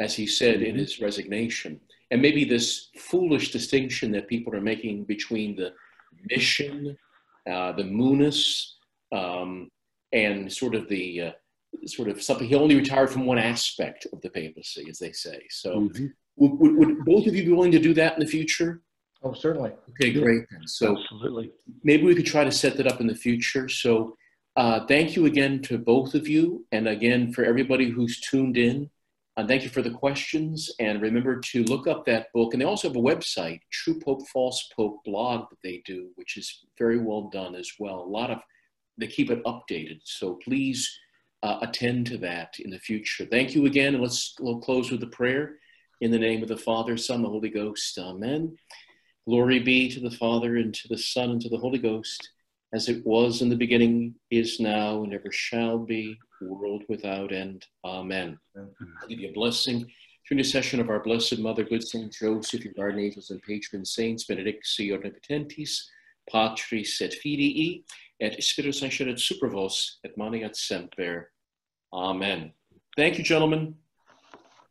as 0.00 0.14
he 0.14 0.26
said 0.26 0.62
in 0.62 0.72
mm-hmm. 0.72 0.78
his 0.78 1.00
resignation. 1.00 1.80
And 2.10 2.20
maybe 2.20 2.44
this 2.44 2.90
foolish 2.98 3.52
distinction 3.52 4.12
that 4.12 4.28
people 4.28 4.54
are 4.54 4.60
making 4.60 5.04
between 5.04 5.56
the 5.56 5.72
mission, 6.30 6.96
uh, 7.50 7.72
the 7.72 7.84
munus, 7.84 8.76
um, 9.12 9.70
and 10.12 10.52
sort 10.52 10.74
of 10.74 10.88
the 10.88 11.20
uh, 11.20 11.32
sort 11.86 12.08
of 12.08 12.22
something 12.22 12.46
he 12.46 12.54
only 12.54 12.76
retired 12.76 13.10
from 13.10 13.24
one 13.24 13.38
aspect 13.38 14.06
of 14.12 14.20
the 14.20 14.30
papacy, 14.30 14.86
as 14.90 14.98
they 14.98 15.12
say. 15.12 15.46
So, 15.48 15.80
mm-hmm. 15.80 16.06
Would, 16.36 16.52
would, 16.58 16.76
would, 16.76 17.04
both 17.04 17.26
of 17.26 17.34
you 17.34 17.44
be 17.44 17.52
willing 17.52 17.72
to 17.72 17.78
do 17.78 17.94
that 17.94 18.14
in 18.14 18.20
the 18.20 18.26
future? 18.26 18.82
Oh, 19.22 19.32
certainly. 19.32 19.72
Okay, 19.90 20.12
great. 20.12 20.42
Then. 20.50 20.66
So, 20.66 20.96
absolutely. 20.98 21.52
Maybe 21.84 22.04
we 22.04 22.14
could 22.14 22.26
try 22.26 22.44
to 22.44 22.52
set 22.52 22.76
that 22.76 22.86
up 22.86 23.00
in 23.00 23.06
the 23.06 23.14
future. 23.14 23.68
So, 23.68 24.16
uh, 24.56 24.86
thank 24.86 25.16
you 25.16 25.26
again 25.26 25.62
to 25.62 25.78
both 25.78 26.14
of 26.14 26.28
you, 26.28 26.66
and 26.72 26.88
again 26.88 27.32
for 27.32 27.44
everybody 27.44 27.88
who's 27.88 28.20
tuned 28.20 28.58
in. 28.58 28.90
Uh, 29.36 29.46
thank 29.46 29.62
you 29.62 29.70
for 29.70 29.80
the 29.80 29.90
questions, 29.90 30.70
and 30.78 31.00
remember 31.00 31.40
to 31.40 31.64
look 31.64 31.86
up 31.86 32.04
that 32.04 32.26
book. 32.34 32.52
And 32.52 32.60
they 32.60 32.66
also 32.66 32.88
have 32.88 32.96
a 32.96 33.00
website, 33.00 33.60
True 33.70 33.98
Pope 33.98 34.28
False 34.28 34.68
Pope 34.76 35.02
blog 35.04 35.48
that 35.48 35.58
they 35.62 35.82
do, 35.86 36.10
which 36.16 36.36
is 36.36 36.64
very 36.76 36.98
well 36.98 37.30
done 37.32 37.54
as 37.54 37.70
well. 37.78 38.00
A 38.00 38.04
lot 38.04 38.30
of 38.30 38.40
they 38.98 39.06
keep 39.06 39.30
it 39.30 39.42
updated, 39.44 40.00
so 40.04 40.38
please 40.44 40.90
uh, 41.42 41.58
attend 41.62 42.06
to 42.08 42.18
that 42.18 42.54
in 42.58 42.70
the 42.70 42.78
future. 42.78 43.24
Thank 43.24 43.54
you 43.54 43.64
again, 43.64 43.94
and 43.94 44.02
let's 44.02 44.34
we'll 44.38 44.60
close 44.60 44.90
with 44.90 45.02
a 45.02 45.06
prayer. 45.06 45.54
In 46.02 46.10
the 46.10 46.18
name 46.18 46.42
of 46.42 46.48
the 46.48 46.56
Father, 46.56 46.96
Son, 46.96 47.22
the 47.22 47.28
Holy 47.28 47.48
Ghost. 47.48 47.96
Amen. 47.96 48.56
Glory 49.24 49.60
be 49.60 49.88
to 49.88 50.00
the 50.00 50.10
Father, 50.10 50.56
and 50.56 50.74
to 50.74 50.88
the 50.88 50.98
Son, 50.98 51.30
and 51.30 51.40
to 51.40 51.48
the 51.48 51.56
Holy 51.56 51.78
Ghost 51.78 52.28
as 52.74 52.88
it 52.88 53.06
was 53.06 53.40
in 53.40 53.48
the 53.48 53.54
beginning, 53.54 54.12
is 54.28 54.58
now, 54.58 55.04
and 55.04 55.14
ever 55.14 55.30
shall 55.30 55.78
be, 55.78 56.18
world 56.40 56.82
without 56.88 57.30
end. 57.30 57.64
Amen. 57.84 58.36
I 58.56 59.06
give 59.08 59.20
you 59.20 59.28
a 59.28 59.32
blessing 59.32 59.86
through 60.26 60.38
intercession 60.38 60.80
of 60.80 60.90
our 60.90 60.98
Blessed 60.98 61.38
Mother, 61.38 61.62
good 61.62 61.86
Saint 61.86 62.12
Joseph, 62.12 62.64
your 62.64 62.74
guardian 62.74 63.04
angels 63.04 63.30
and 63.30 63.40
patron 63.40 63.84
saints, 63.84 64.24
benedictio 64.24 64.98
omnipotentis, 64.98 65.84
Patris 66.28 67.00
et 67.00 67.14
Filii, 67.14 67.84
et 68.20 68.42
Spiritus 68.42 68.80
Sancti 68.80 69.08
et 69.08 69.20
super 69.20 69.48
vos, 69.48 70.00
et 70.04 70.18
maneat 70.18 70.56
semper. 70.56 71.30
Amen. 71.92 72.52
Thank 72.96 73.18
you, 73.18 73.22
gentlemen. 73.22 73.76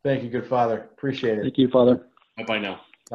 Thank 0.04 0.24
you, 0.24 0.30
good 0.30 0.46
Father. 0.48 0.78
Appreciate 0.78 1.38
it. 1.38 1.42
Thank 1.42 1.58
you, 1.58 1.68
Father. 1.68 2.06
Bye 2.36 2.44
bye 2.44 2.58
now. 2.58 2.80